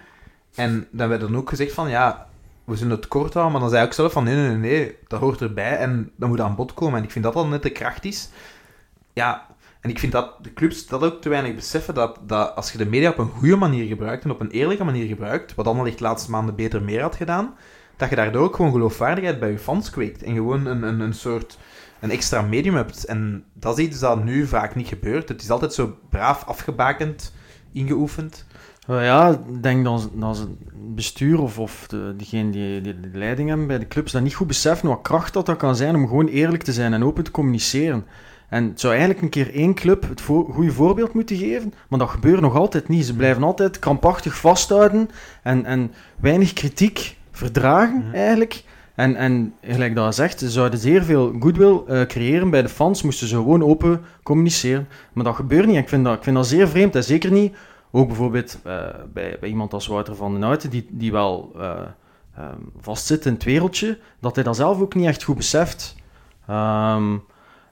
[0.55, 2.27] En dan werd dan ook gezegd van, ja,
[2.65, 5.19] we zullen het kort houden, maar dan zei ik zelf van, nee, nee, nee, dat
[5.19, 6.97] hoort erbij en dat moet aan bod komen.
[6.97, 8.29] En ik vind dat dan net de kracht is.
[9.13, 9.45] Ja,
[9.81, 12.77] en ik vind dat de clubs dat ook te weinig beseffen, dat, dat als je
[12.77, 15.85] de media op een goede manier gebruikt en op een eerlijke manier gebruikt, wat allemaal
[15.85, 17.55] echt de laatste maanden beter meer had gedaan,
[17.97, 21.13] dat je daardoor ook gewoon geloofwaardigheid bij je fans kweekt en gewoon een, een, een
[21.13, 21.57] soort
[21.99, 23.05] een extra medium hebt.
[23.05, 25.29] En dat is iets dat nu vaak niet gebeurt.
[25.29, 27.33] Het is altijd zo braaf afgebakend,
[27.71, 28.45] ingeoefend.
[28.87, 30.49] Ja, ik denk dat, dat het
[30.95, 34.33] bestuur of, of de, degene die, die de leiding hebben bij de clubs dat niet
[34.33, 37.23] goed beseffen wat kracht dat, dat kan zijn om gewoon eerlijk te zijn en open
[37.23, 38.05] te communiceren.
[38.49, 41.99] En het zou eigenlijk een keer één club het voor, goede voorbeeld moeten geven, maar
[41.99, 43.05] dat gebeurt nog altijd niet.
[43.05, 45.09] Ze blijven altijd krampachtig vasthouden
[45.43, 48.63] en, en weinig kritiek verdragen eigenlijk.
[48.95, 53.01] En, en gelijk dat zegt, ze zouden zeer veel goodwill eh, creëren bij de fans,
[53.01, 54.87] moesten ze gewoon open communiceren.
[55.13, 55.75] Maar dat gebeurt niet.
[55.75, 56.95] Ik vind dat, ik vind dat zeer vreemd.
[56.95, 57.55] En zeker niet,
[57.95, 61.81] ook bijvoorbeeld eh, bij, bij iemand als Wouter van den Houten, die, die wel eh,
[62.35, 65.95] ehm, vastzit in het wereldje, dat hij dat zelf ook niet echt goed beseft.
[66.47, 67.17] Ehm,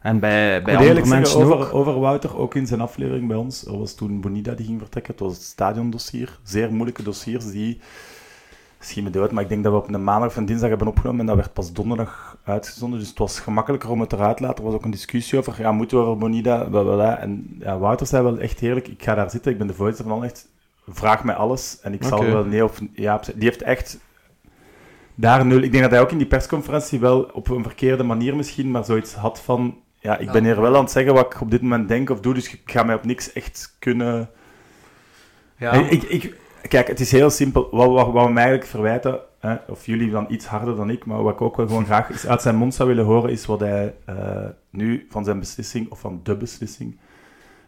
[0.02, 1.74] en bij, bij andere mensen zeggen, over, ook.
[1.74, 5.14] over Wouter, ook in zijn aflevering bij ons, er was toen Bonida die ging vertrekken,
[5.14, 7.80] het was het stadiondossier, zeer moeilijke dossiers die,
[8.86, 10.88] schiet me dood, maar ik denk dat we op een maandag of een dinsdag hebben
[10.88, 14.44] opgenomen en dat werd pas donderdag uitgezonden, dus het was gemakkelijker om het eruit te
[14.44, 17.18] laten, er was ook een discussie over, ja, moeten we over Bonida, bla, bla, bla.
[17.18, 20.04] en ja, Wouter zei wel echt heerlijk, ik ga daar zitten, ik ben de voorzitter
[20.06, 20.48] van Anderlecht,
[20.88, 23.20] vraag mij alles en ik zal wel nee of ja.
[23.36, 24.00] Die heeft echt
[25.16, 25.62] daar nul.
[25.62, 28.86] Ik denk dat hij ook in die persconferentie wel op een verkeerde manier misschien, maar
[28.86, 29.78] zoiets had van.
[30.00, 32.20] Ja, ik ben hier wel aan het zeggen wat ik op dit moment denk of
[32.20, 34.30] doe, dus ik ga mij op niks echt kunnen.
[35.58, 36.36] Ja, ik, ik-
[36.68, 37.68] kijk, het is heel simpel.
[37.72, 41.06] Wat, wat, wat we mij eigenlijk verwijten, hè, of jullie dan iets harder dan ik,
[41.06, 43.46] maar wat ik ook wel gewoon graag is uit zijn mond zou willen horen, is
[43.46, 44.16] wat hij eh,
[44.70, 46.98] nu van zijn beslissing, of van de beslissing,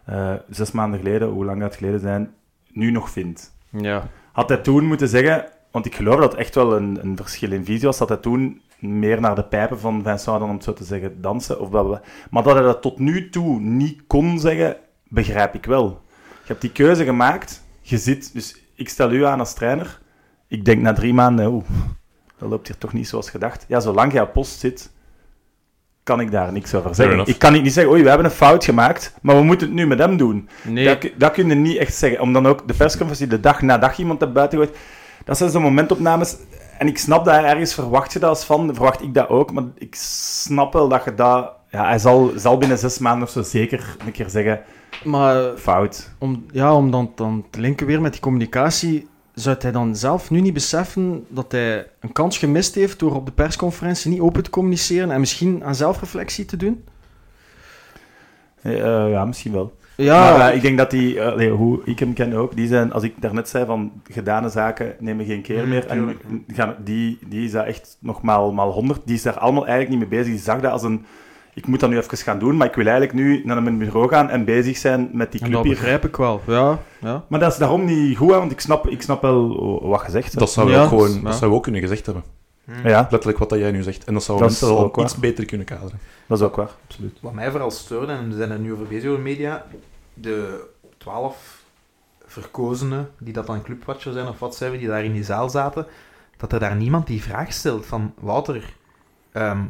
[0.05, 2.34] eh, zes maanden geleden, hoe lang dat geleden zijn,
[2.72, 4.09] nu nog vindt Ja.
[4.31, 7.51] had hij toen moeten zeggen, want ik geloof dat het echt wel een, een verschil
[7.51, 10.63] in visie was, dat hij toen meer naar de pijpen van Vincent dan om het
[10.63, 12.01] zo te zeggen dansen of blablabla.
[12.30, 14.77] Maar dat hij dat tot nu toe niet kon zeggen,
[15.07, 16.01] begrijp ik wel.
[16.19, 19.99] Je hebt die keuze gemaakt, je zit, dus ik stel u aan als trainer,
[20.47, 21.64] ik denk na drie maanden, oeh,
[22.38, 23.65] dat loopt hier toch niet zoals gedacht.
[23.68, 24.91] Ja, zolang jij op post zit,
[26.03, 27.26] kan ik daar niks over zeggen.
[27.26, 29.88] Ik kan niet zeggen, oei, we hebben een fout gemaakt, maar we moeten het nu
[29.88, 30.49] met hem doen.
[30.64, 32.19] Nee, Dat, dat kun je niet echt zeggen.
[32.22, 34.77] Om dan ook de persconferentie de dag na dag iemand te buiten gooit.
[35.23, 36.35] Dat zijn zo'n momentopnames.
[36.77, 39.52] En ik snap dat ergens verwacht je dat als van, verwacht ik dat ook.
[39.52, 41.52] Maar ik snap wel dat je dat.
[41.76, 44.61] Ja, hij zal, zal binnen zes maanden of zo zeker een keer zeggen:
[45.03, 46.11] maar fout.
[46.18, 50.30] om, ja, om dan, dan te linken weer met die communicatie, zou hij dan zelf
[50.30, 54.43] nu niet beseffen dat hij een kans gemist heeft door op de persconferentie niet open
[54.43, 56.84] te communiceren en misschien aan zelfreflectie te doen?
[58.61, 59.77] Eh, ja, misschien wel.
[59.95, 62.91] Ja, Maar eh, ik denk dat die, eh, hoe ik hem ken ook, die zijn,
[62.93, 65.88] als ik daarnet zei van gedane zaken nemen geen keer meer.
[65.88, 69.02] En gaan, die, die is daar echt nog maal, maal 100.
[69.06, 70.34] Die is daar allemaal eigenlijk niet mee bezig.
[70.34, 71.06] Die zag dat als een.
[71.56, 74.07] Ik moet dat nu even gaan doen, maar ik wil eigenlijk nu naar mijn bureau
[74.10, 75.76] gaan en bezig zijn met die en club dat hier.
[75.76, 76.41] begrijp ik wel.
[76.48, 77.26] Ja, ja.
[77.27, 80.26] Maar dat is daarom niet goed, hè, want ik snap, ik snap wel wat gezegd
[80.26, 80.40] hebt.
[80.40, 81.19] Dat zou, Ja, ook gewoon, ja.
[81.22, 82.23] dat zou we ook kunnen gezegd hebben.
[82.84, 84.03] ja, Letterlijk wat dat jij nu zegt.
[84.03, 85.99] En dat zou Dat mensen al iets beter kunnen kaderen.
[86.27, 87.18] dat is ook waar, absoluut.
[87.22, 89.65] Wat mij vooral stoorde, en we zijn er nu over bezig over media,
[90.14, 90.65] de
[90.98, 91.64] twaalf
[92.26, 95.86] verkozenen die dat dan clubwatcher zijn of wat zijn, die daar in die zaal zaten,
[96.38, 98.73] dat er daar niemand die vraag stelt van Wouter,
[99.32, 99.64] ehm,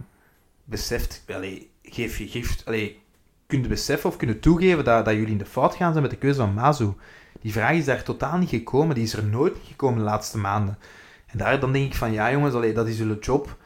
[0.63, 2.99] beseft, allee, geef je gift, allee,
[3.47, 6.11] kun je beseffen of kunnen toegeven dat, dat jullie in de fout gaan zijn met
[6.11, 6.93] de keuze van Mazu?
[7.41, 10.77] Die vraag is daar totaal niet gekomen, die is er nooit gekomen de laatste maanden.
[11.25, 13.57] En daar dan denk ik van, ja jongens, allee, dat is jullie job.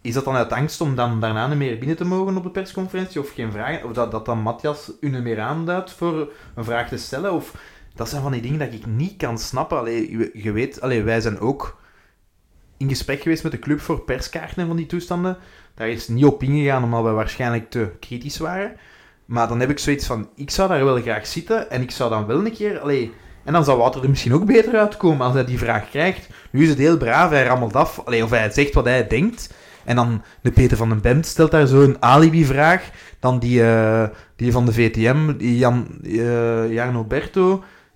[0.00, 2.50] Is dat dan uit angst om dan daarna niet meer binnen te mogen op de
[2.50, 3.20] persconferentie?
[3.20, 3.84] Of geen vragen?
[3.84, 7.32] Of dat, dat dan Matthias u niet meer aanduidt voor een vraag te stellen?
[7.32, 7.54] Of
[7.94, 9.78] dat zijn van die dingen dat ik niet kan snappen.
[9.78, 11.80] Allee, je, je weet, allee, wij zijn ook
[12.76, 15.36] in gesprek geweest met de club voor perskaarten en van die toestanden.
[15.74, 18.76] Daar is niet op ingegaan omdat we waarschijnlijk te kritisch waren.
[19.24, 22.10] Maar dan heb ik zoiets van, ik zou daar wel graag zitten en ik zou
[22.10, 22.78] dan wel een keer...
[22.78, 23.12] Allee,
[23.44, 26.28] en dan zou Wouter er misschien ook beter uitkomen als hij die vraag krijgt.
[26.50, 28.00] Nu is het heel braaf, hij rammelt af.
[28.04, 29.54] Allee, of hij zegt wat hij denkt.
[29.84, 32.90] En dan de Peter van den Bemt stelt daar zo'n alibi-vraag.
[33.18, 34.04] Dan die, eh,
[34.36, 37.06] die van de VTM, die Jan, eh Jarno.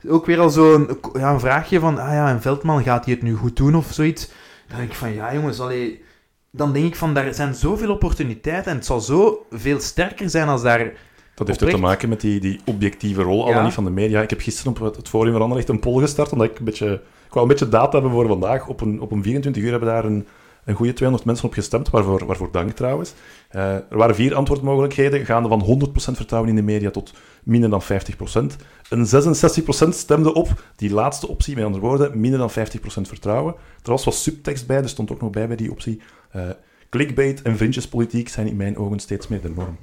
[0.08, 3.22] Ook weer al zo'n ja, een vraagje van, ah ja, een Veldman, gaat hij het
[3.22, 4.30] nu goed doen of zoiets?
[4.68, 6.06] Dan denk ik van, ja jongens, allee...
[6.50, 10.48] Dan denk ik van, daar zijn zoveel opportuniteiten en het zal zo veel sterker zijn
[10.48, 10.92] als daar...
[11.34, 13.62] Dat heeft ook te maken met die, die objectieve rol, al Ja.
[13.62, 14.22] niet van de media.
[14.22, 16.64] Ik heb gisteren op het- het Forum van Anderlecht een poll gestart, omdat ik een
[16.64, 16.92] beetje...
[17.26, 18.68] Ik wou een beetje data hebben voor vandaag.
[18.68, 20.26] Op een, op een 24 uur hebben daar een,
[20.64, 23.14] een goede 200 mensen op gestemd, waarvoor, waarvoor dank trouwens.
[23.48, 27.12] Eh, er waren vier antwoordmogelijkheden, gaande van 100% vertrouwen in de media tot
[27.42, 28.56] minder dan 50%.
[28.88, 33.54] Een 66% stemde op die laatste optie, met andere woorden, minder dan 50% vertrouwen.
[33.84, 36.00] Er was wat subtekst bij, er stond ook nog bij bij die optie.
[36.38, 36.54] Eh,
[36.90, 39.76] clickbait en vriendjespolitiek zijn in mijn ogen steeds meer de norm.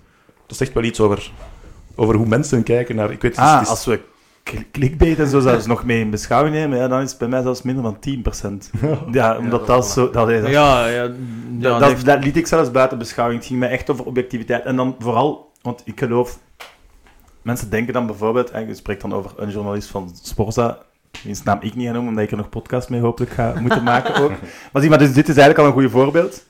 [0.47, 1.31] Dat zegt wel iets over,
[1.95, 3.11] over hoe mensen kijken naar...
[3.11, 3.99] Ik weet, Ah, is- als we
[4.71, 7.41] clickbait en zo zelfs nog mee in beschouwing nemen, ja, dan is het bij mij
[7.41, 8.69] zelfs minder dan 10%.
[9.11, 10.09] Ja, omdat dat, zo...
[10.09, 13.39] Dat, is- Ja, ja, ja, dat, dat dat, dat liet ik zelfs buiten beschouwing.
[13.39, 14.63] Het ging mij echt over objectiviteit.
[14.63, 16.39] En dan vooral, want ik geloof...
[17.41, 20.77] Mensen denken dan bijvoorbeeld, en je spreekt dan over een journalist van Sporza,
[21.23, 23.83] wiens naam ik niet ga noemen, omdat ik er nog podcast mee hopelijk ga moeten
[23.83, 24.31] maken ook.
[24.71, 26.45] Maar zie maar, dus dit is eigenlijk al een goed voorbeeld.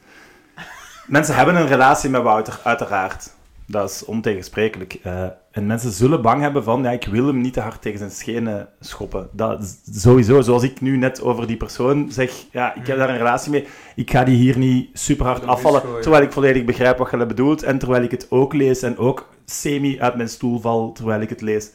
[1.08, 3.34] Mensen hebben een relatie met Wouter, uiteraard.
[3.68, 4.98] Dat is ontegensprekelijk.
[5.04, 7.98] Eh, en mensen zullen bang hebben van, ja, ik wil hem niet te hard tegen
[7.98, 9.30] zijn schenen schoppen.
[9.32, 13.18] Dat sowieso, zoals ik nu net over die persoon zeg, ja, ik heb daar een
[13.18, 17.12] relatie mee, ik ga die hier niet super hard afvallen, terwijl ik volledig begrijp wat
[17.12, 20.92] je bedoelt, en terwijl ik het ook lees, en ook semi uit mijn stoel val
[20.92, 21.72] terwijl ik het lees.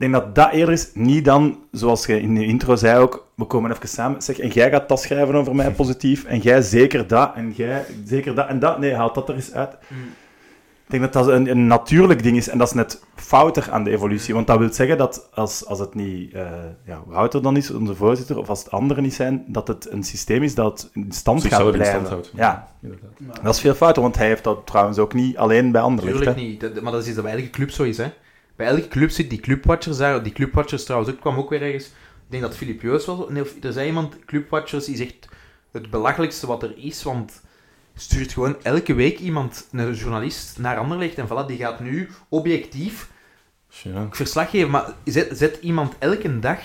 [0.00, 3.26] Ik denk dat dat eerder is, niet dan, zoals je in de intro zei ook,
[3.34, 6.62] we komen even samen, zeg, en jij gaat dat schrijven over mij positief, en jij
[6.62, 9.72] zeker dat, en jij zeker dat, en dat, nee, haal dat er eens uit.
[10.84, 13.84] Ik denk dat dat een, een natuurlijk ding is, en dat is net fouter aan
[13.84, 16.42] de evolutie, want dat wil zeggen dat als, als het niet, eh
[16.86, 20.02] ja, Wouter dan is, onze voorzitter, of als het anderen niet zijn, dat het een
[20.04, 21.86] systeem is dat in stand gaat in blijven.
[21.94, 22.32] stand houdt.
[22.34, 23.42] Ja, Inderdaad.
[23.42, 26.12] dat is veel fouter, want hij heeft dat trouwens ook niet alleen bij anderen.
[26.12, 27.96] Tuurlijk niet, Dat- maar dat is iets dat bij elke club zo is.
[27.96, 28.06] Hè.
[28.60, 30.22] Bij elke club zit die clubwatchers daar.
[30.22, 31.84] Die clubwatchers trouwens ook, kwam ook weer ergens.
[31.86, 31.92] Ik
[32.28, 33.28] denk dat Filip Joos was.
[33.28, 35.28] Nee, of er zei iemand, clubwatchers is echt
[35.72, 37.02] het belachelijkste wat er is.
[37.02, 37.42] Want
[37.94, 41.18] stuurt gewoon elke week iemand, een journalist, naar Anderlecht.
[41.18, 43.10] En voilà, die gaat nu objectief
[43.82, 44.08] Ja.
[44.10, 44.70] verslag geven.
[44.70, 46.60] Maar zet, zet iemand elke dag...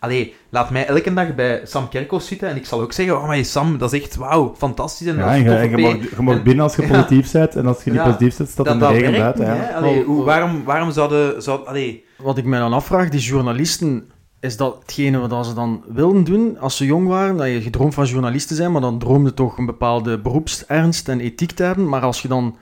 [0.00, 2.48] Allee, laat mij elke dag bij Sam Kerkhoff zitten.
[2.48, 5.06] En ik zal ook zeggen, oh maar Sam, dat is echt wauw, fantastisch.
[5.06, 7.32] En dat Ja, en je, en je mag, je mag En- binnen als je positief
[7.32, 9.22] bent, en als je niet Ja, positief zit, staat dat, in de dat regen werkt
[9.38, 9.58] buiten.
[9.58, 9.72] niet, Ja.
[9.72, 9.74] hè.
[9.76, 11.42] Allee, hoe, waarom, waarom zouden...
[11.42, 14.10] Zou, allee, Wat ik mij dan afvraag, die journalisten,
[14.40, 17.36] is dat hetgene wat ze dan wilden doen als ze jong waren?
[17.36, 21.20] Dat je gedroomd van journalist te zijn, maar dan droomde toch een bepaalde beroepsernst en
[21.20, 21.88] ethiek te hebben.
[21.88, 22.56] Maar als je dan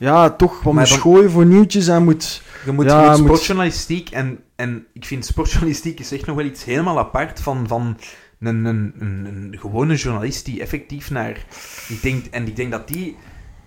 [0.00, 2.42] ja, toch wat Maar moet dan- gooien voor nieuwtjes en moet...
[2.64, 6.36] Je moet, Ja, je moet moet- sportjournalistiek en, en ik vind sportjournalistiek is echt nog
[6.36, 7.96] wel iets helemaal apart van, van
[8.40, 11.44] een, een, een, een gewone journalist die effectief naar...
[11.88, 13.16] Ik denk, en ik denk dat die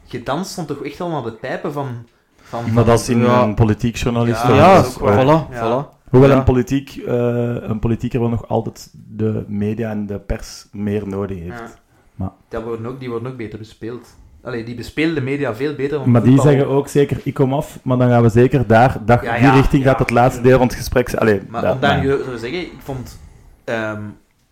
[0.08, 2.08] gedanst stond toch echt al naar de pijpen van...
[2.42, 3.44] van, Maar dat is in Ja.
[3.44, 4.44] een politiek journalist.
[4.44, 4.56] Ja.
[4.56, 5.86] Ja, voilà, Ja.
[5.88, 6.02] voilà.
[6.10, 6.38] Hoewel Ja.
[6.38, 11.38] een, politiek, eh, een politieker wel nog altijd de media en de pers meer nodig
[11.40, 11.60] heeft.
[11.60, 11.74] Ja.
[12.16, 14.08] Maar- Dat worden ook, die worden ook beter bespeeld.
[14.44, 16.52] Allee, die bespelen de media veel beter dan Maar die voetbal.
[16.52, 19.84] zeggen ook zeker, ik kom af, maar dan gaan we zeker daar, Ja, die richting
[19.84, 19.90] ja.
[19.90, 21.14] gaat het laatste deel van het gesprek.
[21.16, 23.20] Allee, Maar om daar nu te zeggen, ik vond
[23.64, 24.02] ehm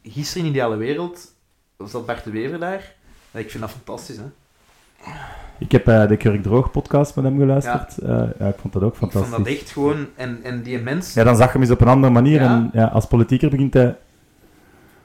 [0.04, 1.34] gisteren in Ideale Wereld,
[1.78, 2.94] was dat Bart de Wever daar?
[3.32, 4.24] Ik vind dat fantastisch, hè.
[5.60, 7.98] Ik heb eh, de Kurk Droog podcast met hem geluisterd.
[8.06, 8.34] Ja.
[8.40, 9.38] ja, ik vond dat ook Ik vond fantastisch.
[9.46, 10.06] dat echt gewoon...
[10.16, 11.14] En, en die mens...
[11.14, 12.42] Ja, dan zag je hem eens op een andere manier.
[12.42, 12.56] Ja.
[12.56, 13.96] En ja, als politieker begint hij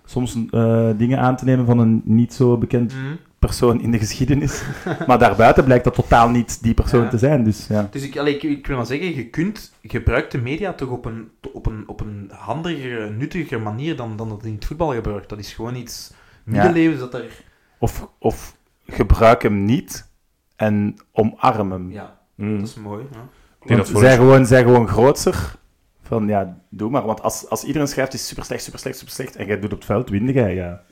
[0.05, 3.05] soms eh, dingen aan te nemen van een niet zo bekend Mhm.
[3.47, 4.63] Persoon in de geschiedenis.
[5.07, 7.09] maar daarbuiten blijkt dat totaal niet die persoon Ja.
[7.09, 7.45] te zijn.
[7.45, 7.89] Dus ja.
[7.91, 11.05] Dus ik, allee, ik, ik wil maar zeggen, je kunt gebruik de media toch op
[11.05, 15.29] een, op een, op een handiger, nuttiger manier dan, dan dat in het voetbal gebeurt.
[15.29, 16.13] Dat is gewoon iets
[16.45, 17.43] middeleeuws dat er...
[17.79, 18.57] Of, of
[18.87, 20.09] gebruik hem niet
[20.57, 21.91] en omarm hem.
[21.93, 22.59] Ja, Mm.
[22.59, 23.05] dat is mooi.
[23.13, 23.75] Ja.
[23.77, 25.55] Want voor zij, gewoon, zij gewoon grootser.
[26.03, 27.07] Van ja, doe maar.
[27.07, 29.37] Want als, als iedereen schrijft, is super slecht, super slecht, super slecht.
[29.37, 30.55] En jij doet op het veld, win jij.
[30.55, 30.83] Ja.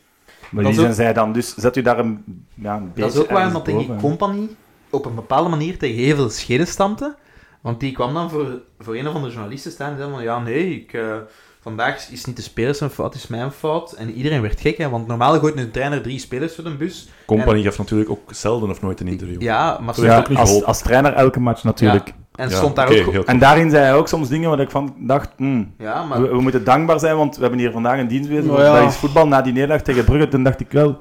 [0.54, 1.32] Maar die zijn zij dan.
[1.32, 2.24] Dus zet u daar een,
[2.54, 4.02] ja, een beetje Dat is ook waarom dat denk ik boven.
[4.02, 4.48] Company
[4.90, 7.16] op een bepaalde manier tegen heel veel scheden stampte.
[7.60, 10.38] Want die kwam dan voor, voor een of andere journalisten staan en zei van, ja
[10.38, 11.16] nee, ik, eh,
[11.60, 13.92] vandaag is niet de spelers zijn fout, het is mijn fout.
[13.92, 17.08] En iedereen werd gek, hè, want normaal gooit een trainer drie spelers voor de bus.
[17.26, 19.42] Company gaf natuurlijk ook zelden of nooit een interview.
[19.42, 20.68] Ja, maar Ja, ook niet als, geholpen.
[20.68, 22.12] als trainer elke match natuurlijk.
[22.34, 23.24] En Ja, stond daar ook...
[23.24, 26.28] En daarin zei hij ook soms dingen waar ik van dacht, hmm, Ja, maar we,
[26.28, 28.44] we moeten dankbaar zijn, want we hebben hier vandaag een dienst bezig.
[28.44, 28.80] Nou ja.
[28.80, 30.28] Dat is voetbal na die nederlaag tegen Brugge.
[30.28, 30.98] Toen dacht ik wel,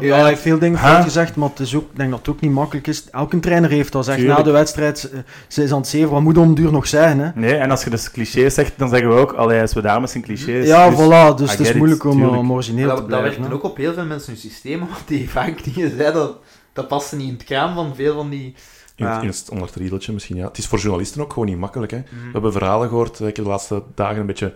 [0.00, 0.88] Ja, hij heeft veel dingen Huh?
[0.90, 3.10] fout gezegd, maar het is ook, ik denk dat het ook niet makkelijk is.
[3.10, 4.04] Elke trainer heeft dat.
[4.04, 5.18] Zegt na de wedstrijd, eh,
[5.48, 7.30] ze is aan het zeven, wat moet om duur nog zijn, hè?
[7.34, 7.54] nee.
[7.54, 10.10] En als je dus clichés zegt, dan zeggen we ook, allee, als we daar met
[10.10, 10.66] zijn clichés.
[10.66, 12.36] Ja, dus- voilà, dus I het is moeilijk om, tuurlijk.
[12.36, 13.30] om origineel dat, te dat blijven.
[13.30, 13.54] werkte hè.
[13.54, 16.36] ook op heel veel mensen hun systeem, want die vaak dingen zeiden, dat,
[16.72, 18.54] dat paste niet in het kraam van veel van die...
[18.96, 19.20] In, het- Ja.
[19.20, 20.46] in het, onder het riedeltje misschien, ja.
[20.46, 21.98] Het is voor journalisten ook gewoon niet makkelijk, hè.
[21.98, 22.24] Mhm.
[22.26, 23.20] We hebben verhalen gehoord.
[23.20, 24.52] eh, Ik heb de laatste dagen een beetje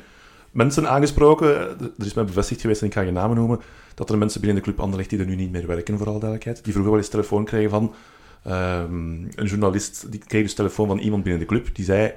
[0.50, 1.56] mensen aangesproken.
[1.56, 3.60] Eh, Er is mij bevestigd geweest, en ik ga geen namen noemen,
[3.94, 6.18] dat er mensen binnen de club Anderlecht die er nu niet meer werken, voor alle
[6.18, 6.64] duidelijkheid.
[6.64, 7.94] Die vroeger wel eens telefoon kregen van
[8.42, 8.92] ehm,
[9.34, 10.06] een journalist.
[10.10, 11.74] Die kreeg dus telefoon van iemand binnen de club.
[11.74, 12.12] Die zei,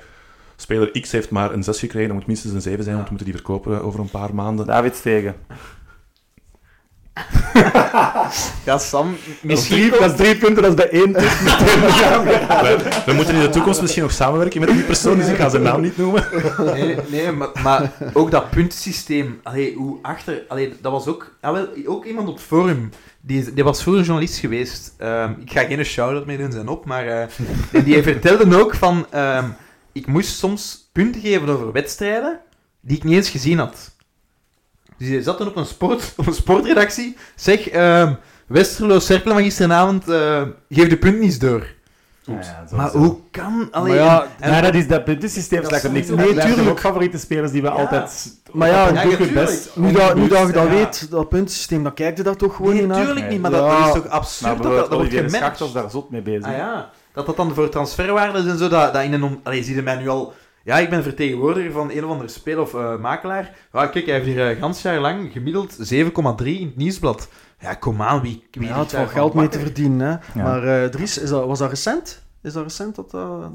[0.56, 3.14] speler X heeft maar een 6 gekregen, dat moet minstens een 7 zijn, want we
[3.16, 4.66] moeten die verkopen over een paar maanden.
[4.66, 5.36] David Stegen.
[8.66, 11.26] Ja, Sam, Dat is, drie, dat is drie punten, dat is bij één punt.
[12.62, 15.50] we, we moeten in de toekomst misschien nog samenwerken met die persoon, dus ik ga
[15.50, 16.28] zijn naam niet noemen.
[16.58, 19.40] Nee, nee maar, maar ook dat puntensysteem.
[19.44, 20.44] Allee, hoe achter...
[20.48, 21.36] Allee, dat was ook...
[21.42, 22.90] Ah, ook iemand op het forum.
[23.22, 24.94] Die, die was vroeger journalist geweest.
[24.98, 27.08] Ehm, ik ga geen shout-out meer doen zijn op, maar...
[27.08, 27.22] eh,
[27.72, 29.06] en die vertelde ook van...
[29.10, 29.46] ehm,
[29.92, 32.40] ik moest soms punten geven over wedstrijden
[32.82, 33.92] die ik niet eens gezien had.
[35.02, 37.18] Dus die zat dan op een, sport, op een sportredactie.
[37.36, 38.14] Zeg, ehm
[38.48, 41.66] Westerlo Cerkelen van gisteravond, eh, geef de punt niet door.
[42.24, 43.68] Ja, ja, zo- Maar hoe kan...
[43.72, 45.62] Allee, Maar ja, en- Ja, dat is dat puntensysteem.
[45.62, 45.94] Dat is niks.
[45.94, 46.48] niet- Nee, Nee, tuurlijk.
[46.48, 46.70] tuurlijk.
[46.70, 48.36] ook favoriete spelers die we altijd.
[48.52, 49.46] Maar ja, doe ik het tuurlijk.
[49.46, 49.76] best.
[49.76, 50.70] nu dat, nu dat je dat Ja.
[50.70, 53.00] weet, dat puntensysteem, dan kijk je daar toch gewoon Nee, niet naar.
[53.00, 53.78] natuurlijk niet, maar dat, Ja.
[53.78, 56.46] dat is toch Maar absurd dat dat, dat wordt was daar zot mee bezig.
[56.46, 59.24] Ah ja, dat dat dan voor transferwaardes en zo, dat, dat in een...
[59.24, 60.34] om- Allee, zie je mij nu al...
[60.64, 63.56] Ja, ik ben vertegenwoordiger van een of andere speler of eh, makelaar.
[63.74, 67.30] Ja, kijk, hij heeft hier een gans jaar lang gemiddeld 7,3 in het nieuwsblad.
[67.60, 68.44] Ja, kom aan, wie...
[68.52, 70.00] wie Ja, het geld mee te verdienen.
[70.08, 70.40] Hè.
[70.40, 70.44] Ja.
[70.44, 72.24] Maar eh, Dries, is dat, was dat recent?
[72.42, 73.52] Is dat recent dat, dat,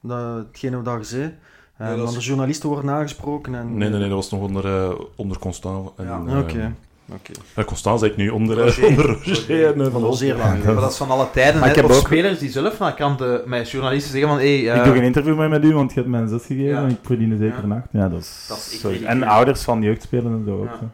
[0.00, 1.22] dat hetgene wat je zei?
[1.22, 1.30] Eh,
[1.78, 3.54] Nee, dat dan is- de journalisten worden aangesproken.
[3.54, 5.90] En, Nee, nee, nee, dat was nog onder, eh onder Constant.
[5.96, 6.22] En, Ja.
[6.26, 6.38] eh, Oké.
[6.40, 6.74] oké.
[7.54, 8.86] Eh, Constant zeg ik nu, onder, eh, Roger.
[8.86, 10.26] onder Roger en, eh, van Al Olsen.
[10.26, 10.64] zeer lang.
[10.64, 11.60] Maar dat is van alle tijden.
[11.60, 14.38] Maar ik heb ook- spelers die zelf naar kranten met journalisten zeggen van...
[14.38, 16.46] Hey, eh, ik doe geen interview meer met u, want je hebt mij een zes
[16.46, 16.82] gegeven Ja.
[16.82, 17.62] en ik verdien zeker Ja.
[17.64, 17.86] een acht.
[17.92, 19.02] Ja, dat is, Dat is.
[19.02, 20.64] En ouders van jeugdspelers en zo ook.
[20.80, 20.90] Ja.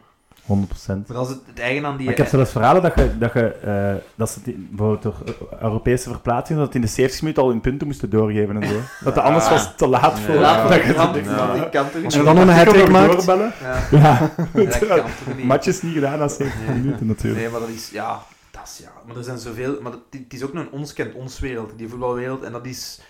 [0.49, 0.55] Hè.
[0.55, 1.07] 100%.
[1.07, 2.05] Maar dat is het, het eigen aan die...
[2.05, 5.01] Maar ik heb zelfs verhalen dat je, dat je eh, dat ze het in- bijvoorbeeld
[5.01, 8.61] door eh, Europese verplaatsingen, dat het in de 70 minuten al hun punten moesten doorgeven
[8.61, 8.75] en zo.
[9.03, 10.35] Dat het anders was te laat voor.
[10.35, 11.53] Dat je die ja.
[11.53, 12.13] die kan toch Als niet?
[12.13, 13.11] je dan nog een hat-trick maakt...
[13.11, 13.53] doorbellen.
[13.91, 14.31] Ja.
[14.53, 15.45] Dat toch niet?
[15.51, 17.41] matches niet gedaan na 70 minuten natuurlijk.
[17.41, 17.89] Nee, maar dat is...
[17.89, 18.19] Ja,
[18.51, 18.77] dat is...
[18.77, 18.91] Ja.
[19.07, 19.81] Maar er zijn zoveel...
[19.81, 22.43] Maar dat, het is ook nog een ons kent ons wereld, die voetbalwereld.
[22.43, 23.01] En dat is...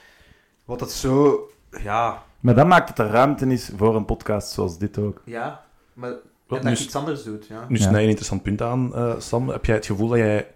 [0.65, 1.39] Wat het zo...
[1.83, 2.23] Ja...
[2.39, 5.21] Maar dat maakt het er ruimte is voor een podcast zoals dit ook.
[5.25, 5.63] Ja.
[5.93, 6.13] Maar...
[6.49, 7.65] Wat dat je iets anders doet, ja.
[7.67, 7.81] Nu Ja.
[7.81, 9.49] snij je een interessant punt aan, eh, Sam.
[9.49, 10.47] Heb jij het gevoel dat jij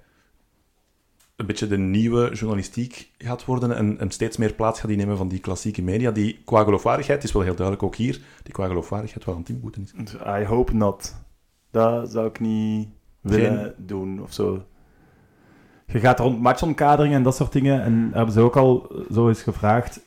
[1.35, 5.27] een beetje de nieuwe journalistiek gaat worden en, en steeds meer plaats gaat innemen van
[5.27, 8.67] die klassieke media, die qua geloofwaardigheid, het is wel heel duidelijk ook hier, die qua
[8.67, 10.13] geloofwaardigheid wel aan het inboeten is.
[10.41, 11.15] I hope not.
[11.71, 12.87] Dat zou ik niet
[13.21, 14.65] willen doen of zo.
[15.85, 17.83] Je gaat rond matchomkaderingen en dat soort dingen.
[17.83, 19.99] En hebben ze ook al zo eens gevraagd.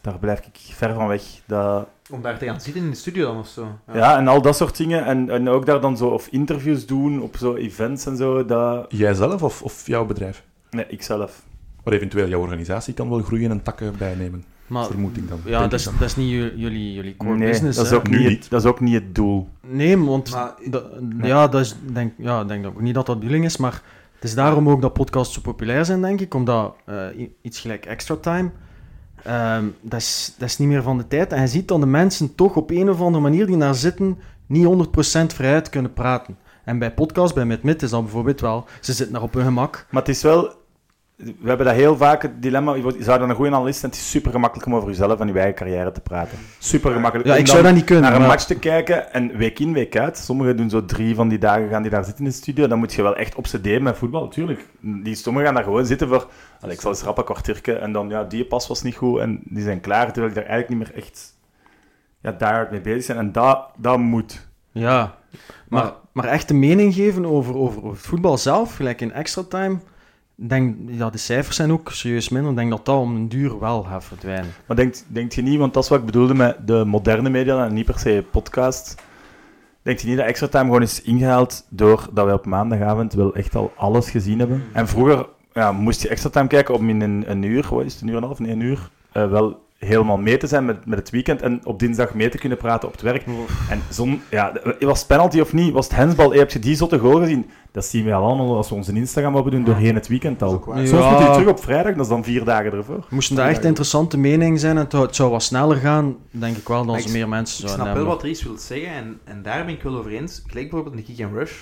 [0.00, 1.22] Daar blijf ik ver van weg.
[1.46, 3.68] Dat, Om daar te gaan zitten in de studio dan of zo.
[3.92, 4.18] ja.
[4.18, 5.04] en al dat soort dingen.
[5.04, 8.44] En, en ook daar dan zo of interviews doen op zo events en zo.
[8.44, 10.44] Dat, Jijzelf of, of jouw bedrijf?
[10.70, 11.42] nee, ikzelf.
[11.84, 15.40] Maar eventueel jouw organisatie kan wel groeien en takken bijnemen, Maar, vermoed ik dan.
[15.44, 15.94] ja, dat ik is, dan.
[15.98, 17.76] dat is niet ju- jullie, jullie core Nee, business.
[17.76, 19.48] dat is, ook niet dat is ook niet het doel.
[19.66, 20.54] Nee, want Maar-
[21.22, 23.56] ja, dat is, denk, ja, ik denk dat ook niet dat dat de bedoeling is,
[23.56, 23.82] maar
[24.14, 27.60] het is daarom ook dat podcasts zo populair zijn, denk ik, omdat eh, i- iets
[27.60, 28.50] gelijk Extra Time,
[29.22, 31.32] ehm, dat, is, dat is niet meer van de tijd.
[31.32, 34.18] En je ziet dat de mensen toch op een of andere manier die daar zitten,
[34.46, 36.36] niet 100% vrijheid kunnen praten.
[36.64, 39.86] En bij podcasts, bij MidMid, is dat bijvoorbeeld wel, ze zitten daar op hun gemak.
[39.90, 40.57] Maar het is wel...
[41.18, 44.00] We hebben dat heel vaak, het dilemma, je zou dan een goede analist zijn, het
[44.00, 46.38] is super gemakkelijk om over jezelf en je eigen carrière te praten.
[46.58, 47.28] Super gemakkelijk.
[47.28, 48.04] Ja, Om ik zou dat niet kunnen.
[48.04, 50.18] naar een maar- match te kijken en week in, week uit.
[50.18, 52.66] Sommigen doen zo drie van die dagen, gaan die daar zitten in de studio.
[52.66, 54.66] Dan moet je wel echt obsederen met voetbal, tuurlijk.
[54.80, 56.26] Die, sommigen gaan daar gewoon zitten voor,
[56.60, 59.20] allee, ik zal eens rap een kwartiertje, en dan, ja, die pas was niet goed,
[59.20, 61.36] en die zijn klaar, terwijl ik daar eigenlijk niet meer echt
[62.22, 63.18] ja, daar mee bezig zijn.
[63.18, 64.48] En dat, dat moet.
[64.72, 65.14] Ja,
[65.68, 69.42] maar, maar echt een mening geven over, over, over het voetbal zelf, gelijk in extra
[69.48, 69.78] time,
[70.40, 72.50] denk, ja, de cijfers zijn ook serieus minder.
[72.50, 74.50] Ik denk dat dat om een duur wel gaat verdwijnen.
[74.66, 77.64] Maar denkt, denkt je niet, want dat is wat ik bedoelde met de moderne media
[77.64, 79.02] en niet per se podcast.
[79.82, 83.54] Denkt je niet dat Extra Time gewoon is ingehaald doordat wij op maandagavond wel echt
[83.54, 84.64] al alles gezien hebben?
[84.72, 88.02] En vroeger ja, moest je Extra Time kijken om in een, uur, wat is het,
[88.02, 90.98] een uur en een half, een uur, eh, wel helemaal mee te zijn met, met
[90.98, 93.24] het weekend en op dinsdag mee te kunnen praten op het werk.
[93.70, 95.72] En zon, ja, was het penalty of niet?
[95.72, 96.28] Was het hensbal?
[96.30, 97.50] Hey, heb je die zotte goal gezien?
[97.72, 100.62] Dat zien we al allemaal als we onze Instagram open doen doorheen het weekend al.
[100.66, 100.86] Waar.
[100.86, 101.10] Soms Ja.
[101.10, 103.06] moet je terug op vrijdag, dat is dan vier dagen ervoor.
[103.10, 106.84] Moesten daar echt interessante meningen zijn en het, zou wat sneller gaan, denk ik wel,
[106.86, 108.12] dan ik- meer mensen Ik zouden snap wel hebben.
[108.14, 110.42] wat Ries wil zeggen en, en daar ben ik wel over eens.
[110.46, 111.52] Gelijk bijvoorbeeld een Kick and Rush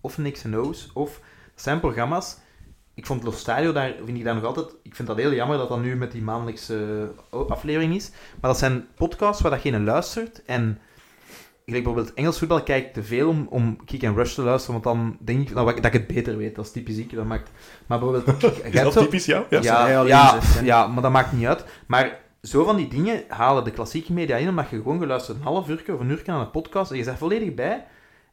[0.00, 1.20] of een X&O's of
[1.54, 2.36] zijn programma's.
[2.94, 4.66] Ik vond Los Stadio daar, vind ik daar nog altijd...
[4.82, 8.10] Ik vind dat heel jammer dat dat nu met die maandelijkse aflevering is.
[8.40, 10.78] Maar dat zijn podcasts waar dat geen luistert en...
[11.66, 14.82] Gelijk bijvoorbeeld Engels voetbal kijk ik te veel om, om Kick and Rush te luisteren,
[14.82, 16.54] want dan denk ik nou, dat ik het beter weet.
[16.54, 17.14] Dat is typisch ik.
[17.14, 17.50] Dat maakt...
[17.86, 18.42] Maar bijvoorbeeld...
[18.42, 19.44] Is hebt dat zo- typisch jou?
[19.50, 19.88] Ja.
[20.06, 21.64] ja, ja, maar dat maakt niet uit.
[21.86, 25.42] Maar zo van die dingen halen de klassieke media in, omdat je gewoon geluisterd een
[25.42, 27.84] half uur of een uur aan een podcast en je bent volledig bij.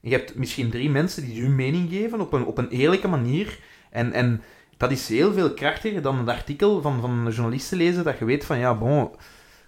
[0.01, 3.07] En je hebt misschien drie mensen die hun mening geven op een, op een eerlijke
[3.07, 3.59] manier.
[3.91, 4.41] En, en
[4.77, 8.18] dat is heel veel krachtiger dan het artikel van, van een journalist te lezen, dat
[8.18, 9.09] je weet van, ja, bon...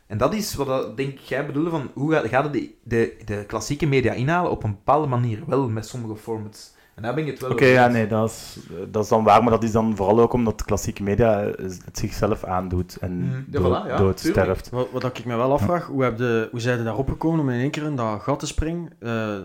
[0.08, 3.18] En dat is wat dat, denk jij bedoelde van, hoe gaat, gaat het de, de,
[3.26, 4.52] de klassieke media inhalen?
[4.52, 6.74] Op een bepaalde manier wel, met sommige formats.
[6.96, 8.58] En daar ben ik het wel Oké, ja, nee, dat is,
[8.92, 11.64] dat is dan waar, maar dat is dan vooral ook omdat de klassieke media eh,
[11.86, 13.36] het zichzelf aandoet en Mhm.
[13.52, 14.70] Ja, dood, voilà, ja, doodsterft.
[14.70, 17.50] Wat, wat ik me wel afvraag, hoe, heb de, hoe zijn ze daarop gekomen om
[17.50, 18.90] in één keer in dat gat te springen?
[19.00, 19.36] Eh,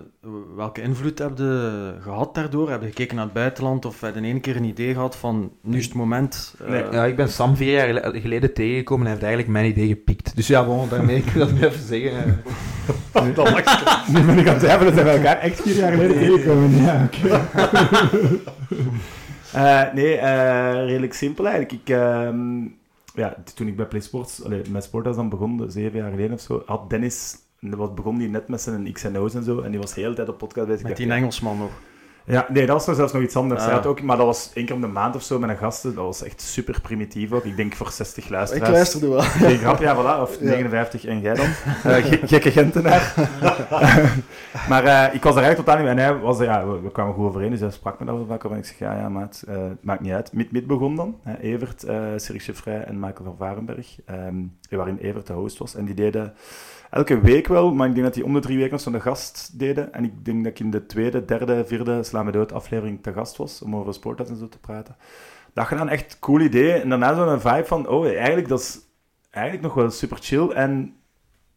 [0.57, 2.71] welke invloed heb je gehad daardoor?
[2.71, 5.17] Heb je gekeken naar het buitenland of heb je in één keer een idee gehad
[5.17, 6.55] van nu is het moment?
[6.65, 9.53] eh, Nee, Ja, ik ben Sam vier jaar gele- geleden tegengekomen en hij heeft eigenlijk
[9.59, 10.37] mijn idee gepikt.
[10.37, 12.41] Dus ja, bon, daarmee ik dat nu even zeggen.
[14.13, 16.77] Nu ben ik aan het twijfelen dat we elkaar echt vier jaar geleden tegenkomen.
[16.83, 17.38] Ja, oké.
[19.53, 21.81] Eh, nee, eh, redelijk simpel eigenlijk.
[21.83, 22.63] Ik, ehm,
[23.15, 26.63] ja, toen ik bij PlaySports, allee, met Sporthouse dan begon, zeven jaar geleden of zo,
[26.67, 30.01] had Dennis, wat begon die net met zijn X&O's en zo, en die was de
[30.01, 30.83] hele tijd op podcast bezig.
[30.83, 31.71] Met die Engelsman nog.
[32.29, 33.61] Ja, nee, dat was nog zelfs nog iets anders.
[33.61, 33.67] Ah.
[33.67, 35.57] Hij had ook, maar dat was één keer om de maand of zo met een
[35.57, 35.95] gasten.
[35.95, 37.45] Dat was echt super primitief ook.
[37.45, 38.71] Ik denk voor 60 Ik luisteraars.
[38.73, 39.21] luisterde wel.
[39.21, 40.21] Geen grap, ja, voilà.
[40.23, 41.47] Of 59 en jij dan.
[41.47, 43.15] Eh, ge- gekke Gentenaar.
[44.69, 46.05] maar eh, ik was er eigenlijk totaal niet mee.
[46.05, 48.29] En hij was er, ja, we, we kwamen goed overeen, dus hij sprak me daarover
[48.29, 48.53] vaak op.
[48.53, 50.33] En ik zeg, ja, ja, maat, eh, maakt niet uit.
[50.33, 51.17] Mid-mid begon dan.
[51.23, 53.97] Hè, Evert, eh Cyril Vrij en Michael van Varenberg.
[54.07, 54.35] ehm,
[54.71, 55.75] waarin Evert de host was.
[55.75, 56.33] En die deden
[56.91, 59.59] elke week wel, maar ik denk dat die om de drie weken nog zo'n gast
[59.59, 59.93] deden.
[59.93, 63.13] En ik denk dat ik in de tweede, derde, vierde Sla me dood aflevering te
[63.13, 64.97] gast was, om over sportarts en zo te praten.
[65.53, 66.73] Dat gedaan, echt cool idee.
[66.73, 68.79] En daarna zo'n vibe van, oh, eigenlijk, dat is
[69.31, 70.49] eigenlijk nog wel super chill.
[70.49, 70.97] En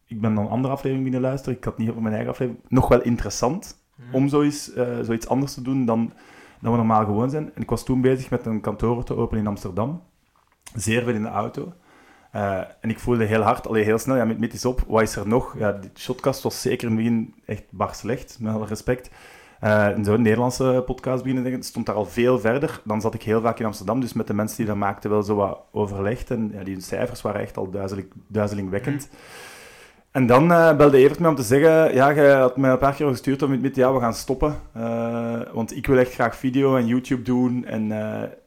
[0.06, 1.58] ik ben dan een andere aflevering binnen luisteren.
[1.58, 2.64] Ik had niet over mijn eigen aflevering.
[2.68, 3.80] Nog wel interessant
[4.12, 6.12] om zoiets, eh, zoiets anders te doen dan,
[6.60, 7.54] dan we normaal gewoon zijn.
[7.54, 10.02] En ik was toen bezig met een kantoor te openen in Amsterdam.
[10.74, 11.72] Zeer veel in de auto.
[12.32, 15.02] Eh, en ik voelde heel hard, alleen heel snel, ja, met, met is op, wat
[15.02, 15.54] is er nog?
[15.58, 19.10] Ja, die shotcast was zeker in het begin echt bar slecht, met alle respect.
[19.60, 22.80] Eh en zo'n Nederlandse podcast beginnen denken, stond daar al veel verder.
[22.84, 25.22] Dan zat ik heel vaak in Amsterdam, dus met de mensen die dat maakten wel
[25.22, 26.30] zo wat overlegd.
[26.30, 29.08] En ja, die cijfers waren echt al duizeling, duizelingwekkend.
[30.10, 32.94] En dan eh, belde Evert me om te zeggen, ja, je had mij een paar
[32.94, 34.56] keer gestuurd om met, met ja, we gaan stoppen.
[35.52, 37.64] Want ik wil echt graag video en YouTube doen.
[37.64, 37.88] En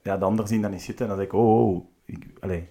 [0.03, 1.05] ja, de anderen zien dat niet zitten.
[1.05, 2.67] En dan denk ik, oh, oh ik, allee,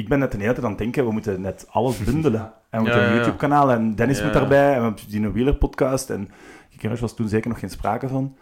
[0.00, 2.52] ik ben net de hele tijd aan het denken, we moeten net alles bundelen.
[2.70, 3.14] En we moeten een.
[3.14, 4.72] YouTube-kanaal en Dennis moet daarbij.
[4.72, 6.10] En we hebben die een wielerpodcast.
[6.10, 6.28] En
[6.70, 8.36] Kikkerush was toen zeker nog geen sprake van.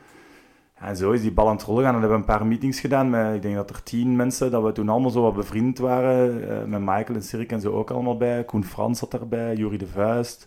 [0.75, 1.95] En zo is die bal aan het rollen gaan.
[1.95, 4.63] En we hebben een paar meetings gedaan met, ik denk dat er tien mensen, dat
[4.63, 6.49] we toen allemaal zo wat bevriend waren.
[6.51, 8.45] eh, met Michael en Cirk en zo ook allemaal bij.
[8.45, 10.47] Koen Frans zat daarbij, Jurie de Vuist.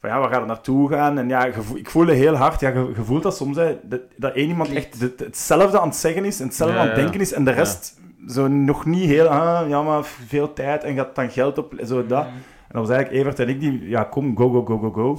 [0.00, 1.18] Van ja, waar gaan we naartoe gaan?
[1.18, 1.44] En ja,
[1.74, 5.00] ik voelde heel hard, ja, je, voelt dat soms, hè, dat, dat één iemand echt
[5.00, 7.50] het- hetzelfde aan het zeggen is, en hetzelfde Ja, aan het denken is, en de
[7.50, 11.74] rest zo nog niet heel, ah, ja, maar veel tijd en gaat dan geld op,
[11.84, 12.24] zo dat.
[12.24, 15.18] En dat was eigenlijk Evert en ik die, ja, kom, go, go, go, go, go.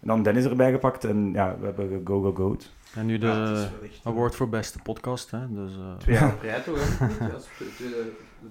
[0.00, 2.56] en dan Dennis erbij gepakt en ja, we hebben go, go, go.
[2.94, 3.70] En nu de Ja, echt,
[4.02, 5.38] eh, award voor beste podcast, hè.
[5.48, 6.98] Dus, eh, Twee jaar op rij toch?
[6.98, 7.26] hè?
[7.26, 7.30] Ja,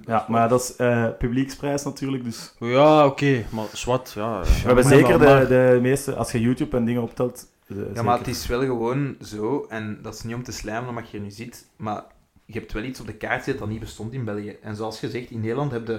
[0.06, 2.54] Ja, maar dat is eh, publieksprijs natuurlijk, dus...
[2.60, 4.42] ja, oké, maar zwart, ja.
[4.42, 7.48] We hebben zeker de, de meeste, als je YouTube en dingen optelt...
[7.66, 8.04] Ja, zeker.
[8.04, 11.20] maar het is wel gewoon zo, en dat is niet om te slijmen omdat je
[11.20, 12.04] nu ziet, maar
[12.50, 14.58] je hebt wel iets op de kaart gezet dat niet bestond in België.
[14.62, 15.96] En zoals gezegd, in Nederland heb je,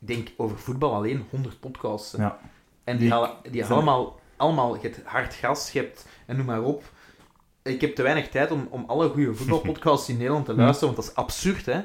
[0.00, 2.14] ik denk over voetbal alleen 100 podcasts.
[2.16, 2.38] Ja.
[2.84, 6.36] En die, Die halen, die zijn- allemaal, allemaal, je hebt hard gas, je hebt, en
[6.36, 6.82] noem maar op.
[7.62, 11.06] Ik heb te weinig tijd om, om alle goede voetbalpodcasts in Nederland te luisteren, want
[11.06, 11.80] dat is absurd, hè.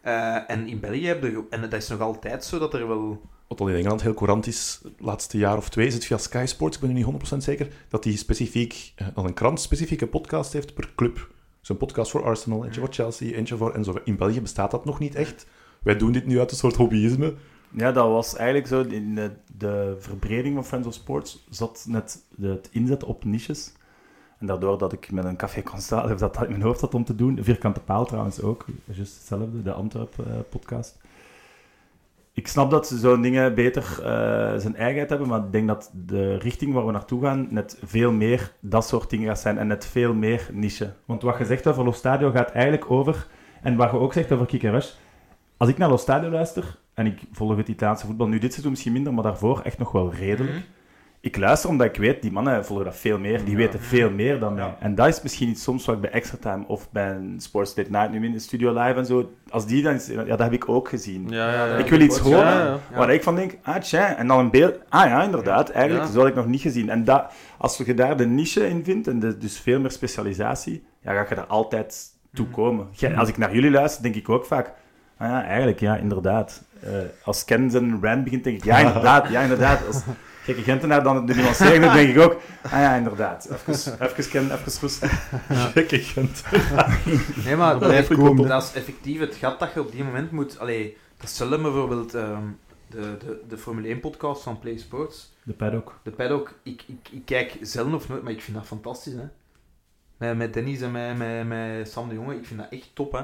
[0.00, 3.20] Eh, en in België heb je, en dat is nog altijd zo, dat er wel...
[3.48, 6.18] Wat al in Engeland heel courant is, het laatste jaar of twee is het via
[6.18, 9.60] Sky Sports, ik ben er niet 100% zeker, dat die specifiek, eh, dat een krant
[9.60, 11.28] specifieke podcast heeft per club.
[11.70, 13.74] Een podcast voor Arsenal, eentje voor Chelsea, eentje voor...
[13.74, 13.94] En zo.
[14.04, 15.46] In België bestaat dat nog niet echt.
[15.82, 17.34] Wij doen dit nu uit een soort hobbyisme.
[17.70, 18.80] Ja, dat was eigenlijk zo.
[18.80, 23.72] In de, de verbreding van Friends of Sports zat net de, het inzetten op niches.
[24.38, 26.94] En daardoor dat ik met een café Constant, of dat dat in mijn hoofd zat
[26.94, 27.44] om te doen.
[27.44, 30.98] Vierkante paal trouwens ook, juist hetzelfde, de Antwerp-podcast.
[32.40, 35.90] Ik snap dat ze zo'n dingen beter eh, zijn eigenheid hebben, maar ik denk dat
[36.06, 39.66] de richting waar we naartoe gaan net veel meer dat soort dingen gaat zijn en
[39.66, 40.92] net veel meer niche.
[41.04, 43.26] Want wat je zegt over Lo Stadio gaat eigenlijk over,
[43.62, 44.90] en wat je ook zegt over Kick Rush,
[45.56, 48.70] als ik naar Lo Stadio luister, en ik volg het Italiaanse voetbal, nu dit seizoen
[48.70, 50.54] misschien minder, maar daarvoor echt nog wel redelijk.
[50.54, 50.62] Mhm.
[51.22, 54.38] Ik luister omdat ik weet, die mannen volgen dat veel meer, die weten veel meer
[54.38, 54.64] dan mij.
[54.64, 54.76] Ja.
[54.80, 57.74] En dat is misschien iets soms wat ik bij Extra Time of bij een Sports
[57.74, 60.52] Date Night, nu in de Studio Live en zo, als die dan, ja, dat heb
[60.52, 61.26] ik ook gezien.
[61.28, 64.78] Ja, ik wil iets horen waar ik van denk, ah tja, en dan een beeld,
[64.88, 66.90] ah ja, inderdaad, eigenlijk, zo had ik nog niet gezien.
[66.90, 70.84] En dat, als je daar de niche in vindt, en de- dus veel meer specialisatie,
[71.02, 72.86] ja, ga je er altijd toe komen.
[72.92, 74.72] Jij- Als ik naar jullie luister, denk ik ook vaak,
[75.16, 76.62] ah ja, eigenlijk, ja, inderdaad.
[76.82, 76.90] Eh,
[77.24, 79.86] als Ken zijn rant begint, denk ik, ja, inderdaad, ja, inderdaad.
[79.86, 80.02] Als
[80.54, 83.50] gekke Gentenaar dan de nuancering doet, denk ik ook, ah ja, inderdaad.
[83.50, 85.30] Even, even Ken, even rustig.
[85.72, 86.42] Gekke Gent.
[87.44, 90.58] Nee, maar dat, blijft dat is effectief het gat dat je op die moment moet...
[90.58, 92.42] Allee, dat met bijvoorbeeld ehm,
[92.86, 95.32] de, de, de Formule 1-podcast van Play Sports.
[95.42, 96.00] De paddock.
[96.02, 99.28] De paddock, ik, ik, ik kijk zelden of nooit, maar ik vind dat fantastisch, hè.
[100.16, 103.12] Met, met Dennis en met, met, met Sam de Jonge, ik vind dat echt top,
[103.12, 103.22] hè.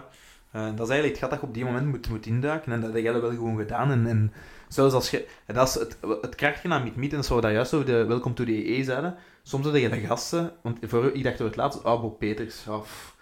[0.56, 2.72] Eh, dat is eigenlijk het gat dat je op die moment moet, moet induiken.
[2.72, 3.90] En dat heb jij wel gewoon gedaan.
[3.90, 4.32] En, en
[4.68, 5.26] zelfs als je...
[5.47, 8.05] En dat is het, het krachtje aan Meet Meet, en zo dat juist over de
[8.05, 9.16] Welcome to the EE zeiden.
[9.43, 10.52] Soms heb je de gasten...
[10.62, 13.16] Want voor, ik dacht door het laatst, Bob Peters, pff,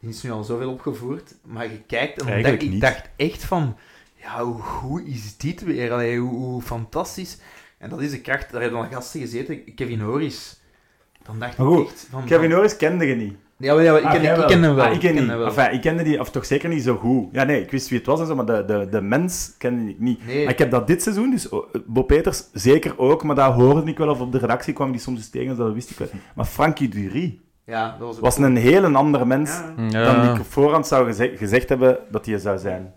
[0.00, 1.34] die is nu al zoveel opgevoerd.
[1.44, 3.76] Maar je kijkt en dan dacht, ik dacht echt van...
[4.14, 5.92] Ja, hoe goed is dit weer?
[5.92, 7.38] Allee, hoe, hoe fantastisch.
[7.78, 8.52] En dat is de kracht.
[8.52, 9.74] Daar hebben al gasten gezeten.
[9.74, 10.60] Kevin Horis.
[11.24, 12.24] Dan dacht ik echt van...
[12.24, 13.36] Kevin Norris kende je niet.
[13.62, 14.84] Ja, maar, ja, maar ik, Ah, ken, ik ken hem wel.
[14.84, 15.30] Ah, ik, ken ken niet.
[15.30, 15.46] hem wel.
[15.46, 17.28] Enfin, ik kende die, of toch zeker niet zo goed.
[17.32, 19.90] Ja, nee, ik wist wie het was en zo, maar de, de, de mens kende
[19.90, 20.26] ik niet.
[20.26, 20.42] Nee.
[20.44, 23.90] Maar ik heb dat dit seizoen, dus oh, Bo Peters zeker ook, maar dat hoorde
[23.90, 26.08] ik wel, of op de redactie kwam die soms eens tegen, dat wist ik wel.
[26.34, 29.60] Maar Frankie Dury Ja, dat was, een hele andere mens
[29.90, 30.04] Ja.
[30.04, 32.92] dan die ik op voorhand zou geze- gezegd hebben dat hij zou zijn.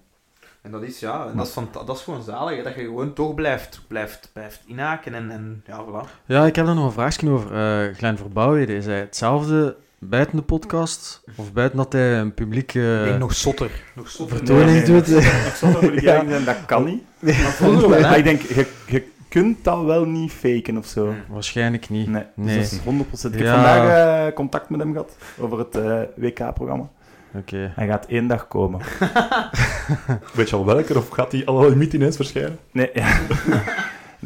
[0.61, 2.81] En dat is, ja, en dat is, van, dat is gewoon zalig, hè, dat je
[2.81, 6.09] gewoon toch blijft, blijft, blijft inhaken en, en ja, voilà.
[6.25, 7.53] Ja, ik heb daar nog een vraagje over.
[7.53, 9.75] Eh Glenn Verbouwheden, is hij hetzelfde
[10.09, 11.23] buiten de podcast?
[11.35, 13.71] Of buiten dat hij een publieke Nee, nog zotter.
[13.93, 14.37] Nog zotter.
[14.37, 15.23] vertoning Nee, nee, doet?
[15.53, 17.03] Voor de gang zijn, dat kan niet.
[17.19, 18.01] Maar vroeger wel, hè.
[18.01, 21.13] Maar ik denk, je, je kunt dat wel niet faken of zo.
[21.27, 22.07] Waarschijnlijk niet.
[22.07, 23.33] Nee, dus dat is 100%.
[23.33, 26.89] Ik heb vandaag eh, contact met hem gehad over het eh, WK-programma.
[27.33, 27.71] Oké.
[27.75, 28.81] Hij gaat één dag komen.
[30.33, 32.59] Weet je al welke, of gaat die al niet ineens verschijnen?
[32.71, 33.17] Nee, ja.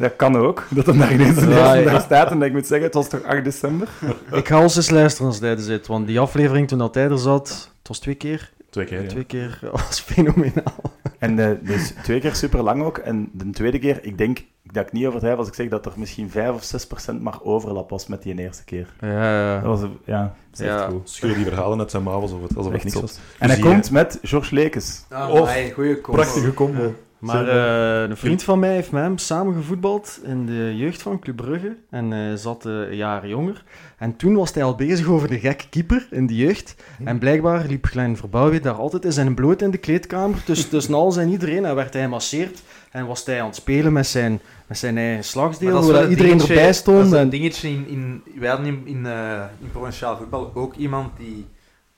[0.00, 0.66] dat kan ook.
[0.74, 1.90] Dat hem daar ineens de Ja, eerste ja.
[1.90, 3.88] dag staat en dat ik moet zeggen, het was toch 8 december?
[4.32, 7.08] Ik ga ons eens luisteren als hij er zit, want die aflevering toen dat hij
[7.08, 7.48] er zat,
[7.78, 8.50] het was twee keer.
[8.70, 9.08] Twee keer, ja.
[9.08, 10.82] Twee keer was fenomenaal.
[11.18, 12.98] En eh, dus twee keer super lang ook.
[12.98, 15.92] En de tweede keer, ik denk dat ik niet overdrijf als ik zeg dat er
[15.96, 18.86] misschien 5 of 6 procent maar overlap was met die eerste keer.
[19.00, 20.20] Ja, Dat was, ja,
[20.50, 20.88] dat is echt Ja.
[20.88, 21.10] goed.
[21.10, 23.18] Scheur die verhalen uit zijn mouw alsof het, alsof het Echt niks was.
[23.38, 25.04] En hij komt met George Lekes.
[25.10, 26.00] Ah, Oh, combo.
[26.12, 26.94] Prachtige combo.
[27.20, 31.18] Maar eh, een vriend van mij heeft met hem samen gevoetbald in de jeugd van
[31.18, 31.76] Club Brugge.
[31.90, 33.64] En hij zat eh, een jaar jonger.
[33.98, 36.74] En toen was hij al bezig over de gekke keeper in de jeugd.
[37.04, 40.42] En blijkbaar liep Glenn Verbouwheid daar altijd in zijn bloot in de kleedkamer.
[40.44, 41.64] Dus tussen alles en iedereen.
[41.64, 42.62] En werd hij gemasseerd.
[42.90, 45.72] En was hij aan het spelen met zijn, met zijn eigen slagsdeel.
[45.72, 47.06] dat Waar dat iedereen dingetje- erbij Dat stond.
[47.06, 47.20] is En...
[47.20, 48.22] een dingetje in, in...
[48.38, 51.46] Wij hadden in, in, eh, in provinciaal voetbal ook iemand die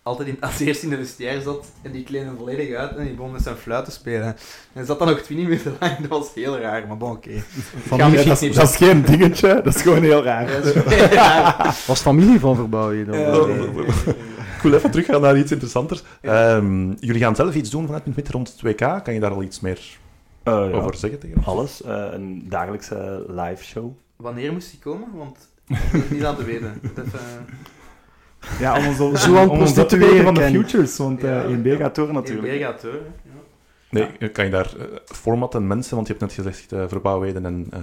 [0.02, 3.04] altijd in, als eerste in de vestiaire zat en die kleedde hem volledig uit en
[3.04, 4.36] die begon met zijn fluit te spelen.
[4.72, 7.30] En zat dan nog 20 minuten lang, dat was heel raar, maar bon, oké.
[7.88, 10.50] Dat, is, niet- dat is geen dingetje, dat is gewoon heel raar.
[10.50, 11.56] Ja, dat is heel raar.
[11.64, 13.06] Was het familie van Verbouwheid.
[13.06, 13.18] dan?
[13.18, 13.86] Ja, nee.
[14.56, 16.02] Ik wil even teruggaan naar iets interessanters.
[16.20, 19.04] Ehm, jullie gaan zelf iets doen vanuit Mid rond het WK.
[19.04, 19.80] Kan je daar al iets meer
[20.42, 21.46] Eh, ja, over zeggen tegen ons?
[21.46, 21.82] Alles.
[21.82, 23.90] eh, een dagelijkse live show.
[24.16, 25.08] Wanneer moest hij komen?
[25.14, 25.36] Want
[25.68, 26.80] ik ben het niet aan te weten.
[26.94, 27.20] Dat, eh,
[28.58, 31.42] Ja, om ons, om ons op te prostitueren, weten van de futures, want Ja.
[31.42, 32.48] eh 1B gaat door in natuurlijk.
[32.48, 32.54] Hè.
[32.54, 32.74] Ja.
[33.90, 37.46] Nee, kan je daar eh, format en mensen, want je hebt net gezegd uh, verbouwheden
[37.46, 37.80] en eh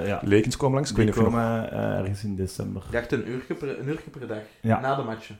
[0.00, 0.20] Eh, ja.
[0.22, 0.90] lekens komen langs.
[0.90, 1.24] Ik weet niet nog...
[1.24, 2.82] komen eh, ergens in december.
[2.86, 4.80] Ik dacht een uurtje per, een uurtje per dag, Ja.
[4.80, 5.38] na de matchen.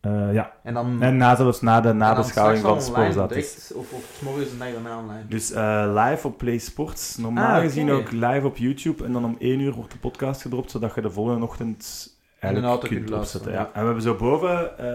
[0.00, 1.02] Eh, ja, En dan...
[1.02, 3.26] en na, zelfs na de nabeschouwing van online Sporza.
[3.26, 5.26] direct, Of, of 's morgens de dag daarna online.
[5.28, 7.16] Dus eh, live op Play Sports.
[7.16, 9.04] Normaal Ah, gezien ook live op YouTube.
[9.04, 12.08] En dan om 1 uur wordt de podcast gedropt, zodat je de volgende ochtend
[12.40, 13.52] eigenlijk auto kunt opzetten.
[13.52, 13.58] Ja.
[13.72, 14.78] En we hebben zo boven...
[14.78, 14.86] eh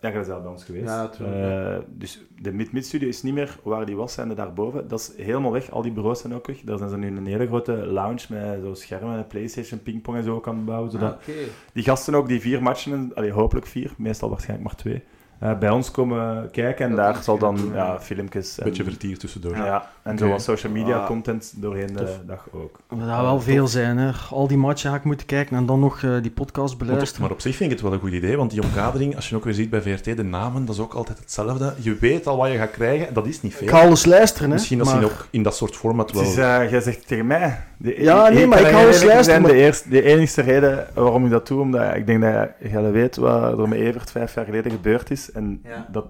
[0.00, 0.84] ja, je bent zelf bij ons geweest.
[0.84, 1.72] Ja, natuurlijk.
[1.78, 4.88] Eh, dus de Mid-Mid-studio is niet meer waar die was, zijn er daarboven.
[4.88, 5.70] Dat is helemaal weg.
[5.70, 6.60] Al die bureaus zijn ook weg.
[6.64, 10.42] Daar zijn ze nu een hele grote lounge met zo schermen, Playstation, pingpong en zo
[10.44, 10.90] het bouwen.
[10.90, 11.34] Zodat Ah,
[11.72, 15.02] die gasten ook die vier matchen, allee, hopelijk vier, meestal waarschijnlijk maar twee,
[15.38, 16.84] eh, bij ons komen kijken.
[16.84, 19.56] En Dat daar zal dan ja, filmpjes en, Een beetje vertier tussendoor.
[19.56, 20.22] ja, en Oké.
[20.24, 21.06] zo wat social media Ah.
[21.06, 22.20] content doorheen de Tof.
[22.26, 22.78] dag ook.
[22.88, 24.10] Dat wel veel zijn, hè.
[24.30, 27.22] Al die matchen ga ik moeten kijken en dan nog eh, die podcast beluisteren.
[27.22, 29.36] maar op zich vind ik het wel een goed idee, want die omkadering, als je
[29.36, 31.74] ook weer ziet bij VRT, de namen, dat is ook altijd hetzelfde.
[31.78, 33.66] Je weet al wat je gaat krijgen, en dat is niet veel.
[33.66, 34.54] Ik ga alles luisteren, hè.
[34.54, 34.86] Misschien maar...
[34.86, 36.30] ze ook in dat soort format Het wel...
[36.30, 37.64] is, eh, jij zegt tegen mij...
[37.76, 40.86] De, Ja, nee, maar ik ga eerlijk luisteren, zijn, maar- De, eerste, de enige reden
[40.94, 44.34] waarom ik dat doe, omdat ik denk dat jij weet wat er met Evert vijf
[44.34, 45.32] jaar geleden gebeurd is.
[45.32, 45.86] En Ja.
[45.92, 46.06] dat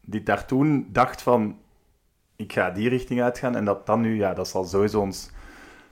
[0.00, 1.56] die daar toen dacht van,
[2.38, 3.56] ik ga die richting uitgaan.
[3.56, 5.30] En dat dan nu, ja, dat zal sowieso ons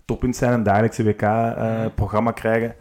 [0.05, 2.75] toppunt zijn, een dagelijkse WK-programma eh, krijgen.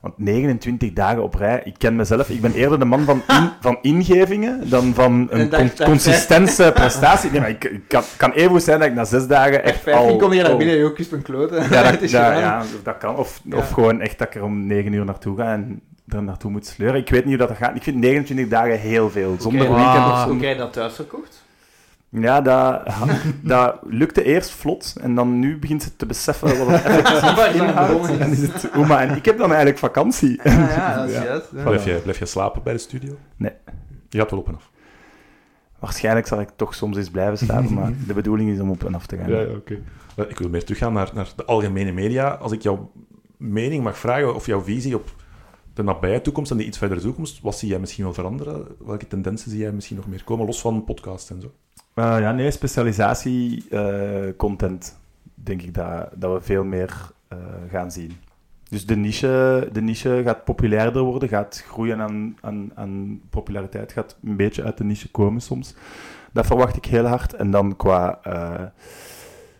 [0.00, 3.50] Want 29 dagen op rij, ik ken mezelf, ik ben eerder de man van, in,
[3.60, 7.30] van ingevingen dan van En een con- consistente prestatie.
[7.30, 9.88] Nee, maar ik, ik kan, kan even goed zijn dat ik na zes dagen echt
[9.88, 10.16] al...
[10.16, 11.62] kom je naar al- binnen, je ook eens een kloten.
[11.70, 13.16] ja, dat, ja, dat kan.
[13.16, 13.56] Of, Ja.
[13.56, 16.66] of gewoon echt dat ik er om 9 uur naartoe ga en er naartoe moet
[16.66, 17.00] sleuren.
[17.00, 17.76] Ik weet niet hoe dat gaat.
[17.76, 19.36] Ik vind 29 dagen heel veel.
[19.38, 20.38] Zonder Hoe weekend of Hoe zo.
[20.38, 21.42] krijg je dat thuis verkocht?
[22.10, 22.82] Ja, dat,
[23.42, 24.94] dat lukte eerst vlot.
[25.00, 28.18] En dan nu begint ze te beseffen wat het effectief dat inhoudt.
[28.18, 30.40] En is het, Oema, en ik heb dan eigenlijk vakantie.
[30.44, 31.24] Ja, ja, dat is Ja.
[31.24, 31.48] juist.
[31.56, 31.62] ja.
[31.62, 33.16] Blijf, je, blijf je slapen bij de studio?
[33.36, 33.52] Nee.
[34.08, 34.70] Je gaat wel op en af.
[35.78, 38.94] Waarschijnlijk zal ik toch soms eens blijven slapen, maar de bedoeling is om op en
[38.94, 39.56] af te gaan.
[39.56, 39.78] oké.
[40.28, 42.28] Ik wil meer teruggaan naar, naar de algemene media.
[42.28, 42.90] Als ik jouw
[43.36, 45.14] mening mag vragen, of jouw visie op
[45.74, 48.66] de nabije toekomst en de iets verdere toekomst, wat zie jij misschien wel veranderen?
[48.86, 51.52] Welke tendensen zie jij misschien nog meer komen, los van podcast en zo?
[51.94, 54.98] Eh, ja, nee, specialisatie, eh, content,
[55.34, 57.38] denk ik dat, dat we veel meer eh,
[57.70, 58.12] gaan zien.
[58.68, 64.16] Dus de niche, de niche gaat populairder worden, gaat groeien aan, aan, aan populariteit, gaat
[64.22, 65.74] een beetje uit de niche komen soms.
[66.32, 67.34] Dat verwacht ik heel hard.
[67.34, 68.18] En dan qua,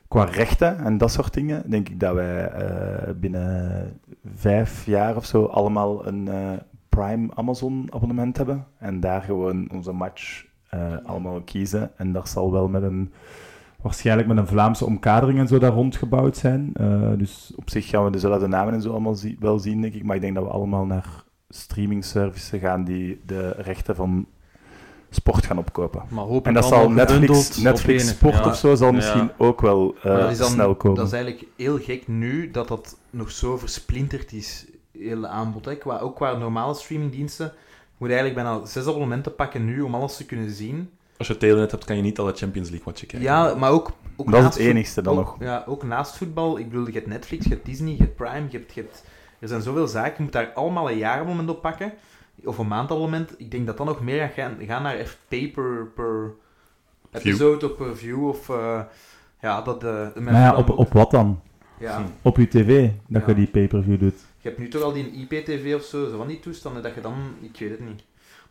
[0.08, 2.52] qua rechten en dat soort dingen, denk ik dat wij
[3.16, 4.00] binnen
[4.34, 6.28] vijf jaar of zo allemaal een
[6.88, 8.66] Prime Amazon abonnement hebben.
[8.78, 11.90] En daar gewoon onze match eh, allemaal kiezen.
[11.96, 13.12] En dat zal wel met een,
[13.82, 16.70] waarschijnlijk met een Vlaamse omkadering en zo daar rondgebouwd zijn.
[16.74, 20.04] Eh, dus op zich gaan we dezelfde namen en zo allemaal wel zien, denk ik.
[20.04, 24.26] Maar ik denk dat we allemaal naar streaming services gaan die de rechten van
[25.10, 26.02] sport gaan opkopen.
[26.08, 28.08] Maar En dat zal Netflix, Netflix.
[28.08, 28.44] Sport Ja.
[28.46, 28.92] of zo zal Ja.
[28.94, 30.96] misschien ook wel eh, Maar dat is dan- snel komen.
[30.96, 34.66] Dat is eigenlijk heel gek nu dat dat nog zo versplinterd is,
[34.98, 35.64] heel aanbod.
[35.64, 35.76] Hè.
[35.76, 37.52] Qua, ook qua normale streamingdiensten.
[38.00, 40.90] Je moet eigenlijk bijna zes abonnementen pakken nu om alles te kunnen zien.
[41.16, 43.28] Als je Telenet hebt, kan je niet alle Champions League watchen kijken.
[43.28, 45.36] Ja, maar ook, ook Dat is naast het enigste dan ook- nog.
[45.40, 46.58] Ja, ook naast voetbal.
[46.58, 49.04] Ik bedoel, je hebt Netflix, je hebt Disney, je hebt Prime, je hebt, je hebt...
[49.38, 51.92] Er zijn zoveel zaken, je moet daar allemaal een jaarabonnement op pakken.
[52.44, 53.34] Of een maandabonnement.
[53.38, 56.32] Ik denk dat dat nog meer gaat gaan, gaan naar FP per, per
[57.10, 58.28] episode of per view.
[58.28, 58.80] Of, eh,
[59.40, 61.40] ja, dat de, de Maar ja, op, op wat dan?
[61.78, 62.04] Ja.
[62.22, 63.28] Op je tv, dat Ja.
[63.28, 64.20] je die pay-per-view doet.
[64.40, 67.00] Je hebt nu toch al die IPTV of zo, zo van die toestanden, dat je
[67.00, 67.14] dan...
[67.40, 68.02] Ik weet het niet.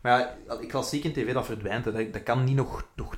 [0.02, 1.86] Maar ja, klassiek in tv, dat verdwijnt.
[1.86, 1.92] hè.
[1.92, 3.16] Dat, dat kan niet nog, nog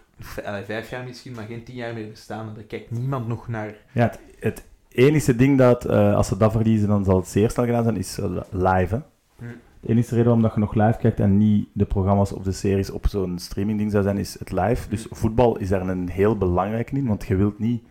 [0.66, 2.52] vijf jaar misschien, maar geen tien jaar meer bestaan.
[2.56, 3.76] Daar kijkt niemand nog naar...
[3.92, 7.50] Ja, het, het enige ding dat, eh, als ze dat verliezen, dan zal het zeer
[7.50, 8.96] snel gedaan zijn, is eh, live.
[8.96, 9.02] Hè?
[9.38, 9.54] Hm.
[9.80, 12.52] De enige reden waarom dat je nog live kijkt en niet de programma's of de
[12.52, 14.90] series op zo'n streamingding zou zijn, is het live.
[14.90, 17.84] Dus voetbal is daar een heel belangrijke in, want je wilt niet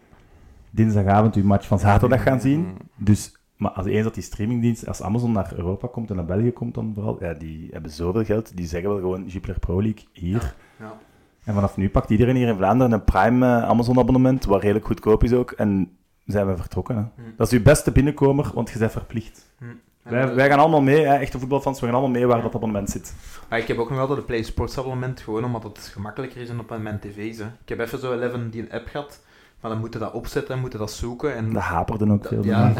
[0.71, 2.77] dinsdagavond je match van zaterdag gaan zien.
[2.97, 6.53] Dus, maar als eens dat die streamingdienst, als Amazon naar Europa komt en naar België
[6.53, 10.05] komt dan vooral, ja, die hebben zoveel geld, die zeggen wel gewoon Jupiler Pro League
[10.13, 10.55] hier.
[10.79, 10.99] Ja.
[11.45, 15.25] En vanaf nu pakt iedereen hier in Vlaanderen een Prime eh, Amazon-abonnement, wat redelijk goedkoop
[15.25, 15.97] is ook, en
[16.27, 16.97] zijn we vertrokken.
[16.97, 17.03] Hè.
[17.03, 17.31] Hm.
[17.37, 19.51] Dat is uw beste binnenkomer, want je bent verplicht.
[19.59, 19.65] Hm.
[20.03, 22.55] En, Wij, wij gaan allemaal mee, hè, echte voetbalfans, we gaan allemaal mee waar dat
[22.55, 23.15] abonnement zit.
[23.49, 26.49] Maar ik heb ook nog altijd een Play Sports abonnement, gewoon omdat het gemakkelijker is
[26.49, 27.39] dan op mijn tv's.
[27.39, 27.45] Hè.
[27.45, 29.21] Ik heb even zo Eleven die een app gehad,
[29.61, 31.35] maar dan moeten dat opzetten en moeten dat zoeken.
[31.35, 32.45] En Dat haperde ook veel.
[32.45, 32.73] ja,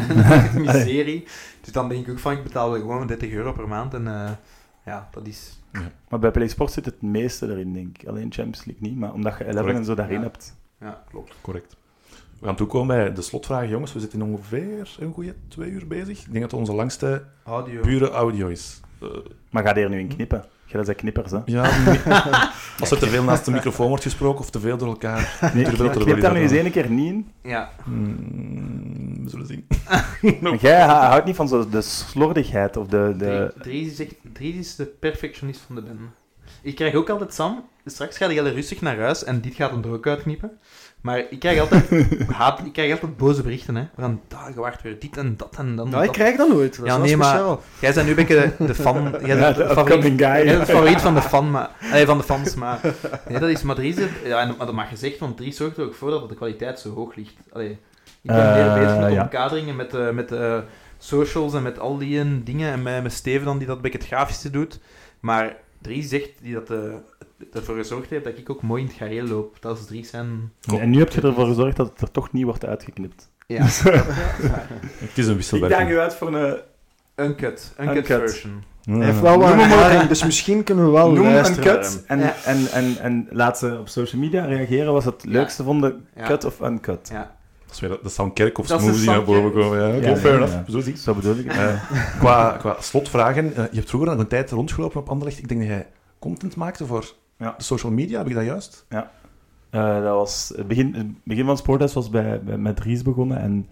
[0.55, 1.23] miserie.
[1.61, 4.29] Dus dan denk ik ook van, ik betaal gewoon 30 euro per maand en eh,
[4.85, 5.59] ja, dat is...
[6.09, 8.07] Maar bij Play Sport zit het meeste erin, denk ik.
[8.07, 9.77] Alleen Champions League niet, maar omdat je 11 Correct.
[9.77, 10.21] en zo daarin Ja.
[10.23, 10.55] hebt.
[10.79, 11.33] Ja, klopt.
[11.41, 11.75] Correct.
[12.39, 13.93] We gaan toekomen bij de slotvragen, jongens.
[13.93, 16.17] We zitten ongeveer een goede twee uur bezig.
[16.19, 17.81] Ik denk dat het onze langste Audio.
[17.81, 18.79] pure audio is.
[19.01, 19.07] Eh,
[19.49, 20.45] Maar ga er nu in knippen?
[20.71, 21.39] Ja, dat zijn knippers, hè?
[21.45, 21.63] ja,
[22.79, 25.37] als er te veel naast de microfoon wordt gesproken of te veel door elkaar.
[25.53, 27.31] Nee, knip knip wel daar nu eens één keer niet in.
[27.43, 29.67] Ja, Hmm, we zullen zien.
[30.41, 33.13] Maar Jij houdt niet van zo de slordigheid of de...
[33.17, 33.53] de...
[33.59, 35.99] Dries- Dries is, echt, Dries is de perfectionist van de band.
[36.61, 39.83] Ik krijg ook altijd, Sam, straks ga je rustig naar huis en dit gaat hem
[39.83, 40.51] er ook uitknippen.
[41.01, 41.85] Maar ik krijg altijd,
[42.31, 43.83] haat, ik krijg altijd boze berichten, hè.
[43.97, 46.47] Van, "Ah, je wacht weer dit en dat en dan Ja, ik dat." krijg dat
[46.49, 46.77] nooit.
[46.77, 47.61] Dat Ja, nee, maar- speciaal.
[47.79, 49.15] Jij bent nu een beetje de, de fan.
[49.25, 50.17] Jij bent de de favoriet, guy.
[50.19, 51.69] jij bent de favoriet van de fan, maar...
[51.91, 52.79] Allee, van de fans, maar...
[53.27, 53.61] Nee, dat is...
[53.61, 56.29] Maar heeft- Ja, en, maar dat mag gezegd, want Dries zorgt er ook voor dat
[56.29, 57.33] de kwaliteit zo hoog ligt.
[57.53, 57.77] Allee, ik
[58.21, 59.21] ben Eh, meer bezig met de ja.
[59.21, 60.57] omkaderingen, met, eh, met eh,
[60.97, 62.71] socials en met al die dingen.
[62.71, 64.79] En met, met Steven dan, die dat een beetje het grafische doet.
[65.19, 66.77] Maar Dries zegt, die dat, eh,
[67.53, 69.57] ervoor gezorgd heeft dat ik ook mooi in het gareel loop.
[69.59, 70.51] Dat is Dries en...
[70.79, 73.29] En nu heb je ervoor gezorgd dat het er toch niet wordt uitgeknipt.
[73.47, 73.63] Ja.
[74.99, 75.81] Het is een Ik wisselwerking.
[75.81, 76.59] daag u uit voor een...
[77.15, 77.73] Uncut.
[77.79, 78.05] Uncut, Uncut.
[78.29, 78.63] version.
[78.81, 78.95] Ja.
[78.95, 82.35] Hij heeft wel wat dus misschien kunnen we wel Noem een cut en, Ja.
[82.45, 84.93] en, en, en laat ze op social media reageren.
[84.93, 85.31] Was het Ja.
[85.31, 86.25] leukste vonden, Ja.
[86.25, 87.09] cut of uncut?
[87.11, 87.35] Ja.
[87.71, 89.79] Dat is weer dat Kerkhoffs Dat is de smoothie naar boven komen.
[89.79, 90.53] Ja, Ja, fair ja, enough.
[90.53, 90.71] ja.
[90.71, 90.99] Zo zie ik.
[90.99, 91.45] Zo bedoel ik.
[91.45, 95.37] Eh, qua, qua slotvragen, eh, je hebt vroeger nog een tijd rondgelopen op Anderlecht.
[95.39, 95.87] Ik denk dat jij
[96.19, 97.53] content maakte voor Ja.
[97.57, 98.85] de social media, heb ik dat juist?
[98.89, 103.37] Eh, dat was het begin, het begin van Sporthuis was bij, bij, met Dries begonnen.
[103.37, 103.67] En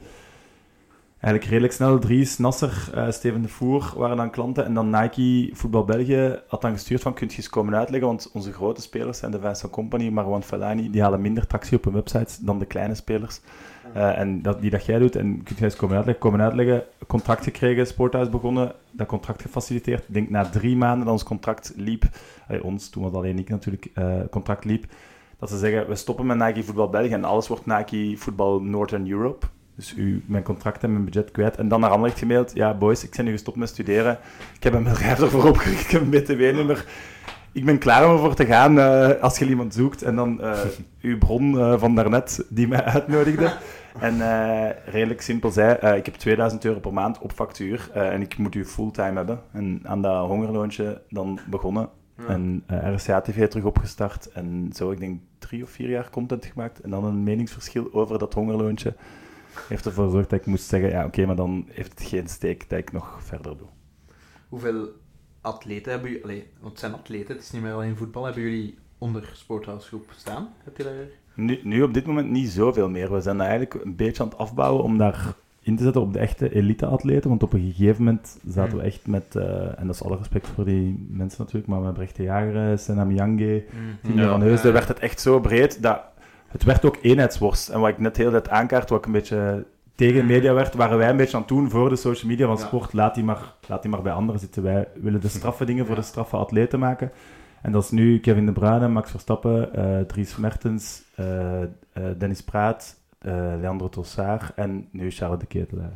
[1.20, 4.66] eigenlijk redelijk snel Dries, Nasser, eh, Steven de Voer waren dan klanten.
[4.66, 8.08] En dan Nike Voetbal België had dan gestuurd van, kunt je eens komen uitleggen?
[8.10, 11.84] Want onze grote spelers zijn de Vincent Company, Marwan Fellaini, die halen minder tractie op
[11.84, 13.40] hun websites dan de kleine spelers.
[13.94, 16.22] Eh, en dat, die dat jij doet, en kunt jij eens komen uitleggen?
[16.22, 20.04] Komen contract gekregen, Sporthuis begonnen, dat contract gefaciliteerd.
[20.08, 22.04] Ik denk na drie maanden dat ons contract liep,
[22.48, 24.86] eh, ons, toen was alleen ik natuurlijk, eh, contract liep,
[25.40, 29.10] dat ze zeggen, we stoppen met Nike Voetbal België en alles wordt Nike Voetbal Northern
[29.12, 29.46] Europe.
[29.76, 31.58] Dus u, mijn contract en mijn budget kwijt.
[31.58, 34.18] En dan naar Anderlecht gemaild, ja boys, ik ben nu gestopt met studeren.
[34.56, 36.86] Ik heb een bedrijf ervoor opgericht, ik heb een BTW-nummer.
[37.52, 40.02] Ik ben klaar om ervoor te gaan eh, als je iemand zoekt.
[40.02, 40.42] En dan
[41.02, 43.54] uw bron eh, van daarnet, die mij uitnodigde.
[44.00, 48.14] En eh, redelijk simpel zei, eh, ik heb 2000 euro per maand op factuur eh,
[48.14, 49.42] en ik moet u fulltime hebben.
[49.52, 51.90] En aan dat hongerloontje dan begonnen.
[52.28, 54.32] En eh RCA TV terug opgestart.
[54.32, 56.82] En zo, ik denk, drie of vier jaar content gemaakt.
[56.82, 58.96] En dan een meningsverschil over dat hongerloontje.
[59.68, 62.70] Heeft ervoor gezorgd dat ik moest zeggen, ja oké, maar dan heeft het geen steek
[62.70, 63.68] dat ik nog verder doe.
[64.50, 64.90] Hoeveel
[65.42, 66.24] atleten hebben jullie...
[66.24, 68.24] Allee, want het zijn atleten, het is niet meer alleen voetbal.
[68.24, 70.54] Hebben jullie onder Sporthouse-groep staan?
[70.64, 71.08] Heb je daar...
[71.46, 73.14] Nu, nu op dit moment niet zoveel meer.
[73.14, 76.20] We zijn eigenlijk een beetje aan het afbouwen om daar in te zetten op de
[76.20, 77.30] echte elite-atleten.
[77.30, 78.80] Want op een gegeven moment zaten Mm.
[78.80, 81.94] we echt met, eh, en dat is alle respect voor die mensen natuurlijk, maar met
[81.94, 83.64] Brecht de Jager, Senna Miyange,
[84.04, 84.74] Tine Ja, van Heusden, ja.
[84.74, 86.02] werd het echt zo breed dat
[86.48, 87.70] het werd ook eenheidsworst.
[87.70, 90.98] En wat ik net heel tijd aankaart, wat ik een beetje tegen media werd, waren
[90.98, 92.62] wij een beetje aan het doen voor de social media van Ja.
[92.66, 92.94] sport.
[92.94, 94.64] Laat die, maar, laat die maar bij anderen zitten.
[94.64, 96.02] Wij willen de straffe dingen voor Ja.
[96.02, 97.12] de straffe atleten maken.
[97.62, 101.68] En dat is nu Kevin De Bruyne, Max Verstappen, eh, Dries Mertens, eh, eh,
[102.18, 105.92] Dennis Praat, eh, Leandro Tossard en nu Charles de Ketelaar.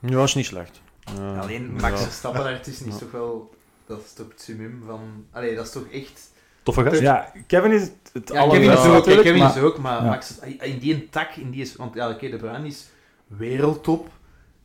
[0.00, 0.82] Ja, is niet slecht.
[1.18, 1.38] Ja.
[1.38, 1.96] Alleen Max Ja.
[1.96, 2.98] Verstappen daar is niet Ja.
[2.98, 3.54] toch wel...
[3.86, 5.00] Dat is toch het summum van...
[5.30, 6.32] Allee, dat is toch echt...
[6.62, 7.00] Toffe gast.
[7.00, 10.08] Ja, Kevin is het, Ja, Kevin is ook, natuurlijk, Kevin maar- is ook, maar ja.
[10.08, 12.88] Max, in die een tak, in die is, want ja, oké, de Bruin is
[13.26, 14.08] wereldtop,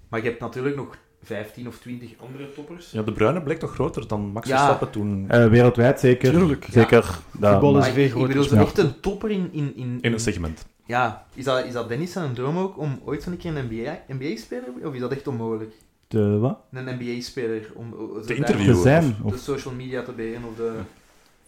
[0.10, 2.92] maar je hebt natuurlijk nog 15 of 20 andere toppers.
[2.92, 4.56] Ja, de Bruine bleek toch groter dan Max Ja.
[4.56, 6.32] Verstappen toen Eh, wereldwijd zeker.
[6.32, 6.68] Tuurlijk.
[6.72, 7.02] Zeker.
[7.32, 8.28] dat- Voetbal is veel ik, ik groter.
[8.38, 8.62] bedoel, ja.
[8.62, 9.50] echt een topper in...
[9.52, 10.66] in, in, in een segment.
[10.86, 14.00] ja, is dat, is dat Dennis zijn droom ook, om ooit zo'n keer een NBA,
[14.08, 15.74] NBA-speler, of is dat echt onmogelijk?
[16.08, 16.60] de, wat?
[16.72, 18.76] Een NBA-speler, om om zo Te interviewen.
[18.76, 19.16] Te zijn.
[19.18, 20.72] De Of, social media te beheren, of de...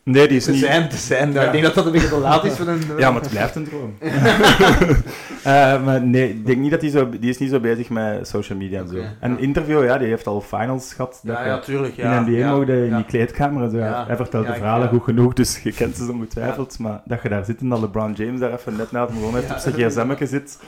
[0.04, 0.60] nee, die is Te niet...
[0.60, 1.32] zijn, te zijn.
[1.34, 1.42] Ja.
[1.44, 2.82] Ik denk dat dat een beetje te laat is voor een...
[2.98, 3.98] Ja, maar het blijft een droom.
[5.44, 7.10] Eh, maar nee, ik denk niet dat hij zo...
[7.10, 8.96] Die is niet zo bezig met social media en zo.
[9.20, 9.38] En ja.
[9.38, 11.20] interview, ja, die heeft al finals gehad.
[11.24, 11.96] dat Ja, ja, tuurlijk.
[11.96, 13.78] Ja, in NBA ja, mogen in die kleedkamer zo.
[13.78, 14.06] Ja.
[14.08, 14.90] Hij vertelt Ja, de verhalen ja.
[14.94, 16.80] goed genoeg, dus je kent ze ongetwijfeld.
[16.80, 19.34] Maar dat je daar zit en dat LeBron James daar even net na het gewoon
[19.36, 19.54] heeft Ja.
[19.54, 20.60] op zijn gsm'tje zit.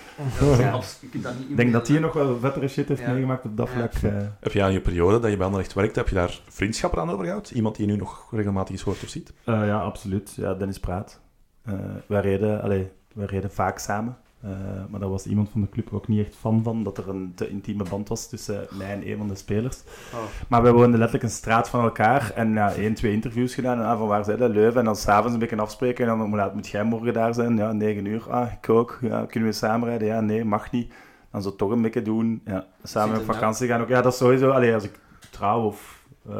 [1.49, 3.11] Ik denk dat hij nog wel vettere shit heeft Ja.
[3.11, 3.89] meegemaakt op dat Ja.
[3.89, 4.11] vlak.
[4.13, 4.19] eh.
[4.39, 7.11] Heb je aan je periode dat je bij Anderlecht werkte, heb je daar vriendschappen aan
[7.11, 7.55] overgehouden?
[7.55, 9.22] Iemand die je nu nog regelmatig eens hoort of ziet?
[9.43, 10.33] Eh, ja, absoluut.
[10.35, 11.21] Ja, Dennis Praat.
[11.63, 11.73] Eh,
[12.05, 14.17] wij, reden, allee, wij reden vaak samen.
[14.41, 14.49] Eh,
[14.89, 17.31] maar daar was iemand van de club ook niet echt fan van, dat er een
[17.35, 19.83] te intieme band was tussen mij en een van de spelers.
[20.13, 20.19] Oh.
[20.47, 23.79] Maar wij woonden letterlijk een straat van elkaar en ja, één, twee interviews gedaan.
[23.79, 24.51] En ah, van waar zijn dat?
[24.51, 24.79] Leuven.
[24.79, 26.07] En dan s'avonds een beetje afspreken.
[26.09, 27.57] En dan hoe laat moet jij morgen daar zijn?
[27.57, 28.31] Ja, negen uur.
[28.31, 28.97] Ah, ik ook.
[29.01, 30.07] Ja, kunnen we samen rijden?
[30.07, 30.93] Ja, nee, mag niet.
[31.31, 32.41] Dan zo toch een beetje doen.
[32.45, 33.87] Ja, samen op er vakantie gaan ook.
[33.87, 34.49] Ja, dat is sowieso.
[34.49, 34.99] Allee, als ik
[35.31, 36.05] trouw of...
[36.29, 36.35] eh,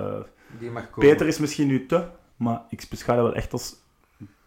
[0.59, 1.09] Die mag komen.
[1.09, 2.03] Peter is misschien nu te,
[2.43, 3.75] maar ik beschouw dat wel echt als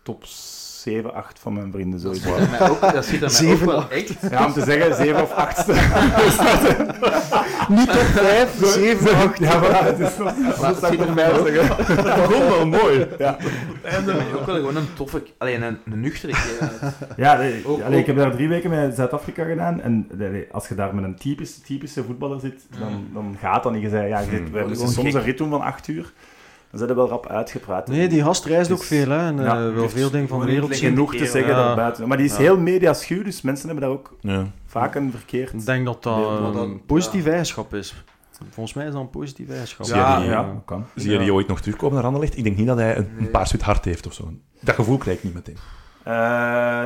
[0.02, 2.02] top 7, 8 van mijn vrienden.
[2.02, 2.38] Dat Sowieso.
[2.38, 4.14] ziet er mij ook, dat ziet er mij ook Zeven, wel echt.
[4.30, 5.66] Ja, om te zeggen 7 of 8.
[7.68, 9.38] Niet top 5, 7, 8.
[9.38, 10.16] Ja, maar het is
[10.80, 13.06] dat er mij wel ook- wel mooi.
[13.18, 13.36] Ja,
[13.82, 15.22] En ook wel gewoon een toffe...
[15.38, 16.92] Alleen een, een nuchtere kerel.
[17.16, 19.80] ja nee, Ook- allee, ik heb daar drie weken met Zuid-Afrika gedaan.
[19.80, 23.08] En allee, als je daar met een typische, typische voetballer zit, dan, Mm.
[23.14, 23.82] dan gaat dat niet.
[23.82, 25.14] Je zei, ja, je zit, we moesten soms gek.
[25.14, 26.12] een rit doen van 8 uur.
[26.76, 27.86] Dan zijn er wel rap uitgepraat.
[27.88, 29.18] Nee, die gast reist ook veel, hè.
[29.26, 30.88] En eh, Ja, wel veel dingen van de wereld zien.
[30.88, 31.64] genoeg te zeggen ja.
[31.64, 32.08] daarbuiten.
[32.08, 32.38] Maar die is Ja.
[32.38, 34.46] heel mediaschuw, dus mensen hebben daar ook Ja.
[34.66, 35.52] vaak een verkeerd...
[35.52, 38.04] Ik denk dat dat een positief eigenschap is.
[38.50, 39.86] Volgens mij is dat een positief eigenschap.
[39.86, 40.84] Zie je Ja, die- ja, kan.
[40.94, 42.36] Zie je die ooit nog terugkomen naar Anderlecht?
[42.36, 43.28] Ik denk niet dat hij een, Nee.
[43.28, 44.32] paar hart heeft of zo.
[44.60, 45.56] Dat gevoel krijg ik niet meteen.
[46.02, 46.84] Eh,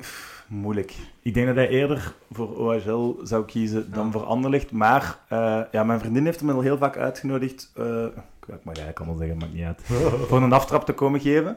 [0.00, 0.94] pff, moeilijk.
[1.28, 4.10] Ik denk dat hij eerder voor OHL zou kiezen dan Ja.
[4.12, 4.72] voor Anderlecht.
[4.72, 7.72] Maar eh, ja, mijn vriendin heeft hem al heel vaak uitgenodigd.
[7.76, 8.04] eh,
[8.46, 9.82] ik mag eigenlijk allemaal zeggen, maakt niet uit.
[10.28, 11.56] voor een aftrap te komen geven.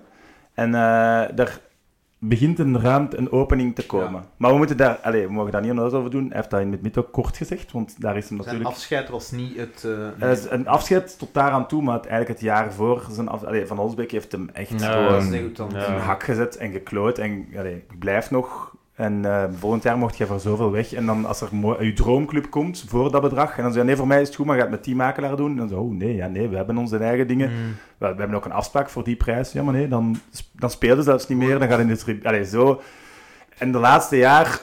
[0.53, 0.81] En eh,
[1.35, 1.59] daar
[2.19, 4.21] begint een ruimte, een opening te komen.
[4.21, 4.27] Ja.
[4.37, 6.25] Maar we moeten daar, allez, we mogen daar niet onnozel over doen.
[6.27, 8.69] Hij heeft dat in het midden ook kort gezegd, want daar is hem Zijn natuurlijk...
[8.69, 9.83] afscheid was niet het...
[10.49, 13.79] een afscheid tot daaraan toe, maar het, eigenlijk het jaar voor zijn af, allee, Van
[13.79, 15.31] Olsbeek heeft hem echt Ja, gewoon.
[15.71, 15.87] Ja.
[15.93, 17.17] een hak gezet en gekloot.
[17.17, 18.79] En allee, ik blijf nog.
[18.95, 20.93] En eh, volgend jaar mocht je voor zoveel weg.
[20.93, 21.49] En dan als er
[21.85, 23.57] je droomclub komt voor dat bedrag.
[23.57, 24.95] En dan zeg je, nee, voor mij is het goed, maar ga het met die
[24.95, 25.51] makelaar doen.
[25.51, 27.49] En dan zo, oh nee, ja, nee, we hebben onze eigen dingen.
[27.49, 27.75] Mm.
[27.97, 29.51] We, we hebben ook een afspraak voor die prijs.
[29.51, 30.19] Ja, maar nee, dan,
[30.51, 31.59] dan speel je zelfs niet meer.
[31.59, 32.81] Dan gaat in de Allee, zo.
[33.57, 34.61] En de laatste jaar,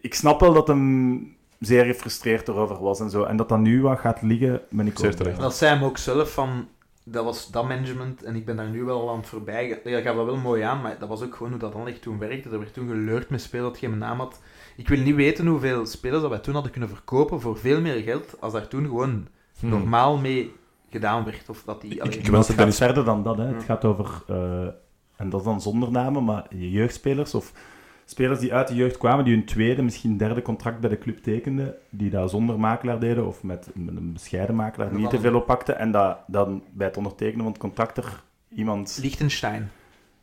[0.00, 3.24] ik snap wel dat hem zeer gefrustreerd erover was en zo.
[3.24, 5.38] En dat dat nu wat gaat liggen, ben ik Zeer ook.
[5.38, 6.68] Dat zei hem ook zelf van...
[7.04, 9.80] Dat was dat management en ik ben daar nu wel aan het voorbij.
[9.84, 12.18] Ja, gaat dat wel mooi aan, maar dat was ook gewoon hoe dat Anderlecht toen
[12.18, 12.48] werkte.
[12.50, 14.40] Er werd toen geleurd met spelers dat geen naam had.
[14.76, 18.02] Ik wil niet weten hoeveel spelers dat wij toen hadden kunnen verkopen voor veel meer
[18.02, 19.26] geld, als daar toen gewoon
[19.60, 20.52] normaal mee
[20.90, 21.48] gedaan werd.
[21.48, 21.90] Of dat die...
[21.90, 23.36] Ik- wens het dat gaat Dennis- verder dan dat.
[23.36, 23.44] Hè.
[23.46, 24.66] Het gaat over, eh,
[25.16, 27.52] en dat is dan zonder namen, maar je jeugdspelers of
[28.12, 31.18] spelers die uit de jeugd kwamen, die hun tweede, misschien derde contract bij de club
[31.22, 35.34] tekenden, die dat zonder makelaar deden of met, met een bescheiden makelaar niet te veel
[35.34, 39.70] oppakten en dat dan bij het ondertekenen van het contract er iemand, Liechtenstein.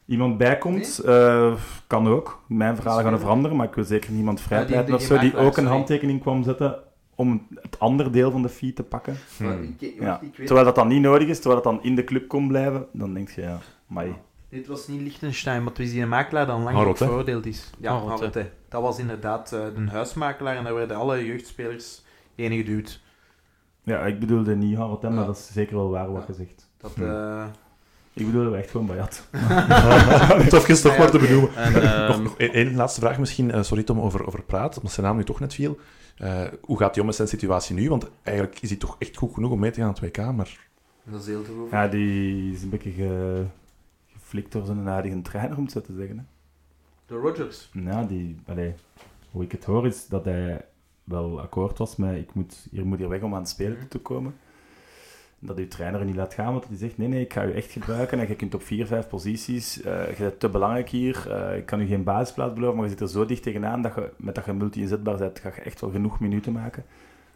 [0.05, 0.99] iemand bij komt.
[0.99, 1.53] eh,
[1.87, 2.43] kan ook.
[2.47, 5.37] Mijn verhalen gaan veranderen, maar ik wil zeker niemand vrijpleiten die- of die zo, die
[5.37, 6.75] ook een handtekening kwam zetten
[7.15, 9.15] om het andere deel van de fee te pakken.
[9.39, 9.63] Maar Hmm.
[9.63, 10.21] ik- ik- Ja.
[10.35, 13.13] Terwijl dat dan niet nodig is, terwijl dat dan in de club kon blijven, dan
[13.13, 13.57] denk je, ja,
[13.87, 14.13] mai.
[14.49, 17.05] Dit was niet Liechtenstein, maar het was die makelaar dan lang Harrod, hè?
[17.05, 17.69] veroordeeld is.
[17.79, 18.49] Ja, Harrod, hè.
[18.69, 22.01] Dat was inderdaad eh, een huismakelaar en daar werden alle jeugdspelers
[22.35, 23.01] heen geduwd.
[23.83, 25.25] Ja, ik bedoelde niet Harold, hè, maar Ja.
[25.25, 26.27] dat is zeker wel waar wat Ja.
[26.27, 26.69] je zegt.
[26.77, 27.03] Dat, Hm.
[27.03, 27.45] eh,
[28.13, 29.27] Ik bedoel echt gewoon Bayat.
[30.49, 31.55] Tof is toch Ja, maar te benoemen.
[31.55, 33.51] En, Nog, ehm, nog één één laatste vraag misschien.
[33.51, 35.79] Eh, sorry Tom, over, over Praat, omdat zijn naam nu toch net viel.
[36.17, 37.89] Eh, hoe gaat hij om met zijn situatie nu?
[37.89, 40.17] Want eigenlijk is hij toch echt goed genoeg om mee te gaan aan het WK,
[40.35, 40.57] maar...
[41.03, 41.71] Dat is heel te goed.
[41.71, 43.43] Ja, die is een beetje ge,
[44.29, 46.17] geflikt door zijn aardige trainer, om het zo te zeggen.
[46.17, 46.23] Hè.
[47.05, 47.69] De Rodgers.
[47.73, 48.73] Ja, die, allee,
[49.31, 50.65] hoe ik het hoor is dat hij
[51.03, 53.87] wel akkoord was met ik moet, hier moet hier weg om aan het spelen Mhm.
[53.87, 54.35] te komen.
[55.39, 57.71] Dat uw trainer niet laat gaan, want hij zegt nee, nee, ik ga u echt
[57.71, 61.57] gebruiken en je kunt op vier, vijf posities, eh, je bent te belangrijk hier, eh,
[61.57, 64.09] ik kan u geen basisplaats beloven, maar je zit er zo dicht tegenaan dat je,
[64.17, 66.83] met dat je multi-inzetbaar bent, ga je echt wel genoeg minuten maken.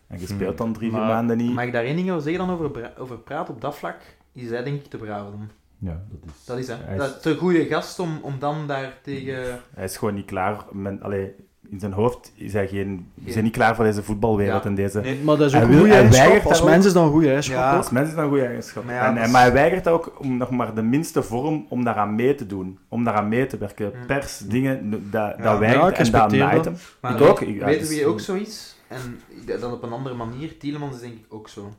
[0.07, 1.53] En je speelt dan drie, vier Maar- maanden niet.
[1.53, 3.98] Mag ik daar één ding over zeggen dan over, over praten op dat vlak?
[4.32, 5.49] Is hij denk ik te braaf dan.
[5.84, 6.45] Ja, dat is...
[6.45, 6.76] Dat is hè.
[6.80, 9.60] Hij Dat is een goede gast om, om dan daar tegen...
[9.76, 10.57] Hij is gewoon niet klaar.
[10.72, 11.35] Men, allee,
[11.69, 14.69] in zijn hoofd is hij geen, is hij Geen- niet klaar voor deze voetbalwereld Ja.
[14.69, 14.99] en deze...
[14.99, 16.26] Nee, maar dat is ook Hij een goede eigenschap.
[16.27, 17.57] weigert Als mens is dat een goede eigenschap.
[17.57, 17.77] Ja.
[17.77, 18.84] Als mens is dat een goede eigenschap.
[18.85, 21.84] Maar ja, en, is- maar hij weigert ook om nog maar de minste vorm om
[21.84, 22.80] daaraan mee te doen.
[22.89, 23.91] Om daaraan mee te werken.
[23.93, 24.05] Hmm.
[24.05, 25.57] Pers, dingen, dat, dat Ja.
[25.60, 26.76] weigert en dat naait hem.
[27.01, 27.41] Maar ik ook.
[27.41, 28.76] Ik- ja, Weten dus- wie ook zo is?
[28.88, 29.19] En
[29.60, 30.57] dan op een andere manier.
[30.57, 31.73] Tielemans is denk ik ook zo.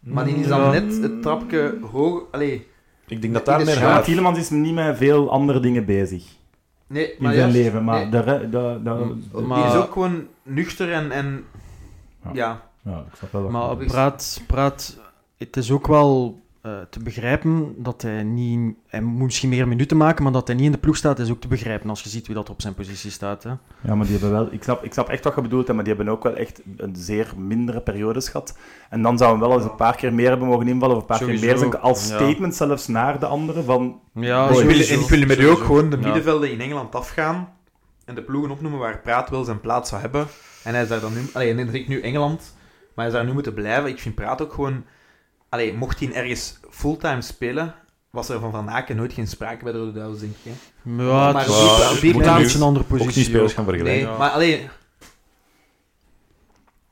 [0.00, 0.56] Maar die is Ja.
[0.58, 2.22] dan net het trapje hoog...
[2.30, 2.66] Allee,
[3.10, 4.04] Ik denk dat daar meer maar gaat.
[4.04, 6.24] Tielemans is niet met veel andere dingen bezig
[6.86, 7.84] nee, in maar zijn juist, leven.
[7.84, 8.10] Maar nee.
[8.10, 11.10] de de- de- Die Maar- is ook gewoon nuchter en...
[11.10, 11.44] en
[12.24, 12.30] Ja.
[12.32, 12.60] ja.
[12.82, 14.96] ja, ik snap wel wat Maar praat, praat,
[15.36, 18.74] het is ook wel eh, te begrijpen dat hij niet...
[18.86, 21.30] Hij moet misschien meer minuten maken, maar dat hij niet in de ploeg staat, is
[21.30, 23.42] ook te begrijpen als je ziet wie dat op zijn positie staat.
[23.42, 23.50] Hè.
[23.80, 24.52] Ja, maar die hebben wel...
[24.52, 26.62] Ik snap, ik snap echt wat je bedoelt, hè, maar die hebben ook wel echt
[26.76, 28.58] een zeer mindere periodes gehad.
[28.90, 31.08] En dan zou hem wel eens een paar keer meer hebben mogen invallen, of een
[31.08, 32.14] paar Sowieso, keer meer zijn, als ja.
[32.14, 34.00] statement zelfs naar de anderen, van...
[34.14, 36.02] Ja, en ik wil, en ik wil met u ook gewoon de Ja.
[36.02, 37.48] middenvelden in Engeland afgaan
[38.04, 40.26] en de ploegen opnoemen waar Praat wel zijn plaats zou hebben.
[40.64, 41.20] En hij is daar dan nu...
[41.32, 42.54] Allee, ik nu Engeland,
[42.94, 43.90] maar hij daar nu moeten blijven.
[43.90, 44.84] Ik vind Praat ook gewoon...
[45.50, 47.74] Allee, mocht hij ergens fulltime spelen,
[48.10, 50.52] was er van Van Aken nooit geen sprake bij de Rode Duivels, denk ik.
[50.52, 50.92] Hè?
[51.04, 51.46] Ja, Maar het
[52.44, 53.24] is een een andere Ook positie.
[53.24, 53.56] spelers ook.
[53.56, 54.08] gaan vergelijken.
[54.08, 54.68] Nee, maar alleen...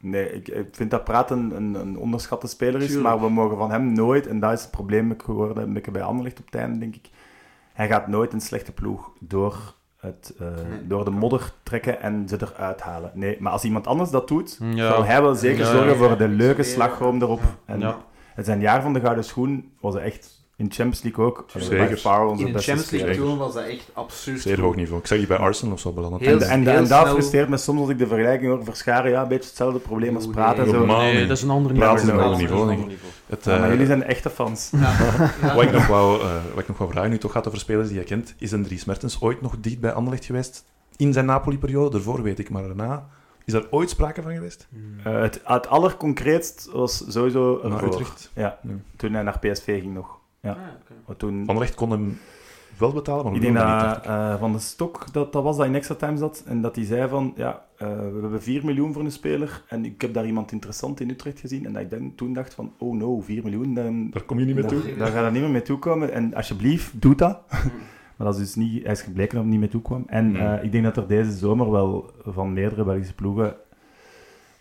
[0.00, 3.08] Nee, ik, ik vind dat Praat een, een, een onderschatte speler is, Tuurlijk.
[3.08, 6.02] maar we mogen van hem nooit, en dat is het probleem geworden een beetje bij
[6.02, 7.08] Anderlecht op het einde, denk ik.
[7.72, 10.86] Hij gaat nooit een slechte ploeg door, het, eh, Nee.
[10.86, 13.10] door de modder trekken en ze eruit halen.
[13.14, 14.88] Nee, maar als iemand anders dat doet, Ja.
[14.92, 17.40] zal hij wel zeker Ja, zorgen ja, voor de leuke slagroom erop.
[17.42, 17.56] Ja.
[17.64, 17.96] En Ja.
[18.38, 21.44] Het zijn jaar van de gouden schoen was hij echt in Champions League ook.
[21.56, 22.26] Zeker.
[22.26, 24.40] Onze In de Champions League toen was dat echt absurd.
[24.40, 25.00] Zeer hoog niveau.
[25.00, 26.20] Ik zeg die bij Arsenal of zo belanden.
[26.20, 28.64] Heel- En, en, en dat frustreert me soms als ik de vergelijking hoor.
[28.64, 30.64] Verscharen, ja, een beetje hetzelfde probleem als praten.
[30.64, 30.72] nee.
[30.72, 30.86] Zo.
[30.86, 31.96] Nee, dat is een ander niveau.
[31.96, 32.90] is een is ander niveau.
[33.26, 34.70] Het, Ja, maar eh, jullie zijn echte fans.
[34.72, 34.80] Ja.
[34.80, 35.54] Ja.
[35.54, 37.88] Wat ik nog wou, eh, wat ik nog wou vragen, nu toch gaat over spelers
[37.88, 40.64] die je kent, is een Dries Mertens ooit nog dicht bij Anderlecht geweest?
[40.96, 43.08] In zijn Napoli-periode, daarvoor weet ik, maar daarna...
[43.48, 44.68] Is daar ooit sprake van geweest?
[45.04, 47.88] Eh, het, het allerconcreetst was sowieso Naar ervoor.
[47.88, 48.30] Utrecht?
[48.34, 48.70] Ja, Ja.
[48.96, 50.18] toen hij naar PSV ging nog.
[50.40, 50.56] Ja.
[51.06, 52.18] Ah, toen, Anderlecht kon hem
[52.78, 55.74] wel betalen, maar ik denk dat eh, Van de Stok, dat, dat was dat in
[55.74, 59.02] extra time zat, en dat hij zei van, ja, eh, we hebben 4 miljoen voor
[59.02, 62.12] een speler, en ik heb daar iemand interessant in Utrecht gezien, en dat ik dan,
[62.14, 64.82] toen dacht van, oh no, 4 miljoen, dan, Daar kom je niet mee toe.
[64.82, 67.40] daar, daar gaat er niet meer mee toekomen, en alsjeblieft, doe dat.
[68.18, 70.04] Maar dat is dus niet, hij is gebleken dat hij niet mee toekwam.
[70.06, 70.42] En Nee.
[70.42, 73.56] eh, ik denk dat er deze zomer wel van meerdere Belgische ploegen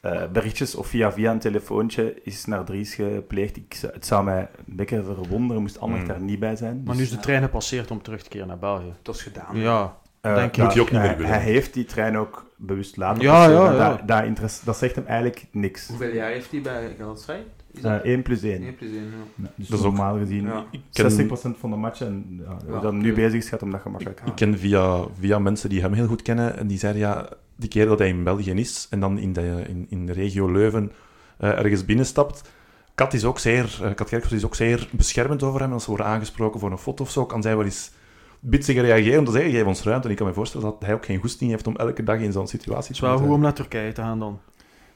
[0.02, 3.58] eh, berichtjes of via via een telefoontje is naar Dries gepleegd.
[3.58, 6.14] Ik, het zou mij een beetje verwonderen, moest Anderlecht Mm.
[6.14, 6.82] daar niet bij zijn.
[6.86, 8.94] Maar nu is de trein gepasseerd om terug te keren naar België.
[9.02, 9.58] Dat is gedaan.
[9.58, 11.32] Ja, Eh, denk ja, Moet hij ook niet hij, meer willen.
[11.32, 13.62] hij heeft die trein ook bewust laten Ja, passeren.
[13.64, 13.90] ja, ja.
[13.90, 15.88] Dat, dat, interesse- dat zegt hem eigenlijk niks.
[15.88, 17.44] Hoeveel jaar heeft hij bij Galatasaray?
[17.78, 18.62] Is Eh dat 1 plus 1.
[18.64, 18.98] 1 plus 1?
[18.98, 19.02] Ja.
[19.36, 20.66] Ja, dus Dat is ook- normaal gezien Ja.
[20.72, 22.08] Ik ken, 60% van de matchen.
[22.08, 25.70] En ja, dat nu bezig is, gaat hem dat gemakkelijk ik ken via, via mensen
[25.70, 28.52] die hem heel goed kennen, en die zeiden, ja, die keer dat hij in België
[28.52, 30.92] is, en dan in de, in, in de regio Leuven
[31.38, 32.50] eh, ergens binnenstapt,
[32.96, 35.74] Kat is ook zeer, eh, Kat Kerkhoff is ook zeer beschermend over hem.
[35.74, 37.92] Als ze worden aangesproken voor een foto of zo, kan zij wel eens
[38.40, 40.06] bitsiger reageren om te zeggen, geef ons ruimte.
[40.06, 42.32] En ik kan me voorstellen dat hij ook geen goesting heeft om elke dag in
[42.32, 44.40] zo'n situatie het is te wel goed om naar Turkije te gaan dan.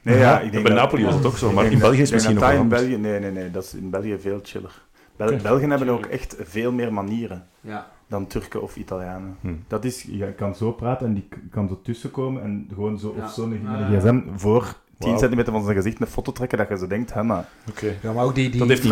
[0.01, 2.11] Nee, ja, ik denk bij dat- Napoli was het ook zo, maar in België is
[2.11, 2.67] misschien dat nog in.
[2.67, 4.81] België, nee, nee, nee, dat is in België veel chiller.
[5.15, 5.35] Bel.
[5.37, 7.87] Belgen hebben ook echt veel meer manieren Ja.
[8.07, 9.37] dan Turken of Italianen.
[9.41, 9.53] Hm.
[9.67, 13.23] Dat is, je kan zo praten en die kan zo tussenkomen en gewoon zo Ja.
[13.23, 14.63] of zo met een gsm voor
[14.97, 15.17] 10 Wauw.
[15.21, 17.93] centimeter van zijn gezicht een foto trekken dat je zo denkt, hè, maar Oké.
[18.01, 18.91] ja, maar ook die, die, Dat heeft die,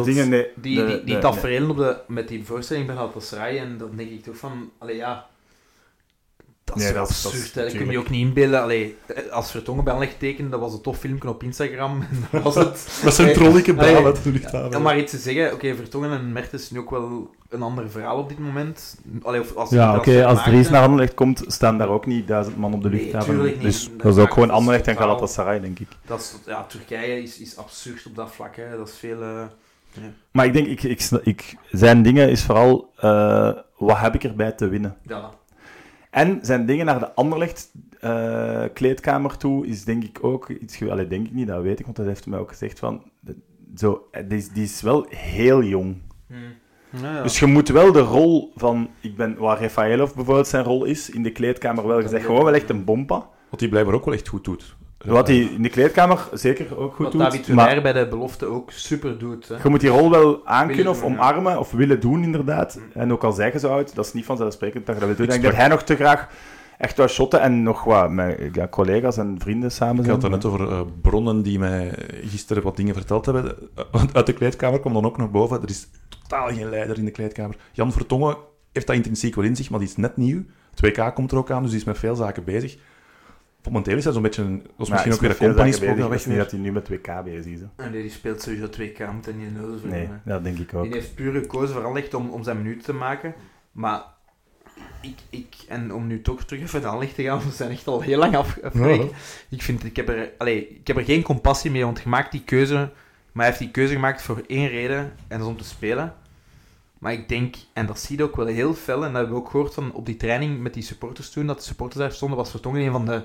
[0.00, 0.46] of dingen, nee.
[0.56, 1.20] die, de- die, die
[1.70, 5.26] op de, met die voorstelling bij Galatasaray, en dan denk ik toch van, allee ja,
[6.70, 8.62] dat is Nee, dat is- dat is absurd, dat kun je ook niet inbeelden.
[8.62, 8.96] Allee,
[9.30, 12.54] als Vertongen bij Anderlecht tekende, dat was een tof filmpje op Instagram, en dat was
[12.54, 12.88] het.
[13.04, 14.76] Met zijn trollijke baan uit de luchthaven.
[14.76, 17.90] Om maar iets te zeggen, oké, Vertongen en Mertens is nu ook wel een ander
[17.90, 18.96] verhaal op dit moment.
[19.22, 20.42] Allee, of als Ja, oké, als.
[20.42, 23.42] Dries naar Anderlecht komt, staan daar ook niet duizend man op de Nee, luchthaven.
[23.44, 23.60] niet.
[23.60, 25.88] Dus Dat dat is ook gewoon Anderlecht en Galatasaray, denk ik.
[26.06, 28.56] Dat is, ja, Turkije is, is absurd op dat vlak.
[28.56, 28.76] Hè.
[28.76, 29.42] Dat is veel, eh,
[30.30, 34.52] Maar ik denk, ik, ik, ik, zijn dingen is vooral, eh, wat heb ik erbij
[34.52, 34.96] te winnen?
[35.06, 35.30] Ja.
[36.10, 40.82] En zijn dingen naar de Anderlecht eh, kleedkamer toe is denk ik ook iets...
[40.82, 43.02] Allee, denk ik niet, dat weet ik, want dat heeft hij mij ook gezegd van...
[43.20, 43.36] de-
[43.76, 45.96] Zo, eh, die, is, die is wel heel jong.
[46.26, 46.36] Ja,
[47.14, 47.22] ja.
[47.22, 48.88] Dus je moet wel de rol van...
[49.00, 52.24] Ik ben, waar Rafaelov bijvoorbeeld zijn rol is, in de kleedkamer wel gezegd.
[52.24, 53.28] Gewoon wel echt een bompa.
[53.50, 54.76] Wat hij blijkbaar ook wel echt goed doet.
[55.04, 57.20] Wat hij in de kleedkamer zeker ook goed Wat doet.
[57.20, 59.48] David maar- bij de belofte ook super doet.
[59.48, 59.56] Hè.
[59.62, 62.80] Je moet die rol wel aankunnen of omarmen of willen doen, inderdaad.
[62.94, 65.26] En ook al zeggen ze oud, dat is niet vanzelfsprekend dat je dat wil doen.
[65.28, 66.28] Ik Ik denk dat hij nog te graag
[66.78, 70.14] echt wou shotten en nog wat met ja, collega's en vrienden samen Ik zijn.
[70.14, 71.92] had het net over eh, bronnen die mij
[72.24, 73.54] gisteren wat dingen verteld hebben.
[73.90, 75.62] Want uit de kleedkamer kwam dan ook nog boven.
[75.62, 77.56] Er is totaal geen leider in de kleedkamer.
[77.72, 78.36] Jan Vertongen
[78.72, 80.42] heeft dat intrinsiek wel in zich, maar die is net nieuw.
[80.70, 82.76] Het WK komt er ook aan, dus die is met veel zaken bezig.
[83.64, 84.42] Momenteel is hij zo'n beetje...
[84.42, 85.98] een- Dat is misschien ook weer een company sport.
[86.20, 87.60] Ik niet dat hij nu met WK bezig is.
[87.60, 87.84] hè.
[87.84, 90.82] En die speelt sowieso 2K, moet hij niet nodig Nee, dat denk ik ook.
[90.84, 93.34] Die heeft puur gekozen voor Anderlecht om, om zijn minuten te maken.
[93.72, 94.02] Maar
[95.02, 97.70] ik, ik, en om nu toch terug even naar Anderlecht te gaan, want we zijn
[97.70, 99.04] echt al heel lang af, afgeweken.
[99.06, 99.10] Ja.
[99.48, 102.42] Ik, vind, ik, heb er, ik heb er geen compassie mee, want je maakt die
[102.44, 102.90] keuze, maar
[103.32, 106.14] hij heeft die keuze gemaakt voor één reden, en dat is om te spelen.
[106.98, 109.36] Maar ik denk, en dat zie je ook wel heel fel, en dat hebben we
[109.40, 112.36] ook gehoord van op die training met die supporters toen, dat de supporters daar stonden,
[112.38, 113.22] was Vertongen een van de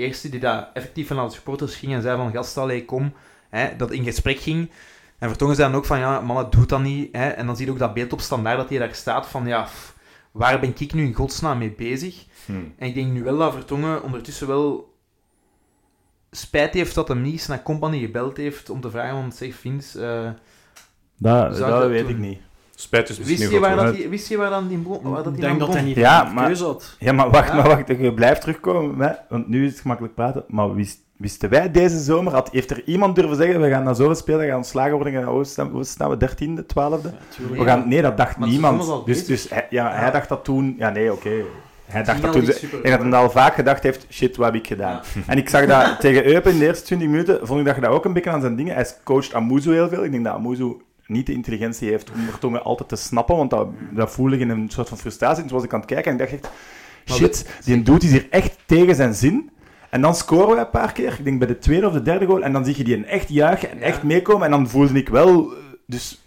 [0.00, 3.12] eerste die daar effectief naar de supporters ging en zei van, gast, allee, kom,
[3.48, 4.70] hè, dat in gesprek ging.
[5.18, 7.16] En Vertongen zei dan ook van, ja, mannen, doet dat niet.
[7.16, 7.28] Hè?
[7.28, 9.62] En dan zie je ook dat beeld op standaard dat hij daar staat van, ja,
[9.62, 9.94] pff,
[10.30, 12.24] waar ben ik nu in godsnaam mee bezig?
[12.46, 12.74] Hmm.
[12.78, 14.94] En ik denk nu wel dat Vertongen ondertussen wel
[16.30, 19.54] spijt heeft dat hem niet eens naar Company gebeld heeft om te vragen, want zeg,
[19.54, 20.30] Vince, eh,
[21.16, 22.40] Dat, dat dat weet ik niet.
[22.80, 25.22] Spijt is misschien wist, je waar dat die, wist je waar dan die, bron- waar
[25.22, 26.96] dat Ik die denk dat hij niet Ja, ja, maar- keuze had.
[26.98, 27.54] Ja, maar wacht, Ja.
[27.54, 27.88] maar wacht.
[27.88, 29.08] Je blijft terugkomen.
[29.08, 29.12] Hè?
[29.28, 30.44] Want nu is het gemakkelijk praten.
[30.48, 32.32] Maar wist, wisten wij deze zomer...
[32.32, 35.12] Had, heeft er iemand durven zeggen, we gaan naar zoveel spelen, we gaan ontslagen worden,
[35.12, 35.50] we gaan oost
[35.90, 37.12] staan, we, dertiende, twaalfde?
[37.50, 39.06] we gaan, nee, dat dacht Maar niemand.
[39.06, 40.74] Dus, dus hij, ja, hij dacht dat toen...
[40.78, 41.30] Ja, nee, oké.
[41.84, 42.44] Hij dacht dat toen...
[42.44, 45.00] denk dat hij al vaak gedacht heeft, shit, wat heb ik gedaan?
[45.26, 47.80] En ik zag dat tegen Eupen in de eerste 20 minuten, vond ik dat je
[47.80, 48.74] dat ook een beetje aan zijn dingen...
[48.74, 50.04] Hij coacht Amuzu heel veel.
[50.04, 50.76] Ik denk dat Amuzu
[51.10, 54.50] niet de intelligentie heeft om Vertongen altijd te snappen, want dat, dat voelde ik in
[54.50, 55.44] een soort van frustratie.
[55.44, 56.52] Toen was ik aan het kijken en ik dacht echt,
[57.18, 59.50] shit, die doet is hier echt tegen zijn zin.
[59.90, 62.26] En dan scoren we een paar keer, ik denk bij de tweede of de derde
[62.26, 63.84] goal, en dan zie je die echt juichen en Ja.
[63.84, 64.44] echt meekomen.
[64.44, 65.52] En dan voelde ik wel...
[65.52, 65.56] eh,
[65.86, 66.22] Dus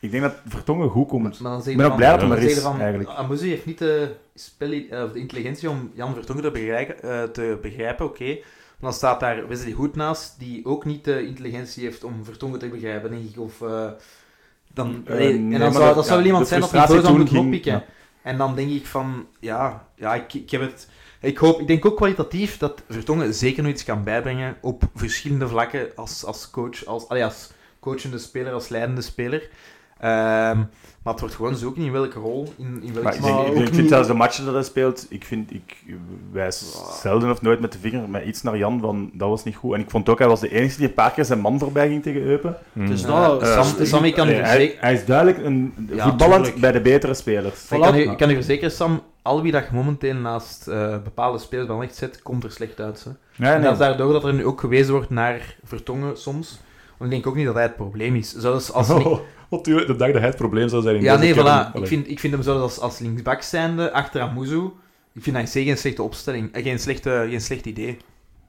[0.00, 1.40] ik denk dat Vertongen goed komt.
[1.40, 3.10] Maar dan Ik je ben ook blij dat dan er is, van, eigenlijk.
[3.10, 7.22] Amuzi heeft niet de, spel, eh, of de intelligentie om Jan Vertongen te begrijpen, eh,
[7.22, 8.38] te begrijpen oké.
[8.80, 12.68] Dan staat daar Wesley Goed naast, die ook niet de intelligentie heeft om Vertongen te
[12.68, 13.40] begrijpen, denk ik.
[13.40, 13.90] Of, eh,
[14.74, 17.02] dan, nee, nee, en dan zou, dat- dat zou wel iemand zijn dat boos aan
[17.02, 17.84] toen moet oppikken.
[18.22, 20.88] En dan denk ik van, ja, ja ik, ik heb het...
[21.20, 25.48] Ik, hoop, ik denk ook kwalitatief dat Vertongen zeker nog iets kan bijbrengen op verschillende
[25.48, 27.50] vlakken als, als coach, als, allee, als
[27.80, 29.48] coachende speler, als leidende speler.
[30.00, 30.58] Ehm,
[31.02, 33.40] maar het wordt gewoon zoeken in welke rol, in, in welke Maar ik, Maar denk,
[33.42, 35.76] ik, ook denk- ik vind niet- zelfs de matchen dat hij speelt, ik, vind, ik
[36.32, 39.56] wijs zelden of nooit met de vinger met iets naar Jan van dat was niet
[39.56, 39.74] goed.
[39.74, 41.88] En ik vond ook, hij was de enige die een paar keer zijn man voorbij
[41.88, 42.56] ging tegen Eupen.
[42.72, 44.80] Dus Ja, dat, Eh, Sam- Sammy kan u nee, hij, verzekeren...
[44.84, 46.60] hij is duidelijk een Ja, voetballend tuurlijk.
[46.60, 47.70] bij de betere spelers.
[47.70, 50.96] Ik kan, u, ik kan u verzekeren, Sam, al wie dat je momenteel naast eh,
[51.04, 53.04] bepaalde spelers bij echt zet, komt er slecht uit.
[53.04, 53.10] Hè.
[53.46, 53.62] En nee.
[53.62, 56.60] dat is daardoor dat er nu ook gewezen wordt naar Vertongen soms.
[56.98, 58.34] Want ik denk ook niet dat hij het probleem is.
[58.34, 59.18] Zelfs als Oh,
[59.50, 61.72] wat u- de dag dat hij het probleem zou zijn in Ja, deze nee, voilà.
[61.72, 64.60] Ik vind, ik vind hem zelfs als, als linksback zijnde, achter Amuzu,
[65.14, 66.52] ik vind dat in C geen slechte opstelling.
[66.54, 67.96] eh, Geen, slechte, geen slecht idee.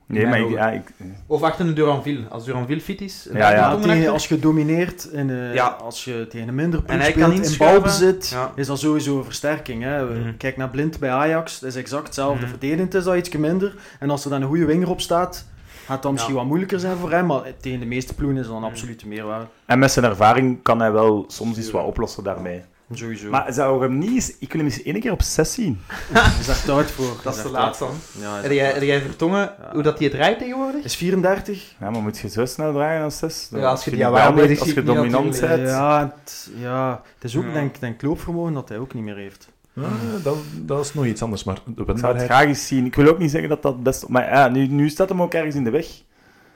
[0.06, 0.84] nee, maar ik, ja, ik,
[1.28, 2.28] Of achter een Duranville.
[2.30, 5.68] Als Duranville fit is, en Ja, tegen, als je domineert, in, eh, Ja.
[5.68, 8.52] als je tegen een minder ploeg En hij kan speelt in balbezit, Ja.
[8.56, 9.84] is dat sowieso een versterking.
[9.84, 10.06] Hè.
[10.06, 10.38] Mhm.
[10.38, 12.40] Kijk naar Blind bij Ajax, dat is exact hetzelfde.
[12.42, 12.50] Mhm.
[12.50, 13.76] Verdedigend is dat iets minder.
[14.00, 15.46] En als er dan een goede winger op staat,
[15.92, 16.40] gaat dat misschien Ja.
[16.40, 17.26] wat moeilijker zijn voor hem.
[17.26, 19.46] Maar tegen de meeste ploegen is dat een absolute meerwaarde.
[19.66, 22.62] en met zijn ervaring kan hij wel soms iets wat oplossen daarmee.
[22.94, 23.30] Sowieso.
[23.30, 25.82] Maar zou hem niet eens, ik wil hem eens één keer op 6 zien.
[25.88, 27.20] Hij is daar tijd voor.
[27.24, 28.22] Dat is Hij te daar laat tijd dan.
[28.22, 29.70] Ja, Heb jij, jij Vertongen, Ja.
[29.74, 30.84] hoe dat hij het draait tegenwoordig?
[30.84, 31.76] Is 34?
[31.80, 33.48] Ja, maar moet je zo snel draaien als 6?
[33.52, 35.68] Ja, als je die bezig Als je dominant bent.
[35.68, 37.52] Ja, het, ja, het is ook Ja.
[37.54, 39.50] denk denk loopvermogen dat hij ook niet meer heeft.
[39.74, 39.90] Ja,
[40.24, 42.30] dat, dat is nog iets anders, maar de Ik zou het wendbaarheid...
[42.30, 42.86] graag eens zien.
[42.86, 44.08] Ik wil ook niet zeggen dat dat best...
[44.08, 45.88] Maar ja, nu, nu staat hem ook ergens in de weg.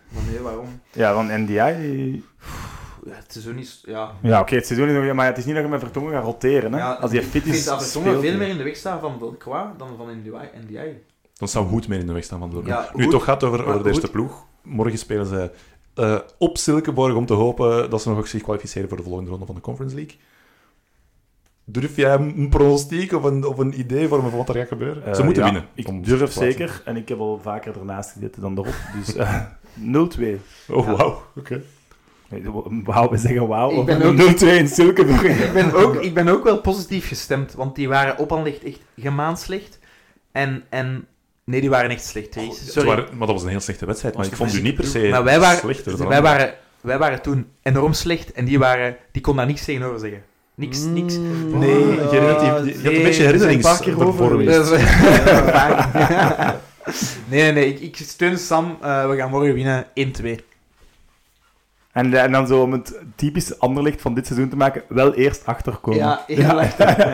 [0.10, 0.82] Maar nee, waarom?
[0.92, 2.24] Ja, van NDI...
[3.06, 3.84] Ja, het seizoen is...
[3.86, 5.14] Ja, Ja, oké, het seizoen is nog...
[5.14, 6.80] Maar het is niet dat je met Vertongen gaat roteren, hè.
[6.80, 8.40] Ja, Als hij fit is, dat Vertongen speelt veel hij.
[8.40, 10.50] meer in de weg staat van Delcroix dan van NDI.
[10.66, 11.02] NDI.
[11.34, 12.62] Dan zou Hoed meer in de weg staan van de.
[12.66, 14.46] Ja, nu het toch gaat over, maar over de eerste ploeg.
[14.62, 15.52] Morgen spelen ze
[15.94, 19.46] eh, op Silkeborg om te hopen dat ze nog zich kwalificeren voor de volgende ronde
[19.46, 20.16] van de Conference League.
[21.68, 24.68] Durf jij een pronostiek of een, of een idee voor me van wat er gaat
[24.68, 25.06] gebeuren?
[25.06, 25.70] Eh, ze moeten ja, winnen.
[25.74, 26.82] Ik durf zeker.
[26.86, 28.74] En ik heb al vaker ernaast gezeten dan erop.
[28.96, 29.42] Dus eh
[29.80, 30.40] 0-2.
[30.68, 30.96] Oh, Ja.
[30.96, 31.22] wauw.
[31.36, 31.62] Oké.
[32.84, 33.80] Wauw, we zeggen wauw.
[33.80, 35.24] Ik ben ook- 0-2 in Silkeborg.
[35.24, 38.80] ik, ben ook, ik ben ook wel positief gestemd, want die waren op Anderlecht echt
[38.98, 39.80] gemaand slecht.
[40.32, 41.08] En, en...
[41.44, 42.34] Nee, die waren echt slecht.
[42.34, 42.88] Ze Sorry.
[42.88, 44.16] waren- maar dat was een heel slechte wedstrijd.
[44.16, 46.98] Maar ik vond u niet per se Maar wij waren, slechter dan wij, waren, wij
[46.98, 50.24] waren toen enorm slecht en die, waren, die kon daar niks tegenover zeggen.
[50.56, 51.18] Niks, niks.
[51.18, 54.50] Mm, Nee, je herinnert je- je had een nee, beetje er herinneringsvervorming.
[54.66, 54.70] is-
[57.30, 57.68] nee, nee, nee.
[57.74, 58.78] Ik, ik steun Sam.
[58.82, 60.36] Eh, we gaan morgen winnen 1-2.
[61.96, 65.46] En, en dan zo om het typisch Anderlicht van dit seizoen te maken, wel eerst
[65.46, 66.00] achterkomen.
[66.00, 66.62] Ja, heel.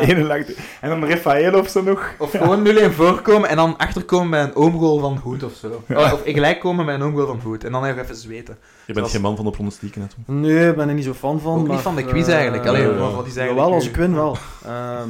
[0.02, 0.46] Eén lang-
[0.82, 2.14] En dan Rafael of zo nog.
[2.20, 5.84] Of gewoon 0-1 voorkomen en dan achterkomen bij een oomgoal van Hoed of zo.
[5.96, 7.64] Of gelijk komen bij een oomgoal van Hoed.
[7.64, 8.58] En dan even even zweten.
[8.86, 10.40] Je bent Zoals- geen man van de pronostieken, hè, Tom.
[10.42, 11.60] Nee, ik ben er niet zo fan van.
[11.60, 12.64] Ook niet van de quiz eigenlijk.
[12.64, 12.96] eh, Allee, ja.
[12.98, 13.50] wat- is eigenlijk...
[13.58, 14.38] Jawel, als ik win wel.
[14.66, 15.10] Ehm,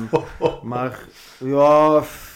[0.63, 0.99] maar
[1.37, 2.29] ja, f-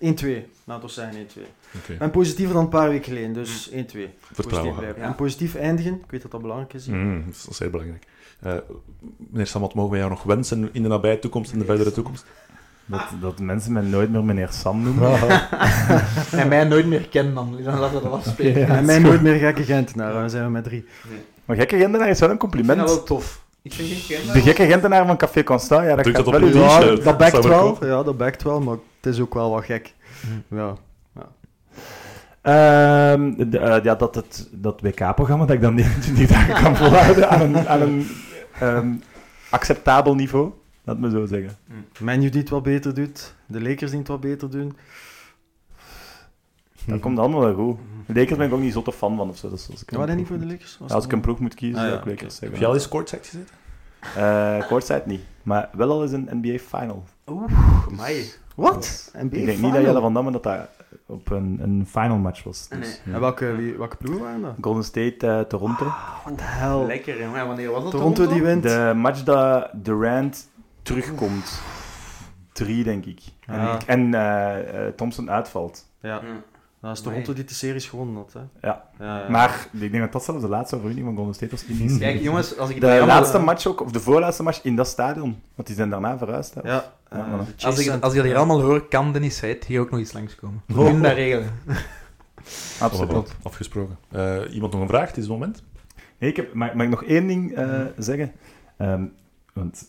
[0.00, 0.50] 1-2.
[0.64, 1.40] Laten we zeggen 1-2.
[1.76, 3.74] Oké, Ik ben positiever dan een paar weken geleden, dus 1-2.
[3.74, 4.74] vertrouwen Positief houden.
[4.78, 5.00] blijven.
[5.02, 5.06] Ja.
[5.08, 6.86] En positief eindigen, ik weet dat dat belangrijk is.
[6.86, 8.04] Mm, dat is zeer belangrijk.
[8.40, 8.52] Eh,
[9.16, 12.24] meneer Samat, mogen wij jou nog wensen in de nabije toekomst en de verdere toekomst?
[12.86, 15.10] Dat, dat mensen mij nooit meer meneer Sam noemen.
[16.40, 17.58] En mij nooit meer kennen dan.
[17.64, 18.60] Dan laten we dat afspreken.
[18.60, 20.84] Ja, en mij nooit meer gekke Gentenaar, dan zijn we met drie.
[21.44, 22.78] Maar gekke Gentenaar is wel een Ik vind compliment.
[22.88, 23.44] dat wel tof.
[23.62, 27.18] Ik vind geen De gekke Gentenaar van Café Constant, ja, dat gaat wel Ja, dat
[27.18, 27.86] backt wel.
[27.86, 29.94] Ja, dat backt wel, maar het is ook wel wat gek.
[30.50, 30.76] Ja.
[32.42, 36.30] Ehm, de- eh, ja, dat, het, dat WK-programma, dat ik dan niet, niet
[36.62, 38.06] kan volhouden aan een, aan een
[38.60, 38.92] ehm,
[39.50, 40.52] acceptabel niveau.
[40.84, 41.56] Laat me zo zeggen.
[42.00, 44.76] Menu die het wat beter doet, de Lakers die het wat beter doen.
[46.86, 47.76] Dat komt allemaal wel goed.
[48.06, 49.50] De Lakers ben ik ook niet zotte fan van of zo.
[49.50, 50.78] Dus als ik, Ja, een dat niet voor de Lakers?
[50.86, 52.40] Ja, als ik een ploeg moet kiezen, Ah, zou ja, ik Lakers.
[52.40, 53.54] Heb je al eens courtside gezeten?
[54.16, 57.04] Eh courtside niet, maar wel al eens een NBA Final.
[57.92, 58.30] Amai.
[58.54, 59.10] Wat?
[59.12, 60.68] NBA ik denk niet dat Jelle van Damme dat dat
[61.06, 62.68] op een, een final match was.
[62.68, 62.90] Dus, Nee.
[63.04, 63.12] ja.
[63.14, 64.54] En welke, wie, welke ploegen waren dat?
[64.60, 65.84] Golden State, eh, Toronto.
[66.24, 66.86] Wat de hel.
[66.86, 67.40] Lekker, jongen.
[67.40, 67.90] En Wanneer was dat?
[67.90, 68.62] Toronto die wint.
[68.62, 70.48] De match dat Durant
[70.82, 71.60] terugkomt.
[72.52, 73.20] Drie, denk ik.
[73.46, 73.74] En, Ja.
[73.74, 75.86] ik- en eh, eh, Thompson uitvalt.
[76.00, 76.20] Ja, Ja.
[76.88, 78.32] Dat is Toronto die de series gewonnen had.
[78.32, 78.68] Hè.
[78.68, 78.84] Ja.
[78.98, 79.28] Ja, ja.
[79.28, 81.88] Maar ik denk dat dat zelfs de laatste overwinning van Golden State was in die
[81.96, 82.12] serie.
[82.12, 85.42] Kijk, jongens, als ik De laatste match ook, of de voorlaatste match in dat stadion.
[85.54, 86.54] Want die zijn daarna verhuisd.
[86.54, 86.60] Hè.
[86.68, 87.16] Ja, de
[87.66, 90.12] Als ik, als ik dat hier allemaal hoor, kan Dennis Heid hier ook nog eens
[90.12, 90.62] langskomen.
[90.66, 91.50] We kunnen dat regelen.
[92.80, 93.34] Absoluut.
[93.42, 93.98] Afgesproken.
[94.10, 95.06] Eh, iemand nog een vraag?
[95.06, 95.62] Het is het moment.
[96.18, 98.32] Nee, ik heb, mag, mag ik nog één ding eh, zeggen?
[98.76, 99.04] Ehm,
[99.52, 99.84] want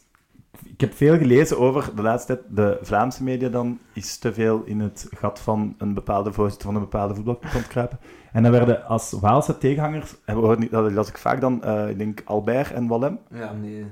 [0.74, 2.56] ik heb veel gelezen over de laatste tijd.
[2.56, 6.76] De Vlaamse media dan is te veel in het gat van een bepaalde voorzitter van
[6.76, 8.00] een bepaalde voetbalclub kruipen.
[8.32, 11.64] En dan werden als Waalse tegenhangers, en we hoorden niet- dat las ik vaak dan,
[11.64, 13.20] eh, ik denk Albert en Wallem.
[13.34, 13.86] Ja, nee.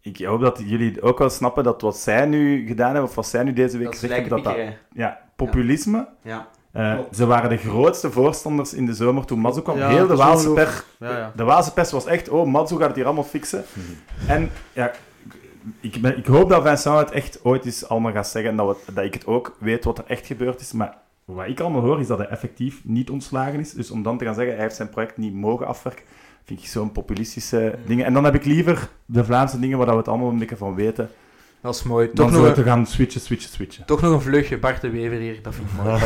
[0.00, 3.26] Ik hoop dat jullie ook wel snappen dat wat zij nu gedaan hebben, of wat
[3.26, 4.56] zij nu deze week gezegd hebben, dat dat
[4.92, 6.08] ja, populisme.
[6.22, 6.46] Ja.
[6.72, 9.78] eh, ze waren de grootste voorstanders in de zomer toen Mazzo kwam.
[9.78, 10.84] Ja, Heel de Waalse ongelooflijk.
[10.98, 11.32] per, Ja, ja.
[11.36, 13.64] de Waalse pers was echt, oh, Matsu gaat het hier allemaal fixen.
[14.26, 14.90] En ja,
[15.80, 18.76] ik, ben, ik hoop dat Vincent het echt ooit eens allemaal gaat zeggen en dat,
[18.86, 20.72] we, dat ik het ook weet wat er echt gebeurd is.
[20.72, 23.72] Maar wat ik allemaal hoor, is dat hij effectief niet ontslagen is.
[23.72, 26.04] Dus om dan te gaan zeggen, hij heeft zijn project niet mogen afwerken,
[26.44, 28.04] vind ik zo'n populistische dingen.
[28.04, 30.74] En dan heb ik liever de Vlaamse dingen waar we het allemaal een beetje van
[30.74, 31.10] weten,
[31.60, 32.12] Dat is mooi.
[32.12, 33.84] Toch nog, te een, gaan switchen, switchen, switchen.
[33.84, 35.42] toch nog een vleugje Bart de Wever hier.
[35.42, 36.00] Dat vind ik mooi.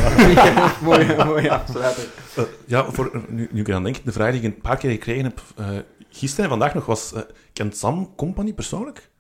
[1.07, 2.05] mooi, mooi afsluiter.
[2.37, 4.91] Eh, ja, voor, nu, nu ik eraan denk, de vraag die ik een paar keer
[4.91, 5.67] gekregen heb, eh,
[6.09, 7.13] gisteren en vandaag nog, was...
[7.13, 7.23] eh,
[7.53, 9.11] kent Sam Company persoonlijk?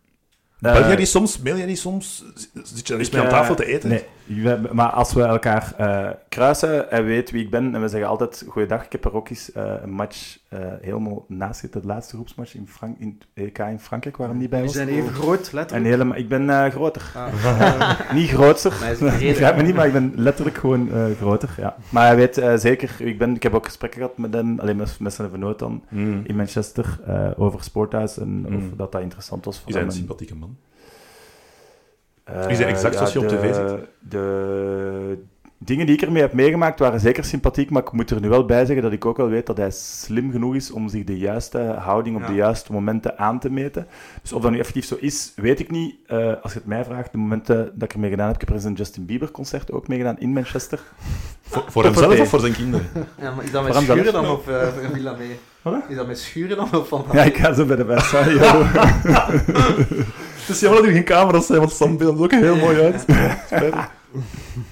[0.61, 1.39] Eh, Bel jij die soms?
[1.39, 2.25] Mail jij die soms?
[2.63, 3.89] Zit je mee aan eh, tafel te eten?
[3.89, 7.89] Nee, we- maar als we elkaar eh, kruisen, hij weet wie ik ben en we
[7.89, 8.85] zeggen altijd goeiedag.
[8.85, 12.55] Ik heb er ook eens eh, een match eh, helemaal naast zitten, de laatste groepsmatch
[12.55, 14.73] in, Frank in het EK in Frankrijk, waar hij niet bij was.
[14.73, 15.91] zijn even groot, En letterlijk.
[15.91, 17.13] helemaal, ik ben eh, groter.
[17.17, 18.13] Ah.
[18.15, 19.19] niet reden.
[19.21, 21.55] Begrijp me niet, maar ik ben letterlijk gewoon eh, groter.
[21.57, 21.77] Ja.
[21.89, 24.77] Maar hij weet eh, zeker, ik, ben, ik heb ook gesprekken gehad met hem, alleen
[24.77, 26.21] met, met zijn vernoot dan, Hmm.
[26.25, 28.57] in Manchester, eh, over Sporthuis en Mm.
[28.57, 29.91] of dat dat interessant was voor Is hij hem.
[29.93, 30.57] een En- sympathieke man?
[32.25, 33.87] Eh, Is hij exact zoals je op tv ziet?
[34.11, 35.23] De
[35.65, 38.45] dingen die ik ermee heb meegemaakt waren zeker sympathiek, maar ik moet er nu wel
[38.45, 41.19] bij zeggen dat ik ook wel weet dat hij slim genoeg is om zich de
[41.19, 42.29] juiste houding op Ja.
[42.29, 43.87] de juiste momenten aan te meten.
[44.23, 45.95] Dus of dat nu effectief zo is, weet ik niet.
[46.07, 48.49] Eh, als je het mij vraagt, de momenten dat ik ermee gedaan heb, ik heb
[48.51, 50.81] er eens een Justin Bieber concert ook meegedaan in Manchester.
[51.43, 52.87] Voor, hemzelf voor of voor zijn kinderen?
[53.21, 55.39] Ja, maar is dat met schuren dan of uh, voor een villa mee?
[55.63, 55.83] Wat?
[55.89, 57.05] Is dat met schuren dan of van...
[57.13, 58.11] Ja, ik ga zo bij de best.
[60.41, 62.81] Het is jammer dat er geen camera's zijn, want Sam beeldt er ook heel mooi
[62.81, 63.05] uit.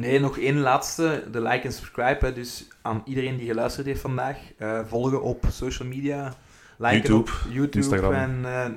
[0.00, 1.24] Nee, nog één laatste.
[1.32, 2.26] De like en subscribe.
[2.26, 2.32] Hè.
[2.32, 4.36] Dus aan iedereen die geluisterd heeft vandaag.
[4.58, 6.34] eh, volgen op social media.
[6.78, 7.76] Liken YouTube, op YouTube.
[7.78, 8.12] Instagram.
[8.12, 8.70] En, eh,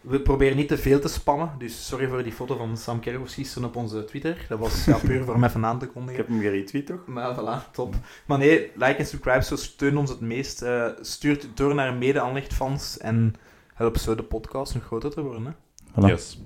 [0.00, 1.50] we proberen niet te veel te spammen.
[1.58, 4.46] Dus sorry voor die foto van Sam gisteren op onze Twitter.
[4.48, 6.16] Dat was ja, puur voor hem even aan te Ik kondigen.
[6.16, 7.06] heb hem geretweet, toch?
[7.06, 7.94] Maar voilà, top.
[8.26, 10.62] Maar nee, like en subscribe, zo steun ons het meest.
[10.62, 13.34] Eh stuurt het door naar mede-aanlichtfans en
[13.74, 15.44] help zo de podcast nog groter te worden.
[15.46, 15.52] Hè?
[15.90, 16.06] Voilà.
[16.06, 16.40] Yes.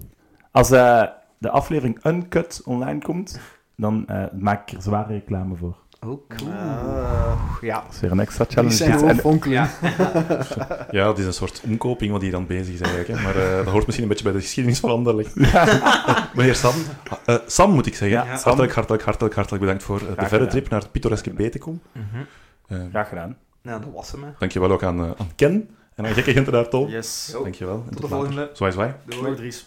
[0.50, 1.02] Als eh,
[1.38, 3.40] de aflevering Uncut online komt,
[3.78, 5.76] dan eh, maak ik er zware reclame voor.
[6.06, 6.50] Oh, cool.
[7.60, 7.80] ja.
[7.80, 8.74] Dat is weer een extra Die challenge.
[8.74, 9.68] zijn En- hoofdvonkelen.
[10.90, 13.18] Ja, het is een soort omkoping wat hier dan bezig is eigenlijk.
[13.18, 13.24] Hè.
[13.24, 15.34] Maar eh, dat hoort misschien een beetje bij de geschiedenis van Anderlecht.
[16.36, 16.72] Meneer Sam,
[17.24, 20.48] eh, Sam moet ik zeggen, Ja, hartelijk, hartelijk, hartelijk, hartelijk bedankt voor de verre gedaan.
[20.48, 21.80] trip naar het pittoreske Betekom.
[21.92, 22.04] Mhm.
[22.66, 23.36] Eh, Graag gedaan.
[23.62, 24.22] Nou, dat was hem.
[24.24, 24.28] Hè.
[24.38, 26.88] dankjewel ook aan, aan Ken en aan Gekke Gente daar, Tol.
[26.88, 27.28] Yes.
[27.32, 27.84] Jo, Dankjewel.
[27.86, 28.50] En tot de volgende.
[28.52, 28.92] Zwaai, zwaai.
[29.06, 29.34] Doei.
[29.34, 29.66] Dries.